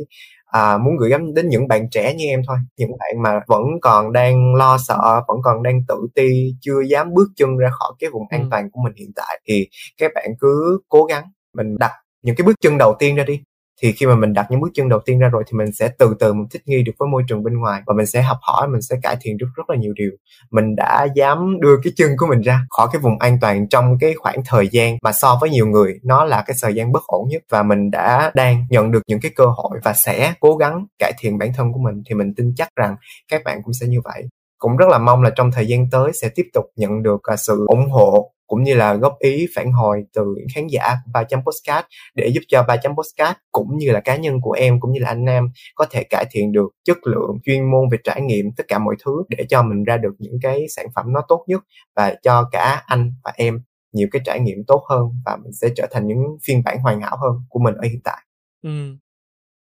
à, 0.52 0.78
muốn 0.78 0.96
gửi 0.96 1.10
gắm 1.10 1.34
đến 1.34 1.48
những 1.48 1.68
bạn 1.68 1.90
trẻ 1.90 2.14
như 2.14 2.26
em 2.26 2.40
thôi 2.48 2.56
những 2.76 2.90
bạn 2.98 3.22
mà 3.22 3.40
vẫn 3.46 3.62
còn 3.82 4.12
đang 4.12 4.54
lo 4.54 4.78
sợ 4.78 5.22
vẫn 5.28 5.38
còn 5.42 5.62
đang 5.62 5.80
tự 5.88 6.06
ti 6.14 6.54
chưa 6.60 6.80
dám 6.90 7.14
bước 7.14 7.28
chân 7.36 7.56
ra 7.56 7.70
khỏi 7.70 7.92
cái 7.98 8.10
vùng 8.10 8.22
ừ. 8.30 8.34
an 8.36 8.48
toàn 8.50 8.70
của 8.70 8.80
mình 8.84 8.92
hiện 8.96 9.10
tại 9.16 9.40
thì 9.48 9.68
các 9.98 10.12
bạn 10.14 10.30
cứ 10.40 10.80
cố 10.88 11.04
gắng 11.04 11.24
mình 11.54 11.78
đặt 11.78 11.92
những 12.22 12.36
cái 12.36 12.44
bước 12.46 12.56
chân 12.60 12.78
đầu 12.78 12.96
tiên 12.98 13.16
ra 13.16 13.24
đi 13.24 13.40
thì 13.82 13.92
khi 13.92 14.06
mà 14.06 14.14
mình 14.14 14.32
đặt 14.32 14.46
những 14.50 14.60
bước 14.60 14.70
chân 14.74 14.88
đầu 14.88 15.00
tiên 15.04 15.18
ra 15.18 15.28
rồi 15.28 15.42
thì 15.46 15.58
mình 15.58 15.72
sẽ 15.72 15.90
từ 15.98 16.14
từ 16.20 16.32
mình 16.32 16.46
thích 16.50 16.62
nghi 16.66 16.82
được 16.82 16.92
với 16.98 17.08
môi 17.08 17.22
trường 17.28 17.42
bên 17.42 17.58
ngoài 17.58 17.82
và 17.86 17.94
mình 17.94 18.06
sẽ 18.06 18.22
học 18.22 18.38
hỏi, 18.42 18.68
mình 18.68 18.82
sẽ 18.82 18.96
cải 19.02 19.16
thiện 19.20 19.36
được 19.38 19.46
rất 19.56 19.70
là 19.70 19.76
nhiều 19.76 19.92
điều. 19.96 20.10
Mình 20.50 20.76
đã 20.76 21.06
dám 21.14 21.60
đưa 21.60 21.76
cái 21.84 21.92
chân 21.96 22.10
của 22.18 22.26
mình 22.26 22.40
ra 22.40 22.60
khỏi 22.70 22.88
cái 22.92 23.00
vùng 23.02 23.18
an 23.18 23.38
toàn 23.40 23.68
trong 23.68 23.98
cái 24.00 24.14
khoảng 24.14 24.36
thời 24.46 24.68
gian 24.68 24.96
mà 25.02 25.12
so 25.12 25.38
với 25.40 25.50
nhiều 25.50 25.66
người, 25.66 25.98
nó 26.04 26.24
là 26.24 26.42
cái 26.46 26.56
thời 26.62 26.74
gian 26.74 26.92
bất 26.92 27.02
ổn 27.06 27.28
nhất 27.28 27.42
và 27.50 27.62
mình 27.62 27.90
đã 27.90 28.30
đang 28.34 28.66
nhận 28.70 28.90
được 28.90 29.02
những 29.06 29.20
cái 29.20 29.32
cơ 29.36 29.44
hội 29.46 29.78
và 29.84 29.92
sẽ 30.04 30.34
cố 30.40 30.56
gắng 30.56 30.86
cải 30.98 31.12
thiện 31.18 31.38
bản 31.38 31.52
thân 31.56 31.72
của 31.72 31.80
mình. 31.80 32.02
Thì 32.08 32.14
mình 32.14 32.34
tin 32.36 32.54
chắc 32.56 32.68
rằng 32.76 32.96
các 33.30 33.42
bạn 33.44 33.60
cũng 33.64 33.74
sẽ 33.80 33.86
như 33.86 34.00
vậy. 34.04 34.24
Cũng 34.58 34.76
rất 34.76 34.88
là 34.88 34.98
mong 34.98 35.22
là 35.22 35.30
trong 35.36 35.52
thời 35.52 35.66
gian 35.66 35.90
tới 35.90 36.10
sẽ 36.22 36.28
tiếp 36.34 36.46
tục 36.52 36.64
nhận 36.76 37.02
được 37.02 37.22
à, 37.22 37.36
sự 37.36 37.64
ủng 37.68 37.90
hộ 37.90 38.32
cũng 38.52 38.62
như 38.62 38.74
là 38.74 38.94
góp 38.94 39.18
ý 39.18 39.46
phản 39.54 39.72
hồi 39.72 40.04
từ 40.14 40.22
khán 40.54 40.66
giả 40.66 40.94
ba 41.12 41.24
chấm 41.24 41.40
postcard 41.44 41.86
để 42.14 42.28
giúp 42.28 42.40
cho 42.48 42.62
ba 42.68 42.76
chấm 42.76 42.92
postcard 42.96 43.38
cũng 43.52 43.76
như 43.78 43.90
là 43.90 44.00
cá 44.00 44.16
nhân 44.16 44.40
của 44.40 44.52
em 44.52 44.80
cũng 44.80 44.92
như 44.92 45.00
là 45.00 45.08
anh 45.08 45.24
Nam 45.24 45.48
có 45.74 45.86
thể 45.90 46.04
cải 46.10 46.24
thiện 46.30 46.52
được 46.52 46.68
chất 46.84 46.96
lượng 47.06 47.30
chuyên 47.44 47.70
môn 47.70 47.88
về 47.92 47.98
trải 48.04 48.20
nghiệm 48.20 48.46
tất 48.56 48.64
cả 48.68 48.78
mọi 48.78 48.94
thứ 49.04 49.12
để 49.28 49.44
cho 49.48 49.62
mình 49.62 49.84
ra 49.84 49.96
được 49.96 50.12
những 50.18 50.38
cái 50.42 50.64
sản 50.76 50.86
phẩm 50.94 51.12
nó 51.12 51.20
tốt 51.28 51.44
nhất 51.48 51.62
và 51.96 52.14
cho 52.22 52.48
cả 52.52 52.82
anh 52.86 53.12
và 53.24 53.32
em 53.36 53.60
nhiều 53.92 54.08
cái 54.12 54.22
trải 54.24 54.40
nghiệm 54.40 54.58
tốt 54.66 54.84
hơn 54.90 55.02
và 55.26 55.36
mình 55.44 55.52
sẽ 55.52 55.68
trở 55.76 55.86
thành 55.90 56.06
những 56.06 56.18
phiên 56.46 56.62
bản 56.64 56.78
hoàn 56.78 57.00
hảo 57.00 57.16
hơn 57.22 57.32
của 57.48 57.60
mình 57.64 57.74
ở 57.74 57.88
hiện 57.88 58.00
tại. 58.04 58.18
Ừ. 58.62 58.96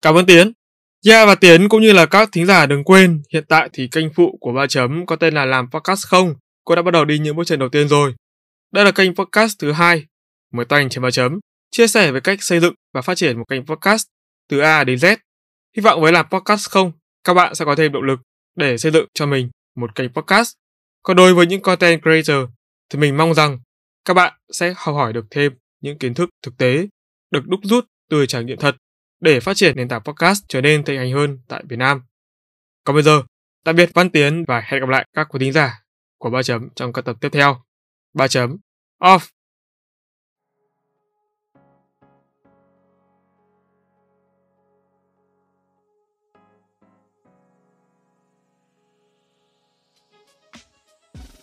Cảm 0.01 0.15
ơn 0.15 0.25
Tiến. 0.25 0.51
Yeah 1.07 1.27
và 1.27 1.35
Tiến 1.35 1.69
cũng 1.69 1.81
như 1.81 1.93
là 1.93 2.05
các 2.05 2.29
thính 2.31 2.45
giả 2.45 2.65
đừng 2.65 2.83
quên, 2.83 3.21
hiện 3.33 3.43
tại 3.49 3.69
thì 3.73 3.87
kênh 3.87 4.13
phụ 4.15 4.37
của 4.41 4.51
ba 4.51 4.67
chấm 4.67 5.05
có 5.05 5.15
tên 5.15 5.33
là 5.33 5.45
làm 5.45 5.69
podcast 5.71 6.07
không. 6.07 6.33
Cô 6.65 6.75
đã 6.75 6.81
bắt 6.81 6.91
đầu 6.91 7.05
đi 7.05 7.19
những 7.19 7.35
bước 7.35 7.43
chân 7.45 7.59
đầu 7.59 7.69
tiên 7.69 7.87
rồi. 7.87 8.13
Đây 8.71 8.85
là 8.85 8.91
kênh 8.91 9.15
podcast 9.15 9.59
thứ 9.59 9.71
hai, 9.71 10.05
mới 10.51 10.65
tay 10.65 10.87
trên 10.89 11.03
ba 11.03 11.11
chấm, 11.11 11.39
chia 11.71 11.87
sẻ 11.87 12.11
về 12.11 12.19
cách 12.19 12.43
xây 12.43 12.59
dựng 12.59 12.73
và 12.93 13.01
phát 13.01 13.15
triển 13.17 13.37
một 13.37 13.45
kênh 13.49 13.65
podcast 13.65 14.07
từ 14.49 14.59
A 14.59 14.83
đến 14.83 14.97
Z. 14.97 15.17
Hy 15.77 15.81
vọng 15.81 16.01
với 16.01 16.11
làm 16.11 16.25
podcast 16.29 16.69
không, 16.69 16.91
các 17.23 17.33
bạn 17.33 17.55
sẽ 17.55 17.65
có 17.65 17.75
thêm 17.75 17.91
động 17.91 18.03
lực 18.03 18.19
để 18.55 18.77
xây 18.77 18.91
dựng 18.91 19.07
cho 19.13 19.25
mình 19.25 19.49
một 19.75 19.95
kênh 19.95 20.13
podcast. 20.13 20.53
Còn 21.03 21.17
đối 21.17 21.33
với 21.33 21.47
những 21.47 21.61
content 21.61 22.01
creator 22.01 22.49
thì 22.89 22.99
mình 22.99 23.17
mong 23.17 23.33
rằng 23.33 23.59
các 24.05 24.13
bạn 24.13 24.33
sẽ 24.51 24.73
học 24.77 24.95
hỏi 24.95 25.13
được 25.13 25.25
thêm 25.29 25.53
những 25.81 25.97
kiến 25.97 26.13
thức 26.13 26.29
thực 26.43 26.57
tế 26.57 26.87
được 27.31 27.47
đúc 27.47 27.59
rút 27.63 27.85
từ 28.09 28.25
trải 28.25 28.43
nghiệm 28.43 28.57
thật 28.57 28.75
để 29.21 29.39
phát 29.39 29.53
triển 29.57 29.75
nền 29.75 29.87
tảng 29.87 30.01
podcast 30.01 30.43
trở 30.47 30.61
nên 30.61 30.83
thịnh 30.83 30.97
hành 30.97 31.11
hơn 31.11 31.39
tại 31.47 31.63
Việt 31.69 31.75
Nam. 31.75 32.01
Còn 32.83 32.95
bây 32.95 33.03
giờ, 33.03 33.23
tạm 33.63 33.75
biệt 33.75 33.89
Văn 33.93 34.09
Tiến 34.09 34.45
và 34.47 34.61
hẹn 34.65 34.81
gặp 34.81 34.89
lại 34.89 35.05
các 35.13 35.27
quý 35.29 35.39
thính 35.39 35.53
giả 35.53 35.83
của 36.17 36.29
ba 36.29 36.43
chấm 36.43 36.69
trong 36.75 36.93
các 36.93 37.05
tập 37.05 37.17
tiếp 37.21 37.29
theo 37.31 37.61
ba 38.15 38.27
chấm 38.27 38.57
off. 38.99 39.19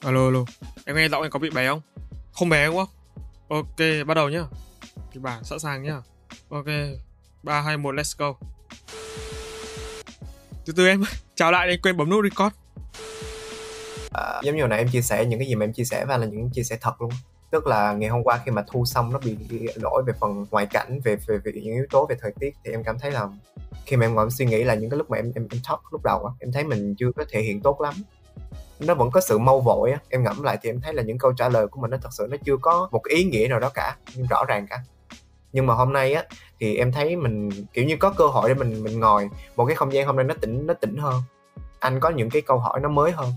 Alo 0.01 0.25
alo, 0.27 0.45
em 0.85 0.97
nghe 0.97 1.09
giọng 1.09 1.23
em 1.23 1.31
có 1.31 1.39
bị 1.39 1.51
bé 1.51 1.69
không? 1.69 1.81
Không 2.33 2.49
bé 2.49 2.67
đúng 2.67 2.77
không? 2.77 2.89
Ok, 3.49 4.07
bắt 4.07 4.15
đầu 4.15 4.29
nhá. 4.29 4.45
Kịch 5.13 5.23
bản 5.23 5.45
sẵn 5.45 5.59
sàng 5.59 5.83
nhá. 5.83 6.03
Ok, 6.49 6.67
3, 7.43 7.61
2, 7.61 7.77
1, 7.77 7.95
let's 7.95 8.15
go. 8.19 8.35
Từ 10.67 10.73
từ 10.77 10.87
em, 10.87 11.03
chào 11.35 11.53
lại, 11.53 11.69
anh 11.69 11.81
quên 11.83 11.97
bấm 11.97 12.11
nút 12.11 12.25
record. 12.25 12.55
À, 14.15 14.41
giống 14.43 14.57
như 14.57 14.63
hồi 14.63 14.69
nãy 14.69 14.79
em 14.79 14.89
chia 14.89 15.03
sẻ 15.03 15.25
những 15.25 15.39
cái 15.39 15.49
gì 15.49 15.55
mà 15.55 15.65
em 15.65 15.73
chia 15.73 15.85
sẻ 15.85 16.05
và 16.05 16.17
là 16.17 16.27
những 16.27 16.51
chia 16.51 16.63
sẻ 16.63 16.79
thật 16.81 17.03
luôn. 17.03 17.11
Tức 17.51 17.67
là 17.67 17.93
ngày 17.93 18.11
hôm 18.11 18.23
qua 18.23 18.41
khi 18.45 18.51
mà 18.51 18.65
thu 18.73 18.85
xong 18.85 19.13
nó 19.13 19.19
bị 19.19 19.37
lỗi 19.75 20.03
về 20.07 20.13
phần 20.21 20.47
ngoại 20.51 20.67
cảnh 20.67 21.01
về 21.05 21.17
về, 21.17 21.39
về 21.45 21.53
những 21.55 21.75
yếu 21.75 21.87
tố 21.91 22.07
về 22.07 22.17
thời 22.21 22.33
tiết 22.41 22.55
thì 22.65 22.71
em 22.71 22.85
cảm 22.85 22.99
thấy 22.99 23.11
là 23.11 23.29
khi 23.87 23.97
mà 23.97 24.07
em 24.07 24.15
ngồi 24.15 24.31
suy 24.31 24.47
nghĩ 24.47 24.65
là 24.65 24.75
những 24.75 24.91
cái 24.91 24.99
lúc 24.99 25.11
mà 25.11 25.19
em 25.19 25.33
em, 25.35 25.47
em 25.51 25.61
talk 25.69 25.81
lúc 25.93 26.03
đầu 26.05 26.25
á 26.25 26.33
em 26.41 26.53
thấy 26.53 26.65
mình 26.65 26.95
chưa 26.99 27.13
có 27.17 27.25
thể 27.31 27.43
hiện 27.43 27.61
tốt 27.61 27.81
lắm. 27.81 27.95
Nó 28.81 28.95
vẫn 28.95 29.11
có 29.11 29.21
sự 29.21 29.39
mau 29.39 29.61
vội 29.61 29.91
á 29.91 29.99
em 30.09 30.25
ngẫm 30.25 30.43
lại 30.43 30.59
thì 30.63 30.71
em 30.71 30.81
thấy 30.81 30.95
là 30.95 31.03
những 31.03 31.19
câu 31.19 31.33
trả 31.33 31.49
lời 31.49 31.67
của 31.67 31.81
mình 31.81 31.91
nó 31.91 31.97
thật 32.03 32.09
sự 32.13 32.27
nó 32.31 32.37
chưa 32.45 32.57
có 32.57 32.89
một 32.93 33.05
ý 33.05 33.25
nghĩa 33.25 33.47
nào 33.51 33.61
đó 33.61 33.71
cả 33.75 33.97
nhưng 34.15 34.27
rõ 34.27 34.45
ràng 34.49 34.67
cả. 34.71 34.79
Nhưng 35.53 35.67
mà 35.67 35.75
hôm 35.75 35.93
nay 35.93 36.13
á 36.13 36.25
thì 36.61 36.77
em 36.77 36.93
thấy 36.93 37.17
mình 37.17 37.51
kiểu 37.73 37.85
như 37.85 37.97
có 37.97 38.11
cơ 38.11 38.27
hội 38.27 38.49
để 38.49 38.55
mình 38.55 38.85
mình 38.85 39.01
ngồi. 39.01 39.29
Một 39.57 39.67
cái 39.67 39.77
không 39.77 39.93
gian 39.93 40.07
hôm 40.07 40.17
nay 40.17 40.25
nó 40.25 40.35
tỉnh 40.41 40.67
nó 40.67 40.75
tỉnh 40.75 40.97
hơn. 40.97 41.23
Anh 41.79 42.01
có 42.01 42.11
những 42.11 42.31
cái 42.31 42.43
câu 42.43 42.59
hỏi 42.59 42.81
nó 42.81 42.89
mới 42.89 43.13
hơn 43.13 43.33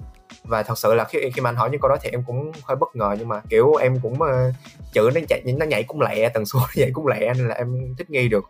và 0.47 0.63
thật 0.63 0.77
sự 0.77 0.93
là 0.93 1.03
khi 1.03 1.19
khi 1.33 1.41
mà 1.41 1.49
anh 1.49 1.55
hỏi 1.55 1.69
những 1.69 1.81
câu 1.81 1.89
đó 1.89 1.97
thì 2.01 2.09
em 2.09 2.23
cũng 2.27 2.51
hơi 2.63 2.75
bất 2.75 2.95
ngờ 2.95 3.15
nhưng 3.19 3.27
mà 3.27 3.41
kiểu 3.49 3.75
em 3.75 3.99
cũng 3.99 4.13
uh, 4.13 4.55
chữ 4.93 5.09
nó 5.15 5.21
chạy 5.29 5.41
nó 5.57 5.65
nhảy 5.65 5.83
cũng 5.83 6.01
lẹ 6.01 6.29
tần 6.29 6.45
số 6.45 6.59
nó 6.59 6.67
nhảy 6.75 6.91
cũng 6.93 7.07
lẹ 7.07 7.33
nên 7.33 7.47
là 7.47 7.55
em 7.55 7.95
thích 7.97 8.09
nghi 8.09 8.27
được. 8.27 8.49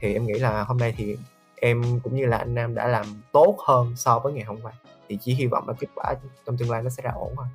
Thì 0.00 0.12
em 0.12 0.26
nghĩ 0.26 0.34
là 0.34 0.62
hôm 0.62 0.78
nay 0.78 0.94
thì 0.96 1.16
em 1.56 2.00
cũng 2.00 2.16
như 2.16 2.26
là 2.26 2.36
anh 2.36 2.54
Nam 2.54 2.74
đã 2.74 2.88
làm 2.88 3.06
tốt 3.32 3.56
hơn 3.66 3.96
so 3.96 4.18
với 4.18 4.32
ngày 4.32 4.44
hôm 4.44 4.60
qua. 4.62 4.72
Thì 5.08 5.18
chỉ 5.22 5.34
hy 5.34 5.46
vọng 5.46 5.68
là 5.68 5.74
kết 5.80 5.88
quả 5.94 6.14
trong 6.46 6.56
tương 6.56 6.70
lai 6.70 6.82
nó 6.82 6.90
sẽ 6.90 7.02
ra 7.02 7.10
ổn 7.14 7.32
thôi. 7.36 7.46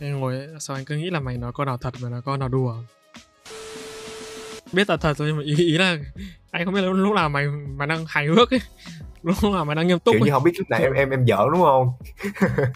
Em 0.00 0.20
ngồi 0.20 0.48
sao 0.60 0.76
anh 0.76 0.84
cứ 0.84 0.96
nghĩ 0.96 1.10
là 1.10 1.20
mày 1.20 1.36
nói 1.36 1.52
con 1.54 1.66
nào 1.66 1.78
thật 1.78 1.94
mà 2.02 2.08
nói 2.08 2.22
con 2.22 2.40
nào 2.40 2.48
đùa? 2.48 2.74
Biết 4.72 4.90
là 4.90 4.96
thật 4.96 5.16
rồi 5.16 5.28
nhưng 5.28 5.36
mà 5.36 5.42
ý, 5.42 5.56
ý 5.56 5.78
là 5.78 5.98
anh 6.50 6.64
không 6.64 6.74
biết 6.74 6.80
là 6.80 6.92
lúc 6.92 7.14
nào 7.14 7.28
mày 7.28 7.46
mà 7.48 7.86
đang 7.86 8.04
hài 8.08 8.26
hước 8.26 8.50
ấy 8.50 8.60
lúc 9.22 9.36
nào 9.52 9.64
mày 9.64 9.76
đang 9.76 9.86
nghiêm 9.86 9.98
túc 9.98 10.12
kiểu 10.12 10.24
như 10.24 10.30
không 10.30 10.42
biết 10.42 10.52
lúc 10.58 10.70
này 10.70 10.82
em 10.82 10.92
em 10.92 11.10
em 11.10 11.26
giỡn 11.26 11.50
đúng 11.52 11.62
không? 11.62 11.92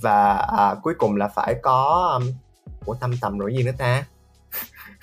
Và 0.00 0.36
à, 0.58 0.74
cuối 0.82 0.94
cùng 0.98 1.16
là 1.16 1.28
phải 1.28 1.54
có 1.62 2.10
um, 2.20 2.32
của 2.84 2.94
tâm 2.94 3.12
tầm 3.20 3.38
rồi 3.38 3.54
gì 3.54 3.62
nữa 3.62 3.72
ta? 3.78 4.04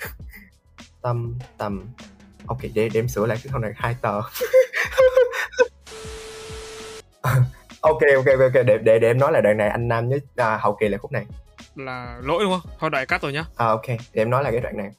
Tâm 1.02 1.38
tầm. 1.58 1.84
Ok 2.46 2.58
để, 2.62 2.88
để 2.88 3.00
em 3.00 3.08
sửa 3.08 3.26
lại 3.26 3.38
cái 3.44 3.50
câu 3.52 3.60
này 3.60 3.72
hai 3.76 3.96
tờ. 4.02 4.20
Ok 7.80 8.00
ok 8.16 8.26
ok 8.26 8.52
để 8.66 8.78
để 8.84 8.98
để 8.98 9.08
em 9.08 9.18
nói 9.18 9.32
là 9.32 9.40
đoạn 9.40 9.56
này 9.56 9.68
anh 9.68 9.88
nam 9.88 10.08
nhớ 10.08 10.18
à, 10.36 10.56
hậu 10.56 10.76
kỳ 10.80 10.88
là 10.88 10.98
khúc 10.98 11.12
này. 11.12 11.26
Là 11.74 12.18
lỗi 12.22 12.44
đúng 12.44 12.52
không? 12.52 12.72
Thôi 12.78 12.90
đại 12.90 13.06
cắt 13.06 13.22
rồi 13.22 13.32
nhá. 13.32 13.44
À 13.56 13.66
ok 13.66 13.86
để 13.86 13.96
em 14.22 14.30
nói 14.30 14.44
là 14.44 14.50
cái 14.50 14.60
đoạn 14.60 14.76
này 14.76 14.90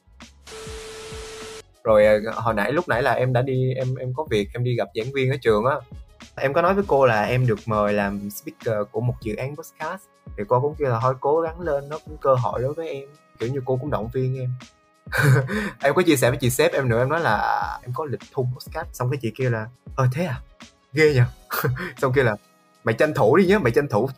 rồi 1.84 2.06
à, 2.06 2.18
hồi 2.34 2.54
nãy, 2.54 2.72
lúc 2.72 2.88
nãy 2.88 3.02
là 3.02 3.12
em 3.12 3.32
đã 3.32 3.42
đi, 3.42 3.74
em 3.74 3.94
em 3.94 4.14
có 4.16 4.26
việc, 4.30 4.48
em 4.54 4.64
đi 4.64 4.76
gặp 4.76 4.88
giảng 4.94 5.12
viên 5.12 5.30
ở 5.30 5.36
trường 5.42 5.64
á. 5.64 5.76
Em 6.36 6.52
có 6.52 6.62
nói 6.62 6.74
với 6.74 6.84
cô 6.86 7.06
là 7.06 7.22
em 7.22 7.46
được 7.46 7.58
mời 7.66 7.92
làm 7.92 8.30
speaker 8.30 8.86
của 8.90 9.00
một 9.00 9.14
dự 9.22 9.36
án 9.36 9.56
podcast. 9.56 10.02
Thì 10.36 10.44
cô 10.48 10.60
cũng 10.60 10.74
kêu 10.78 10.88
là 10.88 10.98
thôi, 11.02 11.14
cố 11.20 11.40
gắng 11.40 11.60
lên, 11.60 11.88
nó 11.88 11.98
cũng 12.04 12.16
cơ 12.20 12.34
hội 12.34 12.62
đối 12.62 12.74
với 12.74 12.88
em. 12.88 13.08
Kiểu 13.38 13.48
như 13.48 13.60
cô 13.64 13.76
cũng 13.76 13.90
động 13.90 14.08
viên 14.12 14.38
em. 14.40 14.50
Em 15.82 15.94
có 15.94 16.02
chia 16.02 16.16
sẻ 16.16 16.30
với 16.30 16.38
chị 16.40 16.50
sếp 16.50 16.72
em 16.72 16.88
nữa, 16.88 16.98
em 16.98 17.08
nói 17.08 17.20
là 17.20 17.78
em 17.82 17.92
có 17.94 18.04
lịch 18.04 18.20
thu 18.32 18.48
podcast. 18.54 18.88
Xong 18.92 19.10
cái 19.10 19.18
chị 19.22 19.32
kêu 19.36 19.50
là 19.50 19.66
ờ 19.96 20.08
thế 20.12 20.24
à? 20.24 20.40
Ghê 20.92 21.14
nhờ. 21.14 21.24
Xong 21.98 22.12
kia 22.12 22.22
là 22.22 22.36
mày 22.84 22.94
tranh 22.94 23.14
thủ 23.14 23.36
đi 23.36 23.46
nhé 23.46 23.58
mày 23.58 23.72
tranh 23.72 23.88
thủ 23.88 24.08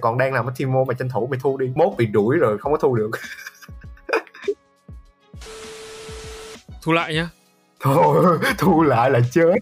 còn 0.00 0.18
đang 0.18 0.34
làm 0.34 0.46
ở 0.46 0.52
Timo 0.56 0.84
mày 0.84 0.96
tranh 0.98 1.08
thủ, 1.08 1.26
mày 1.26 1.40
thu 1.42 1.56
đi. 1.56 1.72
Mốt 1.74 1.92
bị 1.98 2.06
đuổi 2.06 2.36
rồi 2.36 2.58
không 2.58 2.72
có 2.72 2.78
thu 2.78 2.94
được. 2.94 3.10
thu 6.84 6.92
lại 6.92 7.14
nhá. 7.14 7.28
Thôi 7.80 8.38
thu 8.58 8.82
lại 8.82 9.10
là 9.10 9.20
chết. 9.32 9.54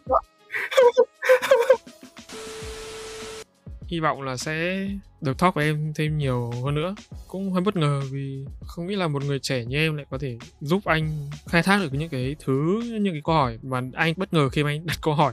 Hy 3.87 4.01
vọng 4.01 4.23
là 4.23 4.37
sẽ 4.37 4.87
được 5.20 5.39
talk 5.39 5.55
với 5.55 5.64
em 5.64 5.93
thêm 5.95 6.18
nhiều 6.18 6.51
hơn 6.64 6.75
nữa. 6.75 6.95
Cũng 7.29 7.53
hơi 7.53 7.62
bất 7.62 7.77
ngờ 7.77 8.03
vì 8.11 8.45
không 8.66 8.87
nghĩ 8.87 8.97
là 8.97 9.09
một 9.09 9.25
người 9.25 9.39
trẻ 9.39 9.64
như 9.64 9.77
em 9.77 9.97
lại 9.97 10.07
có 10.11 10.18
thể 10.18 10.39
giúp 10.61 10.85
anh 10.85 11.31
khai 11.49 11.62
thác 11.62 11.81
được 11.83 11.93
những 11.93 12.09
cái 12.09 12.37
thứ 12.45 12.83
những 13.01 13.14
cái 13.14 13.23
câu 13.25 13.35
hỏi 13.35 13.59
mà 13.62 13.83
anh 13.95 14.14
bất 14.16 14.35
ngờ 14.35 14.49
khi 14.49 14.64
mà 14.64 14.70
anh 14.70 14.87
đặt 14.87 14.99
câu 15.03 15.14
hỏi 15.14 15.33